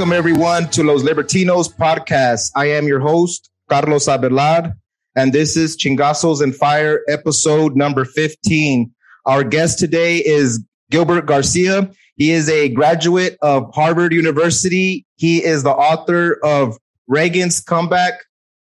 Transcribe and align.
Welcome 0.00 0.16
everyone 0.16 0.70
to 0.70 0.82
Los 0.82 1.02
Libertinos 1.02 1.70
podcast. 1.70 2.52
I 2.56 2.70
am 2.70 2.88
your 2.88 3.00
host, 3.00 3.50
Carlos 3.68 4.08
Abelard, 4.08 4.72
and 5.14 5.30
this 5.30 5.58
is 5.58 5.76
Chingazos 5.76 6.40
and 6.40 6.56
Fire 6.56 7.02
episode 7.06 7.76
number 7.76 8.06
15. 8.06 8.90
Our 9.26 9.44
guest 9.44 9.78
today 9.78 10.16
is 10.16 10.64
Gilbert 10.90 11.26
Garcia. 11.26 11.90
He 12.16 12.30
is 12.30 12.48
a 12.48 12.70
graduate 12.70 13.36
of 13.42 13.70
Harvard 13.74 14.14
University. 14.14 15.04
He 15.16 15.44
is 15.44 15.64
the 15.64 15.72
author 15.72 16.38
of 16.42 16.78
Reagan's 17.06 17.60
Comeback, 17.60 18.24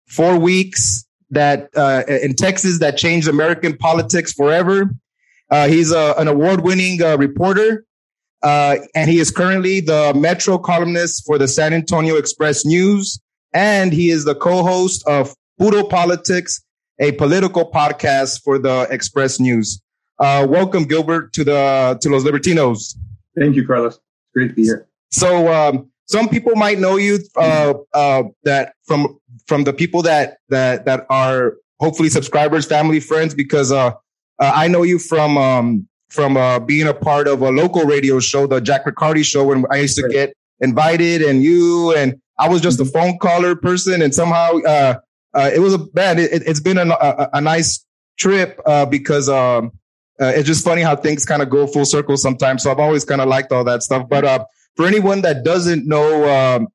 Four 0.09 0.39
Weeks 0.39 1.07
that 1.31 1.71
uh, 1.75 2.03
in 2.09 2.35
Texas 2.35 2.79
that 2.81 2.99
changed 2.99 3.27
American 3.27 3.79
politics 3.79 4.35
forever. 4.35 4.91
Uh, 5.51 5.69
he's 5.69 5.93
a, 5.93 6.15
an 6.19 6.29
award-winning 6.29 7.01
uh, 7.01 7.17
reporter 7.17 7.87
uh, 8.43 8.77
and 8.95 9.11
he 9.11 9.19
is 9.19 9.31
currently 9.31 9.81
the 9.81 10.13
Metro 10.15 10.59
columnist 10.59 11.25
for 11.27 11.39
the 11.39 11.49
San 11.49 11.73
Antonio 11.73 12.17
Express 12.17 12.65
News. 12.65 13.21
And 13.55 13.93
he 13.93 14.11
is 14.11 14.25
the 14.25 14.35
co-host 14.35 15.07
of 15.07 15.35
Puro 15.59 15.85
Politics, 15.85 16.63
a 16.99 17.13
political 17.13 17.71
podcast 17.71 18.43
for 18.43 18.59
the 18.59 18.89
Express 18.91 19.39
News. 19.39 19.81
Uh, 20.19 20.47
welcome, 20.49 20.85
Gilbert, 20.85 21.33
to 21.35 21.45
the 21.45 21.99
to 22.01 22.09
Los 22.09 22.25
Libertinos. 22.25 22.97
Thank 23.39 23.57
you, 23.57 23.67
Carlos. 23.67 23.95
It's 23.95 24.03
great 24.35 24.49
to 24.49 24.55
be 24.55 24.65
here. 24.65 24.87
So, 25.11 25.53
um, 25.53 25.91
some 26.07 26.29
people 26.29 26.55
might 26.57 26.79
know 26.79 26.97
you 26.97 27.19
uh, 27.37 27.75
uh, 27.95 28.25
that 28.45 28.75
from 28.87 29.19
from 29.47 29.65
the 29.65 29.73
people 29.73 30.03
that 30.03 30.39
that 30.49 30.85
that 30.85 31.07
are 31.11 31.55
hopefully 31.81 32.09
subscribers, 32.09 32.67
family, 32.67 33.01
friends, 33.01 33.35
because 33.35 33.73
uh, 33.73 33.93
uh 34.39 34.53
I 34.55 34.69
know 34.69 34.83
you 34.83 34.99
from 34.99 35.37
um, 35.37 35.89
from 36.13 36.37
uh, 36.37 36.59
being 36.59 36.87
a 36.87 36.95
part 36.95 37.27
of 37.27 37.41
a 37.41 37.51
local 37.51 37.85
radio 37.85 38.21
show, 38.21 38.47
the 38.47 38.61
Jack 38.61 38.85
Riccardi 38.85 39.23
show, 39.23 39.45
when 39.45 39.65
I 39.71 39.77
used 39.77 39.97
to 39.97 40.09
get 40.09 40.35
invited, 40.61 41.23
and 41.23 41.43
you 41.43 41.95
and 41.97 42.21
I 42.39 42.49
was 42.49 42.61
just 42.61 42.81
a 42.81 42.83
mm-hmm. 42.83 42.93
phone 42.93 43.19
caller 43.19 43.57
person, 43.57 44.03
and 44.03 44.15
somehow 44.15 44.59
uh, 44.61 44.99
uh, 45.35 45.51
it 45.55 45.61
was 45.61 45.75
a 45.75 45.79
bad. 45.79 46.19
It, 46.19 46.47
has 46.47 46.61
been 46.61 46.79
a, 46.79 46.87
a, 46.87 47.31
a, 47.35 47.41
nice 47.41 47.85
trip 48.19 48.61
uh, 48.67 48.85
because 48.87 49.29
um, 49.29 49.73
uh, 50.21 50.27
it's 50.27 50.47
just 50.47 50.65
funny 50.65 50.83
how 50.83 50.95
things 50.95 51.25
kind 51.25 51.41
of 51.41 51.49
go 51.49 51.67
full 51.67 51.85
circle 51.85 52.17
sometimes. 52.17 52.63
So 52.63 52.71
I've 52.71 52.79
always 52.79 53.05
kind 53.05 53.21
of 53.21 53.29
liked 53.29 53.51
all 53.51 53.65
that 53.65 53.83
stuff. 53.83 54.09
But 54.09 54.25
uh, 54.25 54.45
for 54.77 54.87
anyone 54.87 55.23
that 55.23 55.45
doesn't 55.45 55.87
know 55.87 56.29
um, 56.29 56.69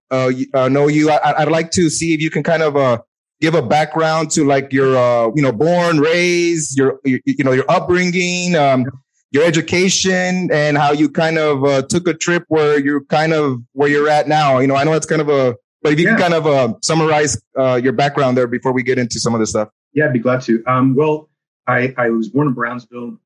know 0.74 0.88
you, 0.88 1.12
I, 1.12 1.44
would 1.44 1.52
like 1.52 1.72
to 1.72 1.90
see 1.90 2.14
if 2.14 2.22
you 2.22 2.32
can 2.32 2.44
kind 2.44 2.64
of 2.64 3.02
give 3.40 3.54
a 3.54 3.62
background 3.62 4.32
to 4.32 4.46
like 4.46 4.74
your 4.74 5.32
you 5.36 5.44
know 5.44 5.52
born, 5.52 6.00
raised, 6.00 6.78
your, 6.78 7.00
your 7.04 7.20
you 7.26 7.44
know 7.44 7.52
your 7.52 7.70
upbringing. 7.70 8.56
Um, 8.56 8.86
your 9.32 9.44
education 9.44 10.50
and 10.52 10.78
how 10.78 10.92
you 10.92 11.10
kind 11.10 11.38
of 11.38 11.64
uh, 11.64 11.82
took 11.84 12.08
a 12.08 12.14
trip 12.14 12.44
where 12.48 12.80
you're 12.80 13.04
kind 13.06 13.34
of 13.34 13.62
where 13.74 13.90
you're 13.90 14.10
at 14.10 14.28
now. 14.28 14.60
You 14.60 14.68
know, 14.68 14.76
I 14.76 14.84
know 14.84 14.94
it's 14.94 15.06
kind 15.06 15.22
of 15.22 15.30
a, 15.30 15.56
but 15.82 15.94
if 15.94 16.00
you 16.00 16.06
yeah. 16.06 16.16
can 16.16 16.20
kind 16.20 16.34
of 16.34 16.48
uh, 16.48 16.74
summarize 16.82 17.42
uh, 17.58 17.80
your 17.82 17.94
background 17.94 18.38
there 18.38 18.48
before 18.48 18.72
we 18.72 18.84
get 18.84 18.98
into 18.98 19.20
some 19.20 19.34
of 19.34 19.40
this 19.40 19.50
stuff. 19.52 19.70
Yeah, 19.94 20.06
I'd 20.06 20.14
be 20.14 20.20
glad 20.20 20.42
to. 20.44 20.64
Um, 20.66 20.96
well, 20.96 21.30
I, 21.66 21.94
I 21.98 22.10
was 22.10 22.30
born 22.30 22.48
in 22.48 22.54
Brownsville. 22.54 23.20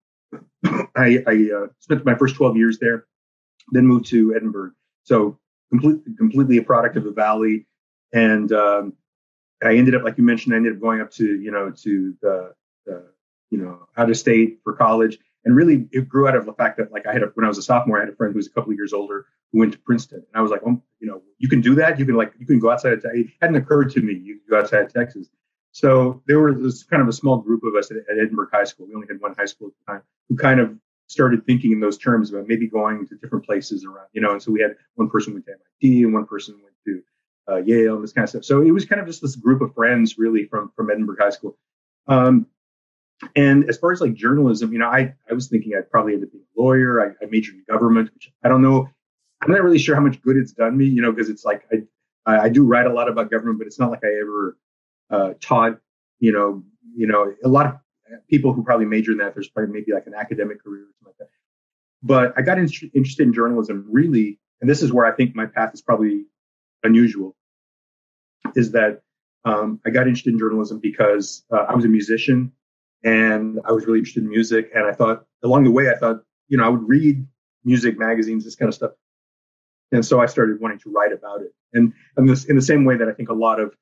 I, 0.96 1.24
I 1.28 1.50
uh, 1.56 1.68
spent 1.80 2.06
my 2.06 2.16
first 2.16 2.36
12 2.36 2.58
years 2.58 2.80
there, 2.80 3.06
then 3.72 3.86
moved 3.86 4.08
to 4.08 4.36
Edinburg. 4.36 4.74
So 5.04 5.38
completely, 5.70 6.14
completely 6.18 6.58
a 6.58 6.64
product 6.64 6.98
of 6.98 7.04
the 7.04 7.12
Valley. 7.12 7.68
And 8.14 8.52
um, 8.52 8.94
I 9.64 9.76
ended 9.76 9.96
up, 9.96 10.04
like 10.04 10.18
you 10.18 10.24
mentioned, 10.24 10.54
I 10.54 10.58
ended 10.58 10.74
up 10.74 10.82
going 10.82 11.02
up 11.02 11.12
to, 11.12 11.26
you 11.26 11.52
know, 11.52 11.72
to 11.84 12.16
the, 12.22 12.54
the 12.86 13.06
you 13.50 13.58
know, 13.58 13.88
out 13.98 14.10
of 14.10 14.18
state 14.18 14.60
for 14.64 14.74
college 14.74 15.20
and 15.46 15.56
really, 15.56 15.88
it 15.92 16.08
grew 16.08 16.28
out 16.28 16.36
of 16.36 16.46
the 16.46 16.54
fact 16.54 16.78
that, 16.78 16.92
like, 16.92 17.08
I 17.08 17.14
had 17.14 17.24
a, 17.24 17.28
when 17.34 17.46
I 17.46 17.48
was 17.48 17.58
a 17.58 17.64
sophomore, 17.64 17.98
I 17.98 18.02
had 18.02 18.10
a 18.10 18.16
friend 18.16 18.34
who 18.34 18.38
was 18.38 18.48
a 18.48 18.52
couple 18.52 18.72
of 18.72 18.78
years 18.78 18.94
older 18.94 19.26
who 19.52 19.60
went 19.60 19.74
to 19.74 19.80
Princeton, 19.80 20.20
and 20.20 20.36
I 20.36 20.42
was 20.42 20.52
like, 20.52 20.62
oh, 20.66 20.82
you 21.00 21.08
know, 21.08 21.22
you 21.40 21.50
can 21.50 21.62
do 21.62 21.76
that. 21.76 22.00
You 22.00 22.06
can 22.06 22.16
like, 22.16 22.34
you 22.40 22.46
can 22.46 22.60
go 22.60 22.70
outside 22.70 22.94
of. 22.94 23.06
It 23.06 23.28
hadn't 23.42 23.56
occurred 23.56 23.92
to 23.92 24.02
me 24.02 24.14
you 24.14 24.40
go 24.50 24.60
outside 24.60 24.82
of 24.82 24.94
Texas. 24.94 25.30
So 25.72 26.22
there 26.28 26.40
was 26.40 26.84
kind 26.84 27.02
of 27.02 27.08
a 27.08 27.14
small 27.14 27.38
group 27.38 27.64
of 27.64 27.76
us 27.76 27.92
at, 27.92 27.98
at 27.98 28.18
Edinburg 28.20 28.50
High 28.52 28.66
School. 28.66 28.88
We 28.88 28.96
only 28.96 29.08
had 29.08 29.22
one 29.22 29.34
high 29.38 29.46
school 29.46 29.70
at 29.70 29.74
the 29.80 29.94
time 29.94 30.02
who 30.30 30.36
kind 30.36 30.60
of 30.60 30.78
started 31.08 31.46
thinking 31.46 31.72
in 31.72 31.80
those 31.80 31.98
terms 31.98 32.32
about 32.32 32.48
maybe 32.48 32.68
going 32.68 33.08
to 33.08 33.16
different 33.16 33.46
places 33.46 33.86
around, 33.86 34.08
you 34.14 34.22
know. 34.22 34.32
And 34.32 34.42
so 34.42 34.52
we 34.52 34.62
had 34.62 34.76
one 34.96 35.10
person 35.10 35.34
went 35.34 35.46
to 35.46 35.54
MIT 35.54 36.04
and 36.04 36.14
one 36.14 36.26
person 36.26 36.60
went 36.62 36.76
to 36.86 37.54
uh, 37.54 37.58
Yale 37.58 37.96
and 37.96 38.04
this 38.04 38.14
kind 38.14 38.24
of 38.24 38.30
stuff. 38.30 38.46
So 38.46 38.62
it 38.62 38.72
was 38.72 38.86
kind 38.86 39.02
of 39.02 39.08
just 39.08 39.22
this 39.22 39.36
group 39.36 39.62
of 39.62 39.74
friends, 39.74 40.18
really, 40.18 40.46
from 40.46 40.72
from 40.76 40.90
Edinburg 40.90 41.20
High 41.20 41.30
School. 41.30 41.58
Um, 42.08 42.48
and 43.36 43.70
as 43.70 43.78
far 43.78 43.92
as 43.92 44.02
like 44.02 44.14
journalism, 44.14 44.74
you 44.74 44.80
know, 44.80 44.88
I, 44.88 45.14
I 45.30 45.34
was 45.34 45.48
thinking 45.48 45.74
I'd 45.78 45.90
probably 45.90 46.14
end 46.14 46.24
up 46.24 46.32
being 46.32 46.44
a 46.58 46.62
lawyer. 46.62 47.02
I, 47.02 47.24
I 47.24 47.28
majored 47.30 47.56
in 47.56 47.64
government, 47.70 48.10
which 48.14 48.32
I 48.44 48.50
don't 48.50 48.62
know. 48.62 48.90
I'm 49.42 49.52
not 49.52 49.64
really 49.64 49.80
sure 49.80 49.96
how 49.96 50.02
much 50.02 50.22
good 50.22 50.38
it's 50.38 50.52
done 50.52 50.78
me, 50.78 50.86
you 50.86 51.02
know, 51.02 51.12
because 51.12 51.30
it's 51.30 51.46
like 51.46 51.64
I, 52.26 52.38
I 52.38 52.50
do 52.50 52.66
write 52.66 52.86
a 52.86 52.94
lot 52.94 53.10
about 53.10 53.32
government, 53.32 53.58
but 53.60 53.68
it's 53.68 53.80
not 53.80 53.92
like 53.92 54.04
I 54.04 54.20
ever 54.22 54.58
uh, 55.10 55.34
taught, 55.40 55.80
you 56.20 56.32
know, 56.32 56.64
you 56.96 57.08
know, 57.08 57.34
a 57.44 57.48
lot 57.48 57.66
of 57.66 57.74
people 58.30 58.54
who 58.54 58.64
probably 58.64 58.86
major 58.86 59.12
in 59.12 59.18
that, 59.20 59.34
there's 59.34 59.50
probably 59.50 59.74
maybe 59.74 59.94
like 59.94 60.08
an 60.08 60.14
academic 60.14 60.64
career 60.64 60.84
or 60.84 60.94
something 61.00 61.08
like 61.08 61.18
that. 61.18 61.30
But 62.04 62.34
I 62.38 62.42
got 62.42 62.58
in, 62.58 62.70
interested 62.94 63.26
in 63.26 63.34
journalism 63.34 63.86
really, 63.90 64.40
and 64.60 64.70
this 64.70 64.82
is 64.82 64.92
where 64.92 65.06
I 65.06 65.16
think 65.16 65.36
my 65.36 65.46
path 65.46 65.72
is 65.74 65.82
probably 65.82 66.26
unusual, 66.84 67.36
is 68.56 68.72
that 68.72 69.02
um, 69.46 69.80
I 69.86 69.90
got 69.90 70.08
interested 70.08 70.34
in 70.34 70.40
journalism 70.40 70.80
because 70.80 71.44
uh, 71.52 71.66
I 71.70 71.76
was 71.76 71.86
a 71.86 71.88
musician 71.88 72.52
and 73.04 73.60
I 73.66 73.72
was 73.72 73.86
really 73.86 74.00
interested 74.00 74.24
in 74.24 74.30
music. 74.30 74.70
And 74.74 74.86
I 74.86 74.94
thought 74.94 75.26
along 75.44 75.64
the 75.64 75.72
way, 75.72 75.90
I 75.90 75.96
thought, 75.96 76.24
you 76.48 76.58
know, 76.58 76.66
I 76.66 76.70
would 76.70 76.88
read 76.88 77.26
music 77.64 77.98
magazines, 77.98 78.44
this 78.44 78.56
kind 78.56 78.70
of 78.70 78.76
stuff. 78.76 78.92
And 79.92 80.06
so 80.06 80.22
I 80.22 80.26
started 80.26 80.62
wanting 80.62 80.80
to 80.80 80.92
write 80.92 81.12
about 81.12 81.42
it. 81.42 81.54
And, 81.74 81.94
and 82.18 82.28
this, 82.28 82.46
in 82.46 82.56
the 82.56 82.62
same 82.62 82.86
way 82.86 82.98
that 82.98 83.08
I 83.08 83.14
think 83.14 83.30
a 83.30 83.34
lot 83.34 83.60
of 83.60 83.76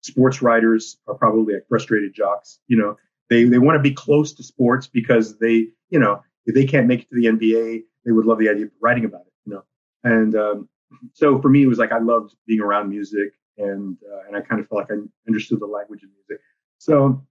sports 0.00 0.42
writers 0.42 0.98
are 1.06 1.14
probably 1.14 1.54
like 1.54 1.68
frustrated 1.68 2.14
jocks, 2.14 2.58
you 2.66 2.76
know, 2.76 2.96
they, 3.30 3.44
they 3.44 3.58
want 3.58 3.76
to 3.76 3.82
be 3.82 3.92
close 3.92 4.32
to 4.34 4.42
sports 4.42 4.86
because 4.86 5.38
they, 5.38 5.68
you 5.90 5.98
know, 5.98 6.22
if 6.46 6.54
they 6.54 6.66
can't 6.66 6.86
make 6.86 7.02
it 7.02 7.08
to 7.10 7.14
the 7.14 7.26
NBA, 7.26 7.82
they 8.04 8.12
would 8.12 8.26
love 8.26 8.38
the 8.38 8.48
idea 8.48 8.66
of 8.66 8.72
writing 8.80 9.04
about 9.04 9.22
it, 9.22 9.32
you 9.46 9.54
know. 9.54 9.62
And 10.04 10.34
um, 10.34 10.68
so 11.12 11.40
for 11.40 11.48
me, 11.48 11.62
it 11.62 11.66
was 11.66 11.78
like 11.78 11.92
I 11.92 11.98
loved 11.98 12.34
being 12.46 12.60
around 12.60 12.90
music, 12.90 13.32
and 13.58 13.96
uh, 14.12 14.26
and 14.26 14.36
I 14.36 14.40
kind 14.40 14.60
of 14.60 14.68
felt 14.68 14.82
like 14.82 14.90
I 14.90 15.00
understood 15.28 15.60
the 15.60 15.66
language 15.66 16.02
of 16.02 16.10
music. 16.10 16.42
So 16.78 17.24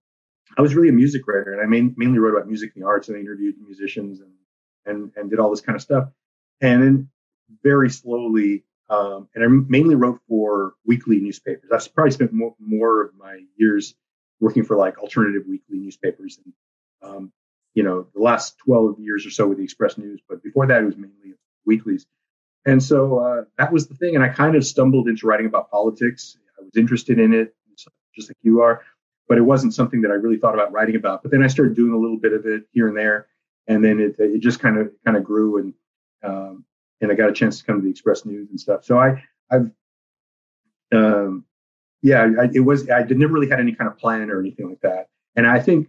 I 0.57 0.62
was 0.62 0.75
really 0.75 0.89
a 0.89 0.94
music 0.94 1.28
writer, 1.28 1.53
and 1.53 1.62
I 1.62 1.66
main, 1.66 1.94
mainly 1.97 2.19
wrote 2.19 2.35
about 2.35 2.47
music 2.47 2.72
and 2.75 2.84
the 2.84 2.88
arts, 2.88 3.07
and 3.07 3.17
I 3.17 3.22
interviewed 3.22 3.56
musicians 3.63 4.19
and 4.19 4.31
and 4.85 5.12
and 5.16 5.29
did 5.29 5.39
all 5.39 5.50
this 5.50 5.62
kind 5.62 5.75
of 5.75 5.81
stuff. 5.81 6.09
And 6.62 6.84
then 6.84 7.09
very 7.63 7.89
slowly, 7.89 8.63
um, 8.90 9.28
and 9.34 9.44
I 9.44 9.47
mainly 9.47 9.95
wrote 9.95 10.19
for 10.28 10.73
weekly 10.85 11.19
newspapers. 11.19 11.69
I've 11.72 11.94
probably 11.94 12.11
spent 12.11 12.34
more, 12.34 12.56
more 12.59 13.03
of 13.06 13.16
my 13.17 13.41
years 13.57 13.95
working 14.40 14.63
for 14.63 14.75
like 14.75 15.00
alternative 15.00 15.44
weekly 15.47 15.79
newspapers, 15.79 16.40
and 16.44 16.53
um, 17.01 17.31
you 17.73 17.84
know, 17.84 18.07
the 18.13 18.22
last 18.22 18.58
twelve 18.58 18.99
years 18.99 19.26
or 19.26 19.29
so 19.31 19.47
with 19.47 19.58
the 19.58 19.64
Express 19.64 19.97
News. 19.97 20.22
But 20.28 20.43
before 20.43 20.67
that, 20.67 20.81
it 20.81 20.85
was 20.85 20.97
mainly 20.97 21.35
weeklies. 21.66 22.05
And 22.66 22.84
so 22.84 23.20
uh, 23.20 23.43
that 23.58 23.72
was 23.72 23.87
the 23.87 23.96
thing, 23.96 24.16
and 24.16 24.23
I 24.23 24.29
kind 24.29 24.55
of 24.55 24.66
stumbled 24.66 25.08
into 25.08 25.26
writing 25.26 25.47
about 25.47 25.72
politics. 25.72 26.37
I 26.59 26.64
was 26.64 26.76
interested 26.76 27.17
in 27.17 27.34
it, 27.34 27.55
just 28.14 28.29
like 28.29 28.37
you 28.43 28.61
are 28.61 28.84
but 29.31 29.37
it 29.37 29.43
wasn't 29.43 29.73
something 29.73 30.01
that 30.01 30.11
I 30.11 30.16
really 30.16 30.35
thought 30.35 30.55
about 30.55 30.73
writing 30.73 30.97
about. 30.97 31.22
But 31.23 31.31
then 31.31 31.41
I 31.41 31.47
started 31.47 31.73
doing 31.73 31.93
a 31.93 31.97
little 31.97 32.17
bit 32.17 32.33
of 32.33 32.45
it 32.45 32.63
here 32.73 32.89
and 32.89 32.97
there, 32.97 33.28
and 33.66 33.81
then 33.81 34.01
it 34.01 34.17
it 34.19 34.41
just 34.41 34.59
kind 34.59 34.78
of 34.78 34.91
kind 35.05 35.16
of 35.16 35.23
grew 35.23 35.57
and 35.57 35.73
um, 36.22 36.66
and 36.99 37.09
I 37.09 37.16
got 37.16 37.29
a 37.29 37.31
chance 37.31 37.57
to 37.57 37.63
come 37.63 37.78
to 37.78 37.81
the 37.81 37.89
Express 37.89 38.25
News 38.25 38.49
and 38.49 38.59
stuff. 38.59 38.83
So 38.83 38.99
I 38.99 39.23
I've 39.49 39.72
um, 40.91 41.45
yeah 42.01 42.28
I, 42.41 42.49
it 42.53 42.59
was 42.59 42.89
I 42.89 43.03
did 43.03 43.17
never 43.17 43.31
really 43.31 43.47
had 43.47 43.61
any 43.61 43.73
kind 43.73 43.89
of 43.89 43.97
plan 43.97 44.29
or 44.29 44.41
anything 44.41 44.67
like 44.67 44.81
that. 44.81 45.07
And 45.37 45.47
I 45.47 45.61
think 45.61 45.87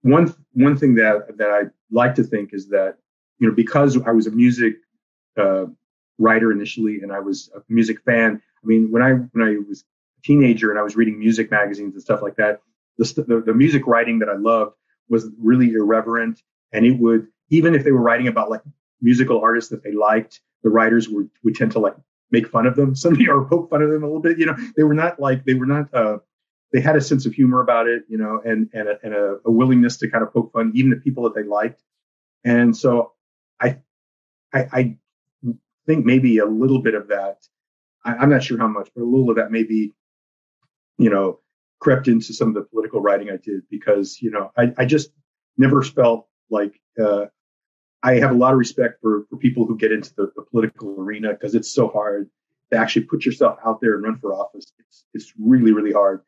one 0.00 0.34
one 0.54 0.78
thing 0.78 0.94
that 0.94 1.36
that 1.36 1.50
I 1.50 1.64
like 1.90 2.14
to 2.14 2.24
think 2.24 2.54
is 2.54 2.70
that 2.70 2.96
you 3.38 3.46
know 3.46 3.54
because 3.54 4.00
I 4.00 4.12
was 4.12 4.28
a 4.28 4.30
music 4.30 4.76
uh, 5.36 5.66
writer 6.16 6.52
initially 6.52 7.02
and 7.02 7.12
I 7.12 7.20
was 7.20 7.50
a 7.54 7.60
music 7.68 8.00
fan. 8.06 8.40
I 8.64 8.66
mean 8.66 8.90
when 8.90 9.02
I 9.02 9.12
when 9.12 9.46
I 9.46 9.58
was 9.68 9.84
teenager 10.26 10.70
and 10.70 10.78
I 10.78 10.82
was 10.82 10.96
reading 10.96 11.18
music 11.18 11.50
magazines 11.50 11.94
and 11.94 12.02
stuff 12.02 12.22
like 12.22 12.36
that, 12.36 12.60
the, 12.98 13.24
the, 13.26 13.42
the 13.46 13.54
music 13.54 13.86
writing 13.86 14.18
that 14.20 14.28
I 14.28 14.36
loved 14.36 14.74
was 15.08 15.28
really 15.38 15.72
irreverent. 15.72 16.42
And 16.72 16.84
it 16.84 16.98
would, 16.98 17.28
even 17.50 17.74
if 17.74 17.84
they 17.84 17.92
were 17.92 18.02
writing 18.02 18.28
about 18.28 18.50
like 18.50 18.62
musical 19.00 19.40
artists 19.40 19.70
that 19.70 19.84
they 19.84 19.92
liked, 19.92 20.40
the 20.62 20.70
writers 20.70 21.08
would, 21.08 21.30
would 21.44 21.54
tend 21.54 21.72
to 21.72 21.78
like 21.78 21.94
make 22.30 22.48
fun 22.48 22.66
of 22.66 22.76
them, 22.76 22.94
somebody 23.04 23.28
or 23.28 23.44
poke 23.44 23.70
fun 23.70 23.82
of 23.82 23.90
them 23.90 24.02
a 24.02 24.06
little 24.06 24.20
bit. 24.20 24.38
You 24.38 24.46
know, 24.46 24.56
they 24.76 24.82
were 24.82 24.94
not 24.94 25.20
like, 25.20 25.44
they 25.44 25.54
were 25.54 25.66
not, 25.66 25.92
uh, 25.94 26.18
they 26.72 26.80
had 26.80 26.96
a 26.96 27.00
sense 27.00 27.24
of 27.26 27.32
humor 27.32 27.60
about 27.60 27.86
it, 27.86 28.02
you 28.08 28.18
know, 28.18 28.42
and, 28.44 28.68
and, 28.72 28.88
a, 28.88 28.98
and 29.02 29.14
a, 29.14 29.36
a 29.44 29.50
willingness 29.50 29.96
to 29.98 30.10
kind 30.10 30.24
of 30.24 30.32
poke 30.32 30.52
fun, 30.52 30.72
even 30.74 30.90
the 30.90 30.96
people 30.96 31.22
that 31.24 31.34
they 31.34 31.44
liked. 31.44 31.82
And 32.44 32.76
so 32.76 33.12
I, 33.60 33.78
I, 34.52 34.68
I 34.72 34.96
think 35.86 36.04
maybe 36.04 36.38
a 36.38 36.46
little 36.46 36.80
bit 36.80 36.94
of 36.94 37.08
that, 37.08 37.46
I, 38.04 38.22
am 38.22 38.30
not 38.30 38.42
sure 38.42 38.58
how 38.58 38.68
much, 38.68 38.90
but 38.94 39.02
a 39.02 39.04
little 39.04 39.30
of 39.30 39.36
that 39.36 39.50
maybe 39.50 39.94
you 40.98 41.10
know, 41.10 41.40
crept 41.80 42.08
into 42.08 42.32
some 42.32 42.48
of 42.48 42.54
the 42.54 42.62
political 42.62 43.00
writing 43.00 43.30
I 43.30 43.36
did 43.36 43.62
because, 43.70 44.20
you 44.20 44.30
know, 44.30 44.50
I, 44.56 44.72
I 44.78 44.84
just 44.84 45.10
never 45.58 45.82
felt 45.82 46.26
like 46.50 46.80
uh, 47.02 47.26
I 48.02 48.14
have 48.14 48.30
a 48.30 48.34
lot 48.34 48.52
of 48.52 48.58
respect 48.58 49.00
for, 49.00 49.26
for 49.28 49.36
people 49.36 49.66
who 49.66 49.76
get 49.76 49.92
into 49.92 50.14
the, 50.14 50.32
the 50.36 50.42
political 50.42 51.00
arena 51.00 51.32
because 51.32 51.54
it's 51.54 51.70
so 51.70 51.88
hard 51.88 52.30
to 52.72 52.78
actually 52.78 53.02
put 53.02 53.24
yourself 53.24 53.58
out 53.64 53.80
there 53.80 53.94
and 53.94 54.04
run 54.04 54.18
for 54.18 54.34
office. 54.34 54.72
It's 54.78 55.04
it's 55.14 55.32
really 55.38 55.72
really 55.72 55.92
hard. 55.92 56.22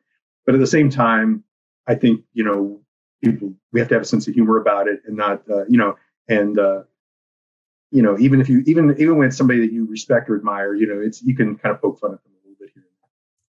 But 0.45 0.55
at 0.55 0.61
the 0.61 0.67
same 0.67 0.89
time, 0.89 1.43
I 1.87 1.95
think 1.95 2.21
you 2.33 2.43
know 2.43 2.81
people 3.23 3.53
we 3.71 3.79
have 3.79 3.89
to 3.89 3.95
have 3.95 4.03
a 4.03 4.05
sense 4.05 4.27
of 4.27 4.33
humor 4.33 4.57
about 4.57 4.87
it 4.87 5.01
and 5.05 5.17
not 5.17 5.43
uh, 5.49 5.65
you 5.67 5.77
know 5.77 5.95
and 6.27 6.57
uh, 6.57 6.83
you 7.91 8.01
know 8.01 8.17
even 8.19 8.41
if 8.41 8.49
you 8.49 8.63
even 8.65 8.95
even 8.99 9.17
when 9.17 9.27
it's 9.27 9.37
somebody 9.37 9.59
that 9.59 9.71
you 9.71 9.85
respect 9.85 10.29
or 10.29 10.35
admire, 10.35 10.73
you 10.75 10.87
know 10.87 10.99
it's 10.99 11.21
you 11.21 11.35
can 11.35 11.57
kind 11.57 11.73
of 11.73 11.81
poke 11.81 11.99
fun 11.99 12.13
at 12.13 12.23
them 12.23 12.33
a 12.33 12.47
little 12.47 12.57
bit 12.59 12.71
here. 12.73 12.83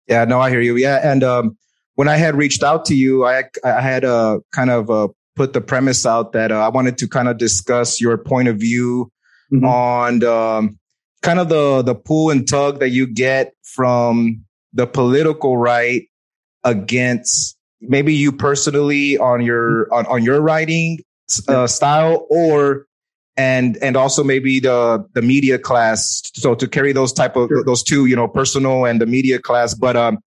Yeah, 0.06 0.25
no, 0.25 0.41
I 0.41 0.50
hear 0.50 0.61
you. 0.61 0.76
Yeah, 0.76 1.00
and 1.02 1.23
um, 1.23 1.56
when 1.94 2.08
I 2.08 2.17
had 2.17 2.35
reached 2.35 2.62
out 2.62 2.85
to 2.87 2.94
you, 2.94 3.25
I 3.25 3.44
I 3.64 3.81
had 3.81 4.05
uh, 4.05 4.41
kind 4.52 4.70
of 4.70 4.91
uh, 4.91 5.08
put 5.37 5.52
the 5.52 5.61
premise 5.61 6.05
out 6.05 6.32
that 6.32 6.52
uh, 6.52 6.58
I 6.58 6.69
wanted 6.69 6.99
to 6.99 7.08
kind 7.08 7.29
of 7.29 7.38
discuss 7.38 8.00
your 8.00 8.19
point 8.19 8.49
of 8.49 8.56
view 8.56 9.11
mm-hmm. 9.52 9.64
on 9.64 10.25
um, 10.25 10.79
kind 11.23 11.38
of 11.38 11.49
the 11.49 11.82
the 11.82 11.94
pull 11.94 12.31
and 12.31 12.49
tug 12.49 12.81
that 12.81 12.91
you 12.91 13.06
get 13.06 13.55
from 13.62 14.44
the 14.73 14.87
political 14.87 15.56
right 15.56 16.02
against 16.64 17.56
maybe 17.81 18.14
you 18.14 18.32
personally 18.32 19.17
on 19.19 19.41
your 19.41 19.93
on, 19.93 20.06
on 20.06 20.23
your 20.23 20.41
writing 20.41 20.99
uh, 21.49 21.67
style 21.67 22.26
or 22.31 22.87
and 23.36 23.76
and 23.78 23.96
also 23.96 24.24
maybe 24.24 24.60
the 24.60 25.04
the 25.14 25.22
media 25.22 25.58
class 25.58 26.22
so 26.34 26.54
to 26.54 26.66
carry 26.68 26.92
those 26.92 27.12
type 27.12 27.36
of 27.36 27.48
sure. 27.48 27.64
those 27.64 27.82
two 27.82 28.06
you 28.06 28.16
know 28.16 28.28
personal 28.28 28.84
and 28.84 29.00
the 29.00 29.06
media 29.06 29.38
class 29.38 29.74
but 29.74 29.96
um 29.96 30.18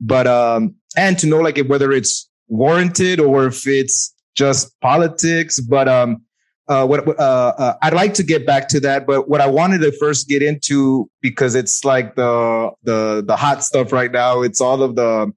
but 0.00 0.26
um 0.26 0.74
and 0.96 1.18
to 1.18 1.26
know 1.26 1.38
like 1.38 1.58
if, 1.58 1.66
whether 1.66 1.92
it's 1.92 2.28
warranted 2.48 3.20
or 3.20 3.46
if 3.46 3.66
it's 3.66 4.14
just 4.34 4.78
politics 4.80 5.60
but 5.60 5.88
um 5.88 6.22
uh, 6.66 6.86
what 6.86 7.06
uh, 7.06 7.12
uh, 7.58 7.74
I'd 7.82 7.92
like 7.92 8.14
to 8.14 8.22
get 8.22 8.46
back 8.46 8.68
to 8.68 8.80
that, 8.80 9.06
but 9.06 9.28
what 9.28 9.42
I 9.42 9.46
wanted 9.46 9.82
to 9.82 9.92
first 9.92 10.28
get 10.28 10.42
into 10.42 11.10
because 11.20 11.54
it's 11.54 11.84
like 11.84 12.14
the 12.14 12.70
the 12.84 13.22
the 13.26 13.36
hot 13.36 13.62
stuff 13.62 13.92
right 13.92 14.10
now. 14.10 14.40
It's 14.40 14.62
all 14.62 14.82
of 14.82 14.96
the 14.96 15.30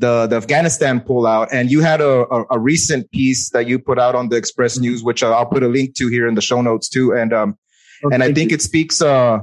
the 0.00 0.26
the 0.26 0.36
Afghanistan 0.36 1.00
pullout, 1.00 1.48
and 1.52 1.70
you 1.70 1.80
had 1.80 2.00
a, 2.00 2.26
a, 2.34 2.44
a 2.52 2.58
recent 2.58 3.10
piece 3.10 3.50
that 3.50 3.68
you 3.68 3.78
put 3.78 3.98
out 3.98 4.14
on 4.14 4.28
the 4.28 4.36
Express. 4.36 4.78
News, 4.78 5.02
which 5.02 5.22
I'll 5.22 5.46
put 5.46 5.62
a 5.62 5.68
link 5.68 5.94
to 5.96 6.08
here 6.08 6.26
in 6.26 6.34
the 6.34 6.40
show 6.40 6.60
notes 6.60 6.88
too, 6.88 7.12
and 7.12 7.32
um 7.32 7.58
okay. 8.04 8.14
and 8.14 8.22
I 8.22 8.32
think 8.32 8.52
it 8.52 8.62
speaks 8.62 9.02
uh 9.02 9.38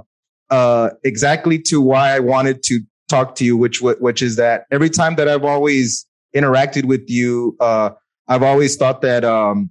uh 0.50 0.90
exactly 1.04 1.60
to 1.70 1.82
why 1.82 2.16
I 2.16 2.20
wanted 2.20 2.64
to 2.64 2.82
talk 3.08 3.36
to 3.36 3.46
you, 3.46 3.56
which 3.56 3.82
which 3.82 4.22
is 4.22 4.36
that 4.38 4.66
every 4.72 4.90
time 4.90 5.16
that 5.16 5.28
I've 5.28 5.46
always 5.46 6.06
interacted 6.36 6.86
with 6.86 7.10
you, 7.10 7.56
uh, 7.60 7.92
I've 8.28 8.44
always 8.44 8.76
thought 8.76 9.02
that 9.02 9.24
um 9.24 9.70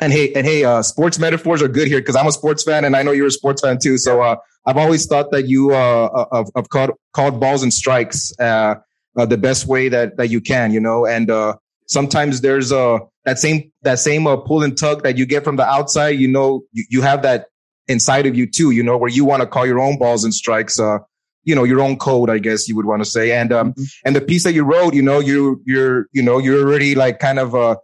and 0.00 0.12
hey, 0.12 0.32
and 0.34 0.46
hey, 0.46 0.64
uh, 0.64 0.82
sports 0.82 1.18
metaphors 1.18 1.62
are 1.62 1.68
good 1.68 1.88
here 1.88 2.00
because 2.00 2.16
I'm 2.16 2.26
a 2.26 2.32
sports 2.32 2.62
fan 2.62 2.84
and 2.84 2.94
I 2.96 3.02
know 3.02 3.10
you're 3.12 3.26
a 3.26 3.30
sports 3.32 3.62
fan 3.62 3.78
too. 3.78 3.98
So 3.98 4.22
uh, 4.22 4.36
I've 4.64 4.76
always 4.76 5.06
thought 5.06 5.30
that 5.32 5.48
you 5.48 5.72
uh, 5.72 6.26
have, 6.32 6.46
uh, 6.46 6.50
have 6.56 6.68
called, 6.68 6.90
called 7.12 7.40
balls 7.40 7.62
and 7.62 7.74
strikes 7.74 8.32
uh, 8.38 8.76
uh, 9.18 9.26
the 9.26 9.36
best 9.36 9.66
way 9.66 9.88
that 9.88 10.16
that 10.16 10.28
you 10.28 10.40
can, 10.40 10.72
you 10.72 10.80
know. 10.80 11.04
And 11.06 11.30
uh, 11.30 11.56
sometimes 11.86 12.40
there's 12.40 12.72
a 12.72 13.00
that 13.24 13.38
same 13.38 13.70
that 13.82 13.98
same 13.98 14.26
uh, 14.26 14.36
pull 14.36 14.62
and 14.62 14.76
tug 14.76 15.02
that 15.02 15.18
you 15.18 15.26
get 15.26 15.44
from 15.44 15.56
the 15.56 15.66
outside. 15.66 16.18
You 16.18 16.28
know, 16.28 16.62
you, 16.72 16.84
you 16.88 17.02
have 17.02 17.22
that 17.22 17.46
inside 17.86 18.26
of 18.26 18.34
you 18.34 18.46
too. 18.46 18.70
You 18.70 18.82
know, 18.82 18.96
where 18.96 19.10
you 19.10 19.24
want 19.24 19.42
to 19.42 19.46
call 19.46 19.66
your 19.66 19.80
own 19.80 19.98
balls 19.98 20.24
and 20.24 20.32
strikes. 20.32 20.80
Uh, 20.80 20.98
you 21.44 21.54
know, 21.54 21.64
your 21.64 21.80
own 21.80 21.96
code, 21.96 22.30
I 22.30 22.38
guess 22.38 22.68
you 22.68 22.76
would 22.76 22.86
want 22.86 23.02
to 23.02 23.08
say. 23.08 23.32
And 23.32 23.52
um, 23.52 23.72
mm-hmm. 23.72 23.82
and 24.04 24.16
the 24.16 24.20
piece 24.20 24.44
that 24.44 24.54
you 24.54 24.64
wrote, 24.64 24.94
you 24.94 25.02
know, 25.02 25.18
you 25.18 25.60
you're 25.66 26.06
you 26.12 26.22
know 26.22 26.38
you're 26.38 26.62
already 26.62 26.94
like 26.94 27.18
kind 27.18 27.38
of 27.38 27.54
uh 27.54 27.76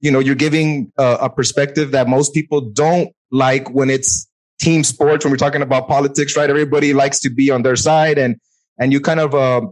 you 0.00 0.10
know, 0.10 0.18
you're 0.18 0.34
giving 0.34 0.92
a, 0.96 1.18
a 1.22 1.30
perspective 1.30 1.90
that 1.92 2.08
most 2.08 2.32
people 2.32 2.60
don't 2.60 3.10
like 3.30 3.70
when 3.70 3.90
it's 3.90 4.28
team 4.60 4.84
sports, 4.84 5.24
when 5.24 5.32
we're 5.32 5.38
talking 5.38 5.62
about 5.62 5.88
politics, 5.88 6.36
right? 6.36 6.48
Everybody 6.48 6.94
likes 6.94 7.20
to 7.20 7.30
be 7.30 7.50
on 7.50 7.62
their 7.62 7.76
side 7.76 8.18
and, 8.18 8.36
and 8.78 8.92
you 8.92 9.00
kind 9.00 9.20
of, 9.20 9.34
uh, 9.34 9.62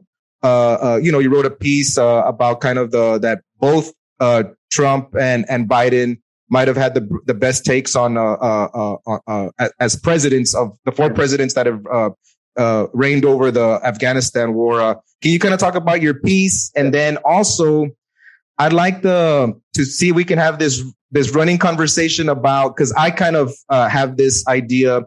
uh, 0.43 0.75
uh, 0.75 1.01
you 1.03 1.11
know, 1.11 1.19
you 1.19 1.31
wrote 1.31 1.47
a 1.47 1.51
piece, 1.51 1.99
uh, 1.99 2.23
about 2.25 2.61
kind 2.61 2.79
of 2.79 2.91
the, 2.91 3.19
that 3.19 3.41
both, 3.59 3.93
uh, 4.21 4.45
Trump 4.71 5.15
and, 5.19 5.45
and 5.49 5.69
Biden 5.69 6.19
might 6.49 6.69
have 6.69 6.77
had 6.77 6.95
the, 6.95 7.09
the 7.27 7.35
best 7.35 7.65
takes 7.65 7.97
on, 7.97 8.17
uh, 8.17 8.23
uh, 8.23 8.97
uh, 9.07 9.19
uh 9.27 9.69
as 9.81 9.97
presidents 9.97 10.55
of 10.55 10.77
the 10.85 10.93
four 10.93 11.11
presidents 11.13 11.55
that 11.55 11.67
have, 11.67 11.85
uh, 11.87 12.11
uh, 12.57 12.87
reigned 12.93 13.25
over 13.25 13.51
the 13.51 13.81
Afghanistan 13.85 14.55
war. 14.55 14.81
Uh, 14.81 14.95
can 15.23 15.31
you 15.31 15.39
kind 15.39 15.55
of 15.55 15.61
talk 15.61 15.75
about 15.75 16.01
your 16.03 16.15
piece 16.15 16.71
and 16.75 16.93
then 16.93 17.19
also 17.19 17.89
I'd 18.59 18.73
like 18.73 19.03
the 19.03 19.59
to 19.75 19.85
see 19.85 20.13
we 20.13 20.25
can 20.25 20.39
have 20.39 20.59
this 20.59 20.83
this 21.11 21.31
running 21.31 21.59
conversation 21.59 22.29
about 22.29 22.77
because 22.77 22.93
I 22.93 23.11
kind 23.11 23.37
of 23.37 23.53
uh, 23.69 23.89
have 23.89 24.17
this 24.17 24.47
idea 24.49 25.03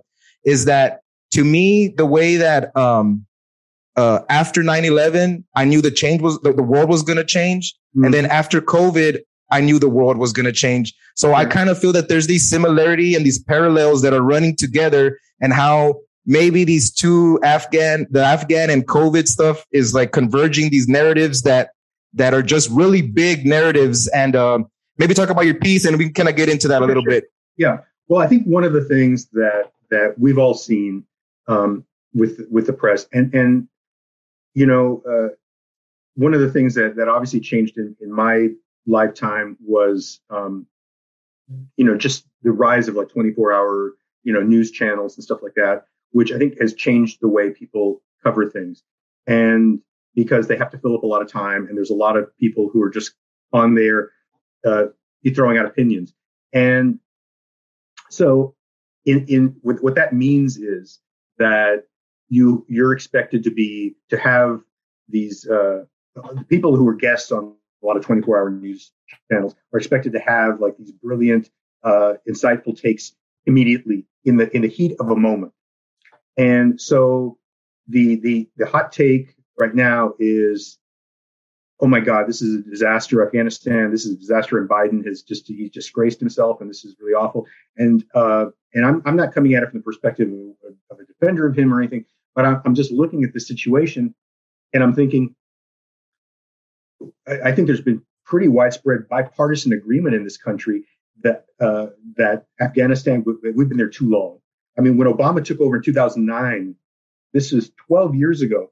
is 0.46 0.66
that 0.66 1.02
to 1.32 1.44
me 1.44 1.88
the 1.88 2.06
way 2.06 2.38
that 2.38 2.76
um 2.78 3.26
uh 3.96 4.20
after 4.30 4.62
9-11 4.62 5.44
I 5.56 5.66
knew 5.66 5.82
the 5.82 5.92
change 5.92 6.22
was 6.22 6.40
the, 6.42 6.54
the 6.54 6.64
world 6.64 6.90
was 6.90 7.04
going 7.04 7.18
to 7.18 7.26
change 7.26 7.76
mm. 7.96 8.06
and 8.06 8.14
then 8.14 8.26
after 8.26 8.62
COVID 8.62 9.20
I 9.52 9.62
knew 9.62 9.80
the 9.80 9.90
world 9.90 10.18
was 10.18 10.34
going 10.34 10.46
to 10.46 10.52
change 10.52 10.94
so 11.16 11.34
I 11.34 11.46
kind 11.46 11.70
of 11.70 11.80
feel 11.80 11.94
that 11.94 12.08
there's 12.08 12.28
these 12.28 12.50
similarity 12.50 13.16
and 13.16 13.26
these 13.26 13.42
parallels 13.42 14.02
that 14.04 14.14
are 14.14 14.22
running 14.22 14.56
together 14.56 15.20
and 15.42 15.54
how 15.54 15.96
maybe 16.26 16.64
these 16.64 16.92
two 16.92 17.40
Afghan 17.44 18.06
the 18.12 18.24
Afghan 18.24 18.70
and 18.70 18.88
COVID 18.88 19.28
stuff 19.28 19.66
is 19.72 19.94
like 19.94 20.12
converging 20.12 20.70
these 20.70 20.88
narratives 20.88 21.42
that 21.42 21.72
that 22.14 22.34
are 22.34 22.42
just 22.42 22.70
really 22.70 23.02
big 23.02 23.46
narratives 23.46 24.08
and 24.10 24.36
uh, 24.36 24.60
maybe 24.98 25.14
talk 25.14 25.30
about 25.30 25.46
your 25.46 25.56
piece 25.56 25.86
and 25.86 25.98
we 25.98 26.06
can 26.06 26.14
kind 26.14 26.30
of 26.30 26.36
get 26.36 26.50
into 26.50 26.68
that 26.68 26.82
a 26.82 26.86
little 26.86 27.04
bit. 27.04 27.26
Yeah. 27.58 27.80
Well, 28.08 28.22
I 28.22 28.28
think 28.28 28.46
one 28.46 28.64
of 28.64 28.74
the 28.74 28.84
things 28.84 29.28
that 29.34 29.72
that 29.90 30.16
we've 30.18 30.38
all 30.38 30.54
seen 30.54 31.04
um, 31.48 31.86
with 32.14 32.46
with 32.50 32.68
the 32.68 32.74
press 32.74 33.08
and 33.14 33.34
and 33.34 33.68
you 34.54 34.66
know 34.66 35.04
uh, 35.10 35.34
one 36.16 36.34
of 36.34 36.42
the 36.42 36.52
things 36.52 36.76
that 36.76 36.96
that 36.96 37.08
obviously 37.08 37.40
changed 37.40 37.78
in, 37.78 37.96
in 38.02 38.12
my 38.12 38.50
lifetime 38.88 39.58
was 39.64 40.22
um, 40.30 40.66
you 41.78 41.86
know 41.86 41.98
just 41.98 42.26
the 42.44 42.52
rise 42.52 42.88
of 42.88 42.96
like 42.96 43.10
24 43.10 43.54
hour 43.54 43.94
you 44.24 44.34
know 44.34 44.42
news 44.42 44.72
channels 44.72 45.16
and 45.16 45.24
stuff 45.24 45.40
like 45.42 45.54
that 45.56 45.86
which 46.12 46.32
i 46.32 46.38
think 46.38 46.60
has 46.60 46.74
changed 46.74 47.20
the 47.22 47.28
way 47.28 47.50
people 47.52 48.02
cover 48.24 48.50
things 48.50 48.84
and 49.28 49.80
because 50.16 50.48
they 50.48 50.58
have 50.58 50.72
to 50.72 50.78
fill 50.80 50.96
up 50.96 51.04
a 51.04 51.08
lot 51.08 51.22
of 51.22 51.32
time 51.32 51.68
and 51.68 51.78
there's 51.78 51.92
a 51.92 51.96
lot 51.96 52.18
of 52.18 52.36
people 52.38 52.70
who 52.72 52.82
are 52.82 52.90
just 52.90 53.14
on 53.54 53.76
there 53.76 54.12
uh, 54.66 54.86
throwing 55.36 55.58
out 55.58 55.66
opinions. 55.66 56.14
And 56.54 57.00
so 58.10 58.56
in, 59.06 59.26
in 59.28 59.56
what, 59.62 59.84
what 59.84 59.96
that 59.96 60.14
means 60.14 60.58
is 60.58 61.00
that 61.38 61.86
you 62.30 62.66
you're 62.70 62.94
expected 62.94 63.44
to 63.44 63.52
be 63.52 63.96
to 64.10 64.18
have 64.18 64.62
these 65.08 65.48
uh, 65.48 65.84
people 66.48 66.76
who 66.76 66.88
are 66.88 66.94
guests 66.94 67.32
on 67.32 67.56
a 67.82 67.86
lot 67.86 67.98
of 67.98 68.06
24 68.06 68.38
hour 68.38 68.50
news 68.50 68.92
channels 69.32 69.56
are 69.74 69.80
expected 69.80 70.14
to 70.14 70.20
have 70.20 70.60
like 70.60 70.78
these 70.78 70.92
brilliant 70.92 71.50
uh, 71.84 72.14
insightful 72.30 72.80
takes 72.80 73.14
immediately 73.46 74.06
in 74.26 74.38
the 74.38 74.56
in 74.56 74.62
the 74.62 74.68
heat 74.68 74.96
of 75.00 75.10
a 75.10 75.16
moment 75.16 75.54
and 76.38 76.80
so 76.80 77.38
the 77.90 78.16
the 78.16 78.50
the 78.56 78.66
hot 78.66 78.92
take 78.94 79.36
right 79.58 79.76
now 79.76 80.14
is, 80.20 80.78
oh 81.82 81.88
my 81.88 82.00
God, 82.00 82.28
this 82.28 82.42
is 82.42 82.66
a 82.66 82.70
disaster. 82.70 83.26
Afghanistan, 83.26 83.92
this 83.92 84.06
is 84.06 84.16
a 84.16 84.18
disaster, 84.18 84.58
and 84.58 84.70
Biden 84.70 85.06
has 85.06 85.22
just 85.22 85.48
he's 85.48 85.72
disgraced 85.72 86.20
himself, 86.20 86.62
and 86.62 86.70
this 86.70 86.86
is 86.86 86.96
really 87.00 87.14
awful. 87.14 87.46
And 87.76 88.06
uh, 88.16 88.46
and 88.74 88.86
I'm 88.86 89.02
I'm 89.06 89.18
not 89.18 89.34
coming 89.34 89.54
at 89.56 89.64
it 89.64 89.72
from 89.72 89.80
the 89.80 89.84
perspective 89.84 90.30
of, 90.30 90.76
of 90.92 91.00
a 91.00 91.06
defender 91.06 91.46
of 91.46 91.58
him 91.58 91.74
or 91.74 91.80
anything, 91.80 92.06
but 92.36 92.46
I'm, 92.46 92.76
just 92.76 92.92
looking 92.92 93.24
at 93.24 93.34
the 93.34 93.40
situation, 93.40 94.14
and 94.74 94.84
I'm 94.84 94.94
thinking, 94.94 95.36
I, 97.28 97.52
think 97.52 97.68
there's 97.68 97.82
been 97.82 98.02
pretty 98.26 98.48
widespread 98.48 99.08
bipartisan 99.10 99.74
agreement 99.74 100.16
in 100.16 100.24
this 100.24 100.38
country 100.38 100.86
that 101.24 101.46
uh, 101.60 101.88
that 102.18 102.46
Afghanistan 102.62 103.24
we've 103.26 103.70
been 103.70 103.78
there 103.78 103.90
too 103.90 104.10
long. 104.10 104.40
I 104.78 104.82
mean, 104.82 104.98
when 104.98 105.08
Obama 105.08 105.44
took 105.44 105.60
over 105.60 105.78
in 105.78 105.84
2009, 105.84 106.76
this 107.34 107.52
is 107.52 107.72
12 107.88 108.16
years 108.16 108.42
ago 108.42 108.72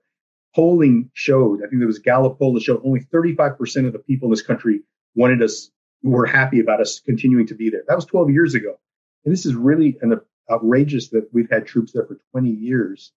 polling 0.58 1.12
showed, 1.14 1.60
I 1.60 1.68
think 1.68 1.80
there 1.80 1.88
was 1.88 2.00
Gallup 2.00 2.40
poll 2.40 2.54
that 2.54 2.64
showed 2.64 2.82
only 2.84 3.02
35% 3.02 3.86
of 3.86 3.94
the 3.94 4.00
people 4.00 4.26
in 4.26 4.32
this 4.32 4.42
country 4.42 4.82
wanted 5.16 5.44
us, 5.44 5.70
were 6.02 6.26
happy 6.26 6.60
about 6.60 6.82
us 6.82 7.00
continuing 7.00 7.46
to 7.48 7.54
be 7.54 7.70
there. 7.70 7.84
That 7.88 7.96
was 7.96 8.06
12 8.06 8.32
years 8.32 8.56
ago. 8.56 8.80
And 9.24 9.32
this 9.32 9.46
is 9.46 9.54
really 9.54 9.98
an 10.02 10.20
outrageous 10.50 11.10
that 11.10 11.30
we've 11.32 11.50
had 11.50 11.68
troops 11.68 11.92
there 11.92 12.08
for 12.08 12.20
20 12.32 12.50
years. 12.50 13.12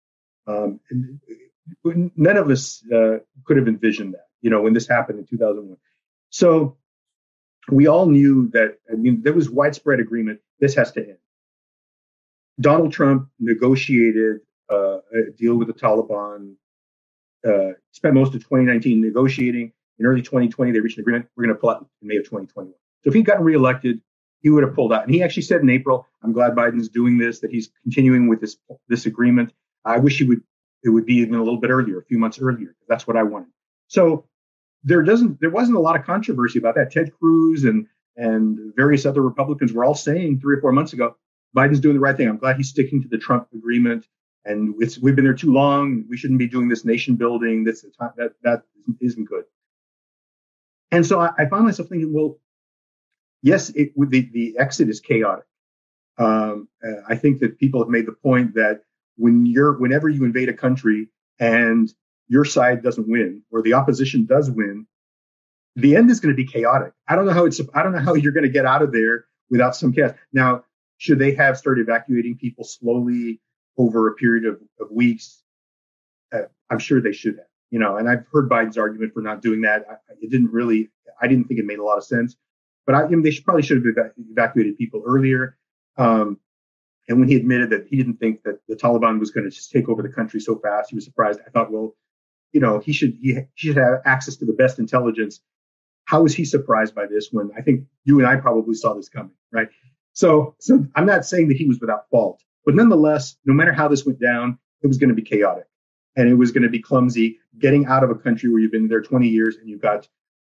Um, 0.47 0.79
none 1.83 2.37
of 2.37 2.49
us 2.49 2.83
uh, 2.91 3.19
could 3.45 3.57
have 3.57 3.67
envisioned 3.67 4.13
that, 4.13 4.27
you 4.41 4.49
know, 4.49 4.61
when 4.61 4.73
this 4.73 4.87
happened 4.87 5.19
in 5.19 5.25
2001. 5.25 5.77
So 6.29 6.77
we 7.69 7.87
all 7.87 8.07
knew 8.07 8.49
that, 8.49 8.77
I 8.91 8.95
mean, 8.95 9.21
there 9.21 9.33
was 9.33 9.49
widespread 9.49 9.99
agreement. 9.99 10.39
This 10.59 10.75
has 10.75 10.91
to 10.93 11.01
end. 11.01 11.17
Donald 12.59 12.91
Trump 12.91 13.29
negotiated 13.39 14.41
uh, 14.71 14.97
a 15.13 15.31
deal 15.37 15.55
with 15.55 15.67
the 15.67 15.73
Taliban 15.73 16.55
uh, 17.47 17.73
spent 17.91 18.13
most 18.13 18.35
of 18.35 18.41
2019 18.41 19.01
negotiating. 19.01 19.73
In 19.99 20.05
early 20.05 20.21
2020, 20.21 20.71
they 20.71 20.79
reached 20.79 20.97
an 20.97 21.01
agreement. 21.01 21.27
We're 21.35 21.45
going 21.45 21.55
to 21.55 21.59
pull 21.59 21.69
out 21.69 21.87
in 22.01 22.07
May 22.07 22.17
of 22.17 22.23
2021. 22.23 22.73
So 23.03 23.07
if 23.07 23.13
he'd 23.13 23.25
gotten 23.25 23.43
reelected, 23.43 24.01
he 24.41 24.49
would 24.49 24.63
have 24.63 24.73
pulled 24.73 24.93
out. 24.93 25.03
And 25.03 25.13
he 25.13 25.21
actually 25.23 25.43
said 25.43 25.61
in 25.61 25.69
April, 25.69 26.07
"I'm 26.23 26.33
glad 26.33 26.55
Biden's 26.55 26.89
doing 26.89 27.17
this. 27.17 27.39
That 27.39 27.51
he's 27.51 27.71
continuing 27.83 28.27
with 28.27 28.41
this 28.41 28.57
this 28.87 29.05
agreement. 29.05 29.53
I 29.85 29.97
wish 29.97 30.17
he 30.17 30.23
would 30.23 30.41
it 30.83 30.89
would 30.89 31.05
be 31.05 31.15
even 31.15 31.35
a 31.35 31.43
little 31.43 31.59
bit 31.59 31.69
earlier, 31.69 31.99
a 31.99 32.05
few 32.05 32.17
months 32.17 32.39
earlier. 32.39 32.75
That's 32.87 33.05
what 33.05 33.15
I 33.15 33.23
wanted. 33.23 33.49
So 33.87 34.25
there 34.83 35.03
doesn't 35.03 35.39
there 35.39 35.49
wasn't 35.49 35.77
a 35.77 35.81
lot 35.81 35.99
of 35.99 36.05
controversy 36.05 36.59
about 36.59 36.75
that. 36.75 36.91
Ted 36.91 37.11
Cruz 37.13 37.63
and 37.63 37.87
and 38.17 38.73
various 38.75 39.05
other 39.05 39.21
Republicans 39.21 39.73
were 39.73 39.85
all 39.85 39.95
saying 39.95 40.39
three 40.39 40.57
or 40.57 40.61
four 40.61 40.71
months 40.71 40.93
ago, 40.93 41.15
Biden's 41.55 41.79
doing 41.79 41.95
the 41.95 42.01
right 42.01 42.15
thing. 42.15 42.27
I'm 42.27 42.37
glad 42.37 42.57
he's 42.57 42.69
sticking 42.69 43.01
to 43.01 43.07
the 43.07 43.17
Trump 43.17 43.47
agreement. 43.53 44.07
And 44.43 44.75
we've 44.75 45.15
been 45.15 45.25
there 45.25 45.35
too 45.35 45.53
long. 45.53 46.05
We 46.09 46.17
shouldn't 46.17 46.39
be 46.39 46.47
doing 46.47 46.67
this 46.67 46.83
nation 46.83 47.15
building. 47.15 47.63
That's 47.63 47.85
that 48.17 48.33
that 48.41 48.63
isn't 48.99 49.25
good. 49.25 49.43
And 50.91 51.05
so 51.05 51.19
I, 51.19 51.31
I 51.37 51.45
find 51.45 51.63
myself 51.63 51.89
thinking, 51.89 52.11
well, 52.11 52.39
yes, 53.43 53.69
it, 53.69 53.91
the 53.95 54.29
the 54.33 54.55
exit 54.57 54.89
is 54.89 54.99
chaotic. 54.99 55.45
Um, 56.17 56.67
uh, 56.85 57.01
I 57.07 57.15
think 57.15 57.39
that 57.39 57.59
people 57.59 57.81
have 57.81 57.89
made 57.89 58.07
the 58.07 58.13
point 58.13 58.55
that 58.55 58.81
when 59.17 59.45
you're 59.45 59.73
whenever 59.73 60.09
you 60.09 60.23
invade 60.23 60.49
a 60.49 60.53
country 60.53 61.09
and 61.39 61.93
your 62.27 62.45
side 62.45 62.81
doesn't 62.81 63.09
win 63.09 63.43
or 63.51 63.61
the 63.61 63.73
opposition 63.73 64.25
does 64.25 64.49
win, 64.49 64.87
the 65.75 65.95
end 65.95 66.09
is 66.09 66.19
going 66.19 66.33
to 66.33 66.35
be 66.35 66.45
chaotic. 66.45 66.93
I 67.07 67.15
don't 67.15 67.25
know 67.25 67.33
how 67.33 67.45
it's 67.45 67.61
I 67.73 67.83
don't 67.83 67.93
know 67.93 67.99
how 67.99 68.13
you're 68.13 68.31
going 68.31 68.45
to 68.45 68.49
get 68.49 68.65
out 68.65 68.81
of 68.81 68.91
there 68.91 69.25
without 69.49 69.75
some 69.75 69.93
chaos. 69.93 70.13
Now, 70.33 70.63
should 70.97 71.19
they 71.19 71.33
have 71.35 71.57
started 71.57 71.81
evacuating 71.81 72.37
people 72.37 72.63
slowly 72.63 73.41
over 73.77 74.07
a 74.07 74.13
period 74.15 74.45
of, 74.45 74.61
of 74.79 74.91
weeks? 74.91 75.43
Uh, 76.33 76.43
I'm 76.69 76.79
sure 76.79 77.01
they 77.01 77.11
should 77.11 77.35
have. 77.37 77.45
You 77.69 77.79
know, 77.79 77.95
and 77.97 78.09
I've 78.09 78.25
heard 78.31 78.49
Biden's 78.49 78.77
argument 78.77 79.13
for 79.13 79.21
not 79.21 79.41
doing 79.41 79.61
that. 79.61 79.85
I, 79.89 79.93
it 80.21 80.29
didn't 80.29 80.51
really. 80.51 80.89
I 81.21 81.27
didn't 81.27 81.45
think 81.45 81.59
it 81.59 81.65
made 81.65 81.79
a 81.79 81.83
lot 81.83 81.97
of 81.97 82.03
sense. 82.03 82.35
But 82.85 82.95
I, 82.95 83.03
I 83.03 83.07
mean, 83.07 83.21
they 83.21 83.31
should, 83.31 83.45
probably 83.45 83.63
should 83.63 83.77
have 83.77 83.93
evac- 83.93 84.11
evacuated 84.17 84.77
people 84.77 85.03
earlier. 85.05 85.57
Um, 85.97 86.39
and 87.07 87.19
when 87.19 87.27
he 87.27 87.35
admitted 87.35 87.69
that 87.71 87.87
he 87.89 87.97
didn't 87.97 88.17
think 88.17 88.43
that 88.43 88.59
the 88.67 88.75
Taliban 88.75 89.19
was 89.19 89.31
going 89.31 89.43
to 89.43 89.49
just 89.49 89.71
take 89.71 89.89
over 89.89 90.01
the 90.01 90.09
country 90.09 90.39
so 90.39 90.57
fast, 90.59 90.89
he 90.89 90.95
was 90.95 91.05
surprised. 91.05 91.39
I 91.45 91.49
thought, 91.49 91.71
well, 91.71 91.95
you 92.51 92.59
know, 92.59 92.79
he 92.79 92.93
should 92.93 93.17
he, 93.21 93.33
he 93.55 93.67
should 93.67 93.77
have 93.77 94.01
access 94.05 94.35
to 94.37 94.45
the 94.45 94.53
best 94.53 94.79
intelligence. 94.79 95.41
How 96.05 96.23
was 96.23 96.35
he 96.35 96.45
surprised 96.45 96.93
by 96.93 97.05
this 97.07 97.29
when 97.31 97.51
I 97.57 97.61
think 97.61 97.85
you 98.05 98.19
and 98.19 98.27
I 98.27 98.35
probably 98.35 98.75
saw 98.75 98.93
this 98.93 99.09
coming, 99.09 99.33
right? 99.51 99.69
So, 100.13 100.55
so 100.59 100.85
I'm 100.95 101.05
not 101.05 101.25
saying 101.25 101.47
that 101.49 101.57
he 101.57 101.65
was 101.65 101.79
without 101.79 102.09
fault, 102.09 102.43
but 102.65 102.75
nonetheless, 102.75 103.37
no 103.45 103.53
matter 103.53 103.71
how 103.71 103.87
this 103.87 104.05
went 104.05 104.19
down, 104.19 104.59
it 104.81 104.87
was 104.87 104.97
going 104.97 105.09
to 105.09 105.15
be 105.15 105.21
chaotic 105.21 105.65
and 106.15 106.27
it 106.27 106.33
was 106.33 106.51
going 106.51 106.63
to 106.63 106.69
be 106.69 106.81
clumsy. 106.81 107.39
Getting 107.57 107.85
out 107.85 108.03
of 108.03 108.09
a 108.09 108.15
country 108.15 108.49
where 108.49 108.59
you've 108.59 108.71
been 108.71 108.87
there 108.87 109.01
20 109.01 109.27
years 109.27 109.57
and 109.57 109.69
you've 109.69 109.81
got 109.81 110.07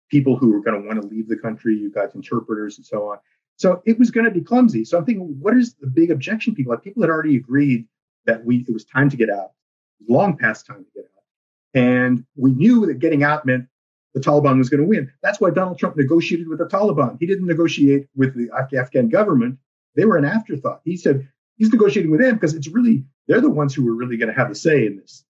people 0.10 0.36
who 0.36 0.56
are 0.56 0.62
going 0.62 0.82
to 0.82 0.88
want 0.88 1.02
to 1.02 1.08
leave 1.08 1.28
the 1.28 1.38
country, 1.38 1.76
you've 1.76 1.94
got 1.94 2.16
interpreters 2.16 2.78
and 2.78 2.86
so 2.86 3.10
on. 3.10 3.18
So 3.58 3.82
it 3.86 4.00
was 4.00 4.12
going 4.12 4.26
to 4.26 4.32
be 4.32 4.42
clumsy. 4.42 4.86
So 4.86 4.98
I'm 4.98 5.06
thinking, 5.06 5.38
what 5.40 5.56
is 5.56 5.76
the 5.76 5.88
big 5.88 6.12
objection 6.12 6.56
people 6.56 6.74
have? 6.74 6.84
People 6.84 7.04
had 7.04 7.10
already 7.10 7.36
agreed 7.36 7.88
that 8.26 8.44
we 8.46 8.66
it 8.68 8.74
was 8.74 8.86
time 8.86 9.10
to 9.10 9.18
get 9.18 9.30
out. 9.30 9.52
It 10.00 10.08
was 10.08 10.10
long 10.10 10.38
past 10.38 10.66
time 10.66 10.86
to 10.86 10.92
get 10.94 11.06
out. 11.06 11.24
And 11.74 12.26
we 12.36 12.52
knew 12.52 12.86
that 12.88 13.00
getting 13.00 13.24
out 13.24 13.46
meant 13.46 13.68
the 14.14 14.20
Taliban 14.20 14.58
was 14.58 14.70
going 14.70 14.82
to 14.82 14.88
win. 14.88 15.12
That's 15.22 15.42
why 15.42 15.50
Donald 15.50 15.80
Trump 15.80 15.98
negotiated 15.98 16.48
with 16.48 16.60
the 16.60 16.66
Taliban. 16.66 17.18
He 17.20 17.26
didn't 17.26 17.48
negotiate 17.48 18.08
with 18.16 18.36
the 18.36 18.50
Afghan 18.78 19.10
government. 19.10 19.58
They 19.96 20.06
were 20.06 20.18
an 20.18 20.26
afterthought. 20.26 20.82
He 20.84 20.98
said 20.98 21.28
he's 21.58 21.72
negotiating 21.72 22.12
with 22.12 22.22
them 22.22 22.36
because 22.36 22.54
it's 22.54 22.68
really, 22.68 23.06
they're 23.28 23.42
the 23.42 23.50
ones 23.50 23.74
who 23.74 23.88
are 23.90 23.96
really 23.96 24.18
going 24.18 24.30
to 24.30 24.36
have 24.36 24.50
the 24.50 24.56
say 24.56 24.86
in 24.86 24.98
this. 24.98 25.26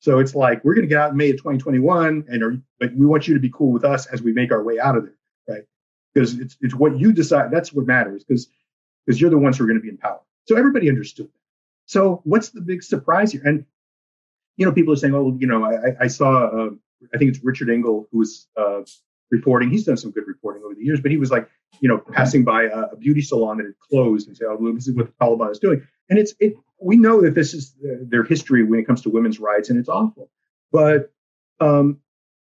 So 0.00 0.18
it's 0.18 0.34
like, 0.34 0.64
we're 0.64 0.74
going 0.74 0.88
to 0.88 0.88
get 0.88 1.00
out 1.00 1.10
in 1.10 1.16
May 1.16 1.30
of 1.30 1.36
2021, 1.36 2.24
and 2.28 2.42
are, 2.42 2.56
but 2.78 2.94
we 2.94 3.04
want 3.04 3.28
you 3.28 3.34
to 3.34 3.40
be 3.40 3.50
cool 3.50 3.70
with 3.70 3.84
us 3.84 4.06
as 4.06 4.22
we 4.22 4.32
make 4.32 4.50
our 4.50 4.62
way 4.62 4.80
out 4.80 4.96
of 4.96 5.04
there, 5.04 5.18
right? 5.46 5.64
Because 6.14 6.38
it's, 6.38 6.56
it's 6.60 6.74
what 6.74 6.98
you 6.98 7.12
decide. 7.12 7.50
That's 7.50 7.72
what 7.72 7.86
matters 7.86 8.24
because 8.24 8.48
because 9.06 9.20
you're 9.20 9.30
the 9.30 9.38
ones 9.38 9.58
who 9.58 9.64
are 9.64 9.66
going 9.66 9.78
to 9.78 9.82
be 9.82 9.88
in 9.88 9.96
power. 9.98 10.20
So 10.46 10.56
everybody 10.56 10.88
understood 10.88 11.26
that. 11.26 11.40
So 11.86 12.20
what's 12.24 12.50
the 12.50 12.60
big 12.60 12.82
surprise 12.82 13.32
here? 13.32 13.42
And 13.44 13.64
you 14.56 14.66
know, 14.66 14.72
people 14.72 14.92
are 14.92 14.96
saying, 14.96 15.14
"Oh, 15.14 15.36
you 15.38 15.46
know, 15.46 15.64
I, 15.64 16.04
I 16.04 16.06
saw, 16.08 16.46
uh, 16.46 16.70
I 17.14 17.18
think 17.18 17.30
it's 17.30 17.42
Richard 17.42 17.70
Engel 17.70 18.08
who 18.12 18.18
was 18.18 18.46
uh, 18.56 18.82
reporting. 19.30 19.70
He's 19.70 19.84
done 19.84 19.96
some 19.96 20.10
good 20.10 20.26
reporting 20.26 20.62
over 20.64 20.74
the 20.74 20.84
years, 20.84 21.00
but 21.00 21.10
he 21.10 21.16
was 21.16 21.30
like, 21.30 21.48
you 21.80 21.88
know, 21.88 21.98
passing 21.98 22.44
by 22.44 22.64
a, 22.64 22.80
a 22.92 22.96
beauty 22.96 23.22
salon 23.22 23.56
that 23.58 23.64
had 23.64 23.78
closed 23.78 24.28
and 24.28 24.36
say, 24.36 24.44
"Oh, 24.46 24.72
this 24.74 24.86
is 24.86 24.94
what 24.94 25.06
the 25.06 25.12
Taliban 25.24 25.50
is 25.50 25.58
doing." 25.58 25.86
And 26.08 26.18
it's 26.18 26.34
it. 26.40 26.54
We 26.78 26.96
know 26.96 27.22
that 27.22 27.34
this 27.34 27.54
is 27.54 27.74
their 27.80 28.24
history 28.24 28.64
when 28.64 28.80
it 28.80 28.86
comes 28.86 29.02
to 29.02 29.10
women's 29.10 29.38
rights, 29.38 29.70
and 29.70 29.78
it's 29.78 29.88
awful. 29.88 30.30
But 30.72 31.12
um, 31.60 32.00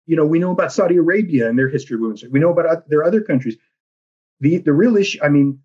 you 0.06 0.16
know, 0.16 0.24
we 0.24 0.38
know 0.38 0.52
about 0.52 0.72
Saudi 0.72 0.96
Arabia 0.96 1.48
and 1.48 1.58
their 1.58 1.68
history 1.68 1.96
of 1.96 2.00
women's 2.00 2.22
rights. 2.22 2.32
We 2.32 2.40
know 2.40 2.52
about 2.52 2.88
their 2.88 3.04
other 3.04 3.20
countries. 3.20 3.56
The 4.40 4.58
the 4.58 4.72
real 4.72 4.96
issue, 4.96 5.18
I 5.22 5.28
mean, 5.28 5.60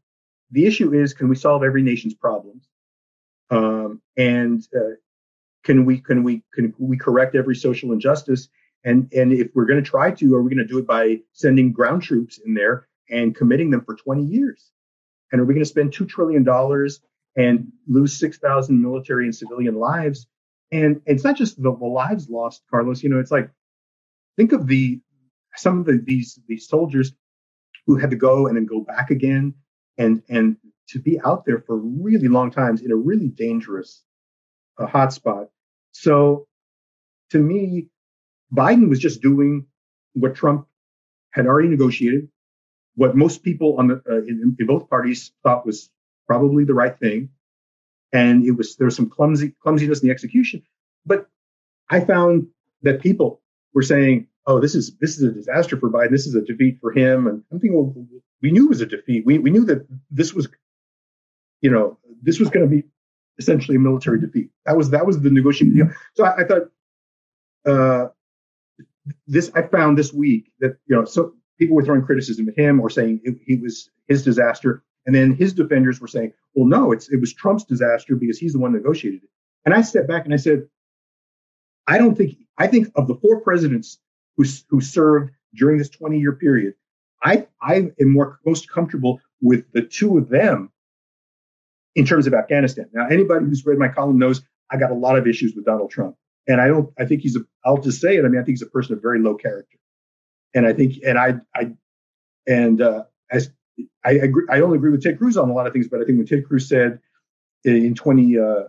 the 0.51 0.65
issue 0.65 0.93
is, 0.93 1.13
can 1.13 1.29
we 1.29 1.35
solve 1.35 1.63
every 1.63 1.83
nation's 1.83 2.13
problems? 2.13 2.67
Um, 3.49 4.01
and 4.17 4.65
uh, 4.75 4.95
can 5.63 5.85
we 5.85 5.99
can 5.99 6.23
we 6.23 6.43
can 6.53 6.73
we 6.77 6.97
correct 6.97 7.35
every 7.35 7.55
social 7.55 7.91
injustice? 7.91 8.49
And 8.83 9.11
and 9.13 9.31
if 9.31 9.49
we're 9.53 9.65
going 9.65 9.83
to 9.83 9.89
try 9.89 10.11
to, 10.11 10.35
are 10.35 10.41
we 10.41 10.49
going 10.49 10.65
to 10.65 10.71
do 10.71 10.79
it 10.79 10.87
by 10.87 11.19
sending 11.33 11.71
ground 11.71 12.01
troops 12.01 12.39
in 12.43 12.53
there 12.53 12.87
and 13.09 13.35
committing 13.35 13.69
them 13.69 13.83
for 13.85 13.95
20 13.95 14.23
years? 14.23 14.71
And 15.31 15.39
are 15.39 15.45
we 15.45 15.53
going 15.53 15.63
to 15.63 15.69
spend 15.69 15.93
two 15.93 16.05
trillion 16.05 16.43
dollars 16.43 17.01
and 17.37 17.71
lose 17.87 18.17
6,000 18.19 18.81
military 18.81 19.25
and 19.25 19.35
civilian 19.35 19.75
lives? 19.75 20.27
And 20.71 21.01
it's 21.05 21.23
not 21.23 21.37
just 21.37 21.61
the, 21.61 21.75
the 21.75 21.85
lives 21.85 22.29
lost, 22.29 22.63
Carlos. 22.69 23.03
You 23.03 23.09
know, 23.09 23.19
it's 23.19 23.31
like 23.31 23.49
think 24.37 24.51
of 24.51 24.67
the 24.67 24.99
some 25.55 25.79
of 25.79 25.85
the, 25.85 26.01
these 26.03 26.39
these 26.47 26.67
soldiers 26.67 27.13
who 27.85 27.97
had 27.97 28.11
to 28.11 28.15
go 28.15 28.47
and 28.47 28.55
then 28.55 28.65
go 28.65 28.81
back 28.81 29.11
again, 29.11 29.53
and 29.97 30.21
and 30.29 30.57
to 30.89 30.99
be 30.99 31.19
out 31.25 31.45
there 31.45 31.59
for 31.59 31.77
really 31.77 32.27
long 32.27 32.51
times 32.51 32.81
in 32.81 32.91
a 32.91 32.95
really 32.95 33.29
dangerous 33.29 34.03
a 34.77 34.85
hotspot. 34.85 35.47
So 35.91 36.47
to 37.31 37.39
me, 37.39 37.87
Biden 38.53 38.89
was 38.89 38.99
just 38.99 39.21
doing 39.21 39.65
what 40.13 40.35
Trump 40.35 40.67
had 41.31 41.45
already 41.45 41.69
negotiated, 41.69 42.27
what 42.95 43.15
most 43.15 43.43
people 43.43 43.77
on 43.77 43.87
the 43.87 44.01
uh, 44.09 44.17
in, 44.17 44.55
in, 44.59 44.67
both 44.67 44.89
parties 44.89 45.31
thought 45.43 45.65
was 45.65 45.89
probably 46.27 46.65
the 46.65 46.73
right 46.73 46.97
thing, 46.99 47.29
and 48.11 48.45
it 48.45 48.51
was 48.51 48.75
there 48.75 48.85
was 48.85 48.95
some 48.95 49.09
clumsy 49.09 49.55
clumsiness 49.61 50.01
in 50.01 50.07
the 50.07 50.13
execution. 50.13 50.61
But 51.05 51.27
I 51.89 52.01
found 52.01 52.47
that 52.81 53.01
people 53.01 53.41
were 53.73 53.81
saying, 53.81 54.27
"Oh, 54.45 54.59
this 54.59 54.75
is 54.75 54.95
this 54.99 55.17
is 55.17 55.23
a 55.23 55.31
disaster 55.31 55.77
for 55.77 55.89
Biden. 55.89 56.11
This 56.11 56.27
is 56.27 56.35
a 56.35 56.41
defeat 56.41 56.79
for 56.81 56.91
him." 56.91 57.27
And 57.27 57.43
I'm 57.51 57.59
thinking, 57.59 57.75
well, 57.75 58.05
we 58.41 58.51
knew 58.51 58.65
it 58.65 58.69
was 58.69 58.81
a 58.81 58.85
defeat. 58.85 59.25
We 59.25 59.37
we 59.39 59.51
knew 59.51 59.65
that 59.65 59.87
this 60.09 60.33
was, 60.33 60.47
you 61.61 61.69
know, 61.69 61.97
this 62.21 62.39
was 62.39 62.49
going 62.49 62.67
to 62.67 62.75
be 62.75 62.83
essentially 63.37 63.77
a 63.77 63.79
military 63.79 64.19
defeat. 64.19 64.49
That 64.65 64.77
was 64.77 64.89
that 64.91 65.05
was 65.05 65.19
the 65.21 65.29
negotiating 65.29 65.75
deal. 65.75 65.89
So 66.15 66.25
I, 66.25 66.41
I 66.41 66.43
thought 66.45 66.71
uh, 67.65 68.07
this. 69.27 69.51
I 69.55 69.63
found 69.63 69.97
this 69.97 70.13
week 70.13 70.51
that 70.59 70.77
you 70.87 70.95
know 70.95 71.05
so 71.05 71.33
people 71.59 71.75
were 71.75 71.85
throwing 71.85 72.03
criticism 72.03 72.49
at 72.49 72.57
him 72.57 72.79
or 72.79 72.89
saying 72.89 73.21
it, 73.23 73.37
he 73.45 73.57
was 73.57 73.89
his 74.07 74.23
disaster, 74.23 74.83
and 75.05 75.15
then 75.15 75.33
his 75.33 75.53
defenders 75.53 76.01
were 76.01 76.07
saying, 76.07 76.33
"Well, 76.55 76.67
no, 76.67 76.91
it's 76.91 77.09
it 77.09 77.19
was 77.19 77.33
Trump's 77.33 77.63
disaster 77.63 78.15
because 78.15 78.37
he's 78.37 78.53
the 78.53 78.59
one 78.59 78.73
negotiated 78.73 79.23
it." 79.23 79.29
And 79.65 79.73
I 79.75 79.81
stepped 79.81 80.07
back 80.07 80.25
and 80.25 80.33
I 80.33 80.37
said, 80.37 80.67
"I 81.87 81.97
don't 81.97 82.15
think 82.15 82.37
I 82.57 82.67
think 82.67 82.89
of 82.95 83.07
the 83.07 83.15
four 83.15 83.41
presidents 83.41 83.99
who 84.37 84.45
who 84.69 84.81
served 84.81 85.31
during 85.53 85.77
this 85.77 85.89
20 85.89 86.19
year 86.19 86.33
period, 86.33 86.75
I 87.23 87.47
I 87.61 87.91
am 87.99 88.13
more 88.13 88.39
most 88.45 88.69
comfortable 88.69 89.19
with 89.41 89.71
the 89.73 89.81
two 89.81 90.17
of 90.17 90.29
them 90.29 90.71
in 91.95 92.05
terms 92.05 92.27
of 92.27 92.33
Afghanistan. 92.33 92.89
Now, 92.93 93.07
anybody 93.07 93.45
who's 93.45 93.65
read 93.65 93.77
my 93.77 93.89
column 93.89 94.17
knows 94.17 94.41
I 94.71 94.77
got 94.77 94.91
a 94.91 94.95
lot 94.95 95.17
of 95.17 95.27
issues 95.27 95.53
with 95.55 95.65
Donald 95.65 95.91
Trump. 95.91 96.15
And 96.47 96.59
I 96.59 96.67
don't, 96.67 96.91
I 96.97 97.05
think 97.05 97.21
he's 97.21 97.35
a, 97.35 97.41
I'll 97.65 97.81
just 97.81 98.01
say 98.01 98.15
it. 98.17 98.25
I 98.25 98.27
mean, 98.27 98.41
I 98.41 98.43
think 98.43 98.57
he's 98.57 98.61
a 98.61 98.67
person 98.67 98.93
of 98.93 99.01
very 99.01 99.19
low 99.19 99.35
character. 99.35 99.77
And 100.55 100.65
I 100.65 100.73
think, 100.73 100.95
and 101.05 101.17
I, 101.17 101.35
I, 101.55 101.71
and, 102.47 102.81
uh, 102.81 103.03
as 103.29 103.51
I 104.03 104.11
agree, 104.11 104.45
I 104.49 104.61
only 104.61 104.77
agree 104.77 104.91
with 104.91 105.03
Ted 105.03 105.17
Cruz 105.17 105.37
on 105.37 105.49
a 105.49 105.53
lot 105.53 105.67
of 105.67 105.73
things, 105.73 105.87
but 105.87 106.01
I 106.01 106.03
think 106.03 106.17
when 106.17 106.27
Ted 106.27 106.45
Cruz 106.45 106.67
said 106.67 106.99
in 107.63 107.95
20 107.95 108.39
uh, 108.39 108.63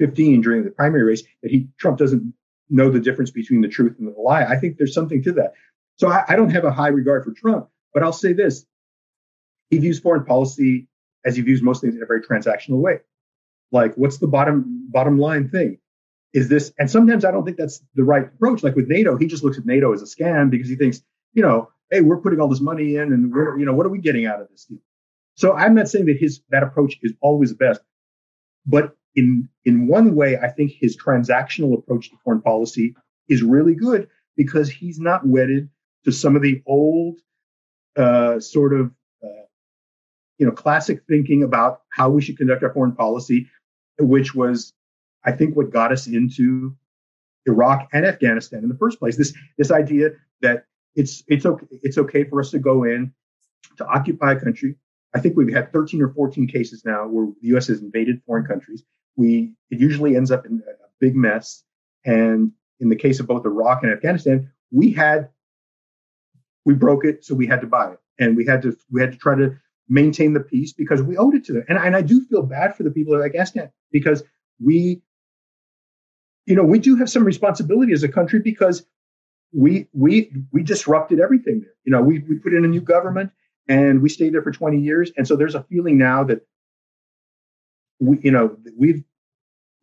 during 0.00 0.64
the 0.64 0.70
primary 0.70 1.04
race 1.04 1.22
that 1.42 1.50
he, 1.50 1.68
Trump 1.78 1.98
doesn't 1.98 2.32
know 2.68 2.90
the 2.90 3.00
difference 3.00 3.30
between 3.30 3.60
the 3.60 3.68
truth 3.68 3.96
and 3.98 4.08
the 4.08 4.20
lie, 4.20 4.44
I 4.44 4.56
think 4.56 4.78
there's 4.78 4.94
something 4.94 5.22
to 5.24 5.32
that. 5.32 5.52
So 5.96 6.08
I, 6.08 6.24
I 6.28 6.36
don't 6.36 6.50
have 6.50 6.64
a 6.64 6.72
high 6.72 6.88
regard 6.88 7.24
for 7.24 7.32
Trump, 7.32 7.68
but 7.92 8.02
I'll 8.02 8.12
say 8.12 8.32
this. 8.32 8.64
He 9.70 9.78
views 9.78 10.00
foreign 10.00 10.24
policy 10.24 10.88
as 11.24 11.36
he 11.36 11.42
views 11.42 11.62
most 11.62 11.80
things 11.80 11.94
in 11.94 12.02
a 12.02 12.06
very 12.06 12.22
transactional 12.22 12.78
way. 12.78 13.00
Like, 13.72 13.94
what's 13.94 14.18
the 14.18 14.26
bottom 14.26 14.88
bottom 14.90 15.18
line 15.18 15.48
thing? 15.48 15.78
Is 16.32 16.48
this? 16.48 16.72
And 16.78 16.90
sometimes 16.90 17.24
I 17.24 17.30
don't 17.30 17.44
think 17.44 17.56
that's 17.56 17.82
the 17.94 18.04
right 18.04 18.24
approach. 18.24 18.62
Like 18.62 18.76
with 18.76 18.88
NATO, 18.88 19.16
he 19.16 19.26
just 19.26 19.44
looks 19.44 19.58
at 19.58 19.66
NATO 19.66 19.92
as 19.92 20.02
a 20.02 20.06
scam 20.06 20.50
because 20.50 20.68
he 20.68 20.76
thinks, 20.76 21.02
you 21.34 21.42
know, 21.42 21.70
hey, 21.90 22.00
we're 22.00 22.18
putting 22.18 22.40
all 22.40 22.48
this 22.48 22.60
money 22.60 22.96
in, 22.96 23.12
and 23.12 23.32
we're, 23.32 23.58
you 23.58 23.66
know, 23.66 23.74
what 23.74 23.86
are 23.86 23.90
we 23.90 24.00
getting 24.00 24.26
out 24.26 24.40
of 24.40 24.48
this 24.48 24.64
deal? 24.64 24.78
So 25.34 25.52
I'm 25.52 25.74
not 25.74 25.88
saying 25.88 26.06
that 26.06 26.18
his 26.18 26.40
that 26.50 26.62
approach 26.62 26.98
is 27.02 27.12
always 27.20 27.50
the 27.50 27.56
best, 27.56 27.80
but 28.66 28.96
in 29.14 29.48
in 29.64 29.86
one 29.86 30.14
way, 30.14 30.38
I 30.38 30.48
think 30.48 30.72
his 30.72 30.96
transactional 30.96 31.76
approach 31.76 32.10
to 32.10 32.16
foreign 32.24 32.42
policy 32.42 32.94
is 33.28 33.42
really 33.42 33.74
good 33.74 34.08
because 34.36 34.70
he's 34.70 34.98
not 34.98 35.26
wedded 35.26 35.68
to 36.04 36.12
some 36.12 36.36
of 36.36 36.42
the 36.42 36.62
old 36.66 37.18
uh, 37.96 38.40
sort 38.40 38.72
of 38.72 38.92
you 40.40 40.46
know, 40.46 40.52
classic 40.52 41.02
thinking 41.06 41.42
about 41.42 41.82
how 41.90 42.08
we 42.08 42.22
should 42.22 42.38
conduct 42.38 42.64
our 42.64 42.72
foreign 42.72 42.96
policy, 42.96 43.46
which 43.98 44.34
was 44.34 44.72
I 45.22 45.32
think 45.32 45.54
what 45.54 45.70
got 45.70 45.92
us 45.92 46.06
into 46.06 46.74
Iraq 47.46 47.88
and 47.92 48.06
Afghanistan 48.06 48.62
in 48.62 48.70
the 48.70 48.76
first 48.76 48.98
place. 48.98 49.18
This 49.18 49.34
this 49.58 49.70
idea 49.70 50.12
that 50.40 50.64
it's 50.96 51.22
it's 51.28 51.44
okay 51.44 51.66
it's 51.82 51.98
okay 51.98 52.24
for 52.24 52.40
us 52.40 52.50
to 52.52 52.58
go 52.58 52.84
in 52.84 53.12
to 53.76 53.86
occupy 53.86 54.32
a 54.32 54.40
country. 54.40 54.76
I 55.14 55.20
think 55.20 55.36
we've 55.36 55.54
had 55.54 55.72
13 55.72 56.00
or 56.00 56.08
14 56.08 56.46
cases 56.46 56.84
now 56.86 57.06
where 57.06 57.26
the 57.42 57.48
U.S. 57.48 57.66
has 57.66 57.82
invaded 57.82 58.22
foreign 58.24 58.46
countries. 58.46 58.82
We 59.16 59.52
it 59.70 59.80
usually 59.80 60.16
ends 60.16 60.30
up 60.30 60.46
in 60.46 60.62
a 60.66 60.88
big 61.00 61.14
mess. 61.14 61.64
And 62.04 62.52
in 62.80 62.88
the 62.88 62.96
case 62.96 63.20
of 63.20 63.26
both 63.26 63.44
Iraq 63.44 63.82
and 63.82 63.92
Afghanistan, 63.92 64.50
we 64.70 64.92
had 64.92 65.28
we 66.64 66.74
broke 66.74 67.04
it, 67.04 67.24
so 67.24 67.34
we 67.34 67.46
had 67.46 67.60
to 67.60 67.66
buy 67.66 67.92
it, 67.92 67.98
and 68.18 68.36
we 68.36 68.44
had 68.46 68.62
to 68.62 68.76
we 68.90 69.00
had 69.00 69.12
to 69.12 69.18
try 69.18 69.34
to 69.36 69.56
maintain 69.88 70.32
the 70.32 70.40
peace 70.40 70.72
because 70.72 71.02
we 71.02 71.16
owed 71.16 71.34
it 71.34 71.44
to 71.44 71.52
them. 71.52 71.64
And, 71.68 71.76
and 71.76 71.96
I 71.96 72.02
do 72.02 72.24
feel 72.26 72.42
bad 72.42 72.76
for 72.76 72.84
the 72.84 72.90
people 72.90 73.14
of 73.14 73.22
Afghanistan 73.22 73.70
because 73.90 74.22
we 74.62 75.02
you 76.46 76.56
know, 76.56 76.64
we 76.64 76.80
do 76.80 76.96
have 76.96 77.08
some 77.08 77.24
responsibility 77.24 77.92
as 77.92 78.02
a 78.02 78.08
country 78.08 78.40
because 78.40 78.84
we 79.52 79.86
we 79.92 80.32
we 80.52 80.62
disrupted 80.62 81.20
everything 81.20 81.60
there. 81.60 81.74
You 81.84 81.92
know, 81.92 82.02
we 82.02 82.20
we 82.20 82.36
put 82.36 82.54
in 82.54 82.64
a 82.64 82.68
new 82.68 82.80
government 82.80 83.30
and 83.68 84.02
we 84.02 84.08
stayed 84.08 84.34
there 84.34 84.42
for 84.42 84.50
20 84.50 84.78
years, 84.80 85.12
and 85.16 85.26
so 85.26 85.36
there's 85.36 85.54
a 85.54 85.62
feeling 85.64 85.96
now 85.96 86.24
that 86.24 86.40
we, 88.00 88.18
you 88.22 88.30
know, 88.30 88.56
we've 88.76 89.04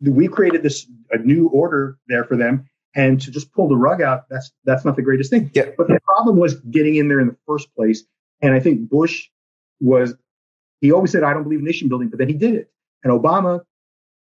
we 0.01 0.27
created 0.27 0.63
this 0.63 0.87
a 1.11 1.17
new 1.17 1.47
order 1.47 1.97
there 2.07 2.23
for 2.23 2.35
them, 2.35 2.67
and 2.95 3.21
to 3.21 3.31
just 3.31 3.51
pull 3.53 3.67
the 3.67 3.77
rug 3.77 4.01
out, 4.01 4.29
that's 4.29 4.51
that's 4.65 4.85
not 4.85 4.95
the 4.95 5.01
greatest 5.01 5.29
thing. 5.29 5.49
Yeah. 5.53 5.69
But 5.77 5.87
the 5.87 5.99
problem 6.01 6.37
was 6.37 6.55
getting 6.55 6.95
in 6.95 7.07
there 7.07 7.19
in 7.19 7.27
the 7.27 7.37
first 7.47 7.73
place, 7.75 8.03
and 8.41 8.53
I 8.53 8.59
think 8.59 8.89
Bush 8.89 9.27
was 9.79 10.15
he 10.81 10.91
always 10.91 11.11
said 11.11 11.23
I 11.23 11.33
don't 11.33 11.43
believe 11.43 11.59
in 11.59 11.65
nation 11.65 11.87
building, 11.87 12.09
but 12.09 12.19
then 12.19 12.27
he 12.27 12.35
did 12.35 12.55
it, 12.55 12.71
and 13.03 13.13
Obama 13.13 13.61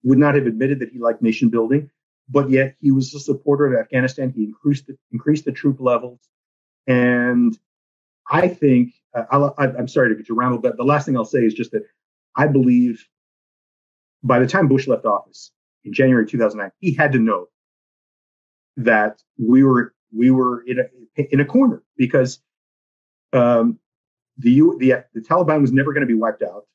would 0.04 0.18
not 0.18 0.36
have 0.36 0.46
admitted 0.46 0.80
that 0.80 0.90
he 0.90 1.00
liked 1.00 1.22
nation 1.22 1.50
building 1.50 1.90
but 2.30 2.50
yet 2.50 2.76
he 2.82 2.92
was 2.92 3.14
a 3.14 3.20
supporter 3.20 3.74
of 3.74 3.80
Afghanistan. 3.80 4.34
He 4.36 4.44
increased 4.44 4.88
the, 4.88 4.98
increased 5.12 5.46
the 5.46 5.52
troop 5.52 5.78
levels, 5.80 6.20
and 6.86 7.58
I 8.30 8.48
think 8.48 8.94
uh, 9.16 9.52
i 9.58 9.66
am 9.66 9.88
sorry 9.88 10.10
to 10.10 10.16
get 10.16 10.30
you 10.30 10.36
ramble, 10.36 10.60
but 10.60 10.78
the 10.78 10.84
last 10.84 11.06
thing 11.06 11.16
I'll 11.16 11.26
say 11.26 11.40
is 11.40 11.54
just 11.54 11.72
that 11.72 11.84
I 12.36 12.48
believe 12.48 13.08
by 14.24 14.40
the 14.40 14.48
time 14.48 14.68
Bush 14.68 14.88
left 14.88 15.06
office 15.06 15.52
in 15.84 15.94
January 15.94 16.26
2009, 16.26 16.72
he 16.80 16.94
had 16.94 17.12
to 17.14 17.20
know 17.20 17.48
that 18.78 19.22
we 19.38 19.64
were 19.64 19.94
we 20.16 20.32
were 20.32 20.62
in 20.62 20.80
a 20.80 21.34
in 21.34 21.40
a 21.40 21.46
corner 21.46 21.84
because 21.98 22.40
um, 23.34 23.80
the 24.38 24.62
the 24.80 25.04
the 25.14 25.22
Taliban 25.22 25.62
was 25.62 25.72
never 25.72 25.94
going 25.94 26.02
to 26.02 26.08
be 26.08 26.14
wiped 26.14 26.44
out 26.44 26.66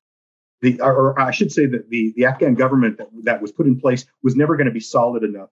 the, 0.63 0.81
or 0.81 1.21
I 1.21 1.33
should 1.33 1.53
say 1.53 1.67
that 1.67 1.91
the, 1.91 2.13
the 2.17 2.25
Afghan 2.25 2.55
government 2.55 2.97
that, 2.99 3.09
that 3.25 3.43
was 3.43 3.51
put 3.51 3.67
in 3.67 3.79
place 3.79 4.07
was 4.23 4.37
never 4.37 4.57
going 4.57 4.67
to 4.67 4.73
be 4.73 4.81
solid 4.81 5.25
enough 5.25 5.51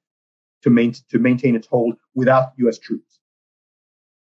to, 0.62 0.70
main, 0.70 0.94
to 1.10 1.18
maintain 1.18 1.56
its 1.56 1.66
hold 1.66 1.96
without 2.14 2.52
U.S. 2.58 2.78
troops. 2.78 3.18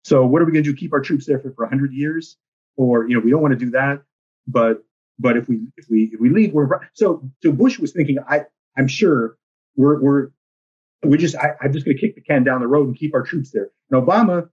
So 0.05 0.25
what 0.25 0.41
are 0.41 0.45
we 0.45 0.53
going 0.53 0.63
to 0.63 0.71
do? 0.71 0.75
Keep 0.75 0.93
our 0.93 1.01
troops 1.01 1.25
there 1.25 1.39
for, 1.39 1.51
for 1.51 1.65
100 1.65 1.91
years? 1.91 2.37
Or, 2.77 3.07
you 3.07 3.15
know, 3.15 3.19
we 3.19 3.31
don't 3.31 3.41
want 3.41 3.51
to 3.51 3.59
do 3.59 3.71
that. 3.71 4.01
But, 4.47 4.83
but 5.19 5.37
if 5.37 5.47
we, 5.47 5.67
if 5.77 5.85
we, 5.89 6.11
if 6.13 6.19
we 6.19 6.29
leave, 6.29 6.53
we're, 6.53 6.67
so, 6.93 7.29
so 7.41 7.51
Bush 7.51 7.79
was 7.79 7.91
thinking, 7.91 8.17
I, 8.27 8.45
I'm 8.77 8.87
sure 8.87 9.37
we're, 9.75 9.99
we're, 10.01 10.29
we 11.03 11.17
just, 11.17 11.35
I, 11.35 11.53
I'm 11.61 11.73
just 11.73 11.85
going 11.85 11.97
to 11.97 12.01
kick 12.01 12.15
the 12.15 12.21
can 12.21 12.43
down 12.43 12.61
the 12.61 12.67
road 12.67 12.87
and 12.87 12.97
keep 12.97 13.13
our 13.13 13.23
troops 13.23 13.51
there. 13.51 13.69
And 13.89 14.05
Obama, 14.05 14.49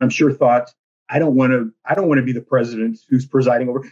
I'm 0.00 0.10
sure 0.10 0.32
thought, 0.32 0.70
I 1.08 1.18
don't 1.18 1.34
want 1.34 1.52
to, 1.52 1.72
I 1.84 1.94
don't 1.94 2.08
want 2.08 2.18
to 2.18 2.24
be 2.24 2.32
the 2.32 2.40
president 2.40 2.98
who's 3.08 3.26
presiding 3.26 3.68
over 3.68 3.84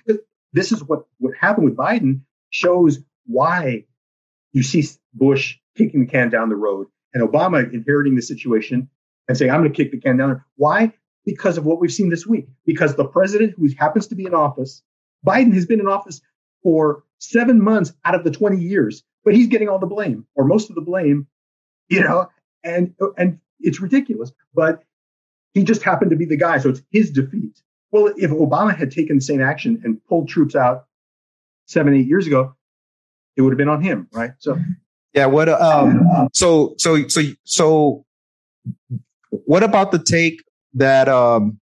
this 0.53 0.73
is 0.73 0.83
what, 0.85 1.05
what 1.19 1.35
happened 1.39 1.65
with 1.65 1.77
Biden 1.77 2.21
shows 2.51 2.99
why 3.27 3.85
you 4.53 4.63
see 4.63 4.87
Bush 5.15 5.59
kicking 5.77 6.01
the 6.01 6.07
can 6.07 6.29
down 6.29 6.49
the 6.49 6.57
road 6.57 6.89
and 7.15 7.27
Obama 7.27 7.73
inheriting 7.73 8.15
the 8.15 8.23
situation 8.23 8.89
and 9.29 9.37
saying, 9.37 9.51
I'm 9.51 9.61
going 9.61 9.73
to 9.73 9.77
kick 9.77 9.93
the 9.93 10.01
can 10.01 10.17
down. 10.17 10.45
Why? 10.57 10.93
Because 11.25 11.57
of 11.57 11.65
what 11.65 11.81
we've 11.81 11.93
seen 11.93 12.11
this 12.11 12.27
week. 12.27 12.49
Because 12.67 12.95
the 12.95 13.07
president 13.07 13.55
who 13.57 13.69
happens 13.79 14.09
to 14.09 14.15
be 14.15 14.27
in 14.27 14.35
office, 14.35 14.83
Biden 15.27 15.53
has 15.55 15.67
been 15.67 15.81
in 15.81 15.89
office 15.89 16.21
for 16.63 17.05
seven 17.19 17.63
months 17.63 17.93
out 18.05 18.15
of 18.15 18.25
the 18.25 18.31
20 18.31 18.59
years, 18.59 19.03
but 19.25 19.35
he's 19.35 19.47
getting 19.47 19.69
all 19.69 19.79
the 19.79 19.87
blame 19.87 20.27
or 20.35 20.45
most 20.45 20.69
of 20.69 20.75
the 20.75 20.81
blame, 20.81 21.27
you 21.89 22.01
know, 22.01 22.29
and, 22.65 22.95
and 23.17 23.39
it's 23.61 23.81
ridiculous, 23.81 24.33
but 24.55 24.83
he 25.55 25.65
just 25.65 25.83
happened 25.83 26.11
to 26.11 26.17
be 26.17 26.25
the 26.25 26.37
guy. 26.37 26.59
So 26.59 26.71
it's 26.71 26.83
his 26.91 27.11
defeat. 27.11 27.61
Well, 27.91 28.13
if 28.17 28.31
Obama 28.31 28.77
had 28.77 28.91
taken 28.91 29.17
the 29.17 29.23
same 29.23 29.43
action 29.43 29.81
and 29.85 30.03
pulled 30.07 30.29
troops 30.29 30.57
out 30.57 30.87
seven, 31.67 31.95
eight 31.95 32.07
years 32.07 32.27
ago, 32.27 32.55
it 33.37 33.43
would 33.43 33.53
have 33.53 33.59
been 33.59 33.69
on 33.69 33.83
him, 33.83 34.09
right? 34.13 34.33
So, 34.39 34.59
yeah. 35.15 35.27
What? 35.27 35.49
Um. 35.49 36.29
So, 36.33 36.75
so, 36.79 37.07
so, 37.09 37.23
so, 37.45 38.05
what 39.31 39.63
about 39.63 39.93
the 39.93 39.99
take 39.99 40.43
that 40.75 41.09
um, 41.09 41.61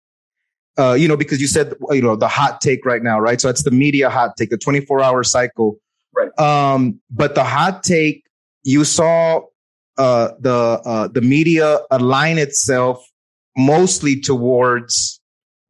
uh, 0.79 0.93
you 0.93 1.07
know, 1.07 1.17
because 1.17 1.41
you 1.41 1.47
said 1.47 1.73
you 1.91 2.01
know 2.01 2.15
the 2.15 2.27
hot 2.27 2.61
take 2.61 2.85
right 2.85 3.03
now, 3.03 3.19
right? 3.19 3.41
So 3.41 3.49
it's 3.49 3.63
the 3.63 3.71
media 3.71 4.09
hot 4.09 4.37
take, 4.37 4.49
the 4.49 4.57
twenty 4.57 4.79
four 4.79 5.01
hour 5.01 5.23
cycle, 5.23 5.77
right? 6.15 6.37
Um, 6.39 7.01
but 7.11 7.35
the 7.35 7.43
hot 7.43 7.83
take 7.83 8.23
you 8.63 8.85
saw 8.85 9.41
uh, 9.97 10.29
the 10.39 10.81
uh, 10.85 11.07
the 11.09 11.21
media 11.21 11.79
align 11.91 12.37
itself 12.37 13.05
mostly 13.57 14.19
towards 14.19 15.19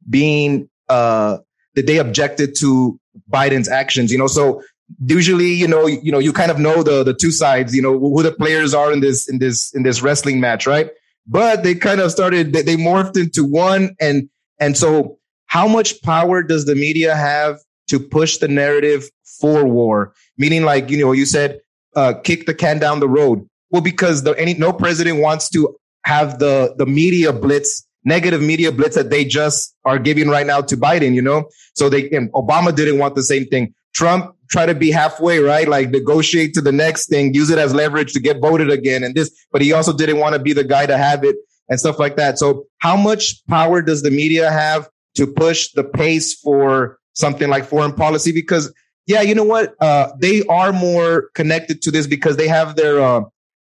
being 0.08 0.68
uh 0.88 1.38
that 1.74 1.86
they 1.86 1.98
objected 1.98 2.54
to 2.58 2.98
Biden's 3.30 3.68
actions, 3.68 4.12
you 4.12 4.18
know. 4.18 4.26
So 4.26 4.62
usually, 5.04 5.52
you 5.52 5.68
know, 5.68 5.86
you 5.86 6.12
know, 6.12 6.18
you 6.18 6.32
kind 6.32 6.50
of 6.50 6.58
know 6.58 6.82
the 6.82 7.02
the 7.02 7.14
two 7.14 7.30
sides, 7.30 7.74
you 7.74 7.82
know, 7.82 7.98
who 7.98 8.22
the 8.22 8.32
players 8.32 8.74
are 8.74 8.92
in 8.92 9.00
this 9.00 9.28
in 9.28 9.38
this 9.38 9.74
in 9.74 9.82
this 9.82 10.02
wrestling 10.02 10.40
match, 10.40 10.66
right? 10.66 10.90
But 11.26 11.62
they 11.62 11.74
kind 11.74 12.00
of 12.00 12.10
started 12.10 12.52
they, 12.52 12.62
they 12.62 12.76
morphed 12.76 13.16
into 13.16 13.44
one 13.44 13.96
and 14.00 14.28
and 14.60 14.76
so 14.76 15.18
how 15.46 15.66
much 15.66 16.00
power 16.02 16.42
does 16.42 16.66
the 16.66 16.74
media 16.74 17.16
have 17.16 17.58
to 17.88 17.98
push 17.98 18.36
the 18.36 18.48
narrative 18.48 19.10
for 19.40 19.64
war? 19.64 20.14
Meaning 20.38 20.62
like, 20.62 20.90
you 20.90 20.98
know, 20.98 21.12
you 21.12 21.26
said 21.26 21.60
uh 21.96 22.14
kick 22.22 22.46
the 22.46 22.54
can 22.54 22.78
down 22.78 23.00
the 23.00 23.08
road. 23.08 23.48
Well, 23.70 23.82
because 23.82 24.22
the 24.22 24.38
any 24.38 24.54
no 24.54 24.72
president 24.72 25.20
wants 25.20 25.48
to 25.50 25.76
have 26.04 26.38
the 26.38 26.74
the 26.78 26.86
media 26.86 27.32
blitz 27.32 27.86
negative 28.04 28.40
media 28.40 28.72
blitz 28.72 28.96
that 28.96 29.10
they 29.10 29.24
just 29.24 29.74
are 29.84 29.98
giving 29.98 30.28
right 30.28 30.46
now 30.46 30.60
to 30.60 30.76
Biden, 30.76 31.14
you 31.14 31.22
know? 31.22 31.48
So 31.74 31.88
they, 31.88 32.08
Obama 32.08 32.74
didn't 32.74 32.98
want 32.98 33.14
the 33.14 33.22
same 33.22 33.46
thing. 33.46 33.74
Trump 33.94 34.34
tried 34.50 34.66
to 34.66 34.74
be 34.74 34.90
halfway, 34.90 35.38
right? 35.38 35.68
Like 35.68 35.90
negotiate 35.90 36.54
to 36.54 36.60
the 36.60 36.72
next 36.72 37.08
thing, 37.08 37.34
use 37.34 37.50
it 37.50 37.58
as 37.58 37.74
leverage 37.74 38.12
to 38.14 38.20
get 38.20 38.40
voted 38.40 38.70
again 38.70 39.04
and 39.04 39.14
this, 39.14 39.30
but 39.52 39.62
he 39.62 39.72
also 39.72 39.96
didn't 39.96 40.18
want 40.18 40.34
to 40.34 40.38
be 40.38 40.52
the 40.52 40.64
guy 40.64 40.86
to 40.86 40.96
have 40.96 41.24
it 41.24 41.36
and 41.70 41.80
stuff 41.80 41.98
like 41.98 42.16
that. 42.16 42.38
So 42.38 42.66
how 42.78 42.96
much 42.96 43.46
power 43.46 43.80
does 43.80 44.02
the 44.02 44.10
media 44.10 44.50
have 44.50 44.90
to 45.14 45.26
push 45.26 45.72
the 45.72 45.84
pace 45.84 46.34
for 46.34 46.98
something 47.14 47.48
like 47.48 47.64
foreign 47.64 47.94
policy? 47.94 48.32
Because 48.32 48.72
yeah, 49.06 49.22
you 49.22 49.34
know 49.34 49.44
what? 49.44 49.74
Uh, 49.80 50.12
they 50.20 50.44
are 50.46 50.72
more 50.72 51.30
connected 51.34 51.82
to 51.82 51.90
this 51.90 52.06
because 52.06 52.36
they 52.36 52.46
have 52.46 52.76
their, 52.76 53.00
uh, 53.00 53.22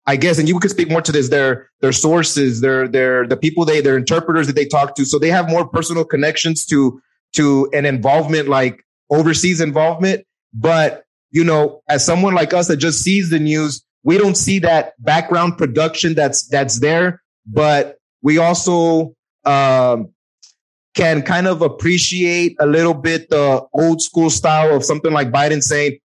I 0.05 0.15
guess, 0.15 0.37
and 0.37 0.47
you 0.47 0.59
could 0.59 0.71
speak 0.71 0.89
more 0.89 1.01
to 1.01 1.11
this, 1.11 1.29
their, 1.29 1.69
their 1.79 1.91
sources, 1.91 2.61
their, 2.61 2.87
their, 2.87 3.25
the 3.25 3.37
people 3.37 3.65
they, 3.65 3.81
their 3.81 3.97
interpreters 3.97 4.47
that 4.47 4.55
they 4.55 4.65
talk 4.65 4.95
to. 4.95 5.05
So 5.05 5.17
they 5.17 5.29
have 5.29 5.49
more 5.49 5.67
personal 5.67 6.05
connections 6.05 6.65
to, 6.67 7.01
to 7.33 7.69
an 7.73 7.85
involvement 7.85 8.49
like 8.49 8.83
overseas 9.09 9.61
involvement. 9.61 10.25
But, 10.53 11.05
you 11.31 11.43
know, 11.43 11.81
as 11.87 12.05
someone 12.05 12.35
like 12.35 12.53
us 12.53 12.67
that 12.67 12.77
just 12.77 13.01
sees 13.01 13.29
the 13.29 13.39
news, 13.39 13.83
we 14.03 14.17
don't 14.17 14.35
see 14.35 14.59
that 14.59 14.93
background 14.99 15.57
production 15.57 16.13
that's, 16.13 16.47
that's 16.47 16.79
there, 16.79 17.21
but 17.45 17.97
we 18.21 18.37
also, 18.37 19.15
um, 19.45 20.09
can 20.93 21.21
kind 21.21 21.47
of 21.47 21.61
appreciate 21.61 22.55
a 22.59 22.65
little 22.65 22.93
bit 22.93 23.29
the 23.29 23.65
old 23.73 24.01
school 24.01 24.29
style 24.29 24.75
of 24.75 24.83
something 24.83 25.13
like 25.13 25.31
Biden 25.31 25.61
saying, 25.61 25.97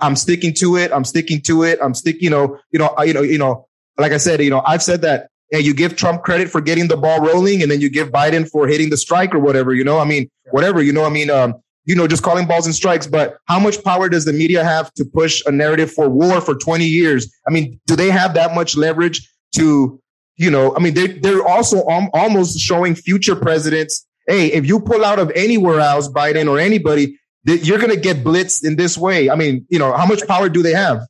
I'm 0.00 0.16
sticking 0.16 0.54
to 0.54 0.76
it. 0.76 0.92
I'm 0.92 1.04
sticking 1.04 1.42
to 1.42 1.64
it. 1.64 1.78
I'm 1.82 1.94
stick, 1.94 2.22
you 2.22 2.30
know, 2.30 2.58
you 2.72 2.78
know, 2.78 2.94
you 3.02 3.12
know, 3.12 3.22
you 3.22 3.38
know, 3.38 3.66
like 3.98 4.12
I 4.12 4.16
said, 4.16 4.40
you 4.40 4.50
know, 4.50 4.62
I've 4.66 4.82
said 4.82 5.02
that 5.02 5.28
hey, 5.50 5.60
you 5.60 5.74
give 5.74 5.96
Trump 5.96 6.22
credit 6.22 6.48
for 6.48 6.60
getting 6.60 6.86
the 6.86 6.96
ball 6.96 7.20
rolling 7.20 7.60
and 7.60 7.70
then 7.70 7.80
you 7.80 7.90
give 7.90 8.10
Biden 8.10 8.48
for 8.48 8.68
hitting 8.68 8.90
the 8.90 8.96
strike 8.96 9.34
or 9.34 9.40
whatever, 9.40 9.74
you 9.74 9.82
know, 9.82 9.98
I 9.98 10.04
mean, 10.04 10.30
whatever, 10.52 10.80
you 10.80 10.92
know, 10.92 11.04
I 11.04 11.08
mean, 11.08 11.28
um, 11.28 11.54
you 11.86 11.96
know, 11.96 12.06
just 12.06 12.22
calling 12.22 12.46
balls 12.46 12.66
and 12.66 12.74
strikes, 12.74 13.06
but 13.06 13.38
how 13.46 13.58
much 13.58 13.82
power 13.82 14.08
does 14.08 14.24
the 14.24 14.32
media 14.32 14.62
have 14.62 14.92
to 14.94 15.04
push 15.04 15.42
a 15.46 15.50
narrative 15.50 15.90
for 15.90 16.08
war 16.08 16.40
for 16.40 16.54
20 16.54 16.84
years? 16.84 17.34
I 17.48 17.50
mean, 17.50 17.80
do 17.86 17.96
they 17.96 18.10
have 18.10 18.34
that 18.34 18.54
much 18.54 18.76
leverage 18.76 19.28
to, 19.56 20.00
you 20.40 20.50
know, 20.50 20.74
I 20.74 20.78
mean, 20.80 20.94
they, 20.94 21.06
they're 21.06 21.46
also 21.46 21.86
al- 21.86 22.08
almost 22.14 22.58
showing 22.58 22.94
future 22.94 23.36
presidents, 23.36 24.06
hey, 24.26 24.46
if 24.46 24.64
you 24.64 24.80
pull 24.80 25.04
out 25.04 25.18
of 25.18 25.30
anywhere 25.34 25.80
else, 25.80 26.08
Biden 26.08 26.48
or 26.48 26.58
anybody, 26.58 27.18
that 27.44 27.66
you're 27.66 27.76
going 27.76 27.90
to 27.90 28.00
get 28.00 28.24
blitzed 28.24 28.64
in 28.64 28.76
this 28.76 28.96
way. 28.96 29.28
I 29.28 29.34
mean, 29.34 29.66
you 29.68 29.78
know, 29.78 29.92
how 29.92 30.06
much 30.06 30.26
power 30.26 30.48
do 30.48 30.62
they 30.62 30.72
have? 30.72 31.06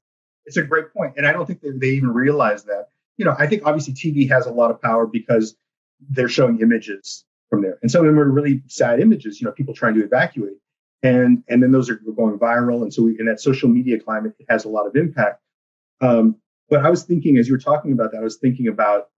It's 0.46 0.56
a 0.56 0.62
great 0.62 0.92
point, 0.92 1.14
and 1.16 1.28
I 1.28 1.32
don't 1.32 1.46
think 1.46 1.60
they, 1.60 1.70
they 1.70 1.90
even 1.90 2.12
realize 2.12 2.64
that. 2.64 2.88
You 3.18 3.24
know, 3.24 3.36
I 3.38 3.46
think 3.46 3.62
obviously 3.64 3.94
TV 3.94 4.28
has 4.28 4.46
a 4.46 4.50
lot 4.50 4.72
of 4.72 4.82
power 4.82 5.06
because 5.06 5.56
they're 6.08 6.28
showing 6.28 6.60
images 6.60 7.24
from 7.50 7.62
there, 7.62 7.78
and 7.82 7.90
some 7.90 8.00
of 8.00 8.06
them 8.06 8.18
are 8.18 8.28
really 8.28 8.64
sad 8.66 8.98
images. 8.98 9.40
You 9.40 9.44
know, 9.44 9.52
people 9.52 9.74
trying 9.74 9.94
to 9.94 10.02
evacuate, 10.02 10.56
and 11.04 11.44
and 11.48 11.62
then 11.62 11.70
those 11.70 11.88
are 11.88 11.96
going 12.16 12.36
viral, 12.36 12.82
and 12.82 12.92
so 12.92 13.04
we, 13.04 13.16
in 13.20 13.26
that 13.26 13.40
social 13.40 13.68
media 13.68 14.00
climate, 14.00 14.32
it 14.40 14.46
has 14.48 14.64
a 14.64 14.68
lot 14.68 14.86
of 14.86 14.96
impact. 14.96 15.40
Um, 16.00 16.40
but 16.70 16.86
I 16.86 16.90
was 16.90 17.02
thinking 17.02 17.36
as 17.36 17.48
you 17.48 17.54
were 17.54 17.58
talking 17.58 17.92
about 17.92 18.12
that, 18.12 18.18
I 18.18 18.24
was 18.24 18.38
thinking 18.38 18.68
about, 18.68 19.08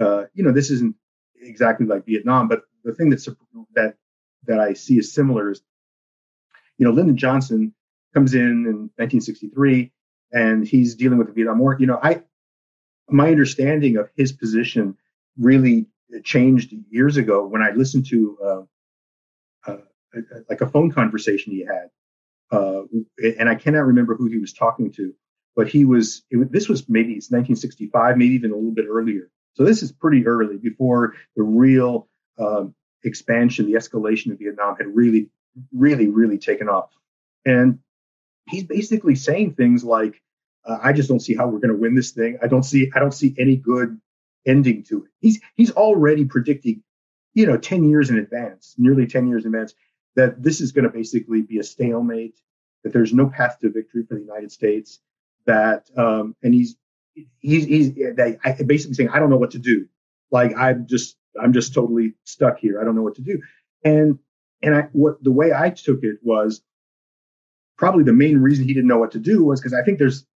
uh, 0.00 0.24
you 0.34 0.44
know, 0.44 0.52
this 0.52 0.70
isn't 0.70 0.96
exactly 1.40 1.86
like 1.86 2.06
Vietnam, 2.06 2.48
but 2.48 2.62
the 2.84 2.94
thing 2.94 3.10
that's 3.10 3.28
that 3.74 3.94
that 4.46 4.60
I 4.60 4.74
see 4.74 4.98
is 4.98 5.12
similar 5.12 5.50
is, 5.50 5.62
you 6.78 6.86
know, 6.86 6.92
Lyndon 6.92 7.16
Johnson 7.16 7.74
comes 8.12 8.34
in 8.34 8.40
in 8.40 8.90
1963 8.96 9.90
and 10.32 10.66
he's 10.66 10.94
dealing 10.94 11.18
with 11.18 11.28
the 11.28 11.32
Vietnam 11.32 11.58
War. 11.58 11.76
You 11.78 11.86
know, 11.86 11.98
I 12.02 12.22
my 13.08 13.28
understanding 13.28 13.96
of 13.96 14.10
his 14.16 14.32
position 14.32 14.96
really 15.38 15.86
changed 16.22 16.74
years 16.90 17.16
ago 17.16 17.46
when 17.46 17.62
I 17.62 17.70
listened 17.70 18.06
to 18.06 18.38
uh, 18.44 18.62
uh, 19.66 19.76
like 20.48 20.60
a 20.60 20.68
phone 20.68 20.90
conversation 20.90 21.52
he 21.52 21.64
had, 21.64 21.90
uh, 22.50 22.82
and 23.38 23.48
I 23.48 23.54
cannot 23.54 23.86
remember 23.86 24.14
who 24.14 24.26
he 24.26 24.38
was 24.38 24.52
talking 24.52 24.92
to, 24.92 25.14
but 25.56 25.68
he 25.68 25.84
was. 25.84 26.22
It, 26.30 26.50
this 26.52 26.68
was 26.68 26.88
maybe 26.88 27.12
it's 27.12 27.30
1965, 27.30 28.16
maybe 28.16 28.34
even 28.34 28.52
a 28.52 28.56
little 28.56 28.72
bit 28.72 28.86
earlier. 28.88 29.30
So 29.54 29.64
this 29.64 29.82
is 29.82 29.92
pretty 29.92 30.26
early 30.26 30.56
before 30.56 31.14
the 31.36 31.42
real 31.42 32.08
um, 32.38 32.74
expansion, 33.04 33.66
the 33.66 33.78
escalation 33.78 34.32
of 34.32 34.38
Vietnam 34.38 34.76
had 34.76 34.86
really, 34.88 35.30
really, 35.72 36.08
really 36.08 36.38
taken 36.38 36.68
off. 36.68 36.90
And 37.44 37.78
he's 38.48 38.64
basically 38.64 39.14
saying 39.14 39.54
things 39.54 39.84
like, 39.84 40.20
uh, 40.64 40.78
"I 40.82 40.92
just 40.92 41.08
don't 41.08 41.20
see 41.20 41.34
how 41.34 41.46
we're 41.46 41.60
going 41.60 41.74
to 41.74 41.80
win 41.80 41.94
this 41.94 42.12
thing. 42.12 42.38
I 42.42 42.48
don't 42.48 42.62
see. 42.62 42.90
I 42.94 42.98
don't 42.98 43.14
see 43.14 43.34
any 43.38 43.56
good 43.56 44.00
ending 44.46 44.82
to 44.84 45.04
it." 45.04 45.10
He's 45.20 45.40
he's 45.54 45.70
already 45.70 46.24
predicting, 46.24 46.82
you 47.34 47.46
know, 47.46 47.56
ten 47.56 47.88
years 47.88 48.10
in 48.10 48.18
advance, 48.18 48.74
nearly 48.78 49.06
ten 49.06 49.28
years 49.28 49.44
in 49.44 49.54
advance, 49.54 49.74
that 50.16 50.42
this 50.42 50.60
is 50.60 50.72
going 50.72 50.84
to 50.84 50.90
basically 50.90 51.42
be 51.42 51.58
a 51.58 51.64
stalemate. 51.64 52.40
That 52.82 52.92
there's 52.92 53.14
no 53.14 53.28
path 53.28 53.58
to 53.60 53.70
victory 53.70 54.04
for 54.06 54.14
the 54.14 54.20
United 54.20 54.52
States. 54.52 55.00
That 55.46 55.88
um, 55.96 56.34
and 56.42 56.52
he's 56.52 56.76
he's 57.40 57.64
he's 57.66 57.90
basically 58.66 58.94
saying, 58.94 59.10
"I 59.10 59.18
don't 59.18 59.30
know 59.30 59.36
what 59.36 59.52
to 59.52 59.58
do. 59.58 59.86
Like 60.30 60.56
I'm 60.56 60.86
just 60.86 61.16
I'm 61.42 61.52
just 61.52 61.74
totally 61.74 62.14
stuck 62.24 62.58
here. 62.58 62.80
I 62.80 62.84
don't 62.84 62.96
know 62.96 63.02
what 63.02 63.16
to 63.16 63.22
do." 63.22 63.40
And 63.84 64.18
and 64.62 64.74
I 64.74 64.82
what 64.92 65.22
the 65.22 65.32
way 65.32 65.52
I 65.52 65.70
took 65.70 66.02
it 66.04 66.18
was 66.22 66.62
probably 67.78 68.04
the 68.04 68.12
main 68.12 68.38
reason 68.38 68.66
he 68.66 68.74
didn't 68.74 68.88
know 68.88 68.98
what 68.98 69.12
to 69.12 69.18
do 69.18 69.44
was 69.44 69.60
because 69.60 69.74
I 69.74 69.82
think 69.84 69.98
there's 69.98 70.26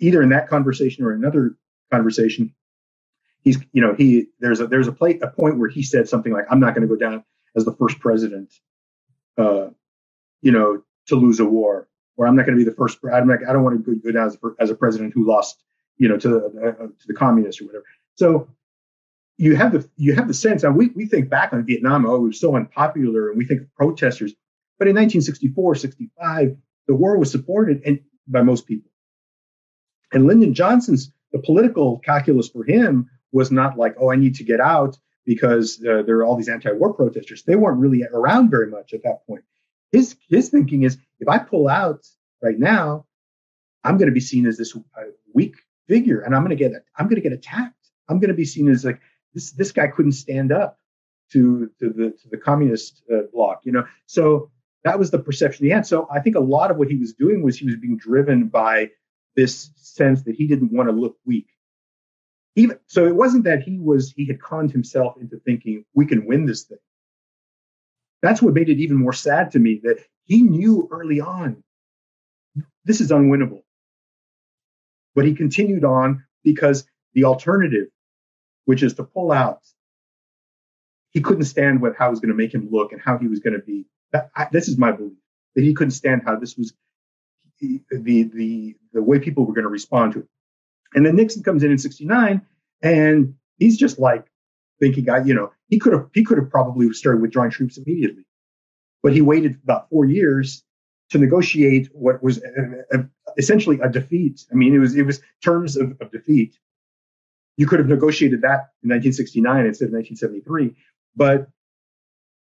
either 0.00 0.22
in 0.22 0.30
that 0.30 0.48
conversation 0.48 1.04
or 1.04 1.12
another 1.12 1.56
conversation, 1.92 2.54
he's 3.42 3.58
you 3.72 3.82
know 3.82 3.94
he 3.94 4.28
there's 4.40 4.60
a 4.60 4.66
there's 4.66 4.88
a 4.88 4.92
plate 4.92 5.22
a 5.22 5.28
point 5.28 5.58
where 5.58 5.68
he 5.68 5.82
said 5.82 6.08
something 6.08 6.32
like 6.32 6.46
I'm 6.50 6.60
not 6.60 6.74
going 6.74 6.88
to 6.88 6.94
go 6.94 6.98
down 7.00 7.24
as 7.56 7.64
the 7.64 7.74
first 7.74 8.00
president, 8.00 8.52
uh, 9.38 9.68
you 10.42 10.52
know, 10.52 10.82
to 11.08 11.16
lose 11.16 11.40
a 11.40 11.44
war, 11.44 11.88
or 12.18 12.26
I'm 12.26 12.36
not 12.36 12.44
going 12.44 12.58
to 12.58 12.62
be 12.62 12.68
the 12.68 12.76
first. 12.76 12.98
I'm 13.10 13.28
not, 13.28 13.38
I 13.48 13.52
don't 13.52 13.64
want 13.64 13.82
to 13.82 13.94
go, 13.94 13.98
go 14.04 14.12
down 14.12 14.26
as 14.26 14.34
a, 14.34 14.48
as 14.60 14.70
a 14.70 14.74
president 14.74 15.14
who 15.14 15.26
lost, 15.26 15.62
you 15.96 16.08
know, 16.08 16.18
to 16.18 16.28
the 16.28 16.36
uh, 16.36 16.86
to 16.86 17.06
the 17.06 17.14
communists 17.14 17.62
or 17.62 17.66
whatever. 17.66 17.84
So 18.16 18.48
you 19.38 19.56
have 19.56 19.72
the 19.72 19.88
you 19.96 20.14
have 20.14 20.28
the 20.28 20.34
sense, 20.34 20.64
we 20.64 20.88
we 20.88 21.06
think 21.06 21.30
back 21.30 21.52
on 21.52 21.64
Vietnam, 21.64 22.04
oh, 22.04 22.16
it 22.16 22.20
was 22.20 22.40
so 22.40 22.56
unpopular, 22.56 23.30
and 23.30 23.38
we 23.38 23.46
think 23.46 23.62
of 23.62 23.74
protesters. 23.74 24.34
But 24.78 24.88
in 24.88 24.94
1964, 24.94 25.76
65, 25.76 26.56
the 26.86 26.94
war 26.94 27.18
was 27.18 27.30
supported 27.30 27.80
and 27.86 28.00
by 28.26 28.42
most 28.42 28.66
people. 28.66 28.90
And 30.12 30.26
Lyndon 30.26 30.54
Johnson's 30.54 31.12
the 31.32 31.38
political 31.38 31.98
calculus 31.98 32.48
for 32.48 32.64
him 32.64 33.08
was 33.32 33.50
not 33.50 33.76
like, 33.76 33.94
oh, 33.98 34.10
I 34.10 34.16
need 34.16 34.34
to 34.36 34.44
get 34.44 34.60
out 34.60 34.96
because 35.26 35.78
uh, 35.86 36.02
there 36.02 36.16
are 36.16 36.24
all 36.24 36.36
these 36.36 36.48
anti-war 36.48 36.94
protesters. 36.94 37.42
They 37.42 37.56
weren't 37.56 37.78
really 37.78 38.02
around 38.14 38.50
very 38.50 38.70
much 38.70 38.94
at 38.94 39.02
that 39.02 39.26
point. 39.26 39.44
His 39.92 40.16
his 40.28 40.50
thinking 40.50 40.82
is, 40.82 40.98
if 41.20 41.28
I 41.28 41.38
pull 41.38 41.68
out 41.68 42.06
right 42.42 42.58
now, 42.58 43.06
I'm 43.84 43.96
going 43.96 44.08
to 44.08 44.14
be 44.14 44.20
seen 44.20 44.46
as 44.46 44.56
this 44.58 44.76
uh, 44.76 45.02
weak 45.34 45.56
figure, 45.86 46.20
and 46.20 46.34
I'm 46.34 46.42
going 46.44 46.56
to 46.56 46.62
get 46.62 46.72
I'm 46.96 47.06
going 47.06 47.20
to 47.20 47.28
get 47.28 47.32
attacked. 47.32 47.74
I'm 48.08 48.18
going 48.18 48.28
to 48.28 48.34
be 48.34 48.44
seen 48.44 48.68
as 48.68 48.84
like 48.84 49.00
this 49.34 49.52
this 49.52 49.72
guy 49.72 49.88
couldn't 49.88 50.12
stand 50.12 50.52
up 50.52 50.78
to 51.32 51.70
to 51.80 51.90
the 51.90 52.10
to 52.10 52.28
the 52.30 52.36
communist 52.36 53.02
uh, 53.12 53.22
bloc, 53.32 53.62
you 53.64 53.72
know. 53.72 53.84
So 54.06 54.50
that 54.84 54.98
was 54.98 55.10
the 55.10 55.18
perception 55.18 55.66
he 55.66 55.72
had. 55.72 55.86
So 55.86 56.08
I 56.10 56.20
think 56.20 56.36
a 56.36 56.40
lot 56.40 56.70
of 56.70 56.76
what 56.76 56.88
he 56.88 56.96
was 56.96 57.12
doing 57.12 57.42
was 57.42 57.58
he 57.58 57.66
was 57.66 57.76
being 57.76 57.96
driven 57.96 58.48
by 58.48 58.90
this 59.36 59.70
sense 59.76 60.22
that 60.22 60.34
he 60.34 60.46
didn't 60.46 60.72
want 60.72 60.88
to 60.88 60.94
look 60.94 61.16
weak. 61.24 61.48
Even 62.56 62.78
so, 62.86 63.06
it 63.06 63.14
wasn't 63.14 63.44
that 63.44 63.62
he 63.62 63.78
was 63.78 64.12
he 64.16 64.26
had 64.26 64.40
conned 64.40 64.72
himself 64.72 65.16
into 65.20 65.38
thinking 65.38 65.84
we 65.94 66.06
can 66.06 66.26
win 66.26 66.44
this 66.44 66.64
thing. 66.64 66.78
That's 68.22 68.42
what 68.42 68.54
made 68.54 68.68
it 68.68 68.78
even 68.78 68.96
more 68.96 69.12
sad 69.12 69.52
to 69.52 69.58
me 69.58 69.80
that 69.84 69.98
he 70.24 70.42
knew 70.42 70.88
early 70.90 71.20
on 71.20 71.62
this 72.84 73.00
is 73.00 73.10
unwinnable. 73.10 73.62
But 75.14 75.26
he 75.26 75.34
continued 75.34 75.84
on 75.84 76.24
because 76.42 76.86
the 77.12 77.24
alternative, 77.24 77.88
which 78.64 78.82
is 78.82 78.94
to 78.94 79.04
pull 79.04 79.30
out, 79.30 79.60
he 81.10 81.20
couldn't 81.20 81.44
stand 81.44 81.80
what 81.80 81.96
how 81.96 82.08
it 82.08 82.10
was 82.10 82.20
going 82.20 82.30
to 82.30 82.36
make 82.36 82.54
him 82.54 82.68
look 82.70 82.92
and 82.92 83.00
how 83.00 83.18
he 83.18 83.28
was 83.28 83.40
going 83.40 83.54
to 83.54 83.64
be. 83.64 83.86
That, 84.12 84.30
I, 84.34 84.48
this 84.50 84.68
is 84.68 84.78
my 84.78 84.92
belief 84.92 85.18
that 85.54 85.64
he 85.64 85.74
couldn't 85.74 85.92
stand 85.92 86.22
how 86.24 86.36
this 86.36 86.56
was 86.56 86.72
the 87.60 87.82
the 87.90 88.74
the 88.92 89.02
way 89.02 89.18
people 89.18 89.44
were 89.44 89.54
going 89.54 89.64
to 89.64 89.70
respond 89.70 90.14
to 90.14 90.20
it. 90.20 90.28
And 90.94 91.04
then 91.04 91.16
Nixon 91.16 91.42
comes 91.42 91.62
in 91.62 91.70
in 91.70 91.78
'69, 91.78 92.40
and 92.82 93.34
he's 93.58 93.76
just 93.76 93.98
like 93.98 94.26
thinking, 94.80 95.08
I, 95.10 95.24
you 95.24 95.34
know, 95.34 95.52
he 95.68 95.78
could 95.78 95.92
have 95.92 96.08
he 96.14 96.24
could 96.24 96.38
have 96.38 96.50
probably 96.50 96.92
started 96.92 97.20
withdrawing 97.20 97.50
troops 97.50 97.76
immediately, 97.78 98.24
but 99.02 99.12
he 99.12 99.20
waited 99.20 99.58
about 99.62 99.88
four 99.90 100.04
years 100.04 100.64
to 101.10 101.18
negotiate 101.18 101.88
what 101.92 102.22
was 102.22 102.42
a, 102.42 102.98
a, 102.98 103.04
essentially 103.36 103.78
a 103.82 103.88
defeat. 103.88 104.44
I 104.52 104.54
mean, 104.54 104.74
it 104.74 104.78
was 104.78 104.96
it 104.96 105.02
was 105.02 105.20
terms 105.42 105.76
of, 105.76 105.96
of 106.00 106.10
defeat. 106.10 106.58
You 107.56 107.66
could 107.66 107.80
have 107.80 107.88
negotiated 107.88 108.42
that 108.42 108.70
in 108.82 108.90
1969 108.90 109.66
instead 109.66 109.86
of 109.86 109.92
1973, 109.92 110.76
but 111.16 111.48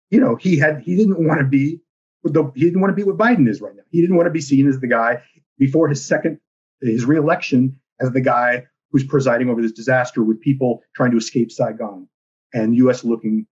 you 0.09 0.19
know, 0.19 0.35
he 0.35 0.57
had 0.57 0.81
he 0.81 0.95
didn't 0.95 1.25
want 1.25 1.39
to 1.39 1.45
be 1.45 1.81
the, 2.23 2.51
he 2.55 2.65
didn't 2.65 2.81
want 2.81 2.91
to 2.91 2.95
be 2.95 3.03
what 3.03 3.17
Biden 3.17 3.47
is 3.47 3.61
right 3.61 3.75
now. 3.75 3.83
He 3.89 4.01
didn't 4.01 4.15
want 4.15 4.27
to 4.27 4.31
be 4.31 4.41
seen 4.41 4.67
as 4.67 4.79
the 4.79 4.87
guy 4.87 5.23
before 5.57 5.87
his 5.87 6.05
second 6.05 6.39
his 6.81 7.05
reelection 7.05 7.79
as 7.99 8.11
the 8.11 8.21
guy 8.21 8.65
who's 8.91 9.03
presiding 9.03 9.49
over 9.49 9.61
this 9.61 9.71
disaster 9.71 10.23
with 10.23 10.39
people 10.39 10.81
trying 10.95 11.11
to 11.11 11.17
escape 11.17 11.51
Saigon 11.51 12.07
and 12.53 12.75
U.S. 12.77 13.03
looking 13.03 13.47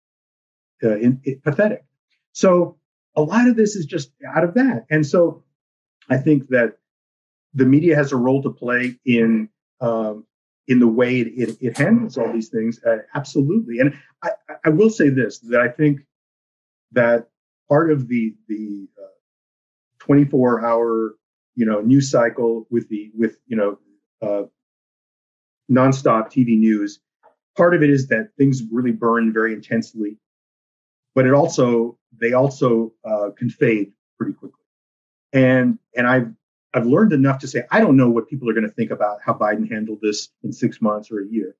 uh, 0.82 0.96
in, 0.96 1.20
in, 1.24 1.40
pathetic. 1.40 1.84
So 2.32 2.78
a 3.16 3.22
lot 3.22 3.48
of 3.48 3.56
this 3.56 3.76
is 3.76 3.86
just 3.86 4.10
out 4.26 4.44
of 4.44 4.54
that, 4.54 4.86
and 4.90 5.06
so 5.06 5.44
I 6.10 6.16
think 6.18 6.48
that 6.48 6.78
the 7.54 7.64
media 7.64 7.96
has 7.96 8.12
a 8.12 8.16
role 8.16 8.42
to 8.42 8.50
play 8.50 8.96
in 9.04 9.48
um, 9.80 10.26
in 10.66 10.78
the 10.78 10.88
way 10.88 11.20
it, 11.20 11.28
it, 11.28 11.58
it, 11.60 11.76
handles 11.76 12.16
all 12.16 12.32
these 12.32 12.48
things. 12.48 12.82
Uh, 12.82 12.98
absolutely, 13.14 13.78
and 13.78 13.94
I, 14.22 14.30
I 14.64 14.68
will 14.70 14.90
say 14.90 15.08
this 15.08 15.38
that 15.40 15.60
I 15.60 15.68
think 15.68 16.00
that 16.92 17.28
part 17.68 17.90
of 17.92 18.08
the 18.08 18.34
the 18.48 18.88
uh, 19.00 19.06
24 20.00 20.64
hour 20.64 21.14
you 21.54 21.66
know 21.66 21.80
news 21.80 22.10
cycle 22.10 22.66
with 22.70 22.88
the 22.88 23.10
with 23.14 23.36
you 23.46 23.56
know 23.56 23.78
uh, 24.22 24.44
nonstop 25.70 26.26
TV 26.32 26.58
news. 26.58 27.00
Part 27.56 27.74
of 27.74 27.82
it 27.82 27.90
is 27.90 28.08
that 28.08 28.30
things 28.36 28.62
really 28.70 28.92
burn 28.92 29.32
very 29.32 29.52
intensely, 29.52 30.18
but 31.14 31.26
it 31.26 31.32
also 31.32 31.98
they 32.20 32.32
also 32.32 32.92
uh, 33.04 33.30
can 33.36 33.50
fade 33.50 33.92
pretty 34.18 34.32
quickly. 34.32 34.60
And 35.32 35.78
and 35.96 36.06
I've 36.06 36.32
I've 36.72 36.86
learned 36.86 37.12
enough 37.12 37.38
to 37.40 37.48
say 37.48 37.64
I 37.70 37.80
don't 37.80 37.96
know 37.96 38.10
what 38.10 38.28
people 38.28 38.48
are 38.50 38.54
going 38.54 38.66
to 38.66 38.72
think 38.72 38.90
about 38.90 39.18
how 39.24 39.34
Biden 39.34 39.70
handled 39.70 40.00
this 40.02 40.30
in 40.42 40.52
six 40.52 40.80
months 40.80 41.10
or 41.10 41.20
a 41.20 41.26
year, 41.26 41.56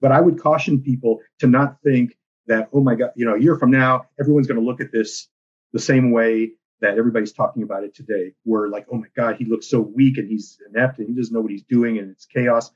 but 0.00 0.12
I 0.12 0.20
would 0.20 0.40
caution 0.40 0.80
people 0.80 1.20
to 1.40 1.46
not 1.46 1.80
think 1.82 2.16
that 2.46 2.68
oh 2.72 2.80
my 2.80 2.94
god 2.94 3.10
you 3.16 3.24
know 3.24 3.34
a 3.34 3.40
year 3.40 3.56
from 3.56 3.70
now 3.70 4.06
everyone's 4.20 4.46
going 4.46 4.60
to 4.60 4.64
look 4.66 4.80
at 4.80 4.92
this 4.92 5.28
the 5.72 5.78
same 5.78 6.10
way 6.10 6.52
that 6.80 6.98
everybody's 6.98 7.32
talking 7.32 7.62
about 7.62 7.84
it 7.84 7.94
today 7.94 8.32
where 8.44 8.68
like 8.68 8.86
oh 8.92 8.96
my 8.96 9.06
god 9.16 9.36
he 9.36 9.44
looks 9.44 9.66
so 9.68 9.80
weak 9.80 10.18
and 10.18 10.28
he's 10.28 10.58
inept 10.68 10.98
and 10.98 11.08
he 11.08 11.14
doesn't 11.14 11.34
know 11.34 11.40
what 11.40 11.50
he's 11.50 11.64
doing 11.64 11.98
and 11.98 12.10
it's 12.10 12.26
chaos 12.26 12.70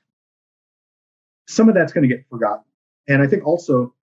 some 1.48 1.68
of 1.68 1.74
that's 1.74 1.92
going 1.92 2.08
to 2.08 2.14
get 2.14 2.24
forgotten 2.28 2.64
and 3.08 3.22
i 3.22 3.26
think 3.26 3.46
also 3.46 3.94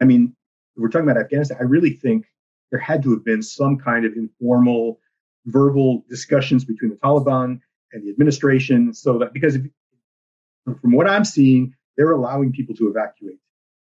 i 0.00 0.04
mean 0.04 0.34
we're 0.76 0.88
talking 0.88 1.08
about 1.08 1.20
afghanistan 1.20 1.56
i 1.60 1.64
really 1.64 1.90
think 1.90 2.26
there 2.70 2.80
had 2.80 3.02
to 3.02 3.10
have 3.10 3.24
been 3.24 3.42
some 3.42 3.76
kind 3.78 4.04
of 4.04 4.12
informal 4.12 5.00
verbal 5.46 6.04
discussions 6.08 6.64
between 6.64 6.90
the 6.90 6.96
taliban 6.96 7.60
and 7.92 8.04
the 8.04 8.10
administration 8.10 8.92
so 8.92 9.18
that 9.18 9.32
because 9.32 9.56
if, 9.56 9.62
from 10.80 10.92
what 10.92 11.08
i'm 11.08 11.24
seeing 11.24 11.74
they're 11.96 12.12
allowing 12.12 12.52
people 12.52 12.74
to 12.74 12.88
evacuate 12.88 13.38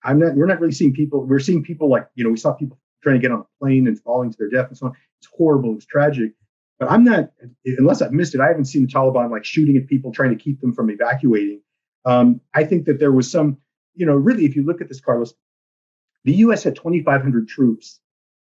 I'm 0.06 0.20
not, 0.20 0.34
we're 0.36 0.46
not 0.46 0.60
really 0.60 0.72
seeing 0.72 0.92
people, 0.92 1.24
we're 1.24 1.40
seeing 1.40 1.62
people 1.62 1.90
like, 1.90 2.06
you 2.14 2.24
know, 2.24 2.30
we 2.30 2.36
saw 2.36 2.52
people 2.52 2.78
trying 3.02 3.16
to 3.16 3.20
get 3.20 3.32
on 3.32 3.40
a 3.40 3.58
plane 3.58 3.88
and 3.88 4.00
falling 4.00 4.30
to 4.30 4.36
their 4.38 4.48
death 4.48 4.68
and 4.68 4.78
so 4.78 4.86
on. 4.86 4.92
It's 5.18 5.28
horrible. 5.36 5.74
It's 5.74 5.84
tragic. 5.84 6.32
But 6.78 6.90
I'm 6.90 7.04
not, 7.04 7.30
unless 7.64 8.02
I've 8.02 8.12
missed 8.12 8.34
it, 8.34 8.40
I 8.40 8.46
haven't 8.46 8.66
seen 8.66 8.86
the 8.86 8.92
Taliban 8.92 9.30
like 9.30 9.44
shooting 9.44 9.76
at 9.76 9.86
people, 9.86 10.12
trying 10.12 10.30
to 10.30 10.42
keep 10.42 10.60
them 10.60 10.72
from 10.72 10.90
evacuating. 10.90 11.60
Um, 12.06 12.40
I 12.54 12.64
think 12.64 12.86
that 12.86 12.98
there 12.98 13.12
was 13.12 13.30
some, 13.30 13.58
you 13.94 14.06
know, 14.06 14.14
really, 14.14 14.46
if 14.46 14.56
you 14.56 14.64
look 14.64 14.80
at 14.80 14.88
this, 14.88 15.00
Carlos, 15.00 15.34
the 16.24 16.32
U.S. 16.34 16.62
had 16.62 16.76
2,500 16.76 17.48
troops, 17.48 18.00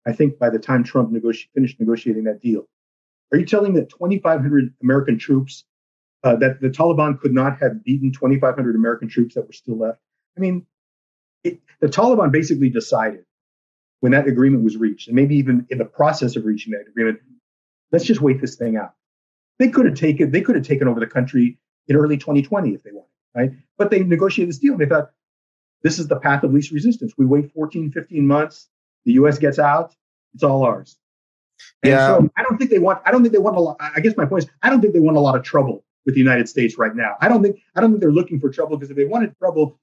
I 0.06 0.12
think, 0.12 0.38
by 0.38 0.48
the 0.48 0.58
time 0.58 0.82
Trump 0.82 1.10
negoti- 1.10 1.48
finished 1.54 1.78
negotiating 1.78 2.24
that 2.24 2.40
deal. 2.40 2.66
Are 3.32 3.38
you 3.38 3.44
telling 3.44 3.74
me 3.74 3.80
that 3.80 3.90
2,500 3.90 4.72
American 4.82 5.18
troops 5.18 5.64
uh, 6.24 6.36
that 6.36 6.60
the 6.60 6.68
Taliban 6.68 7.18
could 7.20 7.32
not 7.32 7.58
have 7.60 7.84
beaten 7.84 8.12
2,500 8.12 8.74
American 8.74 9.08
troops 9.08 9.34
that 9.34 9.46
were 9.46 9.52
still 9.52 9.78
left. 9.78 10.00
I 10.36 10.40
mean, 10.40 10.66
it, 11.44 11.60
the 11.80 11.86
Taliban 11.86 12.32
basically 12.32 12.70
decided 12.70 13.24
when 14.00 14.12
that 14.12 14.26
agreement 14.26 14.64
was 14.64 14.76
reached, 14.76 15.08
and 15.08 15.16
maybe 15.16 15.36
even 15.36 15.66
in 15.70 15.78
the 15.78 15.84
process 15.84 16.36
of 16.36 16.44
reaching 16.44 16.72
that 16.72 16.88
agreement, 16.88 17.20
let's 17.92 18.04
just 18.04 18.20
wait 18.20 18.40
this 18.40 18.56
thing 18.56 18.76
out. 18.76 18.94
They 19.58 19.68
could 19.68 19.86
have 19.86 19.96
taken 19.96 20.30
they 20.30 20.40
could 20.40 20.54
have 20.54 20.64
taken 20.64 20.86
over 20.88 21.00
the 21.00 21.06
country 21.06 21.58
in 21.88 21.96
early 21.96 22.16
2020 22.16 22.74
if 22.74 22.82
they 22.82 22.92
wanted, 22.92 23.08
right? 23.34 23.52
But 23.76 23.90
they 23.90 24.00
negotiated 24.02 24.50
this 24.50 24.58
deal. 24.58 24.72
And 24.72 24.80
they 24.80 24.86
thought 24.86 25.10
this 25.82 25.98
is 25.98 26.08
the 26.08 26.16
path 26.16 26.42
of 26.44 26.52
least 26.52 26.70
resistance. 26.72 27.14
We 27.16 27.26
wait 27.26 27.52
14, 27.52 27.92
15 27.92 28.26
months. 28.26 28.68
The 29.04 29.12
U.S. 29.12 29.38
gets 29.38 29.58
out. 29.58 29.94
It's 30.34 30.42
all 30.42 30.64
ours. 30.64 30.98
And 31.82 31.92
yeah. 31.92 32.06
So 32.06 32.30
I 32.36 32.42
don't 32.42 32.58
think 32.58 32.70
they 32.70 32.78
want. 32.78 33.00
I 33.04 33.10
don't 33.10 33.22
think 33.22 33.32
they 33.32 33.38
want 33.38 33.56
a 33.56 33.60
lot. 33.60 33.76
I 33.80 34.00
guess 34.00 34.16
my 34.16 34.26
point 34.26 34.44
is, 34.44 34.50
I 34.62 34.70
don't 34.70 34.80
think 34.80 34.92
they 34.92 35.00
want 35.00 35.16
a 35.16 35.20
lot 35.20 35.36
of 35.36 35.42
trouble 35.42 35.84
with 36.06 36.14
the 36.14 36.20
United 36.20 36.48
States 36.48 36.78
right 36.78 36.94
now. 36.94 37.16
I 37.20 37.28
don't 37.28 37.42
think. 37.42 37.60
I 37.74 37.80
don't 37.80 37.90
think 37.90 38.00
they're 38.00 38.12
looking 38.12 38.40
for 38.40 38.50
trouble 38.50 38.76
because 38.76 38.90
if 38.90 38.96
they 38.96 39.04
wanted 39.04 39.36
trouble, 39.38 39.78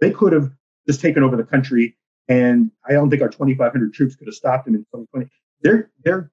they 0.00 0.10
could 0.10 0.32
have 0.32 0.50
just 0.86 1.00
taken 1.00 1.22
over 1.22 1.36
the 1.36 1.44
country. 1.44 1.96
And 2.28 2.70
I 2.88 2.92
don't 2.92 3.10
think 3.10 3.22
our 3.22 3.28
2,500 3.28 3.92
troops 3.92 4.16
could 4.16 4.28
have 4.28 4.34
stopped 4.34 4.64
them 4.64 4.74
in 4.74 4.80
2020. 4.80 5.30
They're 5.60 5.90
they're 6.04 6.30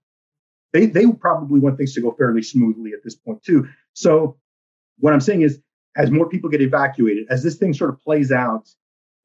they 0.74 0.86
they 0.86 1.06
probably 1.08 1.60
want 1.60 1.78
things 1.78 1.94
to 1.96 2.02
go 2.02 2.12
fairly 2.12 2.42
smoothly 2.42 2.94
at 2.94 3.04
this 3.04 3.16
point 3.16 3.44
too. 3.44 3.68
So 3.94 4.38
what 5.00 5.14
I'm 5.14 5.22
saying 5.22 5.42
is, 5.42 5.60
as 5.96 6.12
more 6.12 6.28
people 6.28 6.50
get 6.50 6.62
evacuated, 6.62 7.28
as 7.30 7.44
this 7.44 7.56
thing 7.56 7.74
sort 7.74 7.90
of 7.90 8.02
plays 8.02 8.32
out, 8.32 8.70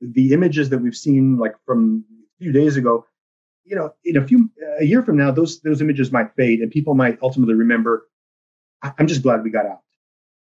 the 0.00 0.33
images 0.33 0.70
that 0.70 0.79
we've 0.79 0.96
seen, 0.96 1.38
like 1.38 1.55
from 1.64 2.05
a 2.11 2.44
few 2.44 2.52
days 2.52 2.76
ago, 2.76 3.07
you 3.64 3.76
know, 3.76 3.92
in 4.05 4.16
a 4.16 4.26
few 4.26 4.50
a 4.79 4.85
year 4.85 5.02
from 5.02 5.16
now, 5.16 5.31
those 5.31 5.61
those 5.61 5.81
images 5.81 6.12
might 6.12 6.35
fade, 6.37 6.61
and 6.61 6.70
people 6.70 6.94
might 6.94 7.18
ultimately 7.22 7.55
remember. 7.55 8.07
I'm 8.98 9.07
just 9.07 9.22
glad 9.22 9.42
we 9.42 9.50
got 9.50 9.66
out. 9.66 9.81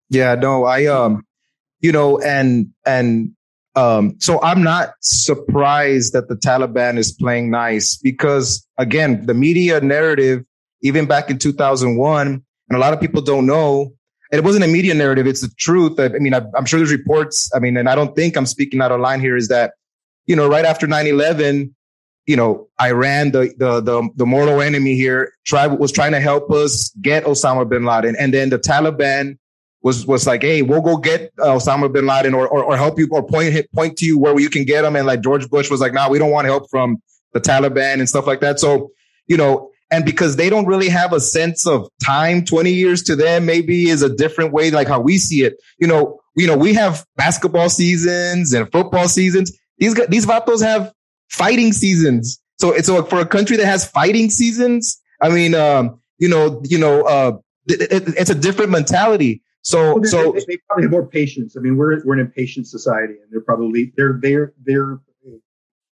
Yeah, 0.10 0.36
no, 0.36 0.66
I 0.66 0.86
um, 0.88 1.26
you 1.80 1.92
know, 1.92 2.20
and 2.20 2.70
and 2.86 3.32
um, 3.76 4.16
so 4.20 4.42
I'm 4.42 4.64
not 4.64 4.94
surprised 5.02 6.14
that 6.14 6.28
the 6.28 6.36
Taliban 6.36 6.98
is 6.98 7.12
playing 7.12 7.50
nice 7.50 7.98
because 7.98 8.68
again, 8.78 9.26
the 9.26 9.34
media 9.34 9.80
narrative, 9.82 10.44
even 10.82 11.06
back 11.06 11.30
in 11.30 11.38
2001, 11.38 12.28
and 12.28 12.78
a 12.78 12.80
lot 12.80 12.94
of 12.94 13.00
people 13.00 13.22
don't 13.22 13.46
know, 13.46 13.94
it 14.34 14.44
wasn't 14.44 14.64
a 14.64 14.68
media 14.68 14.96
narrative. 14.96 15.28
It's 15.28 15.42
the 15.42 15.54
truth. 15.58 16.00
I, 16.00 16.06
I 16.06 16.20
mean, 16.20 16.34
I, 16.34 16.42
am 16.58 16.66
sure 16.66 16.80
there's 16.80 16.92
reports. 16.92 17.52
I 17.54 17.60
mean, 17.60 17.78
and 17.78 17.88
I 17.88 17.94
don't 17.94 18.16
think 18.16 18.36
I'm 18.36 18.48
speaking 18.48 18.82
out 18.82 18.92
of 18.92 19.00
line 19.00 19.20
here 19.20 19.38
is 19.38 19.48
that, 19.50 19.74
you 20.26 20.36
know, 20.36 20.48
right 20.48 20.66
after 20.66 20.88
9-11, 20.88 21.72
you 22.26 22.36
know, 22.36 22.68
Iran, 22.82 23.32
the, 23.32 23.54
the, 23.58 23.82
the, 23.82 24.10
the 24.16 24.26
mortal 24.26 24.60
enemy 24.60 24.96
here, 24.96 25.34
try, 25.46 25.68
was 25.68 25.92
trying 25.92 26.14
to 26.14 26.20
help 26.20 26.50
us 26.52 26.90
get 27.02 27.26
Osama 27.26 27.70
bin 27.70 27.86
Laden. 27.86 28.16
And 28.18 28.34
then 28.34 28.50
the 28.50 28.58
Taliban 28.58 29.38
was, 29.84 30.08
was 30.08 30.26
like, 30.26 30.42
Hey, 30.42 30.64
we'll 30.64 30.82
go 30.82 30.98
get 30.98 31.32
uh, 31.40 31.58
Osama 31.58 31.94
bin 31.94 32.08
Laden 32.08 32.34
or, 32.34 32.48
or, 32.48 32.64
or 32.64 32.76
help 32.76 32.98
you 32.98 33.08
or 33.12 33.22
point, 33.22 33.54
point 33.76 33.98
to 33.98 34.06
you 34.06 34.18
where 34.18 34.40
you 34.40 34.50
can 34.50 34.66
get 34.66 34.84
him. 34.84 34.96
And 34.96 35.06
like 35.06 35.22
George 35.22 35.48
Bush 35.50 35.70
was 35.70 35.80
like, 35.80 35.94
nah, 35.94 36.10
we 36.10 36.18
don't 36.18 36.32
want 36.32 36.46
help 36.46 36.72
from 36.72 37.04
the 37.34 37.42
Taliban 37.42 37.96
and 37.96 38.10
stuff 38.10 38.26
like 38.26 38.40
that. 38.40 38.60
So, 38.60 38.92
you 39.28 39.38
know, 39.38 39.70
and 39.94 40.06
because 40.06 40.38
they 40.38 40.50
don't 40.50 40.66
really 40.66 40.90
have 40.90 41.14
a 41.14 41.20
sense 41.20 41.68
of 41.68 41.88
time 42.04 42.44
20 42.44 42.72
years 42.74 43.04
to 43.04 43.16
them 43.16 43.46
maybe 43.46 43.90
is 43.90 44.02
a 44.02 44.14
different 44.14 44.52
way 44.52 44.72
like 44.72 44.88
how 44.88 45.00
we 45.00 45.20
see 45.20 45.44
it. 45.44 45.54
You 45.80 45.88
know 45.88 46.20
you 46.36 46.48
know 46.48 46.58
we 46.58 46.74
have 46.74 47.06
basketball 47.16 47.70
seasons 47.70 48.54
and 48.54 48.72
football 48.72 49.08
seasons. 49.08 49.56
These 49.78 49.94
these 50.08 50.26
vatos 50.26 50.64
have 50.64 50.92
fighting 51.30 51.74
seasons. 51.74 52.42
So 52.60 52.72
it's 52.72 52.88
so 52.88 53.04
for 53.04 53.20
a 53.20 53.26
country 53.26 53.56
that 53.58 53.66
has 53.66 53.86
fighting 53.86 54.30
seasons 54.30 55.00
i 55.22 55.30
mean 55.30 55.54
um 55.54 56.00
you 56.18 56.28
know 56.28 56.62
you 56.66 56.78
know 56.78 57.04
uh 57.04 57.34
it, 57.68 57.82
it, 57.94 58.04
it's 58.18 58.30
a 58.30 58.36
different 58.36 58.72
mentality. 58.72 59.42
So 59.62 59.96
well, 59.96 60.04
so 60.04 60.32
they, 60.34 60.44
they, 60.48 60.58
probably 60.68 60.84
have 60.84 60.92
more 60.92 61.08
patience. 61.08 61.56
I 61.56 61.62
mean 61.62 61.78
we're 61.78 62.04
we're 62.04 62.16
an 62.16 62.20
impatient 62.20 62.68
society 62.68 63.14
and 63.22 63.32
they're 63.32 63.42
probably 63.42 63.94
they're 63.96 64.20
they're 64.22 64.54
they're 64.66 65.00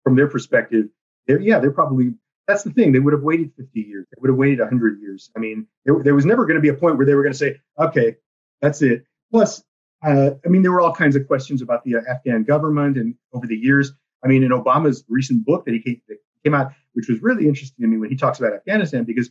from 0.04 0.16
their 0.16 0.28
perspective 0.28 0.86
they're 1.26 1.40
yeah 1.40 1.58
they're 1.58 1.78
probably 1.82 2.14
that's 2.48 2.62
the 2.62 2.70
thing. 2.70 2.92
They 2.92 2.98
would 2.98 3.12
have 3.12 3.22
waited 3.22 3.52
50 3.56 3.78
years. 3.78 4.06
They 4.10 4.18
would 4.20 4.30
have 4.30 4.38
waited 4.38 4.58
100 4.58 5.00
years. 5.00 5.30
I 5.36 5.38
mean, 5.38 5.66
there, 5.84 6.02
there 6.02 6.14
was 6.14 6.24
never 6.24 6.46
going 6.46 6.56
to 6.56 6.62
be 6.62 6.70
a 6.70 6.74
point 6.74 6.96
where 6.96 7.04
they 7.04 7.14
were 7.14 7.22
going 7.22 7.34
to 7.34 7.38
say, 7.38 7.60
okay, 7.78 8.16
that's 8.62 8.80
it. 8.80 9.04
Plus, 9.30 9.62
uh, 10.02 10.30
I 10.44 10.48
mean, 10.48 10.62
there 10.62 10.72
were 10.72 10.80
all 10.80 10.94
kinds 10.94 11.14
of 11.14 11.26
questions 11.26 11.60
about 11.60 11.84
the 11.84 11.96
uh, 11.96 12.00
Afghan 12.08 12.44
government 12.44 12.96
and 12.96 13.14
over 13.34 13.46
the 13.46 13.56
years. 13.56 13.92
I 14.24 14.28
mean, 14.28 14.42
in 14.42 14.50
Obama's 14.50 15.04
recent 15.08 15.44
book 15.44 15.66
that 15.66 15.74
he 15.74 15.80
came, 15.80 16.00
that 16.08 16.16
came 16.42 16.54
out, 16.54 16.72
which 16.94 17.08
was 17.08 17.20
really 17.20 17.46
interesting 17.46 17.82
to 17.82 17.86
me 17.86 17.98
when 17.98 18.08
he 18.08 18.16
talks 18.16 18.38
about 18.38 18.54
Afghanistan, 18.54 19.04
because 19.04 19.30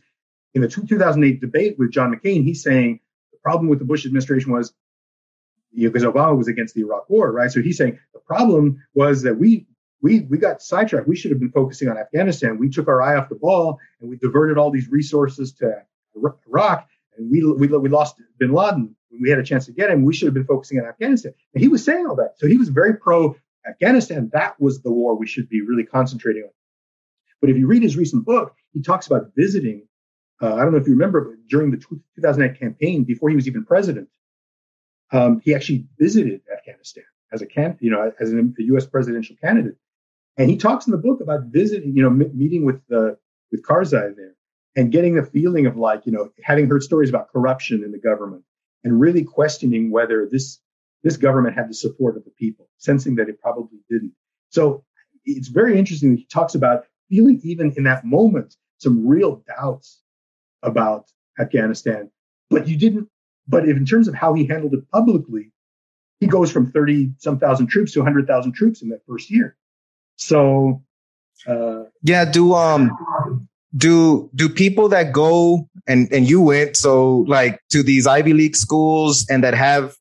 in 0.54 0.62
the 0.62 0.68
2008 0.68 1.40
debate 1.40 1.76
with 1.76 1.90
John 1.90 2.14
McCain, 2.14 2.44
he's 2.44 2.62
saying 2.62 3.00
the 3.32 3.38
problem 3.42 3.68
with 3.68 3.80
the 3.80 3.84
Bush 3.84 4.06
administration 4.06 4.52
was 4.52 4.72
you 5.72 5.88
know, 5.88 5.92
because 5.92 6.04
Obama 6.04 6.36
was 6.36 6.48
against 6.48 6.74
the 6.74 6.82
Iraq 6.82 7.10
War, 7.10 7.32
right? 7.32 7.50
So 7.50 7.60
he's 7.60 7.76
saying 7.76 7.98
the 8.14 8.20
problem 8.20 8.82
was 8.94 9.22
that 9.22 9.38
we 9.38 9.66
we 10.00 10.20
we 10.20 10.38
got 10.38 10.62
sidetracked. 10.62 11.08
We 11.08 11.16
should 11.16 11.30
have 11.30 11.40
been 11.40 11.50
focusing 11.50 11.88
on 11.88 11.98
Afghanistan. 11.98 12.58
We 12.58 12.70
took 12.70 12.88
our 12.88 13.02
eye 13.02 13.16
off 13.16 13.28
the 13.28 13.34
ball 13.34 13.78
and 14.00 14.08
we 14.08 14.16
diverted 14.16 14.58
all 14.58 14.70
these 14.70 14.88
resources 14.88 15.52
to 15.54 15.82
Iraq, 16.46 16.88
and 17.16 17.30
we 17.30 17.44
we, 17.44 17.66
we 17.66 17.88
lost 17.88 18.16
Bin 18.38 18.52
Laden. 18.52 18.94
We 19.20 19.30
had 19.30 19.38
a 19.38 19.42
chance 19.44 19.66
to 19.66 19.72
get 19.72 19.90
him. 19.90 20.04
We 20.04 20.14
should 20.14 20.26
have 20.26 20.34
been 20.34 20.44
focusing 20.44 20.78
on 20.78 20.86
Afghanistan. 20.86 21.32
And 21.54 21.62
he 21.62 21.68
was 21.68 21.84
saying 21.84 22.06
all 22.06 22.16
that, 22.16 22.34
so 22.36 22.46
he 22.46 22.56
was 22.56 22.68
very 22.68 22.94
pro 22.94 23.34
Afghanistan. 23.68 24.30
That 24.32 24.60
was 24.60 24.82
the 24.82 24.92
war 24.92 25.16
we 25.16 25.26
should 25.26 25.48
be 25.48 25.62
really 25.62 25.84
concentrating 25.84 26.44
on. 26.44 26.50
But 27.40 27.50
if 27.50 27.56
you 27.56 27.66
read 27.66 27.82
his 27.82 27.96
recent 27.96 28.24
book, 28.24 28.54
he 28.72 28.82
talks 28.82 29.06
about 29.06 29.30
visiting. 29.36 29.86
Uh, 30.40 30.54
I 30.54 30.62
don't 30.62 30.72
know 30.72 30.78
if 30.78 30.86
you 30.86 30.92
remember, 30.92 31.20
but 31.22 31.48
during 31.48 31.72
the 31.72 31.78
2008 31.78 32.60
campaign, 32.60 33.04
before 33.04 33.28
he 33.28 33.34
was 33.34 33.48
even 33.48 33.64
president, 33.64 34.08
um, 35.10 35.40
he 35.40 35.54
actually 35.54 35.86
visited 35.98 36.42
Afghanistan 36.52 37.04
as 37.32 37.42
a 37.42 37.46
can, 37.46 37.76
you 37.80 37.90
know, 37.90 38.12
as 38.20 38.32
a 38.32 38.44
U.S. 38.58 38.86
presidential 38.86 39.36
candidate. 39.42 39.76
And 40.38 40.48
he 40.48 40.56
talks 40.56 40.86
in 40.86 40.92
the 40.92 40.98
book 40.98 41.20
about 41.20 41.46
visiting, 41.46 41.96
you 41.96 42.02
know, 42.02 42.10
m- 42.10 42.38
meeting 42.38 42.64
with 42.64 42.80
the 42.88 43.18
with 43.50 43.62
Karzai 43.64 44.14
there 44.16 44.34
and 44.76 44.92
getting 44.92 45.16
the 45.16 45.24
feeling 45.24 45.66
of 45.66 45.76
like, 45.76 46.06
you 46.06 46.12
know, 46.12 46.30
having 46.44 46.68
heard 46.68 46.82
stories 46.84 47.10
about 47.10 47.32
corruption 47.32 47.82
in 47.84 47.90
the 47.90 47.98
government 47.98 48.44
and 48.84 49.00
really 49.00 49.24
questioning 49.24 49.90
whether 49.90 50.28
this 50.30 50.60
this 51.02 51.16
government 51.16 51.56
had 51.56 51.68
the 51.68 51.74
support 51.74 52.16
of 52.16 52.24
the 52.24 52.30
people, 52.30 52.68
sensing 52.78 53.16
that 53.16 53.28
it 53.28 53.40
probably 53.40 53.80
didn't. 53.90 54.12
So 54.50 54.84
it's 55.24 55.48
very 55.48 55.78
interesting 55.78 56.12
that 56.12 56.20
he 56.20 56.26
talks 56.26 56.54
about 56.54 56.84
feeling 57.08 57.40
even 57.42 57.74
in 57.76 57.84
that 57.84 58.04
moment 58.04 58.56
some 58.78 59.06
real 59.06 59.42
doubts 59.58 60.02
about 60.62 61.10
Afghanistan, 61.40 62.10
but 62.50 62.68
you 62.68 62.76
didn't. 62.76 63.08
But 63.48 63.68
in 63.68 63.86
terms 63.86 64.08
of 64.08 64.14
how 64.14 64.34
he 64.34 64.46
handled 64.46 64.74
it 64.74 64.88
publicly, 64.90 65.52
he 66.20 66.28
goes 66.28 66.52
from 66.52 66.70
30 66.70 67.14
some 67.18 67.40
thousand 67.40 67.68
troops 67.68 67.92
to 67.92 68.00
100,000 68.00 68.52
troops 68.52 68.82
in 68.82 68.90
that 68.90 69.04
first 69.06 69.30
year. 69.30 69.57
So, 70.18 70.82
uh, 71.46 71.84
yeah, 72.02 72.24
do, 72.24 72.52
um, 72.54 72.90
do, 73.76 74.28
do 74.34 74.48
people 74.48 74.88
that 74.90 75.12
go 75.12 75.68
and, 75.86 76.12
and 76.12 76.28
you 76.28 76.42
went, 76.42 76.76
so 76.76 77.24
like 77.28 77.60
to 77.70 77.82
these 77.82 78.06
Ivy 78.06 78.32
League 78.32 78.56
schools 78.56 79.24
and 79.30 79.42
that 79.44 79.54
have 79.54 79.94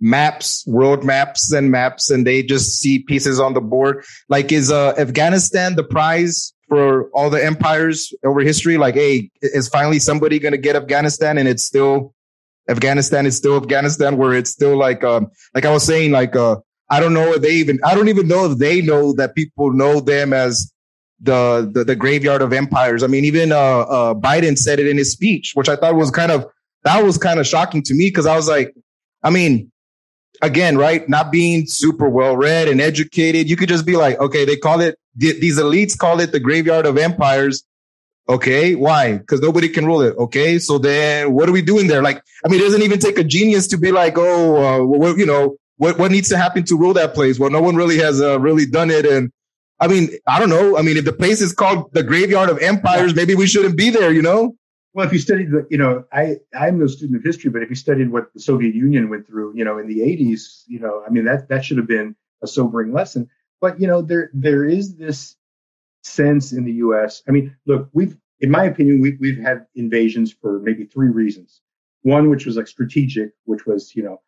maps, 0.00 0.64
world 0.66 1.04
maps 1.04 1.52
and 1.52 1.70
maps, 1.70 2.10
and 2.10 2.26
they 2.26 2.42
just 2.42 2.78
see 2.78 3.00
pieces 3.00 3.40
on 3.40 3.54
the 3.54 3.60
board. 3.60 4.04
Like, 4.28 4.52
is, 4.52 4.70
uh, 4.70 4.94
Afghanistan 4.96 5.74
the 5.74 5.84
prize 5.84 6.54
for 6.68 7.10
all 7.10 7.28
the 7.28 7.44
empires 7.44 8.14
over 8.24 8.40
history? 8.40 8.78
Like, 8.78 8.94
hey, 8.94 9.30
is 9.42 9.68
finally 9.68 9.98
somebody 9.98 10.38
going 10.38 10.52
to 10.52 10.58
get 10.58 10.76
Afghanistan 10.76 11.38
and 11.38 11.48
it's 11.48 11.64
still, 11.64 12.14
Afghanistan 12.68 13.26
is 13.26 13.36
still 13.36 13.56
Afghanistan 13.56 14.16
where 14.16 14.32
it's 14.32 14.50
still 14.50 14.76
like, 14.76 15.02
um, 15.02 15.28
like 15.54 15.64
I 15.64 15.72
was 15.72 15.84
saying, 15.84 16.12
like, 16.12 16.36
uh, 16.36 16.56
I 16.88 17.00
don't 17.00 17.14
know 17.14 17.34
if 17.34 17.42
they 17.42 17.52
even, 17.52 17.80
I 17.84 17.94
don't 17.94 18.08
even 18.08 18.28
know 18.28 18.50
if 18.50 18.58
they 18.58 18.80
know 18.80 19.12
that 19.14 19.34
people 19.34 19.72
know 19.72 20.00
them 20.00 20.32
as 20.32 20.72
the, 21.20 21.68
the, 21.72 21.84
the 21.84 21.96
graveyard 21.96 22.42
of 22.42 22.52
empires. 22.52 23.02
I 23.02 23.08
mean, 23.08 23.24
even, 23.24 23.50
uh, 23.50 23.56
uh, 23.56 24.14
Biden 24.14 24.56
said 24.56 24.78
it 24.78 24.86
in 24.86 24.96
his 24.96 25.12
speech, 25.12 25.52
which 25.54 25.68
I 25.68 25.76
thought 25.76 25.96
was 25.96 26.10
kind 26.10 26.30
of, 26.30 26.46
that 26.84 27.02
was 27.02 27.18
kind 27.18 27.40
of 27.40 27.46
shocking 27.46 27.82
to 27.82 27.94
me. 27.94 28.10
Cause 28.10 28.26
I 28.26 28.36
was 28.36 28.48
like, 28.48 28.74
I 29.22 29.30
mean, 29.30 29.72
again, 30.42 30.78
right? 30.78 31.08
Not 31.08 31.32
being 31.32 31.66
super 31.66 32.08
well 32.08 32.36
read 32.36 32.68
and 32.68 32.80
educated. 32.80 33.48
You 33.48 33.56
could 33.56 33.68
just 33.68 33.86
be 33.86 33.96
like, 33.96 34.20
okay, 34.20 34.44
they 34.44 34.56
call 34.56 34.80
it, 34.80 34.96
these 35.16 35.58
elites 35.58 35.98
call 35.98 36.20
it 36.20 36.30
the 36.30 36.40
graveyard 36.40 36.86
of 36.86 36.98
empires. 36.98 37.64
Okay. 38.28 38.74
Why? 38.74 39.18
Because 39.18 39.40
nobody 39.40 39.68
can 39.68 39.86
rule 39.86 40.02
it. 40.02 40.14
Okay. 40.18 40.58
So 40.58 40.78
then 40.78 41.32
what 41.32 41.48
are 41.48 41.52
we 41.52 41.62
doing 41.62 41.86
there? 41.86 42.02
Like, 42.02 42.22
I 42.44 42.48
mean, 42.48 42.60
it 42.60 42.64
doesn't 42.64 42.82
even 42.82 42.98
take 42.98 43.18
a 43.18 43.24
genius 43.24 43.66
to 43.68 43.78
be 43.78 43.92
like, 43.92 44.14
oh, 44.18 44.56
uh, 44.56 44.84
well, 44.84 45.18
you 45.18 45.26
know, 45.26 45.56
what 45.76 45.98
what 45.98 46.10
needs 46.10 46.28
to 46.30 46.36
happen 46.36 46.64
to 46.64 46.76
rule 46.76 46.94
that 46.94 47.14
place? 47.14 47.38
Well, 47.38 47.50
no 47.50 47.60
one 47.60 47.76
really 47.76 47.98
has 47.98 48.20
uh, 48.20 48.40
really 48.40 48.66
done 48.66 48.90
it, 48.90 49.06
and 49.06 49.30
I 49.78 49.88
mean, 49.88 50.10
I 50.26 50.38
don't 50.38 50.50
know. 50.50 50.78
I 50.78 50.82
mean, 50.82 50.96
if 50.96 51.04
the 51.04 51.12
place 51.12 51.40
is 51.40 51.52
called 51.52 51.92
the 51.92 52.02
graveyard 52.02 52.48
of 52.48 52.58
empires, 52.58 53.14
maybe 53.14 53.34
we 53.34 53.46
shouldn't 53.46 53.76
be 53.76 53.90
there. 53.90 54.12
You 54.12 54.22
know. 54.22 54.56
Well, 54.94 55.06
if 55.06 55.12
you 55.12 55.18
studied 55.18 55.50
the, 55.50 55.66
you 55.70 55.76
know, 55.76 56.04
I 56.10 56.36
I'm 56.58 56.78
no 56.78 56.86
student 56.86 57.18
of 57.18 57.22
history, 57.22 57.50
but 57.50 57.62
if 57.62 57.68
you 57.68 57.76
studied 57.76 58.10
what 58.10 58.32
the 58.32 58.40
Soviet 58.40 58.74
Union 58.74 59.10
went 59.10 59.26
through, 59.26 59.54
you 59.54 59.62
know, 59.62 59.76
in 59.76 59.86
the 59.86 59.98
80s, 59.98 60.62
you 60.66 60.80
know, 60.80 61.02
I 61.06 61.10
mean 61.10 61.26
that 61.26 61.50
that 61.50 61.66
should 61.66 61.76
have 61.76 61.86
been 61.86 62.16
a 62.42 62.46
sobering 62.46 62.92
lesson. 62.94 63.28
But 63.60 63.78
you 63.78 63.86
know, 63.86 64.00
there 64.00 64.30
there 64.32 64.64
is 64.64 64.96
this 64.96 65.36
sense 66.02 66.52
in 66.52 66.64
the 66.64 66.72
U.S. 66.74 67.22
I 67.28 67.32
mean, 67.32 67.54
look, 67.66 67.90
we've, 67.92 68.16
in 68.40 68.50
my 68.50 68.64
opinion, 68.64 69.00
we, 69.00 69.18
we've 69.20 69.38
had 69.38 69.66
invasions 69.74 70.32
for 70.32 70.60
maybe 70.60 70.84
three 70.84 71.08
reasons. 71.08 71.60
One 72.02 72.30
which 72.30 72.46
was 72.46 72.56
like 72.56 72.68
strategic, 72.68 73.32
which 73.44 73.66
was 73.66 73.94
you 73.94 74.02
know 74.02 74.22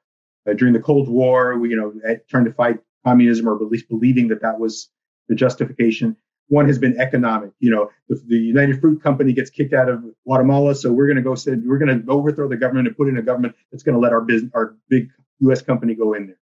uh, 0.49 0.55
during 0.55 0.75
the 0.75 0.81
Cold 0.81 1.09
War, 1.09 1.59
we 1.59 1.71
you 1.71 1.77
know 1.77 1.93
trying 2.29 2.45
to 2.45 2.53
fight 2.53 2.79
communism 3.05 3.49
or 3.49 3.57
at 3.57 3.71
least 3.71 3.89
believing 3.89 4.29
that 4.29 4.43
that 4.43 4.59
was 4.59 4.91
the 5.29 5.35
justification. 5.35 6.17
One 6.49 6.67
has 6.67 6.79
been 6.79 6.99
economic. 6.99 7.51
You 7.61 7.71
know, 7.71 7.91
the, 8.09 8.23
the 8.27 8.37
United 8.37 8.81
Fruit 8.81 9.03
Company 9.03 9.33
gets 9.35 9.51
kicked 9.51 9.75
out 9.75 9.89
of 9.89 10.03
Guatemala, 10.25 10.75
so 10.75 10.91
we're 10.93 11.07
going 11.07 11.17
to 11.17 11.23
go 11.23 11.37
we're 11.67 11.79
going 11.79 12.03
to 12.03 12.11
overthrow 12.11 12.49
the 12.49 12.57
government 12.57 12.89
and 12.89 12.97
put 12.97 13.09
in 13.09 13.19
a 13.19 13.23
government 13.23 13.55
that's 13.71 13.83
going 13.83 13.95
to 13.95 14.01
let 14.01 14.13
our 14.13 14.23
business, 14.23 14.51
our 14.55 14.77
big 14.89 15.11
U.S. 15.41 15.63
company 15.63 15.95
go 15.95 16.15
in 16.15 16.27
there. 16.27 16.39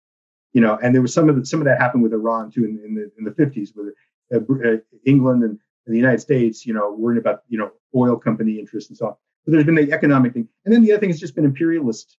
You 0.53 0.61
know, 0.63 0.79
and 0.83 0.95
there 0.95 1.03
was 1.03 1.13
some 1.13 1.29
of 1.29 1.37
the, 1.37 1.45
some 1.45 1.61
of 1.61 1.67
that 1.67 1.79
happened 1.81 2.03
with 2.03 2.13
Iran 2.13 2.51
too 2.51 2.65
in, 2.65 2.81
in 2.85 2.95
the 2.95 3.11
in 3.19 3.25
the 3.25 3.31
50s 3.33 3.71
with 3.77 3.95
uh, 4.33 4.39
uh, 4.39 4.77
England 5.05 5.43
and, 5.43 5.59
and 5.87 5.95
the 5.95 5.99
United 5.99 6.21
States. 6.21 6.65
You 6.65 6.75
know, 6.75 6.95
worrying 6.97 7.21
about 7.21 7.43
you 7.49 7.59
know 7.59 7.73
oil 7.95 8.17
company 8.17 8.59
interests 8.59 8.91
and 8.91 8.97
so 8.97 9.09
on. 9.09 9.15
So 9.45 9.51
there's 9.53 9.65
been 9.65 9.75
the 9.75 9.93
economic 9.93 10.33
thing, 10.33 10.49
and 10.65 10.73
then 10.73 10.83
the 10.83 10.93
other 10.93 11.01
thing 11.01 11.11
has 11.11 11.21
just 11.21 11.35
been 11.35 11.45
imperialist, 11.45 12.17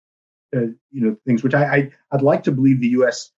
uh, 0.55 0.67
you 0.91 1.01
know, 1.01 1.17
things 1.25 1.43
which 1.43 1.53
I, 1.53 1.75
I 1.75 1.91
I'd 2.11 2.21
like 2.21 2.43
to 2.43 2.51
believe 2.51 2.79
the 2.79 2.87
U.S. 2.89 3.31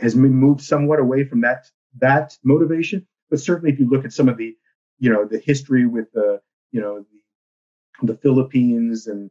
has 0.00 0.16
moved 0.16 0.60
somewhat 0.62 0.98
away 0.98 1.24
from 1.24 1.42
that 1.42 1.70
that 2.00 2.36
motivation. 2.42 3.06
But 3.30 3.40
certainly, 3.40 3.72
if 3.72 3.78
you 3.78 3.88
look 3.88 4.04
at 4.04 4.12
some 4.12 4.28
of 4.28 4.36
the, 4.36 4.56
you 4.98 5.10
know, 5.10 5.24
the 5.24 5.38
history 5.38 5.86
with 5.86 6.12
the, 6.12 6.40
you 6.72 6.80
know, 6.80 7.04
the, 8.02 8.12
the 8.12 8.18
Philippines 8.18 9.06
and 9.06 9.30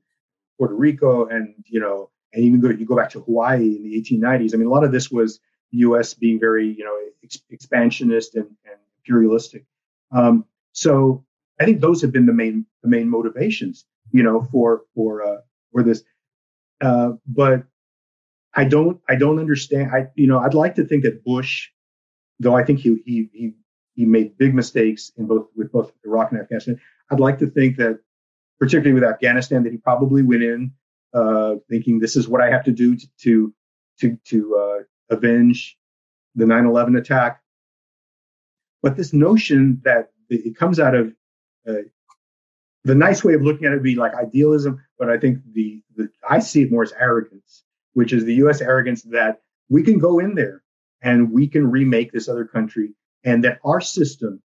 Puerto 0.58 0.76
Rico, 0.76 1.28
and 1.28 1.56
you 1.66 1.80
know, 1.80 2.10
and 2.34 2.44
even 2.44 2.60
go 2.60 2.70
you 2.70 2.86
go 2.86 2.96
back 2.96 3.12
to 3.12 3.22
Hawaii 3.22 3.76
in 3.76 3.84
the 3.84 4.02
1890s. 4.02 4.54
I 4.54 4.58
mean, 4.58 4.68
a 4.68 4.72
lot 4.72 4.84
of 4.84 4.92
this 4.92 5.12
was 5.12 5.40
U.S. 5.72 6.14
being 6.14 6.40
very, 6.40 6.68
you 6.68 6.84
know, 6.86 6.98
ex- 7.24 7.44
expansionist 7.50 8.36
and, 8.36 8.48
and 8.66 8.78
imperialistic. 9.00 9.66
Um, 10.12 10.46
so 10.72 11.26
I 11.60 11.66
think 11.66 11.82
those 11.82 12.02
have 12.02 12.12
been 12.12 12.26
the 12.26 12.34
main 12.34 12.66
the 12.82 12.90
main 12.90 13.10
motivations, 13.10 13.86
you 14.12 14.24
know, 14.24 14.48
for 14.52 14.84
for 14.96 15.24
uh, 15.24 15.42
for 15.72 15.84
this. 15.84 16.04
Uh, 16.84 17.14
but 17.26 17.64
I 18.54 18.66
don't 18.66 19.00
I 19.08 19.16
don't 19.16 19.40
understand. 19.40 19.92
I 19.92 20.08
you 20.16 20.28
know 20.28 20.40
I'd 20.40 20.54
like 20.54 20.76
to 20.76 20.86
think 20.86 21.04
that 21.04 21.24
Bush, 21.24 21.70
though 22.40 22.56
I 22.56 22.64
think 22.66 22.80
he 22.80 23.02
he 23.06 23.30
he 23.32 23.54
he 23.96 24.06
made 24.06 24.38
big 24.38 24.54
mistakes 24.54 25.12
in 25.18 25.28
both 25.28 25.48
with 25.56 25.72
both 25.72 25.94
Iraq 26.06 26.32
and 26.32 26.42
Afghanistan. 26.42 26.80
I'd 27.10 27.22
like 27.22 27.40
to 27.40 27.48
think 27.48 27.78
that, 27.78 28.00
particularly 28.60 28.94
with 28.94 29.10
Afghanistan, 29.10 29.64
that 29.64 29.72
he 29.72 29.78
probably 29.78 30.24
went 30.24 30.44
in 30.44 30.74
uh, 31.14 31.56
thinking 31.70 32.00
this 32.00 32.16
is 32.16 32.28
what 32.28 32.42
I 32.42 32.50
have 32.50 32.66
to 32.66 32.72
do 32.72 32.98
to 32.98 33.08
to 33.22 33.54
to, 34.00 34.18
to 34.26 34.56
uh, 34.56 35.16
avenge 35.16 35.78
the 36.36 36.46
9/11 36.46 36.98
attack. 36.98 37.42
But 38.82 38.98
this 38.98 39.14
notion 39.14 39.82
that 39.86 40.10
it 40.30 40.58
comes 40.58 40.80
out 40.80 40.96
of 40.96 41.14
uh, 41.68 41.84
the 42.84 42.96
nice 42.96 43.24
way 43.24 43.34
of 43.34 43.42
looking 43.42 43.66
at 43.66 43.72
it 43.72 43.76
would 43.76 43.84
be 43.84 43.96
like 43.96 44.14
idealism, 44.16 44.84
but 45.00 45.10
I 45.10 45.18
think 45.18 45.40
the, 45.54 45.82
the 45.96 46.10
I 46.28 46.40
see 46.40 46.64
it 46.64 46.72
more 46.72 46.84
as 46.84 46.94
arrogance, 46.94 47.64
which 47.94 48.14
is 48.14 48.26
the 48.26 48.36
U.S. 48.36 48.62
arrogance 48.62 49.04
that 49.04 49.42
we 49.70 49.84
can 49.84 50.00
go 50.00 50.20
in 50.20 50.36
there 50.36 50.64
and 51.02 51.32
we 51.32 51.48
can 51.48 51.70
remake 51.70 52.12
this 52.12 52.30
other 52.30 52.46
country, 52.46 52.94
and 53.24 53.44
that 53.44 53.60
our 53.64 53.82
system 53.82 54.42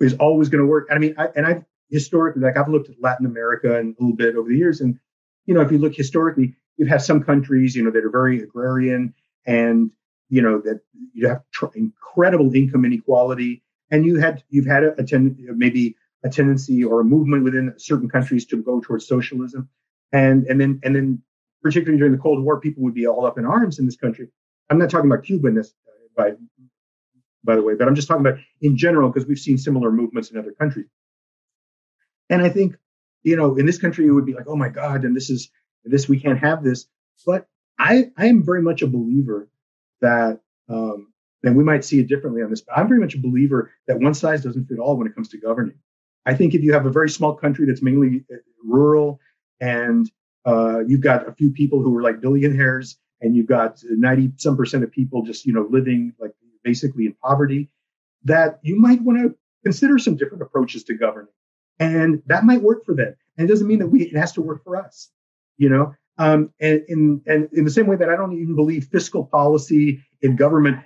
is 0.00 0.14
always 0.14 0.48
going 0.48 0.62
to 0.62 0.66
work. 0.66 0.88
I 0.90 0.98
mean, 0.98 1.14
I, 1.18 1.28
and 1.34 1.46
I've 1.46 1.64
historically, 1.90 2.42
like 2.42 2.56
I've 2.56 2.68
looked 2.68 2.90
at 2.90 3.00
Latin 3.00 3.26
America 3.26 3.78
and 3.78 3.96
a 3.98 4.02
little 4.02 4.16
bit 4.16 4.36
over 4.36 4.48
the 4.48 4.56
years, 4.56 4.80
and 4.80 4.98
you 5.46 5.54
know, 5.54 5.60
if 5.60 5.72
you 5.72 5.78
look 5.78 5.94
historically, 5.94 6.54
you've 6.76 6.88
had 6.88 7.02
some 7.02 7.22
countries, 7.22 7.74
you 7.74 7.84
know, 7.84 7.90
that 7.90 8.04
are 8.04 8.10
very 8.10 8.42
agrarian, 8.42 9.14
and 9.46 9.90
you 10.28 10.42
know 10.42 10.60
that 10.60 10.80
you 11.12 11.28
have 11.28 11.42
tr- 11.52 11.66
incredible 11.74 12.54
income 12.54 12.84
inequality 12.84 13.62
and 13.90 14.04
you 14.04 14.18
had 14.18 14.42
you've 14.50 14.66
had 14.66 14.84
a, 14.84 15.00
a 15.00 15.04
ten, 15.04 15.36
maybe 15.56 15.96
a 16.24 16.28
tendency 16.28 16.84
or 16.84 17.00
a 17.00 17.04
movement 17.04 17.44
within 17.44 17.74
certain 17.78 18.08
countries 18.08 18.46
to 18.46 18.62
go 18.62 18.80
towards 18.80 19.06
socialism, 19.06 19.68
and 20.12 20.46
and 20.46 20.60
then 20.60 20.80
and 20.82 20.94
then 20.94 21.22
particularly 21.62 21.98
during 21.98 22.12
the 22.12 22.18
Cold 22.18 22.42
War, 22.42 22.60
people 22.60 22.82
would 22.84 22.94
be 22.94 23.06
all 23.06 23.26
up 23.26 23.38
in 23.38 23.44
arms 23.44 23.78
in 23.78 23.86
this 23.86 23.96
country. 23.96 24.28
I'm 24.70 24.78
not 24.78 24.90
talking 24.90 25.10
about 25.10 25.24
Cuba 25.24 25.48
in 25.48 25.54
this, 25.54 25.72
by 26.16 26.32
by 27.44 27.56
the 27.56 27.62
way, 27.62 27.74
but 27.74 27.86
I'm 27.86 27.94
just 27.94 28.08
talking 28.08 28.26
about 28.26 28.38
in 28.60 28.76
general 28.76 29.10
because 29.10 29.26
we've 29.26 29.38
seen 29.38 29.58
similar 29.58 29.90
movements 29.90 30.30
in 30.30 30.38
other 30.38 30.52
countries. 30.52 30.88
And 32.28 32.42
I 32.42 32.48
think 32.48 32.76
you 33.22 33.36
know 33.36 33.56
in 33.56 33.66
this 33.66 33.78
country 33.78 34.06
it 34.06 34.10
would 34.10 34.26
be 34.26 34.34
like, 34.34 34.46
oh 34.48 34.56
my 34.56 34.68
God, 34.68 35.04
and 35.04 35.14
this 35.14 35.30
is 35.30 35.50
this 35.84 36.08
we 36.08 36.20
can't 36.20 36.38
have 36.40 36.64
this. 36.64 36.86
But 37.24 37.46
I 37.78 38.10
I 38.16 38.26
am 38.26 38.42
very 38.42 38.62
much 38.62 38.82
a 38.82 38.86
believer 38.86 39.48
that 40.00 40.40
um, 40.68 41.12
and 41.42 41.56
we 41.56 41.64
might 41.64 41.84
see 41.84 42.00
it 42.00 42.08
differently 42.08 42.42
on 42.42 42.50
this, 42.50 42.60
but 42.60 42.76
I'm 42.76 42.88
very 42.88 43.00
much 43.00 43.14
a 43.14 43.18
believer 43.18 43.70
that 43.86 44.00
one 44.00 44.14
size 44.14 44.42
doesn't 44.42 44.66
fit 44.66 44.78
all 44.78 44.96
when 44.96 45.06
it 45.06 45.14
comes 45.14 45.28
to 45.30 45.38
governing. 45.38 45.78
I 46.26 46.34
think 46.34 46.54
if 46.54 46.62
you 46.62 46.72
have 46.72 46.86
a 46.86 46.90
very 46.90 47.08
small 47.08 47.34
country 47.34 47.66
that's 47.66 47.82
mainly 47.82 48.24
uh, 48.30 48.36
rural 48.64 49.20
and 49.60 50.10
uh, 50.44 50.80
you've 50.86 51.00
got 51.00 51.28
a 51.28 51.32
few 51.32 51.50
people 51.50 51.80
who 51.80 51.96
are 51.96 52.02
like 52.02 52.20
billionaires 52.20 52.98
and 53.20 53.34
you've 53.34 53.46
got 53.46 53.80
90 53.84 54.32
some 54.36 54.56
percent 54.56 54.84
of 54.84 54.90
people 54.90 55.22
just, 55.22 55.46
you 55.46 55.52
know, 55.52 55.66
living 55.70 56.12
like 56.20 56.32
basically 56.62 57.06
in 57.06 57.14
poverty, 57.22 57.70
that 58.24 58.58
you 58.62 58.78
might 58.78 59.00
want 59.02 59.18
to 59.20 59.34
consider 59.64 59.98
some 59.98 60.16
different 60.16 60.42
approaches 60.42 60.84
to 60.84 60.94
governing. 60.94 61.32
And 61.78 62.22
that 62.26 62.44
might 62.44 62.62
work 62.62 62.84
for 62.84 62.94
them. 62.94 63.14
And 63.38 63.48
it 63.48 63.52
doesn't 63.52 63.66
mean 63.66 63.78
that 63.78 63.88
we, 63.88 64.02
it 64.02 64.16
has 64.16 64.32
to 64.32 64.40
work 64.40 64.64
for 64.64 64.76
us, 64.76 65.10
you 65.58 65.68
know? 65.68 65.94
Um, 66.18 66.52
and, 66.60 66.82
in, 66.88 67.22
and 67.26 67.48
in 67.52 67.64
the 67.64 67.70
same 67.70 67.86
way 67.86 67.96
that 67.96 68.08
I 68.08 68.16
don't 68.16 68.32
even 68.32 68.56
believe 68.56 68.86
fiscal 68.86 69.24
policy 69.24 70.02
in 70.22 70.34
government 70.36 70.78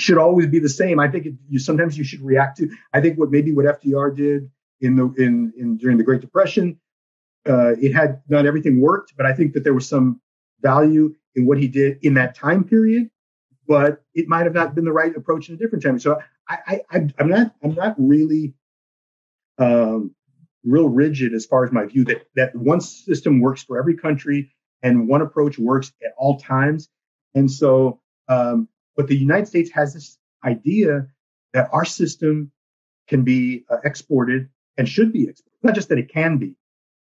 should 0.00 0.18
always 0.18 0.46
be 0.46 0.58
the 0.58 0.68
same. 0.68 0.98
I 0.98 1.08
think 1.08 1.26
it, 1.26 1.34
you 1.48 1.58
sometimes 1.58 1.96
you 1.96 2.04
should 2.04 2.22
react 2.22 2.58
to. 2.58 2.70
I 2.92 3.00
think 3.00 3.18
what 3.18 3.30
maybe 3.30 3.52
what 3.52 3.66
FDR 3.66 4.14
did 4.16 4.50
in 4.80 4.96
the 4.96 5.12
in, 5.18 5.52
in 5.56 5.76
during 5.76 5.98
the 5.98 6.04
Great 6.04 6.20
Depression, 6.20 6.80
uh, 7.48 7.72
it 7.80 7.92
had 7.92 8.22
not 8.28 8.46
everything 8.46 8.80
worked, 8.80 9.14
but 9.16 9.26
I 9.26 9.34
think 9.34 9.52
that 9.54 9.64
there 9.64 9.74
was 9.74 9.88
some 9.88 10.20
value 10.60 11.14
in 11.34 11.46
what 11.46 11.58
he 11.58 11.68
did 11.68 11.98
in 12.02 12.14
that 12.14 12.34
time 12.34 12.64
period. 12.64 13.10
But 13.68 14.02
it 14.14 14.26
might 14.26 14.44
have 14.44 14.54
not 14.54 14.74
been 14.74 14.84
the 14.84 14.92
right 14.92 15.14
approach 15.14 15.48
in 15.48 15.54
a 15.54 15.58
different 15.58 15.84
time. 15.84 15.98
So 15.98 16.18
I, 16.48 16.82
I 16.90 17.06
I'm 17.18 17.28
not 17.28 17.54
I'm 17.62 17.74
not 17.74 17.94
really 17.98 18.54
um, 19.58 20.14
real 20.64 20.88
rigid 20.88 21.34
as 21.34 21.46
far 21.46 21.64
as 21.64 21.72
my 21.72 21.86
view 21.86 22.04
that 22.04 22.26
that 22.36 22.54
one 22.56 22.80
system 22.80 23.40
works 23.40 23.62
for 23.62 23.78
every 23.78 23.96
country 23.96 24.52
and 24.82 25.08
one 25.08 25.20
approach 25.20 25.58
works 25.58 25.92
at 26.04 26.12
all 26.16 26.38
times. 26.38 26.88
And 27.34 27.50
so 27.50 28.00
um, 28.28 28.68
but 29.00 29.08
the 29.08 29.16
United 29.16 29.46
States 29.46 29.70
has 29.70 29.94
this 29.94 30.18
idea 30.44 31.06
that 31.54 31.70
our 31.72 31.86
system 31.86 32.52
can 33.08 33.24
be 33.24 33.64
uh, 33.70 33.78
exported 33.82 34.50
and 34.76 34.86
should 34.86 35.10
be 35.10 35.22
exported. 35.24 35.56
Not 35.62 35.74
just 35.74 35.88
that 35.88 35.96
it 35.98 36.12
can 36.12 36.36
be, 36.36 36.54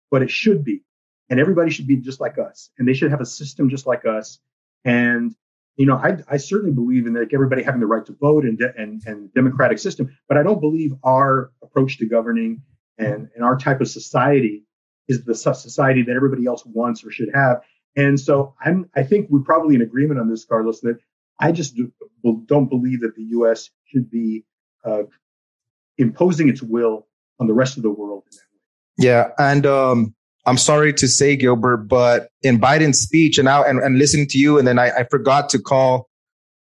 but 0.09 0.23
it 0.23 0.31
should 0.31 0.62
be. 0.62 0.85
And 1.29 1.40
everybody 1.40 1.73
should 1.73 1.88
be 1.88 1.97
just 1.97 2.21
like 2.21 2.38
us. 2.38 2.71
And 2.79 2.87
they 2.87 2.95
should 2.95 3.11
have 3.11 3.21
a 3.21 3.27
system 3.27 3.68
just 3.68 3.85
like 3.85 4.07
us. 4.07 4.38
And, 4.85 5.35
you 5.75 5.87
know, 5.87 5.97
I, 5.97 6.18
I 6.29 6.37
certainly 6.37 6.73
believe 6.73 7.05
in 7.09 7.14
like 7.14 7.35
everybody 7.35 7.64
having 7.64 7.80
the 7.80 7.87
right 7.89 8.07
to 8.07 8.12
vote 8.12 8.45
and, 8.45 8.57
de- 8.57 8.76
and, 8.76 9.03
and 9.07 9.35
democratic 9.35 9.80
system, 9.80 10.16
but 10.28 10.39
I 10.39 10.45
don't 10.45 10.61
believe 10.61 10.93
our 11.03 11.51
approach 11.64 11.99
to 11.99 12.07
governing 12.07 12.62
and, 12.97 13.28
and 13.35 13.45
our 13.45 13.59
type 13.59 13.80
of 13.80 13.89
society 13.89 14.64
is 15.09 15.24
the 15.24 15.35
society 15.35 16.03
that 16.03 16.14
everybody 16.14 16.47
else 16.47 16.64
wants 16.64 17.05
or 17.05 17.11
should 17.11 17.30
have. 17.35 17.62
And 17.97 18.20
so 18.20 18.55
I'm, 18.64 18.89
I 18.95 19.03
think 19.03 19.28
we're 19.30 19.41
probably 19.41 19.74
in 19.74 19.83
agreement 19.83 20.20
on 20.20 20.30
this, 20.30 20.45
Carlos, 20.45 20.80
that 20.83 20.99
I 21.43 21.51
just 21.51 21.74
do, 21.74 21.93
not 22.22 22.70
believe 22.70 23.01
that 23.01 23.16
the 23.16 23.24
U.S. 23.36 23.68
should 23.86 24.09
be 24.09 24.45
uh, 24.84 25.03
imposing 25.99 26.49
its 26.49 26.62
will 26.62 27.09
on 27.40 27.49
the 27.49 27.53
rest 27.53 27.76
of 27.76 27.82
the 27.82 27.90
world. 27.90 28.22
Yeah, 28.97 29.30
and 29.38 29.66
um, 29.66 30.14
I'm 30.47 30.57
sorry 30.57 30.93
to 30.95 31.09
say, 31.09 31.34
Gilbert, 31.34 31.88
but 31.88 32.28
in 32.43 32.61
Biden's 32.61 33.01
speech, 33.01 33.38
and 33.38 33.47
now 33.47 33.64
and, 33.64 33.80
and 33.80 33.99
listening 33.99 34.28
to 34.28 34.38
you, 34.38 34.57
and 34.57 34.68
then 34.68 34.78
I, 34.78 34.90
I 34.90 35.05
forgot 35.11 35.49
to 35.51 35.59
call 35.59 36.09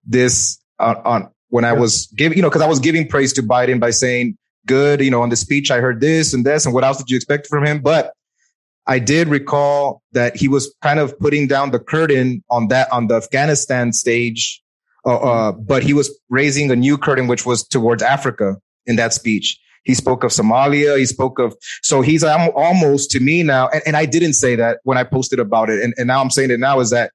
this 0.04 0.58
on, 0.78 0.96
on 0.96 1.30
when 1.48 1.64
I 1.64 1.72
was 1.72 2.06
giving, 2.14 2.36
you 2.36 2.42
know, 2.42 2.50
because 2.50 2.62
I 2.62 2.68
was 2.68 2.78
giving 2.78 3.08
praise 3.08 3.32
to 3.34 3.42
Biden 3.42 3.80
by 3.80 3.90
saying, 3.90 4.36
"Good," 4.66 5.00
you 5.00 5.10
know, 5.10 5.22
on 5.22 5.30
the 5.30 5.36
speech 5.36 5.70
I 5.70 5.80
heard 5.80 6.02
this 6.02 6.34
and 6.34 6.44
this, 6.44 6.66
and 6.66 6.74
what 6.74 6.84
else 6.84 6.98
did 6.98 7.08
you 7.08 7.16
expect 7.16 7.46
from 7.46 7.64
him? 7.64 7.80
But 7.80 8.12
I 8.86 8.98
did 8.98 9.28
recall 9.28 10.02
that 10.12 10.36
he 10.36 10.48
was 10.48 10.74
kind 10.82 11.00
of 11.00 11.18
putting 11.18 11.46
down 11.46 11.70
the 11.70 11.78
curtain 11.78 12.44
on 12.50 12.68
that 12.68 12.92
on 12.92 13.06
the 13.06 13.14
Afghanistan 13.14 13.94
stage 13.94 14.62
uh, 15.06 15.16
uh, 15.16 15.52
but 15.52 15.82
he 15.82 15.92
was 15.92 16.10
raising 16.28 16.70
a 16.70 16.76
new 16.76 16.98
curtain, 16.98 17.28
which 17.28 17.46
was 17.46 17.66
towards 17.66 18.02
Africa 18.02 18.56
in 18.86 18.96
that 18.96 19.12
speech. 19.12 19.58
He 19.84 19.94
spoke 19.94 20.24
of 20.24 20.32
Somalia. 20.32 20.98
He 20.98 21.06
spoke 21.06 21.38
of, 21.38 21.56
so 21.82 22.00
he's 22.00 22.24
almost 22.24 23.12
to 23.12 23.20
me 23.20 23.44
now. 23.44 23.68
And, 23.68 23.82
and 23.86 23.96
I 23.96 24.04
didn't 24.04 24.32
say 24.32 24.56
that 24.56 24.80
when 24.82 24.98
I 24.98 25.04
posted 25.04 25.38
about 25.38 25.70
it. 25.70 25.82
And, 25.82 25.94
and 25.96 26.08
now 26.08 26.20
I'm 26.20 26.30
saying 26.30 26.50
it 26.50 26.58
now 26.58 26.80
is 26.80 26.90
that 26.90 27.12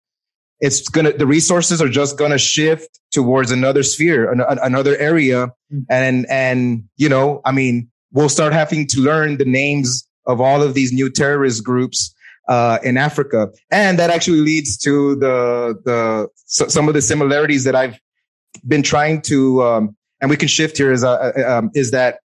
it's 0.61 0.87
going 0.87 1.05
to, 1.05 1.11
the 1.11 1.27
resources 1.27 1.81
are 1.81 1.89
just 1.89 2.17
going 2.17 2.31
to 2.31 2.37
shift 2.37 2.87
towards 3.11 3.51
another 3.51 3.83
sphere, 3.83 4.31
an, 4.31 4.41
another 4.63 4.95
area. 4.97 5.47
Mm-hmm. 5.47 5.79
And, 5.89 6.25
and, 6.29 6.83
you 6.95 7.09
know, 7.09 7.41
I 7.43 7.51
mean, 7.51 7.91
we'll 8.13 8.29
start 8.29 8.53
having 8.53 8.87
to 8.87 9.01
learn 9.01 9.37
the 9.37 9.45
names 9.45 10.07
of 10.25 10.39
all 10.39 10.61
of 10.61 10.73
these 10.73 10.93
new 10.93 11.09
terrorist 11.09 11.63
groups 11.63 12.15
uh, 12.51 12.79
in 12.83 12.97
Africa. 12.97 13.49
And 13.71 13.97
that 13.97 14.09
actually 14.09 14.41
leads 14.41 14.77
to 14.79 15.15
the, 15.15 15.79
the, 15.85 16.27
so, 16.35 16.67
some 16.67 16.89
of 16.89 16.93
the 16.93 17.01
similarities 17.01 17.63
that 17.63 17.75
I've 17.75 17.97
been 18.67 18.83
trying 18.83 19.21
to, 19.23 19.63
um, 19.63 19.95
and 20.19 20.29
we 20.29 20.35
can 20.35 20.49
shift 20.49 20.77
here 20.77 20.91
is, 20.91 21.01
uh, 21.01 21.13
uh 21.13 21.59
um, 21.59 21.71
is 21.75 21.91
that 21.91 22.19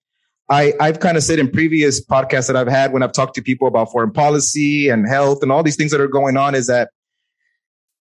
I, 0.48 0.74
I've 0.78 1.00
kind 1.00 1.16
of 1.16 1.24
said 1.24 1.40
in 1.40 1.50
previous 1.50 2.04
podcasts 2.04 2.46
that 2.46 2.54
I've 2.54 2.68
had 2.68 2.92
when 2.92 3.02
I've 3.02 3.10
talked 3.10 3.34
to 3.34 3.42
people 3.42 3.66
about 3.66 3.90
foreign 3.90 4.12
policy 4.12 4.88
and 4.88 5.08
health 5.08 5.42
and 5.42 5.50
all 5.50 5.64
these 5.64 5.74
things 5.74 5.90
that 5.90 6.00
are 6.00 6.06
going 6.06 6.36
on 6.36 6.54
is 6.54 6.68
that, 6.68 6.90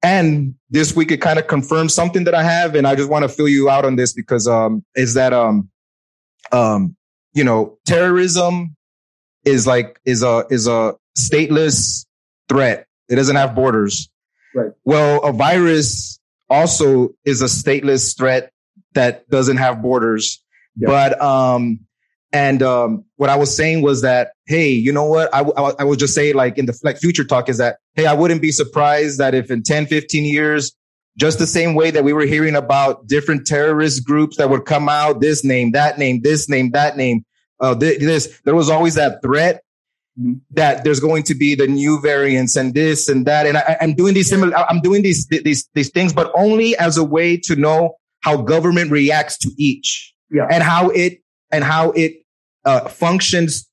and 0.02 0.56
this 0.70 0.96
week 0.96 1.12
it 1.12 1.18
kind 1.18 1.38
of 1.38 1.46
confirms 1.46 1.94
something 1.94 2.24
that 2.24 2.34
I 2.34 2.42
have. 2.42 2.74
And 2.74 2.84
I 2.84 2.96
just 2.96 3.10
want 3.10 3.22
to 3.22 3.28
fill 3.28 3.48
you 3.48 3.70
out 3.70 3.84
on 3.84 3.94
this 3.94 4.12
because, 4.12 4.48
um, 4.48 4.84
is 4.96 5.14
that, 5.14 5.32
um, 5.32 5.70
um, 6.50 6.96
you 7.32 7.44
know, 7.44 7.78
terrorism 7.86 8.74
is 9.44 9.68
like, 9.68 10.00
is 10.04 10.24
a, 10.24 10.44
is 10.50 10.66
a 10.66 10.94
stateless 11.16 12.06
threat. 12.48 12.86
It 13.08 13.16
doesn't 13.16 13.36
have 13.36 13.54
borders. 13.54 14.10
Right. 14.54 14.72
Well, 14.84 15.22
a 15.22 15.32
virus 15.32 16.20
also 16.48 17.10
is 17.24 17.42
a 17.42 17.46
stateless 17.46 18.16
threat 18.16 18.52
that 18.94 19.28
doesn't 19.30 19.56
have 19.56 19.82
borders. 19.82 20.42
Yeah. 20.76 20.88
But, 20.88 21.20
um, 21.20 21.80
and 22.32 22.62
um, 22.62 23.04
what 23.16 23.28
I 23.28 23.36
was 23.36 23.54
saying 23.54 23.82
was 23.82 24.02
that, 24.02 24.32
hey, 24.46 24.70
you 24.70 24.92
know 24.92 25.04
what? 25.04 25.34
I, 25.34 25.40
I, 25.40 25.72
I 25.80 25.84
would 25.84 25.98
just 25.98 26.14
say 26.14 26.32
like 26.32 26.56
in 26.56 26.66
the 26.66 26.78
like 26.82 26.98
future 26.98 27.24
talk 27.24 27.48
is 27.48 27.58
that, 27.58 27.76
hey, 27.94 28.06
I 28.06 28.14
wouldn't 28.14 28.40
be 28.40 28.52
surprised 28.52 29.18
that 29.18 29.34
if 29.34 29.50
in 29.50 29.62
10, 29.62 29.86
15 29.86 30.24
years, 30.24 30.74
just 31.18 31.38
the 31.38 31.46
same 31.46 31.74
way 31.74 31.90
that 31.90 32.04
we 32.04 32.14
were 32.14 32.24
hearing 32.24 32.56
about 32.56 33.06
different 33.06 33.46
terrorist 33.46 34.04
groups 34.04 34.38
that 34.38 34.48
would 34.48 34.64
come 34.64 34.88
out, 34.88 35.20
this 35.20 35.44
name, 35.44 35.72
that 35.72 35.98
name, 35.98 36.22
this 36.22 36.48
name, 36.48 36.70
that 36.70 36.96
name, 36.96 37.24
uh, 37.60 37.74
this, 37.74 38.40
there 38.44 38.54
was 38.54 38.70
always 38.70 38.94
that 38.94 39.20
threat. 39.22 39.62
That 40.50 40.84
there's 40.84 41.00
going 41.00 41.22
to 41.24 41.34
be 41.34 41.54
the 41.54 41.66
new 41.66 42.00
variants 42.00 42.56
and 42.56 42.74
this 42.74 43.08
and 43.08 43.26
that. 43.26 43.46
And 43.46 43.56
I, 43.56 43.76
am 43.80 43.94
doing 43.94 44.14
these 44.14 44.28
similar, 44.28 44.54
I'm 44.56 44.80
doing 44.80 45.02
these, 45.02 45.26
these, 45.26 45.68
these 45.74 45.90
things, 45.90 46.12
but 46.12 46.30
only 46.34 46.76
as 46.76 46.98
a 46.98 47.04
way 47.04 47.36
to 47.38 47.56
know 47.56 47.96
how 48.20 48.36
government 48.36 48.90
reacts 48.90 49.38
to 49.38 49.50
each 49.56 50.14
yeah. 50.30 50.46
and 50.50 50.62
how 50.62 50.90
it, 50.90 51.22
and 51.50 51.64
how 51.64 51.90
it 51.92 52.24
uh, 52.64 52.88
functions 52.88 53.68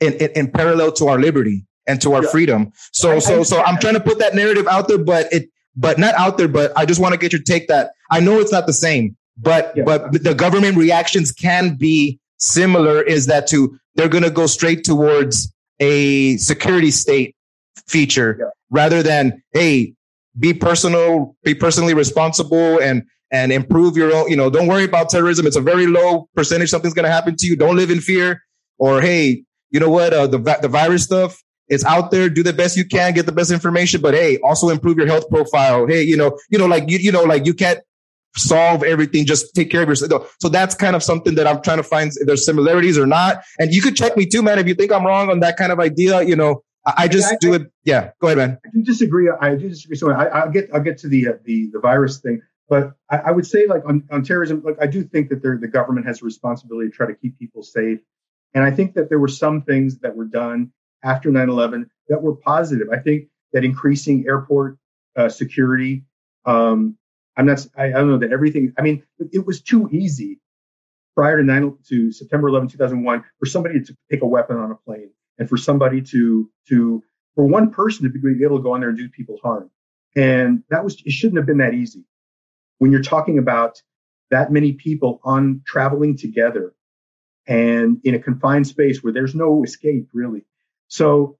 in, 0.00 0.14
in, 0.14 0.30
in, 0.34 0.50
parallel 0.50 0.92
to 0.92 1.06
our 1.08 1.18
liberty 1.18 1.64
and 1.86 2.00
to 2.00 2.14
our 2.14 2.24
yeah. 2.24 2.30
freedom. 2.30 2.72
So, 2.92 3.18
so, 3.20 3.42
so 3.42 3.62
I'm 3.62 3.78
trying 3.78 3.94
to 3.94 4.00
put 4.00 4.18
that 4.18 4.34
narrative 4.34 4.66
out 4.66 4.88
there, 4.88 4.98
but 4.98 5.32
it, 5.32 5.48
but 5.76 5.98
not 5.98 6.14
out 6.14 6.38
there, 6.38 6.48
but 6.48 6.76
I 6.76 6.84
just 6.84 7.00
want 7.00 7.12
to 7.12 7.18
get 7.18 7.32
your 7.32 7.42
take 7.42 7.68
that 7.68 7.92
I 8.10 8.20
know 8.20 8.40
it's 8.40 8.52
not 8.52 8.66
the 8.66 8.72
same, 8.72 9.16
but, 9.36 9.72
yeah. 9.76 9.84
but 9.84 10.24
the 10.24 10.34
government 10.34 10.76
reactions 10.76 11.32
can 11.32 11.76
be 11.76 12.18
similar 12.38 13.02
is 13.02 13.26
that 13.26 13.46
to, 13.48 13.78
they're 13.94 14.08
going 14.08 14.24
to 14.24 14.30
go 14.30 14.46
straight 14.46 14.84
towards 14.84 15.52
a 15.82 16.36
security 16.36 16.92
state 16.92 17.34
feature 17.88 18.36
yeah. 18.38 18.46
rather 18.70 19.02
than, 19.02 19.42
Hey, 19.52 19.94
be 20.38 20.54
personal, 20.54 21.36
be 21.42 21.54
personally 21.54 21.92
responsible 21.92 22.78
and, 22.78 23.02
and 23.32 23.50
improve 23.50 23.96
your 23.96 24.14
own, 24.14 24.30
you 24.30 24.36
know, 24.36 24.48
don't 24.48 24.68
worry 24.68 24.84
about 24.84 25.10
terrorism. 25.10 25.46
It's 25.46 25.56
a 25.56 25.60
very 25.60 25.86
low 25.86 26.28
percentage. 26.36 26.70
Something's 26.70 26.94
going 26.94 27.04
to 27.04 27.10
happen 27.10 27.34
to 27.36 27.46
you. 27.46 27.56
Don't 27.56 27.76
live 27.76 27.90
in 27.90 28.00
fear 28.00 28.42
or, 28.78 29.00
Hey, 29.00 29.42
you 29.70 29.80
know 29.80 29.90
what? 29.90 30.14
Uh, 30.14 30.28
the, 30.28 30.38
the 30.62 30.68
virus 30.68 31.02
stuff, 31.02 31.42
it's 31.68 31.84
out 31.84 32.10
there. 32.12 32.28
Do 32.28 32.42
the 32.42 32.52
best 32.52 32.76
you 32.76 32.84
can, 32.84 33.12
get 33.12 33.26
the 33.26 33.32
best 33.32 33.50
information, 33.50 34.00
but 34.00 34.14
Hey, 34.14 34.38
also 34.38 34.68
improve 34.68 34.98
your 34.98 35.08
health 35.08 35.28
profile. 35.28 35.86
Hey, 35.88 36.02
you 36.02 36.16
know, 36.16 36.38
you 36.48 36.58
know, 36.58 36.66
like, 36.66 36.88
you, 36.88 36.98
you 36.98 37.10
know, 37.10 37.24
like 37.24 37.44
you 37.44 37.54
can't 37.54 37.80
solve 38.36 38.82
everything. 38.82 39.26
Just 39.26 39.54
take 39.54 39.70
care 39.70 39.82
of 39.82 39.88
yourself. 39.88 40.34
So 40.40 40.48
that's 40.48 40.74
kind 40.74 40.96
of 40.96 41.02
something 41.02 41.34
that 41.34 41.46
I'm 41.46 41.62
trying 41.62 41.78
to 41.78 41.82
find 41.82 42.10
if 42.14 42.26
there's 42.26 42.44
similarities 42.44 42.98
or 42.98 43.06
not. 43.06 43.42
And 43.58 43.72
you 43.72 43.82
could 43.82 43.96
check 43.96 44.16
me 44.16 44.26
too, 44.26 44.42
man. 44.42 44.58
If 44.58 44.66
you 44.66 44.74
think 44.74 44.92
I'm 44.92 45.04
wrong 45.04 45.30
on 45.30 45.40
that 45.40 45.56
kind 45.56 45.72
of 45.72 45.80
idea, 45.80 46.22
you 46.22 46.36
know, 46.36 46.62
I, 46.84 47.08
just 47.08 47.32
I, 47.32 47.36
do 47.40 47.54
it. 47.54 47.70
Yeah, 47.84 48.10
go 48.20 48.28
ahead, 48.28 48.38
man. 48.38 48.58
I 48.66 48.70
do 48.74 48.82
disagree. 48.82 49.30
I 49.30 49.54
do 49.54 49.68
disagree. 49.68 49.96
So 49.96 50.10
I, 50.10 50.44
will 50.44 50.52
get 50.52 50.68
I'll 50.74 50.80
get 50.80 50.98
to 50.98 51.08
the 51.08 51.28
uh, 51.28 51.32
the 51.44 51.70
the 51.72 51.78
virus 51.78 52.18
thing. 52.18 52.42
But 52.68 52.94
I, 53.10 53.18
I 53.18 53.30
would 53.30 53.46
say, 53.46 53.66
like 53.66 53.84
on, 53.86 54.02
on 54.10 54.24
terrorism, 54.24 54.62
like 54.64 54.76
I 54.80 54.86
do 54.86 55.04
think 55.04 55.28
that 55.28 55.42
the 55.42 55.68
government 55.68 56.06
has 56.06 56.22
a 56.22 56.24
responsibility 56.24 56.90
to 56.90 56.96
try 56.96 57.06
to 57.06 57.14
keep 57.14 57.38
people 57.38 57.62
safe. 57.62 58.00
And 58.54 58.64
I 58.64 58.70
think 58.70 58.94
that 58.94 59.08
there 59.08 59.18
were 59.18 59.28
some 59.28 59.62
things 59.62 59.98
that 59.98 60.16
were 60.16 60.24
done 60.24 60.72
after 61.04 61.30
9/11 61.30 61.86
that 62.08 62.20
were 62.20 62.34
positive. 62.34 62.88
I 62.90 62.98
think 62.98 63.28
that 63.52 63.64
increasing 63.64 64.24
airport 64.26 64.78
uh, 65.16 65.28
security. 65.28 66.04
Um, 66.44 66.96
I'm 67.36 67.46
not. 67.46 67.66
I, 67.76 67.86
I 67.86 67.90
don't 67.90 68.08
know 68.08 68.18
that 68.18 68.32
everything. 68.32 68.74
I 68.78 68.82
mean, 68.82 69.02
it 69.18 69.46
was 69.46 69.62
too 69.62 69.88
easy 69.90 70.40
prior 71.14 71.36
to 71.38 71.44
9 71.44 71.78
to 71.88 72.12
September 72.12 72.48
11, 72.48 72.68
2001, 72.68 73.24
for 73.38 73.46
somebody 73.46 73.82
to 73.82 73.96
take 74.10 74.22
a 74.22 74.26
weapon 74.26 74.56
on 74.56 74.70
a 74.70 74.74
plane 74.74 75.10
and 75.38 75.48
for 75.48 75.56
somebody 75.56 76.02
to 76.02 76.50
to 76.68 77.02
for 77.34 77.46
one 77.46 77.70
person 77.70 78.04
to 78.04 78.10
be 78.10 78.44
able 78.44 78.58
to 78.58 78.62
go 78.62 78.74
on 78.74 78.80
there 78.80 78.90
and 78.90 78.98
do 78.98 79.08
people 79.08 79.38
harm. 79.42 79.70
And 80.14 80.62
that 80.70 80.84
was 80.84 81.00
it 81.04 81.12
shouldn't 81.12 81.38
have 81.38 81.46
been 81.46 81.58
that 81.58 81.74
easy 81.74 82.04
when 82.78 82.92
you're 82.92 83.02
talking 83.02 83.38
about 83.38 83.82
that 84.30 84.50
many 84.50 84.72
people 84.72 85.20
on 85.24 85.62
traveling 85.66 86.16
together 86.16 86.74
and 87.46 88.00
in 88.04 88.14
a 88.14 88.18
confined 88.18 88.66
space 88.66 89.02
where 89.02 89.12
there's 89.12 89.34
no 89.34 89.62
escape 89.62 90.08
really. 90.12 90.44
So 90.88 91.38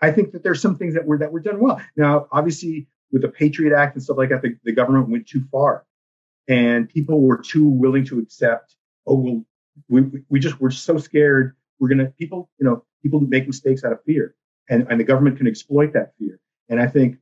I 0.00 0.10
think 0.10 0.32
that 0.32 0.42
there's 0.42 0.60
some 0.60 0.76
things 0.76 0.94
that 0.94 1.06
were 1.06 1.18
that 1.18 1.32
were 1.32 1.40
done 1.40 1.60
well. 1.60 1.80
Now, 1.96 2.26
obviously, 2.32 2.88
with 3.12 3.22
the 3.22 3.28
Patriot 3.28 3.76
Act 3.76 3.94
and 3.94 4.02
stuff 4.02 4.16
like 4.16 4.30
that, 4.30 4.42
the, 4.42 4.56
the 4.64 4.72
government 4.72 5.08
went 5.08 5.26
too 5.26 5.44
far, 5.52 5.84
and 6.48 6.88
people 6.88 7.20
were 7.20 7.38
too 7.38 7.66
willing 7.66 8.04
to 8.06 8.18
accept. 8.18 8.74
Oh, 9.06 9.16
well, 9.16 9.44
we 9.88 10.02
we 10.28 10.40
just 10.40 10.60
we're 10.60 10.70
so 10.70 10.98
scared. 10.98 11.54
We're 11.78 11.88
gonna 11.88 12.06
people, 12.06 12.50
you 12.58 12.64
know, 12.64 12.84
people 13.02 13.20
make 13.20 13.46
mistakes 13.46 13.84
out 13.84 13.92
of 13.92 14.02
fear, 14.04 14.34
and 14.68 14.86
and 14.90 14.98
the 14.98 15.04
government 15.04 15.36
can 15.36 15.46
exploit 15.46 15.92
that 15.92 16.14
fear. 16.18 16.40
And 16.68 16.80
I 16.80 16.86
think, 16.86 17.18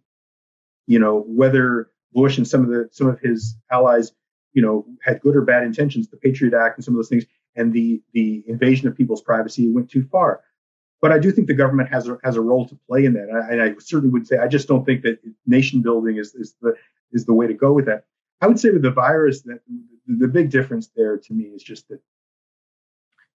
you 0.87 0.99
know, 0.99 1.25
whether 1.27 1.91
Bush 2.13 2.39
and 2.39 2.47
some 2.47 2.63
of 2.63 2.69
the 2.69 2.89
some 2.93 3.09
of 3.09 3.19
his 3.21 3.57
allies, 3.71 4.13
you 4.53 4.63
know, 4.63 4.87
had 5.03 5.21
good 5.21 5.37
or 5.37 5.43
bad 5.43 5.65
intentions. 5.65 6.09
The 6.09 6.17
Patriot 6.17 6.55
Act 6.55 6.79
and 6.79 6.85
some 6.85 6.95
of 6.95 6.99
those 6.99 7.09
things, 7.09 7.25
and 7.57 7.73
the 7.73 8.03
the 8.13 8.45
invasion 8.47 8.89
of 8.89 8.97
people's 8.97 9.23
privacy 9.23 9.71
went 9.71 9.91
too 9.91 10.07
far. 10.11 10.43
But 11.01 11.13
I 11.13 11.19
do 11.19 11.33
think 11.33 11.47
the 11.47 11.55
government 11.55 11.89
has 11.91 12.09
a, 12.09 12.19
has 12.23 12.37
a 12.37 12.41
role 12.41 12.69
to 12.69 12.79
play 12.87 13.05
in 13.07 13.15
that, 13.15 13.29
and 13.29 13.63
I, 13.63 13.67
I 13.67 13.75
certainly 13.79 14.13
would 14.13 14.27
say 14.27 14.37
I 14.37 14.49
just 14.49 14.69
don't 14.69 14.85
think 14.85 15.03
that 15.03 15.19
nation 15.47 15.81
building 15.81 16.19
is, 16.19 16.35
is 16.35 16.55
the 16.61 16.75
is 17.13 17.25
the 17.25 17.35
way 17.35 17.47
to 17.47 17.55
go 17.55 17.73
with 17.73 17.87
that. 17.87 18.05
I 18.41 18.47
would 18.47 18.61
say 18.61 18.71
with 18.71 18.83
the 18.83 18.91
virus 18.91 19.43
that 19.43 19.61
the, 20.07 20.29
big 20.29 20.51
difference 20.51 20.91
there 20.97 21.17
to 21.17 21.33
me 21.33 21.45
is 21.45 21.63
just 21.63 21.89
that, 21.89 22.01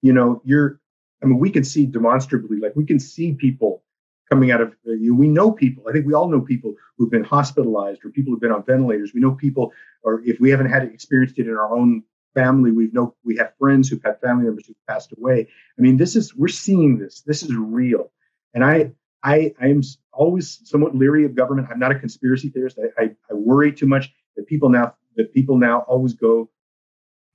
you 0.00 0.12
know, 0.12 0.40
you're. 0.44 0.80
I 1.22 1.26
mean, 1.26 1.38
we 1.38 1.50
can 1.50 1.62
see 1.62 1.86
demonstrably, 1.86 2.56
like 2.58 2.74
we 2.74 2.84
can 2.84 2.98
see 2.98 3.32
people 3.32 3.84
coming 4.28 4.50
out 4.50 4.60
of 4.60 4.72
uh, 4.88 4.92
we 5.12 5.28
know 5.28 5.52
people 5.52 5.84
i 5.88 5.92
think 5.92 6.06
we 6.06 6.14
all 6.14 6.26
know 6.26 6.40
people 6.40 6.74
who've 6.96 7.10
been 7.10 7.22
hospitalized 7.22 8.02
or 8.02 8.08
people 8.08 8.32
who've 8.32 8.40
been 8.40 8.50
on 8.50 8.64
ventilators 8.64 9.12
we 9.12 9.20
know 9.20 9.32
people 9.32 9.70
or 10.04 10.22
if 10.24 10.40
we 10.40 10.48
haven't 10.48 10.70
had 10.70 10.84
experienced 10.84 11.38
it 11.38 11.46
in 11.46 11.52
our 11.52 11.76
own 11.76 12.02
family 12.34 12.72
We've 12.72 12.92
know 12.92 13.14
we 13.24 13.36
have 13.36 13.52
friends 13.58 13.88
who've 13.88 14.02
had 14.02 14.20
family 14.20 14.44
members 14.44 14.66
who've 14.66 14.86
passed 14.88 15.12
away. 15.16 15.48
I 15.78 15.82
mean 15.82 15.96
this 15.96 16.16
is 16.16 16.34
we're 16.34 16.48
seeing 16.48 16.98
this. 16.98 17.22
This 17.22 17.42
is 17.42 17.54
real. 17.54 18.10
And 18.54 18.64
i 18.64 18.92
i 19.22 19.52
i 19.60 19.68
am 19.68 19.82
always 20.12 20.60
somewhat 20.64 20.96
leery 20.96 21.24
of 21.24 21.34
government. 21.34 21.68
I'm 21.70 21.78
not 21.78 21.92
a 21.92 21.98
conspiracy 21.98 22.48
theorist. 22.48 22.78
I 22.78 23.02
i, 23.02 23.04
I 23.30 23.34
worry 23.34 23.72
too 23.72 23.86
much 23.86 24.12
that 24.36 24.46
people 24.46 24.68
now 24.68 24.94
that 25.16 25.32
people 25.32 25.56
now 25.58 25.80
always 25.80 26.14
go 26.14 26.50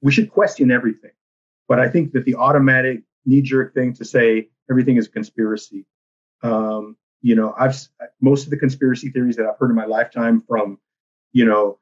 we 0.01 0.11
should 0.11 0.31
question 0.31 0.71
everything. 0.71 1.11
But 1.67 1.79
i 1.79 1.89
think 1.89 2.13
that 2.13 2.25
the 2.25 2.35
automatic 2.35 3.03
knee-jerk 3.25 3.73
thing 3.73 3.93
to 3.93 4.05
say 4.05 4.49
everything 4.69 4.97
is 4.97 5.07
a 5.07 5.11
conspiracy. 5.11 5.85
Um, 6.41 6.95
you 7.21 7.35
know, 7.35 7.53
I've 7.57 7.75
most 8.21 8.45
of 8.45 8.51
the 8.51 8.57
conspiracy 8.57 9.09
theories 9.09 9.35
that 9.37 9.45
I've 9.45 9.57
heard 9.57 9.69
in 9.69 9.75
my 9.75 9.85
lifetime, 9.85 10.41
from 10.47 10.79
you 11.33 11.45
know 11.45 11.79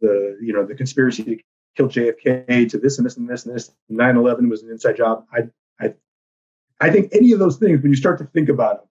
the 0.00 0.38
you 0.40 0.52
know 0.52 0.64
the 0.64 0.74
conspiracy 0.74 1.44
to 1.76 1.88
kill 1.88 1.88
JFK 1.88 2.68
to 2.70 2.78
this 2.78 2.98
and 2.98 3.06
this 3.06 3.16
and 3.16 3.28
this 3.28 3.46
and 3.46 3.54
this. 3.54 3.70
9/11 3.90 4.48
was 4.48 4.62
an 4.62 4.70
inside 4.70 4.96
job. 4.96 5.24
I 5.32 5.48
I 5.80 5.94
I 6.80 6.90
think 6.90 7.10
any 7.12 7.32
of 7.32 7.38
those 7.38 7.56
things 7.56 7.82
when 7.82 7.90
you 7.90 7.96
start 7.96 8.18
to 8.18 8.24
think 8.24 8.48
about 8.48 8.80
them. 8.80 8.88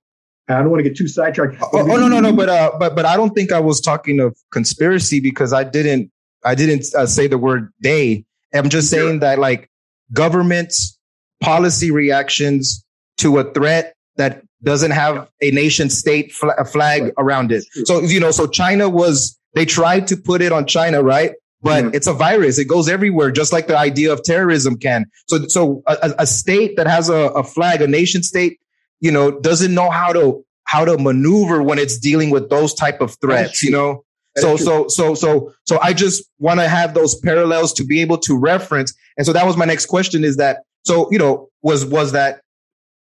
I 0.49 0.59
don't 0.59 0.71
want 0.71 0.83
to 0.83 0.89
get 0.89 0.97
too 0.97 1.07
sidetracked. 1.07 1.55
Oh, 1.61 1.69
oh 1.73 1.95
no 1.95 2.09
no 2.09 2.19
no, 2.19 2.33
but 2.33 2.49
uh, 2.49 2.71
but 2.77 2.95
but 2.95 3.05
I 3.05 3.15
don't 3.15 3.33
think 3.33 3.53
I 3.53 3.61
was 3.61 3.79
talking 3.79 4.19
of 4.19 4.37
conspiracy 4.51 5.21
because 5.21 5.53
I 5.53 5.63
didn't 5.63 6.11
I 6.43 6.55
didn't 6.55 6.85
uh, 6.93 7.05
say 7.05 7.27
the 7.27 7.37
word 7.37 7.71
they. 7.81 8.25
I'm 8.53 8.69
just 8.69 8.89
saying 8.89 9.19
that 9.21 9.39
like 9.39 9.69
government's 10.11 10.99
policy 11.41 11.91
reactions 11.91 12.85
to 13.17 13.39
a 13.39 13.53
threat 13.53 13.95
that 14.17 14.43
doesn't 14.63 14.91
have 14.91 15.29
a 15.41 15.51
nation 15.51 15.89
state 15.89 16.31
fl- 16.31 16.49
flag 16.71 17.11
around 17.17 17.51
it. 17.51 17.65
So, 17.85 18.01
you 18.01 18.19
know, 18.19 18.31
so 18.31 18.47
China 18.47 18.89
was, 18.89 19.37
they 19.55 19.65
tried 19.65 20.07
to 20.07 20.17
put 20.17 20.41
it 20.41 20.51
on 20.51 20.65
China, 20.65 21.03
right? 21.03 21.33
But 21.63 21.85
mm-hmm. 21.85 21.95
it's 21.95 22.07
a 22.07 22.13
virus. 22.13 22.59
It 22.59 22.65
goes 22.65 22.89
everywhere, 22.89 23.31
just 23.31 23.53
like 23.53 23.67
the 23.67 23.77
idea 23.77 24.11
of 24.11 24.21
terrorism 24.21 24.77
can. 24.77 25.05
So, 25.27 25.47
so 25.47 25.81
a, 25.87 26.13
a 26.19 26.27
state 26.27 26.75
that 26.75 26.87
has 26.87 27.09
a, 27.09 27.31
a 27.35 27.43
flag, 27.43 27.81
a 27.81 27.87
nation 27.87 28.21
state, 28.21 28.59
you 28.99 29.11
know, 29.11 29.39
doesn't 29.39 29.73
know 29.73 29.89
how 29.89 30.11
to, 30.11 30.45
how 30.65 30.83
to 30.83 30.97
maneuver 30.97 31.63
when 31.63 31.79
it's 31.79 31.97
dealing 31.97 32.29
with 32.31 32.49
those 32.49 32.73
type 32.73 32.99
of 32.99 33.15
threats, 33.21 33.63
you 33.63 33.71
know? 33.71 34.03
So, 34.37 34.57
so, 34.57 34.87
so, 34.87 35.13
so, 35.15 35.53
so 35.65 35.79
I 35.81 35.93
just 35.93 36.25
want 36.39 36.59
to 36.59 36.67
have 36.67 36.95
those 36.95 37.15
parallels 37.15 37.71
to 37.73 37.85
be 37.85 38.01
able 38.01 38.17
to 38.19 38.37
reference. 38.37 38.93
And 39.15 39.25
so 39.25 39.31
that 39.31 39.45
was 39.45 39.55
my 39.55 39.65
next 39.65 39.85
question 39.85 40.23
is 40.23 40.37
that, 40.37 40.63
so, 40.83 41.09
you 41.11 41.19
know, 41.19 41.49
was, 41.61 41.85
was 41.85 42.11
that, 42.13 42.41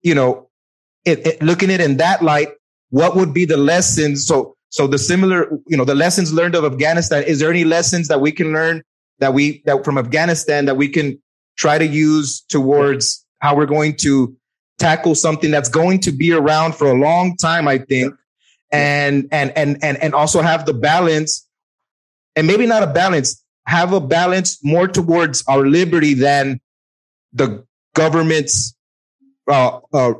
you 0.01 0.15
know, 0.15 0.49
it, 1.05 1.27
it, 1.27 1.43
looking 1.43 1.69
at 1.71 1.81
it 1.81 1.83
in 1.83 1.97
that 1.97 2.23
light, 2.23 2.49
what 2.89 3.15
would 3.15 3.33
be 3.33 3.45
the 3.45 3.57
lessons? 3.57 4.25
So, 4.25 4.55
so 4.69 4.87
the 4.87 4.97
similar, 4.97 5.49
you 5.67 5.77
know, 5.77 5.85
the 5.85 5.95
lessons 5.95 6.31
learned 6.31 6.55
of 6.55 6.63
Afghanistan. 6.63 7.23
Is 7.23 7.39
there 7.39 7.49
any 7.49 7.63
lessons 7.63 8.07
that 8.07 8.21
we 8.21 8.31
can 8.31 8.53
learn 8.53 8.83
that 9.19 9.33
we 9.33 9.61
that 9.65 9.83
from 9.83 9.97
Afghanistan 9.97 10.65
that 10.65 10.77
we 10.77 10.87
can 10.87 11.19
try 11.57 11.77
to 11.77 11.85
use 11.85 12.41
towards 12.49 13.25
how 13.39 13.55
we're 13.55 13.65
going 13.65 13.95
to 13.97 14.35
tackle 14.79 15.13
something 15.13 15.51
that's 15.51 15.69
going 15.69 15.99
to 15.99 16.11
be 16.11 16.31
around 16.31 16.73
for 16.75 16.87
a 16.87 16.93
long 16.93 17.35
time, 17.37 17.67
I 17.67 17.77
think. 17.77 18.15
And, 18.71 19.27
and, 19.31 19.51
and, 19.55 19.77
and, 19.83 19.97
and 19.97 20.13
also 20.13 20.41
have 20.41 20.65
the 20.65 20.73
balance 20.73 21.47
and 22.35 22.47
maybe 22.47 22.65
not 22.65 22.83
a 22.83 22.87
balance, 22.87 23.43
have 23.65 23.93
a 23.93 23.99
balance 23.99 24.63
more 24.63 24.87
towards 24.87 25.43
our 25.47 25.65
liberty 25.65 26.13
than 26.13 26.61
the 27.33 27.65
government's, 27.95 28.75
uh, 29.49 29.79
uh, 29.91 30.13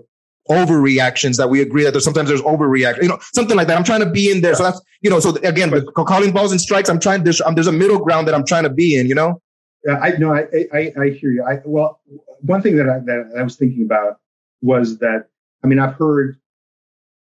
overreactions 0.50 1.38
that 1.38 1.50
we 1.50 1.62
agree 1.62 1.84
that 1.84 1.92
there's 1.92 2.04
sometimes 2.04 2.28
there's 2.30 2.42
overreaction, 2.42 3.04
you 3.04 3.08
know, 3.08 3.20
something 3.34 3.56
like 3.56 3.68
that. 3.68 3.78
I'm 3.78 3.84
trying 3.84 4.00
to 4.00 4.10
be 4.10 4.32
in 4.32 4.42
there. 4.42 4.56
So 4.56 4.64
that's, 4.64 4.82
you 5.02 5.10
know, 5.10 5.20
so 5.20 5.36
again, 5.44 5.70
but 5.70 5.94
calling 5.94 6.32
balls 6.32 6.52
and 6.52 6.60
strikes, 6.60 6.90
I'm 6.90 7.00
trying, 7.00 7.24
there's, 7.24 7.42
um, 7.42 7.56
there's 7.56 7.68
a 7.68 7.72
middle 7.72 8.00
ground 8.00 8.28
that 8.28 8.36
I'm 8.36 8.46
trying 8.46 8.64
to 8.64 8.70
be 8.70 9.00
in, 9.00 9.08
you 9.08 9.16
know? 9.16 9.42
Yeah, 9.86 10.00
I 10.00 10.10
know. 10.18 10.34
I, 10.34 10.46
I, 10.74 10.94
I 11.00 11.10
hear 11.12 11.32
you. 11.32 11.46
I, 11.48 11.62
well, 11.64 12.02
one 12.42 12.62
thing 12.62 12.76
that 12.78 12.90
I, 12.90 13.00
that 13.00 13.32
I 13.38 13.44
was 13.44 13.56
thinking 13.56 13.84
about 13.84 14.20
was 14.62 14.98
that, 15.00 15.28
I 15.64 15.68
mean, 15.68 15.80
I've 15.80 15.94
heard, 15.94 16.38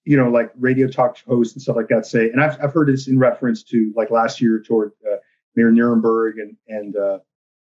you 0.05 0.17
know, 0.17 0.31
like 0.31 0.51
radio 0.57 0.89
talk 0.89 1.19
hosts 1.27 1.55
and 1.55 1.63
stuff 1.63 1.77
like 1.77 1.89
that 1.89 2.07
say, 2.07 2.31
and 2.31 2.43
I've, 2.43 2.59
I've 2.63 2.73
heard 2.73 2.89
this 2.89 3.09
in 3.09 3.19
reference 3.19 3.63
to 3.65 3.93
like 3.95 4.11
last 4.11 4.41
year 4.41 4.61
toward 4.61 4.93
uh, 5.07 5.17
Mayor 5.55 5.71
Nirenberg 5.71 6.41
and, 6.41 6.57
and 6.67 6.97
uh, 6.97 7.19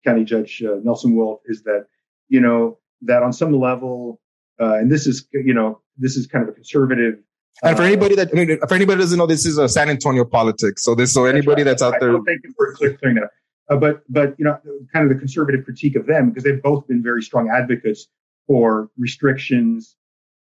County 0.04 0.24
Judge 0.24 0.62
uh, 0.62 0.76
Nelson 0.84 1.16
Wolff 1.16 1.40
is 1.46 1.62
that, 1.64 1.86
you 2.28 2.40
know, 2.40 2.78
that 3.02 3.22
on 3.22 3.32
some 3.32 3.52
level, 3.52 4.20
uh, 4.60 4.74
and 4.74 4.90
this 4.90 5.06
is, 5.06 5.26
you 5.32 5.54
know, 5.54 5.80
this 5.96 6.16
is 6.16 6.26
kind 6.26 6.42
of 6.42 6.48
a 6.48 6.52
conservative. 6.52 7.14
And 7.62 7.76
for 7.76 7.82
uh, 7.82 7.86
anybody 7.86 8.14
that, 8.14 8.28
I 8.32 8.36
mean, 8.36 8.58
for 8.58 8.74
anybody 8.74 8.96
that 8.96 9.04
doesn't 9.04 9.18
know, 9.18 9.26
this 9.26 9.46
is 9.46 9.58
a 9.58 9.68
San 9.68 9.88
Antonio 9.90 10.24
politics. 10.24 10.84
So 10.84 10.94
this, 10.94 11.12
so 11.12 11.24
anybody 11.24 11.62
that's, 11.62 11.82
right. 11.82 11.90
that's 11.90 12.02
out 12.02 12.12
there. 12.12 12.12
Thank 12.24 12.44
you 12.44 12.54
for 12.56 12.74
clearing 12.74 13.16
that. 13.16 13.30
Uh, 13.70 13.76
but 13.76 14.02
but 14.08 14.34
you 14.38 14.44
know, 14.44 14.58
kind 14.92 15.04
of 15.04 15.08
the 15.10 15.18
conservative 15.18 15.64
critique 15.64 15.96
of 15.96 16.06
them 16.06 16.30
because 16.30 16.44
they've 16.44 16.62
both 16.62 16.86
been 16.86 17.02
very 17.02 17.22
strong 17.22 17.50
advocates 17.50 18.06
for 18.46 18.90
restrictions 18.96 19.96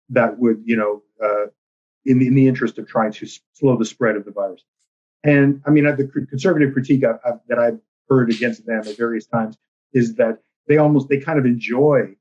that 0.08 0.38
would 0.38 0.60
you 0.64 0.76
know 0.76 1.02
uh, 1.22 1.46
in 2.04 2.18
the 2.18 2.26
in 2.26 2.34
the 2.34 2.48
interest 2.48 2.78
of 2.78 2.88
trying 2.88 3.12
to 3.12 3.26
slow 3.52 3.76
the 3.76 3.84
spread 3.84 4.16
of 4.16 4.24
the 4.24 4.32
virus. 4.32 4.64
And 5.24 5.62
I 5.66 5.70
mean, 5.70 5.84
the 5.84 6.26
conservative 6.28 6.72
critique 6.72 7.04
I've, 7.04 7.20
I've, 7.24 7.40
that 7.48 7.58
I've 7.58 7.78
heard 8.08 8.30
against 8.30 8.66
them 8.66 8.82
at 8.84 8.96
various 8.96 9.26
times 9.26 9.56
is 9.92 10.16
that 10.16 10.38
they 10.66 10.78
almost 10.78 11.08
they 11.08 11.18
kind 11.18 11.38
of 11.38 11.46
enjoy 11.46 12.14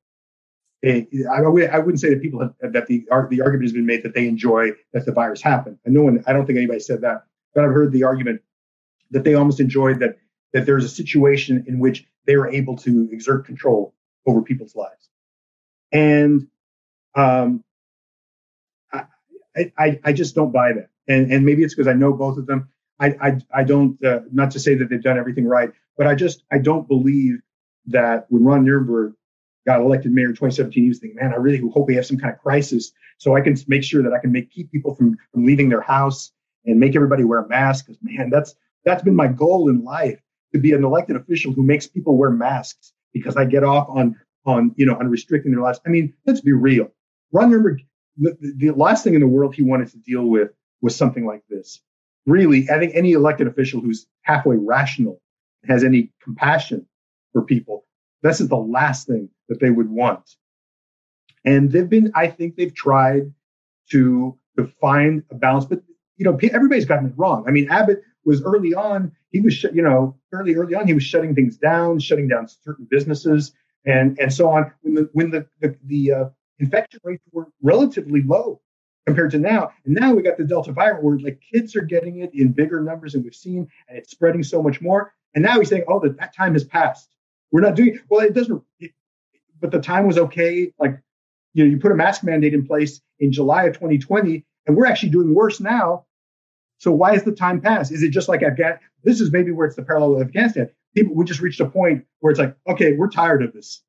I, 0.83 1.07
I 1.31 1.41
wouldn't 1.79 1.99
say 1.99 2.09
that 2.09 2.21
people 2.21 2.39
have, 2.39 2.73
that 2.73 2.87
the 2.87 3.05
the 3.29 3.41
argument 3.41 3.63
has 3.63 3.73
been 3.73 3.85
made 3.85 4.03
that 4.03 4.15
they 4.15 4.27
enjoy 4.27 4.71
that 4.93 5.05
the 5.05 5.11
virus 5.11 5.41
happened, 5.41 5.77
and 5.85 5.93
no 5.93 6.01
one. 6.01 6.23
I 6.25 6.33
don't 6.33 6.45
think 6.45 6.57
anybody 6.57 6.79
said 6.79 7.01
that, 7.01 7.25
but 7.53 7.63
I've 7.63 7.71
heard 7.71 7.91
the 7.91 8.03
argument 8.03 8.41
that 9.11 9.23
they 9.23 9.35
almost 9.35 9.59
enjoyed 9.59 9.99
that 9.99 10.17
that 10.53 10.65
there's 10.65 10.83
a 10.83 10.89
situation 10.89 11.65
in 11.67 11.79
which 11.79 12.05
they 12.25 12.33
are 12.33 12.47
able 12.47 12.77
to 12.77 13.09
exert 13.11 13.45
control 13.45 13.93
over 14.25 14.41
people's 14.41 14.75
lives, 14.75 15.09
and 15.91 16.47
um, 17.15 17.63
I, 19.55 19.71
I 19.77 19.99
I 20.03 20.13
just 20.13 20.33
don't 20.33 20.51
buy 20.51 20.73
that, 20.73 20.89
and 21.07 21.31
and 21.31 21.45
maybe 21.45 21.63
it's 21.63 21.75
because 21.75 21.87
I 21.87 21.93
know 21.93 22.13
both 22.13 22.37
of 22.39 22.47
them. 22.47 22.69
I 22.99 23.07
I, 23.21 23.37
I 23.53 23.63
don't 23.63 24.03
uh, 24.03 24.21
not 24.31 24.51
to 24.51 24.59
say 24.59 24.75
that 24.75 24.89
they've 24.89 25.01
done 25.01 25.19
everything 25.19 25.45
right, 25.45 25.71
but 25.95 26.07
I 26.07 26.15
just 26.15 26.43
I 26.51 26.57
don't 26.57 26.87
believe 26.87 27.39
that 27.87 28.25
when 28.29 28.43
Ron 28.43 28.65
Nirenberg 28.65 29.13
got 29.65 29.79
elected 29.79 30.11
mayor 30.11 30.29
in 30.29 30.31
2017, 30.31 30.83
he 30.83 30.89
was 30.89 30.99
thinking, 30.99 31.17
man, 31.21 31.33
I 31.33 31.37
really 31.37 31.61
hope 31.73 31.87
we 31.87 31.95
have 31.95 32.05
some 32.05 32.17
kind 32.17 32.33
of 32.33 32.39
crisis 32.39 32.91
so 33.17 33.35
I 33.35 33.41
can 33.41 33.55
make 33.67 33.83
sure 33.83 34.01
that 34.01 34.13
I 34.13 34.19
can 34.19 34.31
make 34.31 34.49
keep 34.49 34.71
people 34.71 34.95
from, 34.95 35.17
from 35.31 35.45
leaving 35.45 35.69
their 35.69 35.81
house 35.81 36.31
and 36.65 36.79
make 36.79 36.95
everybody 36.95 37.23
wear 37.23 37.39
a 37.39 37.47
mask. 37.47 37.85
Because 37.85 37.99
man, 38.01 38.29
that's 38.29 38.55
that's 38.83 39.03
been 39.03 39.15
my 39.15 39.27
goal 39.27 39.69
in 39.69 39.83
life 39.83 40.19
to 40.53 40.59
be 40.59 40.73
an 40.73 40.83
elected 40.83 41.15
official 41.15 41.53
who 41.53 41.63
makes 41.63 41.87
people 41.87 42.17
wear 42.17 42.31
masks 42.31 42.93
because 43.13 43.37
I 43.37 43.45
get 43.45 43.63
off 43.63 43.87
on 43.89 44.15
on 44.45 44.73
you 44.75 44.85
know 44.85 44.95
on 44.95 45.07
restricting 45.07 45.51
their 45.51 45.61
lives. 45.61 45.79
I 45.85 45.89
mean, 45.89 46.13
let's 46.25 46.41
be 46.41 46.53
real. 46.53 46.89
Ron 47.31 47.51
Nirenberg, 47.51 47.85
the, 48.17 48.35
the 48.57 48.71
last 48.71 49.03
thing 49.03 49.13
in 49.13 49.21
the 49.21 49.27
world 49.27 49.55
he 49.55 49.61
wanted 49.61 49.89
to 49.91 49.97
deal 49.97 50.25
with 50.25 50.49
was 50.81 50.95
something 50.95 51.25
like 51.25 51.43
this. 51.49 51.79
Really, 52.25 52.69
I 52.69 52.79
think 52.79 52.93
any 52.95 53.13
elected 53.13 53.47
official 53.47 53.81
who's 53.81 54.07
halfway 54.23 54.55
rational 54.57 55.21
has 55.67 55.83
any 55.83 56.11
compassion 56.23 56.85
for 57.33 57.43
people, 57.43 57.85
this 58.23 58.41
is 58.41 58.47
the 58.47 58.57
last 58.57 59.07
thing 59.07 59.29
that 59.51 59.59
they 59.59 59.69
would 59.69 59.89
want. 59.89 60.37
And 61.43 61.69
they've 61.69 61.89
been, 61.89 62.13
I 62.15 62.27
think 62.27 62.55
they've 62.55 62.73
tried 62.73 63.33
to, 63.91 64.37
to 64.57 64.67
find 64.79 65.23
a 65.29 65.35
balance, 65.35 65.65
but 65.65 65.81
you 66.15 66.23
know, 66.23 66.39
everybody's 66.41 66.85
gotten 66.85 67.07
it 67.07 67.13
wrong. 67.17 67.43
I 67.47 67.51
mean, 67.51 67.69
Abbott 67.69 68.01
was 68.23 68.41
early 68.43 68.73
on, 68.73 69.11
he 69.31 69.41
was, 69.41 69.61
you 69.63 69.81
know, 69.81 70.15
early, 70.31 70.55
early 70.55 70.73
on, 70.73 70.87
he 70.87 70.93
was 70.93 71.03
shutting 71.03 71.35
things 71.35 71.57
down, 71.57 71.99
shutting 71.99 72.29
down 72.29 72.47
certain 72.47 72.87
businesses 72.89 73.51
and, 73.85 74.17
and 74.19 74.31
so 74.31 74.49
on. 74.49 74.71
When 74.81 74.93
the, 74.93 75.09
when 75.11 75.31
the, 75.31 75.45
the, 75.59 75.75
the 75.83 76.11
uh, 76.13 76.25
infection 76.59 77.01
rates 77.03 77.23
were 77.33 77.47
relatively 77.61 78.21
low 78.21 78.61
compared 79.05 79.31
to 79.31 79.39
now. 79.39 79.71
And 79.83 79.95
now 79.95 80.13
we 80.13 80.21
got 80.21 80.37
the 80.37 80.45
Delta 80.45 80.71
variant 80.71 81.03
where 81.03 81.17
like 81.19 81.41
kids 81.51 81.75
are 81.75 81.81
getting 81.81 82.21
it 82.21 82.31
in 82.33 82.53
bigger 82.53 82.79
numbers 82.81 83.13
than 83.13 83.23
we've 83.23 83.35
seen 83.35 83.67
and 83.89 83.97
it's 83.97 84.11
spreading 84.11 84.43
so 84.43 84.63
much 84.63 84.79
more. 84.79 85.13
And 85.35 85.43
now 85.43 85.59
he's 85.59 85.67
saying, 85.67 85.83
oh, 85.89 85.99
that, 86.01 86.17
that 86.19 86.33
time 86.33 86.53
has 86.53 86.63
passed. 86.63 87.09
We're 87.51 87.61
not 87.61 87.75
doing, 87.75 87.99
well, 88.09 88.21
it 88.21 88.33
doesn't, 88.33 88.63
it, 88.79 88.91
but 89.61 89.71
the 89.71 89.79
time 89.79 90.07
was 90.07 90.17
okay. 90.17 90.73
Like, 90.79 90.99
you 91.53 91.63
know, 91.63 91.69
you 91.69 91.77
put 91.77 91.91
a 91.91 91.95
mask 91.95 92.23
mandate 92.23 92.53
in 92.53 92.65
place 92.65 93.01
in 93.19 93.31
July 93.31 93.65
of 93.65 93.73
2020, 93.73 94.45
and 94.65 94.75
we're 94.75 94.85
actually 94.85 95.09
doing 95.09 95.33
worse 95.33 95.59
now. 95.59 96.05
So 96.79 96.91
why 96.91 97.13
has 97.13 97.23
the 97.23 97.31
time 97.31 97.61
passed? 97.61 97.91
Is 97.91 98.01
it 98.01 98.09
just 98.09 98.27
like 98.27 98.41
Afghan? 98.41 98.79
This 99.03 99.21
is 99.21 99.31
maybe 99.31 99.51
where 99.51 99.67
it's 99.67 99.75
the 99.75 99.83
parallel 99.83 100.15
of 100.15 100.27
Afghanistan. 100.27 100.69
People, 100.95 101.15
we 101.15 101.25
just 101.25 101.39
reached 101.39 101.59
a 101.59 101.69
point 101.69 102.05
where 102.19 102.31
it's 102.31 102.39
like, 102.39 102.55
okay, 102.67 102.93
we're 102.93 103.09
tired 103.09 103.43
of 103.43 103.53
this. 103.53 103.81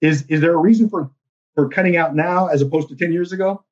Is 0.00 0.24
is 0.26 0.40
there 0.40 0.54
a 0.54 0.58
reason 0.58 0.88
for 0.88 1.10
for 1.54 1.68
cutting 1.68 1.96
out 1.96 2.14
now 2.14 2.48
as 2.48 2.62
opposed 2.62 2.88
to 2.88 2.96
10 2.96 3.12
years 3.12 3.32
ago? 3.32 3.62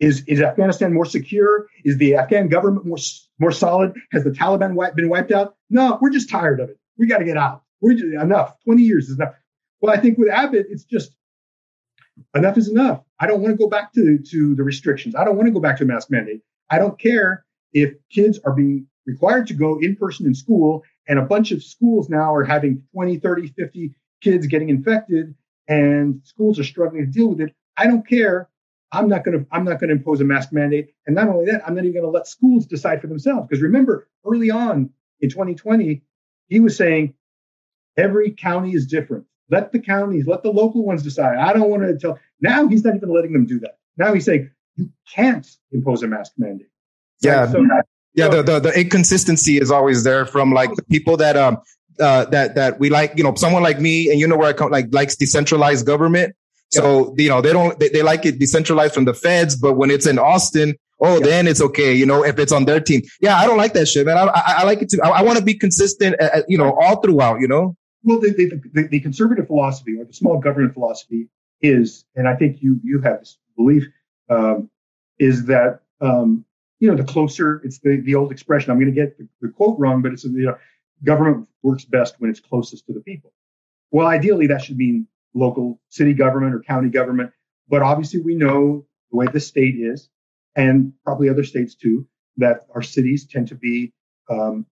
Is 0.00 0.24
is 0.26 0.40
Afghanistan 0.40 0.92
more 0.92 1.04
secure? 1.04 1.68
Is 1.84 1.98
the 1.98 2.16
Afghan 2.16 2.48
government 2.48 2.86
more 2.86 2.98
more 3.38 3.52
solid? 3.52 3.94
Has 4.10 4.24
the 4.24 4.30
Taliban 4.30 4.74
been 4.96 5.08
wiped 5.08 5.30
out? 5.30 5.54
No, 5.70 5.98
we're 6.00 6.10
just 6.10 6.30
tired 6.30 6.58
of 6.58 6.70
it. 6.70 6.78
We 6.98 7.06
got 7.06 7.18
to 7.18 7.24
get 7.24 7.36
out. 7.36 7.62
We're 7.80 7.94
just, 7.94 8.04
enough. 8.04 8.56
20 8.64 8.82
years 8.82 9.08
is 9.08 9.16
enough. 9.16 9.34
Well, 9.82 9.92
I 9.92 9.98
think 9.98 10.16
with 10.16 10.28
Abbott, 10.28 10.66
it's 10.70 10.84
just 10.84 11.12
enough 12.34 12.56
is 12.56 12.68
enough. 12.68 13.02
I 13.18 13.26
don't 13.26 13.42
want 13.42 13.52
to 13.52 13.58
go 13.58 13.68
back 13.68 13.92
to, 13.94 14.18
to 14.30 14.54
the 14.54 14.62
restrictions. 14.62 15.16
I 15.16 15.24
don't 15.24 15.36
want 15.36 15.48
to 15.48 15.52
go 15.52 15.60
back 15.60 15.76
to 15.78 15.84
a 15.84 15.86
mask 15.86 16.08
mandate. 16.08 16.40
I 16.70 16.78
don't 16.78 16.98
care 16.98 17.44
if 17.72 17.94
kids 18.10 18.38
are 18.44 18.52
being 18.52 18.86
required 19.06 19.48
to 19.48 19.54
go 19.54 19.78
in 19.80 19.96
person 19.96 20.26
in 20.26 20.34
school 20.34 20.84
and 21.08 21.18
a 21.18 21.22
bunch 21.22 21.50
of 21.50 21.64
schools 21.64 22.08
now 22.08 22.32
are 22.32 22.44
having 22.44 22.84
20, 22.94 23.18
30, 23.18 23.48
50 23.48 23.94
kids 24.20 24.46
getting 24.46 24.68
infected 24.68 25.34
and 25.66 26.20
schools 26.24 26.60
are 26.60 26.64
struggling 26.64 27.04
to 27.04 27.10
deal 27.10 27.28
with 27.28 27.40
it. 27.40 27.52
I 27.76 27.88
don't 27.88 28.06
care. 28.06 28.48
I'm 28.92 29.08
not 29.08 29.24
going 29.24 29.40
to 29.40 29.46
I'm 29.50 29.64
not 29.64 29.80
going 29.80 29.88
to 29.88 29.96
impose 29.96 30.20
a 30.20 30.24
mask 30.24 30.52
mandate. 30.52 30.94
And 31.06 31.16
not 31.16 31.28
only 31.28 31.46
that, 31.46 31.66
I'm 31.66 31.74
not 31.74 31.84
even 31.84 31.94
going 31.94 32.04
to 32.04 32.10
let 32.10 32.28
schools 32.28 32.66
decide 32.66 33.00
for 33.00 33.08
themselves. 33.08 33.48
Because 33.48 33.62
remember, 33.62 34.06
early 34.24 34.50
on 34.50 34.90
in 35.20 35.30
2020, 35.30 36.02
he 36.48 36.60
was 36.60 36.76
saying 36.76 37.14
every 37.96 38.30
county 38.30 38.74
is 38.74 38.86
different. 38.86 39.24
Let 39.50 39.72
the 39.72 39.80
counties, 39.80 40.26
let 40.26 40.42
the 40.42 40.50
local 40.50 40.84
ones 40.84 41.02
decide. 41.02 41.36
I 41.36 41.52
don't 41.52 41.68
want 41.68 41.82
to 41.82 41.98
tell. 41.98 42.18
Now 42.40 42.68
he's 42.68 42.84
not 42.84 42.94
even 42.94 43.10
letting 43.10 43.32
them 43.32 43.44
do 43.44 43.60
that. 43.60 43.76
Now 43.98 44.14
he's 44.14 44.24
saying 44.24 44.50
you 44.76 44.88
can't 45.14 45.46
impose 45.72 46.02
a 46.02 46.06
mask 46.06 46.32
mandate. 46.38 46.68
Yeah. 47.20 47.50
So, 47.50 47.66
yeah. 48.14 48.30
So, 48.30 48.42
the, 48.42 48.52
the, 48.52 48.60
the 48.60 48.80
inconsistency 48.80 49.58
is 49.58 49.70
always 49.70 50.04
there 50.04 50.24
from 50.24 50.52
like 50.52 50.74
the 50.74 50.82
people 50.84 51.18
that, 51.18 51.36
um, 51.36 51.58
uh, 52.00 52.24
that, 52.26 52.54
that 52.54 52.80
we 52.80 52.88
like, 52.88 53.12
you 53.16 53.24
know, 53.24 53.34
someone 53.34 53.62
like 53.62 53.78
me 53.78 54.10
and 54.10 54.18
you 54.18 54.26
know 54.26 54.36
where 54.36 54.48
I 54.48 54.54
come, 54.54 54.70
like 54.70 54.86
likes 54.92 55.16
decentralized 55.16 55.84
government. 55.84 56.34
So, 56.70 57.14
you 57.18 57.28
know, 57.28 57.42
they 57.42 57.52
don't, 57.52 57.78
they, 57.78 57.90
they 57.90 58.02
like 58.02 58.24
it 58.24 58.38
decentralized 58.38 58.94
from 58.94 59.04
the 59.04 59.12
feds, 59.12 59.54
but 59.56 59.74
when 59.74 59.90
it's 59.90 60.06
in 60.06 60.18
Austin, 60.18 60.74
oh, 61.00 61.18
yeah. 61.18 61.26
then 61.26 61.46
it's 61.46 61.60
okay. 61.60 61.92
You 61.92 62.06
know, 62.06 62.24
if 62.24 62.38
it's 62.38 62.52
on 62.52 62.64
their 62.64 62.80
team. 62.80 63.02
Yeah. 63.20 63.36
I 63.36 63.44
don't 63.44 63.58
like 63.58 63.74
that 63.74 63.86
shit, 63.86 64.06
man. 64.06 64.16
I, 64.16 64.22
I, 64.22 64.42
I 64.46 64.62
like 64.64 64.80
it 64.80 64.90
too. 64.90 64.98
I, 65.04 65.10
I 65.10 65.22
want 65.22 65.36
to 65.38 65.44
be 65.44 65.52
consistent, 65.52 66.16
uh, 66.18 66.30
uh, 66.36 66.42
you 66.48 66.56
know, 66.56 66.72
all 66.80 67.02
throughout, 67.02 67.40
you 67.40 67.48
know? 67.48 67.76
Well, 68.04 68.20
the, 68.20 68.32
the, 68.72 68.88
the, 68.88 69.00
conservative 69.00 69.46
philosophy 69.46 69.96
or 69.98 70.04
the 70.04 70.12
small 70.12 70.38
government 70.38 70.74
philosophy 70.74 71.28
is, 71.60 72.04
and 72.16 72.26
I 72.26 72.34
think 72.34 72.60
you 72.60 72.80
you 72.82 73.00
have 73.00 73.20
this 73.20 73.38
belief, 73.56 73.84
um, 74.28 74.70
is 75.18 75.46
that 75.46 75.80
um, 76.00 76.44
you 76.80 76.88
know 76.88 76.96
the 76.96 77.04
closer 77.04 77.60
it's 77.64 77.78
the, 77.78 78.00
the 78.00 78.16
old 78.16 78.32
expression. 78.32 78.70
I'm 78.70 78.78
going 78.78 78.92
to 78.92 79.00
get 79.00 79.16
the, 79.18 79.28
the, 79.40 79.48
quote 79.48 79.78
wrong, 79.78 80.02
but 80.02 80.12
it's 80.12 80.24
you 80.24 80.46
know 80.46 80.58
government 81.04 81.48
works 81.62 81.84
best 81.84 82.16
when 82.18 82.28
it's 82.28 82.40
closest 82.40 82.86
to 82.86 82.92
the 82.92 83.00
people. 83.00 83.32
Well, 83.92 84.08
ideally 84.08 84.48
that 84.48 84.62
should 84.62 84.76
mean 84.76 85.06
local 85.34 85.80
city 85.88 86.12
government 86.12 86.54
or 86.54 86.60
county 86.60 86.88
government, 86.88 87.30
but 87.68 87.82
obviously 87.82 88.20
we 88.20 88.34
know 88.34 88.84
the 89.12 89.16
way 89.16 89.26
the 89.32 89.40
state 89.40 89.76
is, 89.76 90.08
and 90.56 90.92
probably 91.04 91.28
other 91.28 91.44
states 91.44 91.76
too, 91.76 92.06
that 92.38 92.66
our 92.74 92.82
cities 92.82 93.26
tend 93.26 93.48
to 93.48 93.54
be 93.54 93.92
um, 94.28 94.66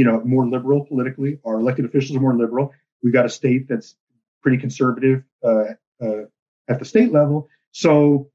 you 0.00 0.06
know, 0.06 0.18
more 0.24 0.48
liberal 0.48 0.86
politically. 0.86 1.38
Our 1.44 1.56
elected 1.60 1.84
officials 1.84 2.16
are 2.16 2.22
more 2.22 2.34
liberal. 2.34 2.72
We've 3.02 3.12
got 3.12 3.26
a 3.26 3.28
state 3.28 3.68
that's 3.68 3.96
pretty 4.42 4.56
conservative 4.56 5.24
uh, 5.44 5.74
uh, 6.02 6.22
at 6.70 6.78
the 6.78 6.86
state 6.86 7.12
level. 7.12 7.50
So 7.72 8.30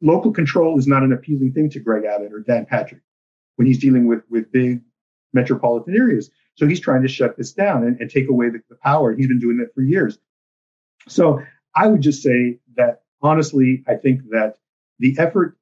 local 0.00 0.32
control 0.32 0.78
is 0.78 0.86
not 0.86 1.02
an 1.02 1.12
appealing 1.12 1.54
thing 1.54 1.70
to 1.70 1.80
Greg 1.80 2.04
Abbott 2.04 2.32
or 2.32 2.38
Dan 2.38 2.66
Patrick 2.66 3.00
when 3.56 3.66
he's 3.66 3.80
dealing 3.80 4.06
with, 4.06 4.22
with 4.30 4.52
big 4.52 4.82
metropolitan 5.32 5.96
areas. 5.96 6.30
So 6.54 6.68
he's 6.68 6.78
trying 6.78 7.02
to 7.02 7.08
shut 7.08 7.36
this 7.36 7.50
down 7.50 7.82
and, 7.82 8.00
and 8.00 8.08
take 8.08 8.28
away 8.28 8.50
the, 8.50 8.60
the 8.70 8.76
power. 8.76 9.12
He's 9.12 9.26
been 9.26 9.40
doing 9.40 9.58
that 9.58 9.74
for 9.74 9.82
years. 9.82 10.18
So 11.08 11.42
I 11.74 11.88
would 11.88 12.00
just 12.00 12.22
say 12.22 12.60
that 12.76 13.02
honestly, 13.20 13.82
I 13.88 13.96
think 13.96 14.20
that 14.30 14.58
the 15.00 15.16
effort, 15.18 15.58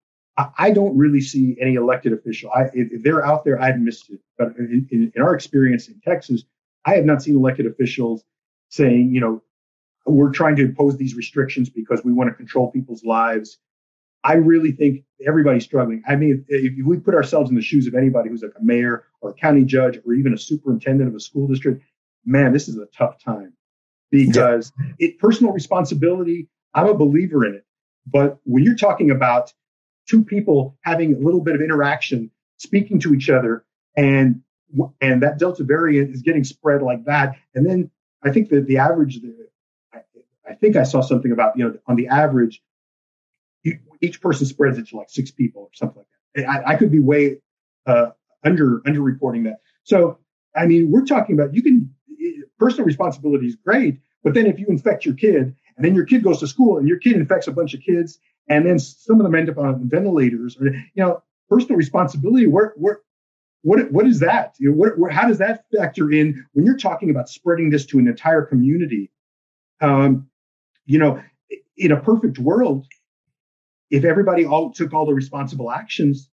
I, 0.57 0.71
don't 0.71 0.97
really 0.97 1.21
see 1.21 1.57
any 1.61 1.75
elected 1.75 2.13
official. 2.13 2.51
I, 2.55 2.65
if, 2.73 2.93
if, 2.93 3.03
they're 3.03 3.27
out 3.27 3.45
there, 3.45 3.61
I've 3.61 3.79
missed 3.79 4.11
it. 4.11 4.21
But 4.37 4.57
in, 4.57 4.87
in, 4.93 5.13
in 5.15 5.23
our 5.23 5.35
experience 5.35 5.89
in 5.89 6.01
Texas, 6.01 6.45
I 6.85 6.95
have 6.95 7.05
not 7.05 7.23
seen 7.23 7.35
elected 7.35 7.67
officials 7.67 8.23
saying, 8.69 9.13
you 9.13 9.21
know, 9.21 9.43
we're 10.07 10.31
trying 10.31 10.57
to 10.57 10.63
impose 10.63 10.97
these 10.97 11.15
restrictions 11.15 11.69
because 11.69 12.03
we 12.05 12.13
want 12.13 12.31
to 12.31 12.35
control 12.35 12.71
people's 12.71 13.05
lives. 13.05 13.59
I 14.25 14.35
really 14.35 14.73
think 14.73 15.05
everybody's 15.27 15.65
struggling. 15.65 16.03
I 16.07 16.17
mean, 16.17 16.45
if, 16.49 16.73
if, 16.79 16.87
we 16.87 16.99
put 16.99 17.15
ourselves 17.15 17.51
in 17.51 17.57
the 17.57 17.63
shoes 17.63 17.87
of 17.87 17.95
anybody 17.95 18.31
who's 18.31 18.43
like 18.43 18.53
a 18.59 18.65
mayor 18.65 19.05
or 19.21 19.31
a 19.31 19.35
county 19.35 19.65
judge 19.65 19.99
or 20.07 20.15
even 20.15 20.33
a 20.35 20.39
superintendent 20.39 21.09
of 21.09 21.15
a 21.15 21.21
school 21.21 21.49
district, 21.49 21.83
man, 22.25 22.53
this 22.53 22.69
is 22.69 22.79
a 22.79 22.87
tough 22.87 23.23
time 23.23 23.53
because 24.11 24.73
yeah. 24.79 25.09
it 25.09 25.19
personal 25.19 25.53
responsibility. 25.53 26.49
I'm 26.75 26.87
a 26.87 26.95
believer 26.95 27.45
in 27.45 27.55
it, 27.55 27.65
but 28.07 28.39
when 28.45 28.63
you're 28.63 28.77
talking 28.77 29.11
about 29.11 29.53
two 30.09 30.25
people 30.25 30.77
having 30.83 31.15
a 31.15 31.19
little 31.19 31.41
bit 31.41 31.55
of 31.55 31.61
interaction, 31.61 32.31
speaking 32.57 32.99
to 33.01 33.15
each 33.15 33.31
other, 33.31 33.65
and 33.97 34.43
and 35.01 35.23
that 35.23 35.39
Delta 35.39 35.65
variant 35.65 36.15
is 36.15 36.23
getting 36.23 36.45
spread 36.45 36.83
like 36.83 37.05
that, 37.05 37.37
and 37.55 37.65
then 37.65 37.91
I 38.23 38.31
think 38.31 38.49
that 38.51 38.67
the 38.67 38.79
average, 38.79 39.21
I, 39.95 40.01
I 40.49 40.55
think 40.55 40.77
I 40.77 40.83
saw 40.83 41.01
something 41.01 41.33
about 41.33 41.57
you 41.57 41.65
know 41.65 41.79
on 41.87 41.97
the 41.97 42.09
average, 42.09 42.63
each 44.01 44.21
person 44.21 44.47
spreads 44.47 44.79
it 44.79 44.89
to 44.89 44.97
like 44.97 45.11
six 45.11 45.31
people 45.31 45.63
or 45.63 45.69
something 45.75 46.03
like 46.35 46.47
that. 46.47 46.49
I, 46.49 46.73
I 46.73 46.77
could 46.77 46.91
be 46.91 46.99
way 46.99 47.39
uh, 47.87 48.11
under 48.45 48.83
under 48.87 49.01
reporting 49.01 49.45
that. 49.45 49.61
So 49.85 50.19
I 50.55 50.67
mean, 50.67 50.91
we're 50.91 51.05
talking 51.05 51.39
about 51.39 51.55
you 51.55 51.63
can 51.63 51.95
personal 52.59 52.87
responsibility 52.87 53.47
is 53.47 53.57
great, 53.57 54.01
but 54.23 54.35
then 54.35 54.47
if 54.47 54.59
you 54.59 54.67
infect 54.67 55.05
your 55.05 55.15
kid 55.15 55.55
and 55.79 55.87
then 55.87 55.95
your 55.95 56.05
kid 56.05 56.23
goes 56.23 56.41
to 56.41 56.47
school 56.47 56.77
and 56.77 56.87
your 56.89 56.99
kid 56.99 57.15
infects 57.15 57.47
a 57.47 57.53
bunch 57.53 57.73
of 57.73 57.81
kids. 57.81 58.19
And 58.51 58.67
then 58.67 58.79
some 58.79 59.21
of 59.21 59.25
them 59.25 59.35
end 59.35 59.49
up 59.49 59.59
on 59.59 59.89
ventilators 59.89 60.57
or 60.61 60.67
you 60.67 60.83
know 60.97 61.23
personal 61.49 61.77
responsibility. 61.77 62.47
Where 62.47 62.75
where 62.77 63.01
what 63.63 63.91
what 63.93 64.07
is 64.07 64.21
that? 64.21 64.55
You 64.59 64.71
know 64.71 64.77
what, 64.77 65.13
how 65.13 65.29
does 65.29 65.39
that 65.39 65.65
factor 65.75 66.11
in 66.11 66.45
when 66.53 66.67
you're 66.67 66.77
talking 66.77 67.11
about 67.11 67.29
spreading 67.29 67.71
this 67.71 67.87
to 67.87 67.99
an 67.99 68.09
entire 68.09 68.43
community? 68.43 69.11
Um, 69.81 70.29
you 70.87 70.99
know 70.99 71.23
in 71.77 71.93
a 71.93 72.01
perfect 72.01 72.39
world 72.39 72.87
if 73.91 74.05
everybody 74.05 74.45
all 74.45 74.73
took 74.73 74.93
all 74.93 75.07
the 75.07 75.15
responsible 75.15 75.71
actions 75.71 76.29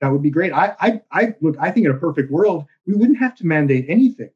that 0.00 0.12
would 0.12 0.22
be 0.22 0.30
great. 0.30 0.52
I, 0.52 0.76
I 0.78 1.00
i 1.10 1.34
look 1.40 1.56
i 1.58 1.70
think 1.70 1.86
in 1.86 1.92
a 1.92 1.98
perfect 1.98 2.30
world 2.30 2.66
we 2.86 2.94
wouldn't 2.94 3.18
have 3.18 3.34
to 3.36 3.46
mandate 3.46 3.86
anything 3.88 4.30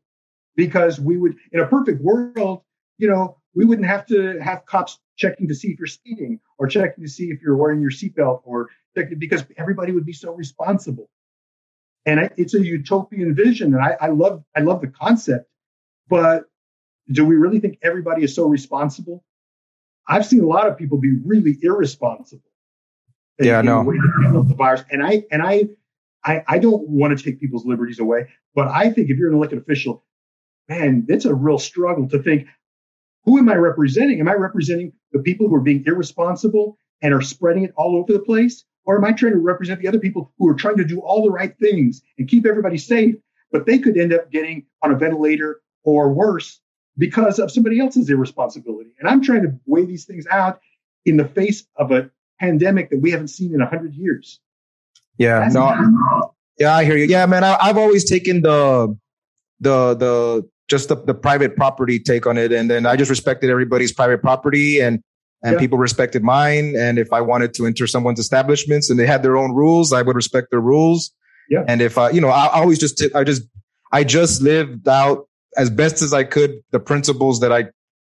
because 0.56 1.00
we 1.00 1.16
would, 1.16 1.36
in 1.52 1.60
a 1.60 1.66
perfect 1.66 2.02
world, 2.02 2.62
you 2.98 3.08
know, 3.08 3.38
we 3.54 3.64
wouldn't 3.64 3.86
have 3.86 4.06
to 4.06 4.38
have 4.40 4.64
cops 4.66 4.98
checking 5.16 5.48
to 5.48 5.54
see 5.54 5.68
if 5.68 5.78
you're 5.78 5.86
speeding 5.86 6.40
or 6.58 6.66
checking 6.66 7.04
to 7.04 7.10
see 7.10 7.30
if 7.30 7.42
you're 7.42 7.56
wearing 7.56 7.80
your 7.80 7.90
seatbelt 7.90 8.42
or 8.44 8.70
checking 8.96 9.18
because 9.18 9.44
everybody 9.56 9.92
would 9.92 10.06
be 10.06 10.12
so 10.12 10.32
responsible. 10.32 11.08
And 12.06 12.30
it's 12.38 12.54
a 12.54 12.64
utopian 12.64 13.34
vision, 13.34 13.74
and 13.74 13.82
I, 13.82 13.96
I 14.00 14.08
love 14.08 14.42
I 14.56 14.60
love 14.60 14.80
the 14.80 14.88
concept, 14.88 15.50
but 16.08 16.44
do 17.12 17.24
we 17.26 17.36
really 17.36 17.60
think 17.60 17.78
everybody 17.82 18.24
is 18.24 18.34
so 18.34 18.46
responsible? 18.48 19.22
I've 20.08 20.24
seen 20.24 20.42
a 20.42 20.46
lot 20.46 20.66
of 20.66 20.78
people 20.78 20.98
be 20.98 21.16
really 21.24 21.58
irresponsible. 21.62 22.50
Yeah, 23.38 23.60
no. 23.62 23.84
The 23.84 24.54
virus, 24.54 24.82
and 24.90 25.02
I 25.02 25.24
and 25.30 25.42
I, 25.42 25.68
I 26.24 26.42
I 26.48 26.58
don't 26.58 26.88
want 26.88 27.16
to 27.16 27.22
take 27.22 27.38
people's 27.38 27.66
liberties 27.66 27.98
away, 27.98 28.28
but 28.54 28.68
I 28.68 28.90
think 28.90 29.10
if 29.10 29.18
you're 29.18 29.28
an 29.28 29.36
elected 29.36 29.58
official, 29.58 30.02
man, 30.68 31.04
it's 31.08 31.26
a 31.26 31.34
real 31.34 31.58
struggle 31.58 32.08
to 32.08 32.22
think 32.22 32.46
who 33.24 33.38
am 33.38 33.48
I 33.48 33.54
representing? 33.54 34.20
Am 34.20 34.28
I 34.28 34.34
representing 34.34 34.92
the 35.12 35.20
people 35.20 35.48
who 35.48 35.54
are 35.54 35.60
being 35.60 35.84
irresponsible 35.86 36.78
and 37.02 37.14
are 37.14 37.20
spreading 37.20 37.64
it 37.64 37.72
all 37.76 37.96
over 37.96 38.12
the 38.12 38.20
place? 38.20 38.64
Or 38.84 38.96
am 38.96 39.04
I 39.04 39.12
trying 39.12 39.32
to 39.32 39.38
represent 39.38 39.80
the 39.80 39.88
other 39.88 39.98
people 39.98 40.32
who 40.38 40.48
are 40.48 40.54
trying 40.54 40.76
to 40.78 40.84
do 40.84 41.00
all 41.00 41.22
the 41.22 41.30
right 41.30 41.54
things 41.58 42.02
and 42.18 42.28
keep 42.28 42.46
everybody 42.46 42.78
safe, 42.78 43.14
but 43.52 43.66
they 43.66 43.78
could 43.78 43.96
end 43.96 44.12
up 44.12 44.30
getting 44.30 44.66
on 44.82 44.92
a 44.92 44.96
ventilator 44.96 45.60
or 45.84 46.12
worse 46.12 46.60
because 46.98 47.38
of 47.38 47.50
somebody 47.50 47.78
else's 47.78 48.08
irresponsibility? 48.08 48.90
And 48.98 49.08
I'm 49.08 49.22
trying 49.22 49.42
to 49.42 49.54
weigh 49.66 49.84
these 49.84 50.06
things 50.06 50.26
out 50.30 50.60
in 51.04 51.16
the 51.16 51.28
face 51.28 51.66
of 51.76 51.92
a 51.92 52.10
pandemic 52.40 52.90
that 52.90 53.00
we 53.00 53.10
haven't 53.10 53.28
seen 53.28 53.52
in 53.52 53.60
100 53.60 53.94
years. 53.94 54.40
Yeah, 55.18 55.40
That's 55.40 55.54
no, 55.54 56.34
yeah, 56.58 56.74
I 56.74 56.84
hear 56.84 56.96
you. 56.96 57.04
Yeah, 57.04 57.26
man, 57.26 57.44
I, 57.44 57.56
I've 57.60 57.78
always 57.78 58.08
taken 58.08 58.42
the 58.42 58.96
the 59.60 59.94
the 59.94 60.48
just 60.70 60.88
the, 60.88 60.94
the 60.94 61.14
private 61.14 61.56
property 61.56 61.98
take 61.98 62.26
on 62.26 62.38
it. 62.38 62.52
And 62.52 62.70
then 62.70 62.86
I 62.86 62.96
just 62.96 63.10
respected 63.10 63.50
everybody's 63.50 63.92
private 63.92 64.22
property 64.22 64.80
and 64.80 65.02
and 65.42 65.54
yeah. 65.54 65.58
people 65.58 65.78
respected 65.78 66.22
mine. 66.22 66.74
And 66.76 66.98
if 66.98 67.12
I 67.12 67.22
wanted 67.22 67.54
to 67.54 67.66
enter 67.66 67.86
someone's 67.86 68.20
establishments 68.20 68.90
and 68.90 69.00
they 69.00 69.06
had 69.06 69.22
their 69.22 69.38
own 69.38 69.52
rules, 69.54 69.90
I 69.92 70.02
would 70.02 70.14
respect 70.14 70.48
their 70.50 70.60
rules. 70.60 71.12
Yeah. 71.48 71.64
And 71.66 71.80
if 71.80 71.96
I, 71.96 72.10
you 72.10 72.20
know, 72.20 72.28
I, 72.28 72.46
I 72.46 72.60
always 72.60 72.78
just, 72.78 73.02
I 73.14 73.24
just, 73.24 73.42
I 73.90 74.04
just 74.04 74.42
lived 74.42 74.86
out 74.86 75.26
as 75.56 75.70
best 75.70 76.02
as 76.02 76.12
I 76.12 76.24
could 76.24 76.60
the 76.72 76.78
principles 76.78 77.40
that 77.40 77.52
I, 77.52 77.70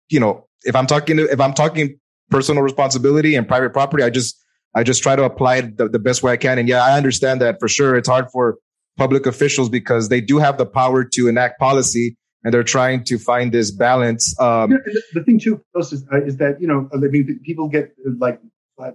you 0.08 0.18
know, 0.18 0.48
if 0.64 0.74
I'm 0.74 0.86
talking 0.86 1.18
to, 1.18 1.30
if 1.30 1.38
I'm 1.38 1.52
talking 1.52 2.00
personal 2.30 2.62
responsibility 2.62 3.34
and 3.34 3.46
private 3.46 3.74
property, 3.74 4.02
I 4.02 4.10
just, 4.10 4.42
I 4.74 4.82
just 4.82 5.02
try 5.02 5.14
to 5.14 5.24
apply 5.24 5.56
it 5.56 5.76
the, 5.76 5.88
the 5.88 5.98
best 5.98 6.22
way 6.22 6.32
I 6.32 6.38
can. 6.38 6.58
And 6.58 6.66
yeah, 6.66 6.82
I 6.82 6.96
understand 6.96 7.42
that 7.42 7.60
for 7.60 7.68
sure. 7.68 7.94
It's 7.94 8.08
hard 8.08 8.30
for 8.30 8.56
public 8.96 9.26
officials 9.26 9.68
because 9.68 10.08
they 10.08 10.22
do 10.22 10.38
have 10.38 10.56
the 10.56 10.66
power 10.66 11.04
to 11.04 11.28
enact 11.28 11.60
policy 11.60 12.16
and 12.44 12.54
they're 12.54 12.62
trying 12.62 13.04
to 13.04 13.18
find 13.18 13.52
this 13.52 13.70
balance. 13.70 14.38
Um, 14.40 14.70
the, 15.12 15.24
thing 15.24 15.38
too 15.38 15.62
is, 15.76 16.04
uh, 16.12 16.22
is 16.22 16.36
that 16.38 16.60
you 16.60 16.66
know 16.66 16.88
I 16.92 16.96
mean 16.96 17.40
people 17.44 17.68
get 17.68 17.94
uh, 18.06 18.10
like 18.18 18.40
uh, 18.78 18.92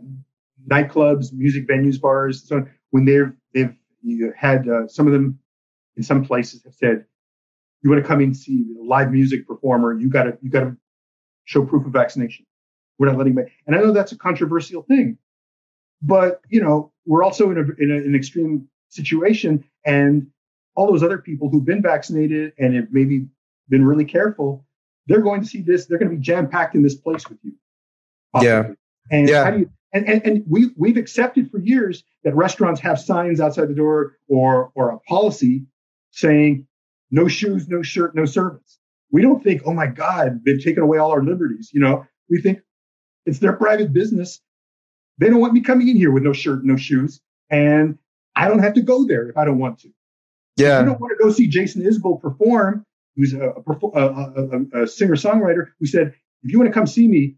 nightclubs, 0.70 1.34
music 1.34 1.68
venues, 1.68 2.00
bars, 2.00 2.48
so 2.48 2.66
when 2.92 3.06
they've 3.06 3.32
they've 3.54 3.76
had 4.36 4.68
uh, 4.68 4.88
some 4.88 5.08
of 5.08 5.14
them 5.14 5.40
in 5.96 6.04
some 6.04 6.24
places 6.24 6.64
have 6.64 6.74
said 6.74 7.06
you 7.82 7.90
want 7.90 8.02
to 8.02 8.08
come 8.08 8.22
and 8.22 8.36
see 8.36 8.66
a 8.80 8.84
live 8.84 9.12
music 9.12 9.48
performer, 9.48 9.94
you 9.94 10.10
got 10.10 10.24
to 10.24 10.38
you 10.42 10.50
got 10.50 10.62
to 10.62 10.78
show 11.46 11.66
proof 11.66 11.86
of 11.86 11.92
vaccination. 11.92 12.46
We're 12.98 13.08
not 13.08 13.18
letting, 13.18 13.36
me 13.36 13.44
and 13.68 13.76
I 13.76 13.80
know 13.80 13.92
that's 13.92 14.12
a 14.14 14.18
controversial 14.18 14.84
thing, 14.84 15.18
but 16.02 16.42
you 16.50 16.62
know 16.62 16.92
we're 17.06 17.24
also 17.24 17.52
in, 17.52 17.58
a, 17.58 17.84
in 17.84 17.92
a, 17.92 17.96
an 17.96 18.16
extreme 18.16 18.70
situation, 18.90 19.66
and 19.86 20.28
all 20.76 20.88
those 20.88 21.04
other 21.04 21.18
people 21.18 21.50
who've 21.50 21.66
been 21.66 21.82
vaccinated 21.82 22.54
and 22.58 22.76
have 22.76 22.88
maybe 22.92 23.28
been 23.70 23.86
really 23.86 24.06
careful, 24.06 24.66
they're 25.08 25.22
going 25.22 25.42
to 25.42 25.48
see 25.48 25.62
this. 25.62 25.86
They're 25.86 25.98
going 25.98 26.12
to 26.12 26.18
be 26.18 26.22
jam 26.22 26.50
packed 26.50 26.76
in 26.76 26.84
this 26.84 26.96
place 26.96 27.28
with 27.30 27.40
you. 27.44 27.54
Possibly. 28.32 28.50
Yeah. 28.50 28.74
And 29.12 29.30
yeah. 29.30 29.44
how 29.44 29.52
do 29.52 29.60
you? 29.60 29.70
And, 29.96 30.10
and, 30.10 30.26
and 30.26 30.44
we 30.48 30.72
we've 30.76 30.98
accepted 30.98 31.52
for 31.52 31.60
years 31.60 32.04
that 32.24 32.36
restaurants 32.36 32.82
have 32.82 33.00
signs 33.00 33.40
outside 33.40 33.68
the 33.68 33.76
door 33.76 34.18
or 34.28 34.72
or 34.74 34.90
a 34.90 35.00
policy 35.02 35.66
saying 36.10 36.66
no 37.12 37.28
shoes, 37.28 37.68
no 37.68 37.84
shirt, 37.84 38.16
no 38.16 38.26
service. 38.26 38.80
We 39.12 39.22
don't 39.22 39.44
think, 39.44 39.62
oh 39.66 39.74
my 39.74 39.86
God, 39.86 40.42
they've 40.44 40.64
taken 40.64 40.82
away 40.82 40.98
all 40.98 41.12
our 41.12 41.24
liberties. 41.24 41.70
You 41.72 41.82
know, 41.82 42.08
we 42.28 42.42
think 42.42 42.62
it's 43.28 43.38
their 43.38 43.54
private 43.54 43.94
business. 43.94 44.42
They 45.20 45.30
don't 45.30 45.40
want 45.40 45.54
me 45.54 45.62
coming 45.62 45.88
in 45.88 45.96
here 45.96 46.10
with 46.10 46.24
no 46.24 46.34
shirt, 46.34 46.66
no 46.66 46.76
shoes, 46.76 47.22
and 47.52 48.00
I 48.36 48.48
don't 48.48 48.60
have 48.60 48.74
to 48.74 48.82
go 48.82 49.06
there 49.06 49.30
if 49.30 49.38
I 49.38 49.46
don't 49.46 49.60
want 49.60 49.78
to. 49.80 49.90
Yeah. 50.58 50.80
If 50.80 50.82
you 50.82 50.92
don't 50.92 51.02
want 51.02 51.18
to 51.18 51.24
go 51.24 51.32
see 51.32 51.48
Jason 51.48 51.84
Isbell 51.84 52.22
perform, 52.22 52.86
who's 53.16 53.34
a, 53.34 53.54
a, 53.66 54.00
a, 54.00 54.84
a 54.84 54.88
singer 54.88 55.16
songwriter, 55.16 55.68
who 55.80 55.86
said, 55.86 56.14
if 56.44 56.52
you 56.52 56.60
want 56.60 56.70
to 56.70 56.74
come 56.74 56.88
see 56.88 57.08
me, 57.08 57.36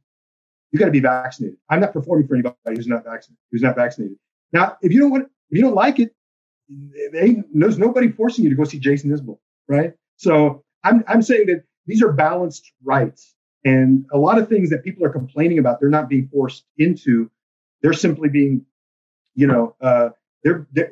you 0.72 0.80
got 0.80 0.86
to 0.86 0.91
be 0.91 0.99
vaccinated. 0.99 1.57
I'm 1.70 1.80
not 1.80 1.93
performing 1.93 2.28
for 2.28 2.36
anybody 2.36 2.55
who's 2.68 2.88
not 2.88 3.03
vaccinated. 3.03 3.38
Who's 3.51 3.61
not 3.61 3.76
vaccinated. 3.76 4.18
Now, 4.51 4.78
if 4.82 4.91
you 4.91 4.99
don't 4.99 5.11
want, 5.11 5.30
if 5.49 5.57
you 5.57 5.61
don't 5.63 5.76
like 5.76 5.99
it, 5.99 6.13
they, 7.13 7.43
there's 7.53 7.78
nobody 7.78 8.11
forcing 8.11 8.43
you 8.43 8.49
to 8.49 8.55
go 8.55 8.63
see 8.63 8.80
Jason 8.80 9.11
Isbell, 9.11 9.38
right? 9.68 9.93
So 10.18 10.63
I'm 10.84 11.03
I'm 11.07 11.22
saying 11.22 11.47
that 11.47 11.63
these 11.86 12.01
are 12.01 12.11
balanced 12.11 12.72
rights, 12.84 13.36
and 13.63 14.05
a 14.11 14.18
lot 14.18 14.39
of 14.39 14.49
things 14.49 14.70
that 14.72 14.84
people 14.84 15.05
are 15.05 15.09
complaining 15.09 15.59
about, 15.59 15.80
they're 15.80 15.89
not 15.89 16.09
being 16.09 16.28
forced 16.28 16.66
into. 16.78 17.30
They're 17.82 17.93
simply 17.93 18.30
being, 18.30 18.66
you 19.36 19.45
know, 19.45 19.76
uh, 19.80 20.09
they're, 20.43 20.66
they're 20.72 20.91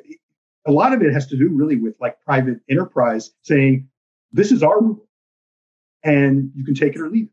a 0.66 0.72
lot 0.72 0.92
of 0.92 1.02
it 1.02 1.12
has 1.12 1.26
to 1.28 1.36
do 1.36 1.48
really 1.48 1.76
with 1.76 1.96
like 2.00 2.20
private 2.24 2.58
enterprise 2.68 3.30
saying, 3.42 3.88
this 4.32 4.50
is 4.50 4.62
our 4.62 4.80
rule 4.80 5.06
and 6.02 6.50
you 6.54 6.64
can 6.64 6.74
take 6.74 6.94
it 6.94 7.00
or 7.00 7.08
leave 7.08 7.26
it. 7.26 7.30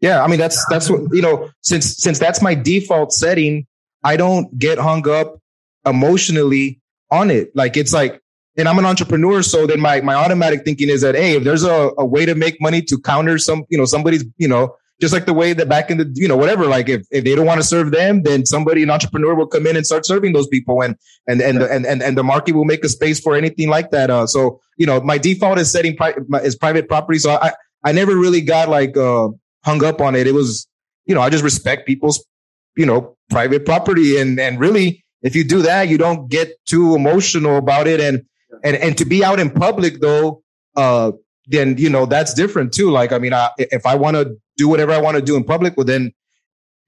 Yeah. 0.00 0.22
I 0.22 0.28
mean, 0.28 0.38
that's, 0.38 0.64
that's 0.70 0.88
what, 0.88 1.02
you 1.12 1.22
know, 1.22 1.50
since, 1.60 1.96
since 1.96 2.18
that's 2.18 2.40
my 2.40 2.54
default 2.54 3.12
setting, 3.12 3.66
I 4.02 4.16
don't 4.16 4.58
get 4.58 4.78
hung 4.78 5.08
up 5.08 5.38
emotionally 5.84 6.80
on 7.10 7.30
it. 7.30 7.54
Like 7.54 7.76
it's 7.76 7.92
like, 7.92 8.20
and 8.56 8.68
I'm 8.68 8.78
an 8.78 8.86
entrepreneur. 8.86 9.42
So 9.42 9.66
then 9.66 9.80
my, 9.80 10.00
my 10.00 10.14
automatic 10.14 10.64
thinking 10.64 10.88
is 10.88 11.02
that, 11.02 11.14
Hey, 11.14 11.36
if 11.36 11.44
there's 11.44 11.64
a, 11.64 11.90
a 11.98 12.04
way 12.04 12.24
to 12.24 12.34
make 12.34 12.60
money 12.60 12.82
to 12.82 12.98
counter 12.98 13.38
some, 13.38 13.64
you 13.68 13.76
know, 13.76 13.84
somebody's, 13.84 14.24
you 14.38 14.48
know, 14.48 14.74
just 15.00 15.12
like 15.12 15.26
the 15.26 15.32
way 15.32 15.52
that 15.52 15.68
back 15.68 15.90
in 15.90 15.98
the, 15.98 16.10
you 16.14 16.28
know, 16.28 16.36
whatever, 16.36 16.66
like 16.66 16.88
if, 16.88 17.06
if 17.10 17.24
they 17.24 17.34
don't 17.34 17.46
want 17.46 17.60
to 17.60 17.66
serve 17.66 17.90
them, 17.90 18.22
then 18.22 18.44
somebody, 18.44 18.82
an 18.82 18.90
entrepreneur 18.90 19.34
will 19.34 19.46
come 19.46 19.66
in 19.66 19.76
and 19.76 19.86
start 19.86 20.04
serving 20.04 20.32
those 20.32 20.46
people 20.48 20.82
and, 20.82 20.96
and, 21.26 21.40
and, 21.40 21.62
and, 21.62 21.86
and, 21.86 22.02
and 22.02 22.18
the 22.18 22.22
market 22.22 22.54
will 22.54 22.66
make 22.66 22.84
a 22.84 22.88
space 22.88 23.18
for 23.18 23.34
anything 23.34 23.68
like 23.68 23.90
that. 23.90 24.10
Uh, 24.10 24.26
so, 24.26 24.60
you 24.76 24.86
know, 24.86 25.00
my 25.00 25.18
default 25.18 25.58
is 25.58 25.70
setting 25.70 25.96
pri- 25.96 26.14
is 26.42 26.54
private 26.54 26.86
property. 26.86 27.18
So 27.18 27.30
I, 27.30 27.52
I 27.82 27.92
never 27.92 28.14
really 28.14 28.42
got 28.42 28.68
like, 28.68 28.96
uh, 28.96 29.28
hung 29.64 29.84
up 29.84 30.00
on 30.00 30.14
it. 30.14 30.26
It 30.26 30.34
was, 30.34 30.68
you 31.06 31.14
know, 31.14 31.22
I 31.22 31.30
just 31.30 31.44
respect 31.44 31.86
people's, 31.86 32.24
you 32.76 32.86
know, 32.86 33.16
private 33.30 33.64
property. 33.64 34.18
And, 34.18 34.38
and 34.38 34.60
really, 34.60 35.04
if 35.22 35.34
you 35.34 35.44
do 35.44 35.62
that, 35.62 35.88
you 35.88 35.98
don't 35.98 36.28
get 36.28 36.52
too 36.66 36.94
emotional 36.94 37.56
about 37.56 37.86
it. 37.86 38.00
And, 38.00 38.24
and, 38.64 38.76
and 38.76 38.98
to 38.98 39.04
be 39.04 39.24
out 39.24 39.40
in 39.40 39.50
public 39.50 40.00
though, 40.00 40.42
uh, 40.76 41.12
then, 41.46 41.76
you 41.78 41.90
know, 41.90 42.06
that's 42.06 42.32
different 42.32 42.72
too. 42.72 42.90
Like, 42.90 43.12
I 43.12 43.18
mean, 43.18 43.34
I, 43.34 43.50
if 43.58 43.84
I 43.84 43.96
want 43.96 44.16
to 44.16 44.36
do 44.60 44.68
whatever 44.68 44.92
I 44.92 45.00
want 45.06 45.16
to 45.16 45.22
do 45.22 45.36
in 45.36 45.44
public, 45.44 45.76
well, 45.76 45.86
then, 45.86 46.12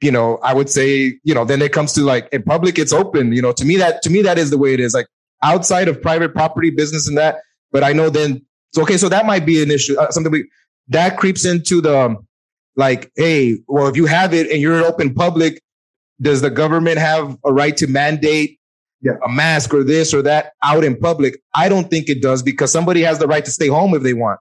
you 0.00 0.12
know, 0.16 0.38
I 0.42 0.52
would 0.52 0.68
say, 0.68 1.18
you 1.28 1.34
know, 1.34 1.44
then 1.44 1.62
it 1.62 1.72
comes 1.72 1.92
to 1.94 2.02
like 2.02 2.28
in 2.32 2.42
public, 2.42 2.78
it's 2.78 2.92
open, 2.92 3.32
you 3.32 3.42
know, 3.44 3.52
to 3.52 3.64
me, 3.64 3.76
that, 3.82 4.02
to 4.02 4.10
me, 4.10 4.22
that 4.22 4.38
is 4.38 4.50
the 4.50 4.58
way 4.58 4.74
it 4.74 4.80
is 4.80 4.92
like 4.94 5.08
outside 5.42 5.88
of 5.88 6.00
private 6.02 6.32
property 6.34 6.70
business 6.70 7.08
and 7.08 7.16
that. 7.16 7.36
But 7.72 7.82
I 7.82 7.92
know 7.92 8.10
then, 8.10 8.44
so, 8.74 8.82
okay, 8.82 8.98
so 8.98 9.08
that 9.08 9.24
might 9.26 9.46
be 9.46 9.62
an 9.62 9.70
issue, 9.70 9.98
uh, 9.98 10.10
something 10.10 10.32
we, 10.32 10.48
that 10.88 11.16
creeps 11.16 11.44
into 11.44 11.80
the, 11.80 12.16
like, 12.76 13.10
hey, 13.16 13.58
well, 13.66 13.88
if 13.88 13.96
you 13.96 14.06
have 14.06 14.34
it 14.34 14.50
and 14.50 14.60
you're 14.60 14.78
in 14.78 14.84
open 14.84 15.14
public, 15.14 15.62
does 16.20 16.40
the 16.40 16.50
government 16.50 16.98
have 16.98 17.36
a 17.44 17.52
right 17.52 17.76
to 17.76 17.86
mandate 17.86 18.58
yeah. 19.00 19.12
a 19.24 19.28
mask 19.28 19.74
or 19.74 19.84
this 19.84 20.14
or 20.14 20.22
that 20.22 20.52
out 20.62 20.84
in 20.84 20.96
public? 20.96 21.40
I 21.54 21.68
don't 21.68 21.90
think 21.90 22.08
it 22.08 22.22
does 22.22 22.42
because 22.42 22.72
somebody 22.72 23.02
has 23.02 23.18
the 23.18 23.26
right 23.26 23.44
to 23.44 23.50
stay 23.50 23.68
home 23.68 23.94
if 23.94 24.02
they 24.02 24.14
want. 24.14 24.40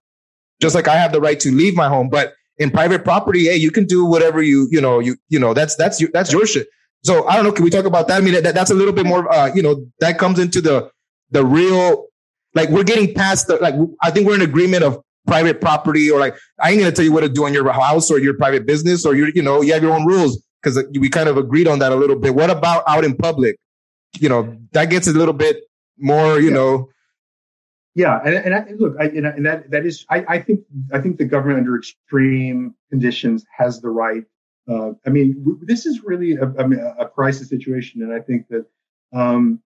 Just 0.61 0.75
like 0.75 0.87
I 0.87 0.95
have 0.95 1.11
the 1.11 1.21
right 1.21 1.39
to 1.39 1.51
leave 1.51 1.75
my 1.75 1.89
home, 1.89 2.09
but 2.09 2.33
in 2.61 2.69
private 2.69 3.03
property, 3.03 3.45
hey, 3.45 3.55
you 3.55 3.71
can 3.71 3.85
do 3.85 4.05
whatever 4.05 4.41
you, 4.41 4.67
you 4.71 4.79
know, 4.79 4.99
you, 4.99 5.15
you 5.29 5.39
know, 5.39 5.53
that's, 5.53 5.75
that's 5.75 5.99
your, 5.99 6.09
that's 6.13 6.31
your 6.31 6.45
shit. 6.45 6.67
So 7.03 7.27
I 7.27 7.35
don't 7.35 7.43
know. 7.45 7.51
Can 7.51 7.65
we 7.65 7.71
talk 7.71 7.85
about 7.85 8.07
that? 8.07 8.21
I 8.21 8.23
mean, 8.23 8.35
that, 8.43 8.53
that's 8.53 8.69
a 8.69 8.75
little 8.75 8.93
bit 8.93 9.07
more, 9.07 9.31
uh, 9.33 9.51
you 9.55 9.63
know, 9.63 9.87
that 9.99 10.19
comes 10.19 10.37
into 10.37 10.61
the, 10.61 10.91
the 11.31 11.43
real, 11.43 12.05
like 12.53 12.69
we're 12.69 12.83
getting 12.83 13.15
past 13.15 13.47
the, 13.47 13.55
like, 13.57 13.73
I 14.01 14.11
think 14.11 14.27
we're 14.27 14.35
in 14.35 14.43
agreement 14.43 14.83
of 14.83 15.01
private 15.25 15.59
property 15.59 16.11
or 16.11 16.19
like, 16.19 16.35
I 16.59 16.71
ain't 16.71 16.81
to 16.83 16.91
tell 16.91 17.05
you 17.05 17.11
what 17.11 17.21
to 17.21 17.29
do 17.29 17.45
on 17.45 17.53
your 17.53 17.71
house 17.71 18.11
or 18.11 18.19
your 18.19 18.35
private 18.35 18.67
business 18.67 19.05
or 19.07 19.15
you, 19.15 19.31
you 19.33 19.41
know, 19.41 19.61
you 19.61 19.73
have 19.73 19.81
your 19.81 19.93
own 19.93 20.05
rules 20.05 20.43
because 20.61 20.83
we 20.99 21.09
kind 21.09 21.29
of 21.29 21.37
agreed 21.37 21.67
on 21.67 21.79
that 21.79 21.91
a 21.91 21.95
little 21.95 22.15
bit. 22.15 22.35
What 22.35 22.51
about 22.51 22.83
out 22.87 23.03
in 23.03 23.15
public? 23.15 23.57
You 24.19 24.29
know, 24.29 24.55
that 24.73 24.91
gets 24.91 25.07
a 25.07 25.13
little 25.13 25.33
bit 25.33 25.63
more, 25.97 26.39
you 26.39 26.49
yeah. 26.49 26.55
know. 26.55 26.89
Yeah, 27.93 28.19
and, 28.23 28.35
and 28.35 28.55
I, 28.55 28.65
look, 28.77 28.95
I, 28.99 29.05
and, 29.05 29.25
and 29.25 29.45
that 29.45 29.69
that 29.71 29.85
is, 29.85 30.05
I, 30.09 30.23
I 30.27 30.39
think, 30.39 30.61
I 30.93 30.99
think 30.99 31.17
the 31.17 31.25
government 31.25 31.59
under 31.59 31.77
extreme 31.77 32.73
conditions 32.89 33.45
has 33.57 33.81
the 33.81 33.89
right. 33.89 34.23
Uh, 34.69 34.91
I 35.05 35.09
mean, 35.09 35.39
w- 35.39 35.59
this 35.63 35.85
is 35.85 36.01
really 36.03 36.35
a, 36.35 36.45
a, 36.45 37.09
crisis 37.09 37.49
situation, 37.49 38.01
and 38.01 38.13
I 38.13 38.19
think 38.19 38.47
that 38.47 38.65
um, 39.11 39.61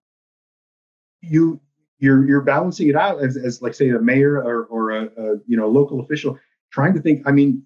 you 1.22 1.62
you're 2.00 2.26
you're 2.28 2.42
balancing 2.42 2.88
it 2.88 2.96
out 2.96 3.24
as, 3.24 3.38
as 3.38 3.62
like 3.62 3.76
say 3.76 3.90
a 3.90 4.00
mayor 4.00 4.38
or 4.38 4.66
or 4.66 4.92
a, 4.92 5.04
a 5.04 5.38
you 5.46 5.56
know 5.56 5.68
local 5.68 6.00
official 6.00 6.40
trying 6.72 6.94
to 6.96 7.02
think. 7.02 7.22
I 7.28 7.32
mean, 7.32 7.62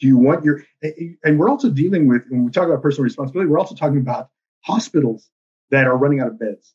do 0.00 0.06
you 0.06 0.16
want 0.16 0.44
your, 0.44 0.64
and 1.24 1.38
we're 1.38 1.50
also 1.50 1.68
dealing 1.68 2.08
with, 2.08 2.24
when 2.28 2.44
we 2.44 2.50
talk 2.50 2.66
about 2.66 2.82
personal 2.82 3.04
responsibility, 3.04 3.50
we're 3.50 3.58
also 3.58 3.74
talking 3.74 3.98
about 3.98 4.30
hospitals 4.62 5.28
that 5.70 5.86
are 5.86 5.96
running 5.96 6.20
out 6.20 6.28
of 6.28 6.38
beds. 6.38 6.74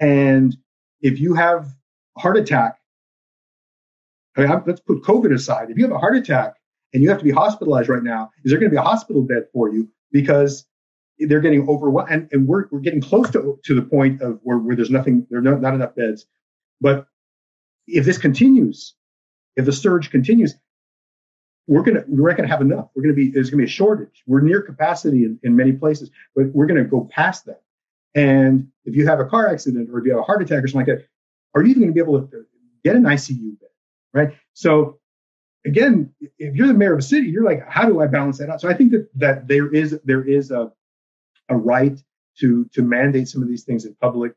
And 0.00 0.56
if 1.02 1.20
you 1.20 1.34
have 1.34 1.68
heart 2.18 2.36
attack, 2.36 2.78
I 4.36 4.42
mean, 4.42 4.62
let's 4.66 4.80
put 4.80 5.02
COVID 5.02 5.32
aside. 5.32 5.70
If 5.70 5.78
you 5.78 5.84
have 5.84 5.92
a 5.92 5.98
heart 5.98 6.16
attack 6.16 6.54
and 6.92 7.02
you 7.02 7.08
have 7.08 7.18
to 7.18 7.24
be 7.24 7.30
hospitalized 7.30 7.88
right 7.88 8.02
now, 8.02 8.30
is 8.44 8.50
there 8.50 8.58
going 8.58 8.70
to 8.70 8.74
be 8.74 8.80
a 8.80 8.82
hospital 8.82 9.22
bed 9.22 9.44
for 9.52 9.72
you? 9.72 9.88
Because 10.10 10.66
they're 11.18 11.40
getting 11.40 11.68
overwhelmed 11.68 12.10
and, 12.10 12.28
and 12.32 12.48
we're, 12.48 12.64
we're 12.70 12.80
getting 12.80 13.00
close 13.00 13.30
to, 13.30 13.58
to 13.64 13.74
the 13.74 13.82
point 13.82 14.20
of 14.20 14.40
where, 14.42 14.58
where 14.58 14.74
there's 14.74 14.90
nothing, 14.90 15.26
there 15.30 15.38
are 15.38 15.42
not, 15.42 15.60
not 15.60 15.74
enough 15.74 15.94
beds. 15.94 16.26
But 16.80 17.06
if 17.86 18.04
this 18.04 18.18
continues, 18.18 18.94
if 19.56 19.64
the 19.64 19.72
surge 19.72 20.10
continues, 20.10 20.54
we're 21.66 21.82
gonna 21.82 22.04
we're 22.06 22.28
not 22.28 22.36
gonna 22.36 22.48
have 22.48 22.60
enough. 22.60 22.88
We're 22.94 23.02
gonna 23.02 23.14
be 23.14 23.30
there's 23.30 23.50
gonna 23.50 23.62
be 23.62 23.66
a 23.66 23.72
shortage. 23.72 24.22
We're 24.26 24.40
near 24.40 24.60
capacity 24.60 25.24
in, 25.24 25.38
in 25.42 25.56
many 25.56 25.72
places, 25.72 26.10
but 26.36 26.46
we're 26.52 26.66
gonna 26.66 26.84
go 26.84 27.08
past 27.10 27.46
that. 27.46 27.62
And 28.14 28.68
if 28.84 28.94
you 28.94 29.06
have 29.06 29.20
a 29.20 29.24
car 29.24 29.48
accident 29.48 29.90
or 29.90 29.98
if 29.98 30.04
you 30.04 30.12
have 30.12 30.20
a 30.20 30.24
heart 30.24 30.42
attack 30.42 30.62
or 30.62 30.68
something 30.68 30.86
like 30.86 30.98
that, 30.98 31.08
are 31.54 31.62
you 31.62 31.70
even 31.70 31.82
gonna 31.82 31.92
be 31.92 32.00
able 32.00 32.20
to 32.20 32.44
get 32.84 32.96
an 32.96 33.04
ICU 33.04 33.60
bed? 33.60 33.68
Right. 34.12 34.36
So 34.52 34.98
again, 35.66 36.12
if 36.38 36.54
you're 36.54 36.66
the 36.66 36.74
mayor 36.74 36.92
of 36.92 36.98
a 36.98 37.02
city, 37.02 37.28
you're 37.28 37.44
like, 37.44 37.68
how 37.68 37.86
do 37.86 38.00
I 38.00 38.06
balance 38.06 38.38
that 38.38 38.50
out? 38.50 38.60
So 38.60 38.68
I 38.68 38.74
think 38.74 38.92
that 38.92 39.08
that 39.16 39.48
there 39.48 39.72
is 39.72 39.98
there 40.04 40.24
is 40.24 40.50
a 40.50 40.72
a 41.48 41.56
right 41.56 41.98
to 42.40 42.64
to 42.72 42.82
mandate 42.82 43.28
some 43.28 43.42
of 43.42 43.48
these 43.48 43.64
things 43.64 43.84
in 43.84 43.94
public 44.00 44.32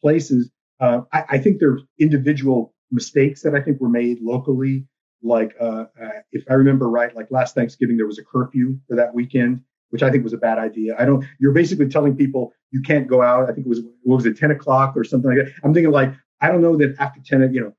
places. 0.00 0.50
Uh, 0.80 1.02
I, 1.12 1.24
I 1.30 1.38
think 1.38 1.60
there's 1.60 1.82
individual 1.98 2.74
mistakes 2.90 3.42
that 3.42 3.54
I 3.54 3.60
think 3.60 3.80
were 3.80 3.88
made 3.88 4.20
locally 4.20 4.86
like 5.22 5.54
uh, 5.60 5.84
uh, 6.00 6.08
if 6.32 6.44
I 6.48 6.54
remember 6.54 6.88
right, 6.88 7.14
like 7.14 7.30
last 7.30 7.54
Thanksgiving 7.54 7.96
there 7.96 8.06
was 8.06 8.18
a 8.18 8.24
curfew 8.24 8.78
for 8.88 8.96
that 8.96 9.14
weekend, 9.14 9.60
which 9.90 10.02
I 10.02 10.10
think 10.10 10.24
was 10.24 10.32
a 10.32 10.38
bad 10.38 10.58
idea. 10.58 10.96
I 10.98 11.04
don't. 11.04 11.24
You're 11.38 11.52
basically 11.52 11.88
telling 11.88 12.16
people 12.16 12.52
you 12.70 12.80
can't 12.80 13.06
go 13.06 13.22
out. 13.22 13.48
I 13.50 13.52
think 13.52 13.66
it 13.66 13.68
was 13.68 13.80
what 14.02 14.16
was 14.16 14.26
it, 14.26 14.38
10 14.38 14.50
o'clock 14.50 14.96
or 14.96 15.04
something 15.04 15.30
like 15.30 15.46
that. 15.46 15.52
I'm 15.62 15.74
thinking 15.74 15.92
like 15.92 16.14
I 16.40 16.48
don't 16.48 16.62
know 16.62 16.76
that 16.76 16.96
after 16.98 17.20
10, 17.20 17.52
you 17.54 17.60
know. 17.60 17.72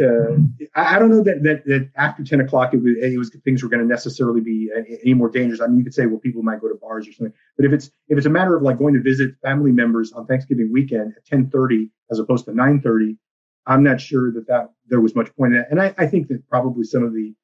Uh, 0.00 0.38
I, 0.74 0.98
don't 0.98 1.10
know 1.10 1.22
that, 1.22 1.42
that 1.42 1.66
that 1.66 1.90
after 1.96 2.24
10 2.24 2.40
o'clock 2.40 2.72
it 2.72 2.78
was, 2.78 2.94
it 2.96 3.18
was 3.18 3.28
things 3.44 3.62
were 3.62 3.68
going 3.68 3.82
to 3.82 3.86
necessarily 3.86 4.40
be 4.40 4.70
any 5.04 5.12
more 5.12 5.28
dangerous. 5.28 5.60
I 5.60 5.66
mean, 5.66 5.76
you 5.76 5.84
could 5.84 5.92
say, 5.92 6.06
well, 6.06 6.18
people 6.18 6.42
might 6.42 6.62
go 6.62 6.68
to 6.68 6.76
bars 6.76 7.06
or 7.06 7.12
something, 7.12 7.34
but 7.58 7.66
if 7.66 7.72
it's 7.72 7.90
if 8.08 8.16
it's 8.16 8.26
a 8.26 8.30
matter 8.30 8.56
of 8.56 8.62
like 8.62 8.78
going 8.78 8.94
to 8.94 9.02
visit 9.02 9.34
family 9.42 9.72
members 9.72 10.12
on 10.12 10.26
Thanksgiving 10.26 10.72
weekend 10.72 11.12
at 11.14 11.26
10:30 11.26 11.90
as 12.10 12.18
opposed 12.18 12.46
to 12.46 12.52
9:30, 12.52 13.18
I'm 13.66 13.82
not 13.82 14.00
sure 14.00 14.32
that, 14.32 14.46
that 14.46 14.70
there 14.88 15.00
was 15.00 15.14
much 15.14 15.34
point 15.36 15.54
in 15.54 15.58
that. 15.58 15.70
And 15.70 15.80
I, 15.80 15.94
I 15.98 16.06
think 16.06 16.28
that 16.28 16.48
probably 16.48 16.84
some 16.84 17.02
of 17.02 17.12
the, 17.12 17.34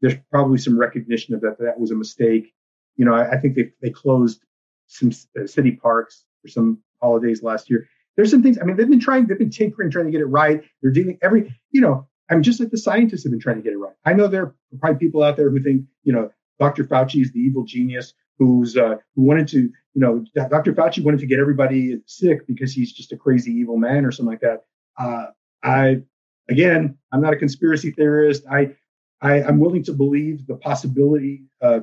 there's 0.00 0.14
probably 0.30 0.58
some 0.58 0.78
recognition 0.78 1.34
of 1.34 1.40
that, 1.40 1.58
that, 1.58 1.64
that 1.64 1.80
was 1.80 1.90
a 1.90 1.96
mistake. 1.96 2.54
You 2.96 3.04
know, 3.04 3.14
I, 3.14 3.32
I 3.32 3.40
think 3.40 3.56
they, 3.56 3.72
they 3.82 3.90
closed 3.90 4.40
some 4.86 5.10
uh, 5.38 5.46
city 5.46 5.72
parks 5.72 6.24
for 6.42 6.48
some 6.48 6.78
holidays 7.02 7.42
last 7.42 7.68
year. 7.68 7.88
There's 8.16 8.30
some 8.30 8.42
things, 8.42 8.58
I 8.60 8.64
mean, 8.64 8.76
they've 8.76 8.88
been 8.88 9.00
trying, 9.00 9.26
they've 9.26 9.38
been 9.38 9.50
tinkering, 9.50 9.90
trying 9.90 10.06
to 10.06 10.10
get 10.12 10.20
it 10.20 10.26
right. 10.26 10.62
They're 10.82 10.92
dealing 10.92 11.18
every, 11.22 11.54
you 11.70 11.80
know, 11.80 12.08
I'm 12.30 12.42
just 12.42 12.60
like 12.60 12.70
the 12.70 12.78
scientists 12.78 13.24
have 13.24 13.32
been 13.32 13.40
trying 13.40 13.56
to 13.56 13.62
get 13.62 13.72
it 13.72 13.78
right. 13.78 13.94
I 14.04 14.12
know 14.12 14.28
there 14.28 14.42
are 14.42 14.54
probably 14.80 14.98
people 14.98 15.22
out 15.22 15.36
there 15.36 15.50
who 15.50 15.62
think, 15.62 15.84
you 16.04 16.12
know, 16.12 16.30
Dr. 16.58 16.84
Fauci 16.84 17.20
is 17.20 17.32
the 17.32 17.40
evil 17.40 17.64
genius 17.64 18.14
who's 18.38 18.76
uh, 18.76 18.96
who 19.14 19.22
wanted 19.22 19.48
to, 19.48 19.58
you 19.58 19.72
know, 19.94 20.24
Dr. 20.34 20.72
Fauci 20.72 21.02
wanted 21.04 21.20
to 21.20 21.26
get 21.26 21.38
everybody 21.38 22.00
sick 22.06 22.46
because 22.46 22.72
he's 22.72 22.92
just 22.92 23.12
a 23.12 23.16
crazy 23.16 23.52
evil 23.52 23.76
man 23.76 24.04
or 24.04 24.12
something 24.12 24.32
like 24.32 24.40
that. 24.40 24.64
Uh, 24.98 25.26
I, 25.62 26.02
again, 26.48 26.96
I'm 27.12 27.20
not 27.20 27.32
a 27.32 27.36
conspiracy 27.36 27.90
theorist. 27.90 28.44
I, 28.50 28.76
I 29.20 29.40
am 29.40 29.58
willing 29.58 29.84
to 29.84 29.92
believe 29.92 30.46
the 30.46 30.56
possibility 30.56 31.44
uh, 31.62 31.80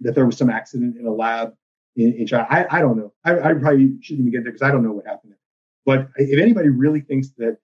that 0.00 0.14
there 0.14 0.26
was 0.26 0.36
some 0.36 0.50
accident 0.50 0.96
in 0.96 1.06
a 1.06 1.12
lab 1.12 1.54
in, 1.96 2.14
in 2.14 2.26
China. 2.26 2.46
I, 2.48 2.66
I 2.70 2.80
don't 2.80 2.96
know. 2.96 3.12
I, 3.24 3.32
I 3.38 3.54
probably 3.54 3.96
shouldn't 4.00 4.26
even 4.26 4.32
get 4.32 4.44
there 4.44 4.52
because 4.52 4.62
I 4.62 4.70
don't 4.70 4.82
know 4.82 4.92
what 4.92 5.06
happened. 5.06 5.34
But 5.88 6.10
if 6.16 6.38
anybody 6.38 6.68
really 6.68 7.00
thinks 7.00 7.30
that 7.38 7.56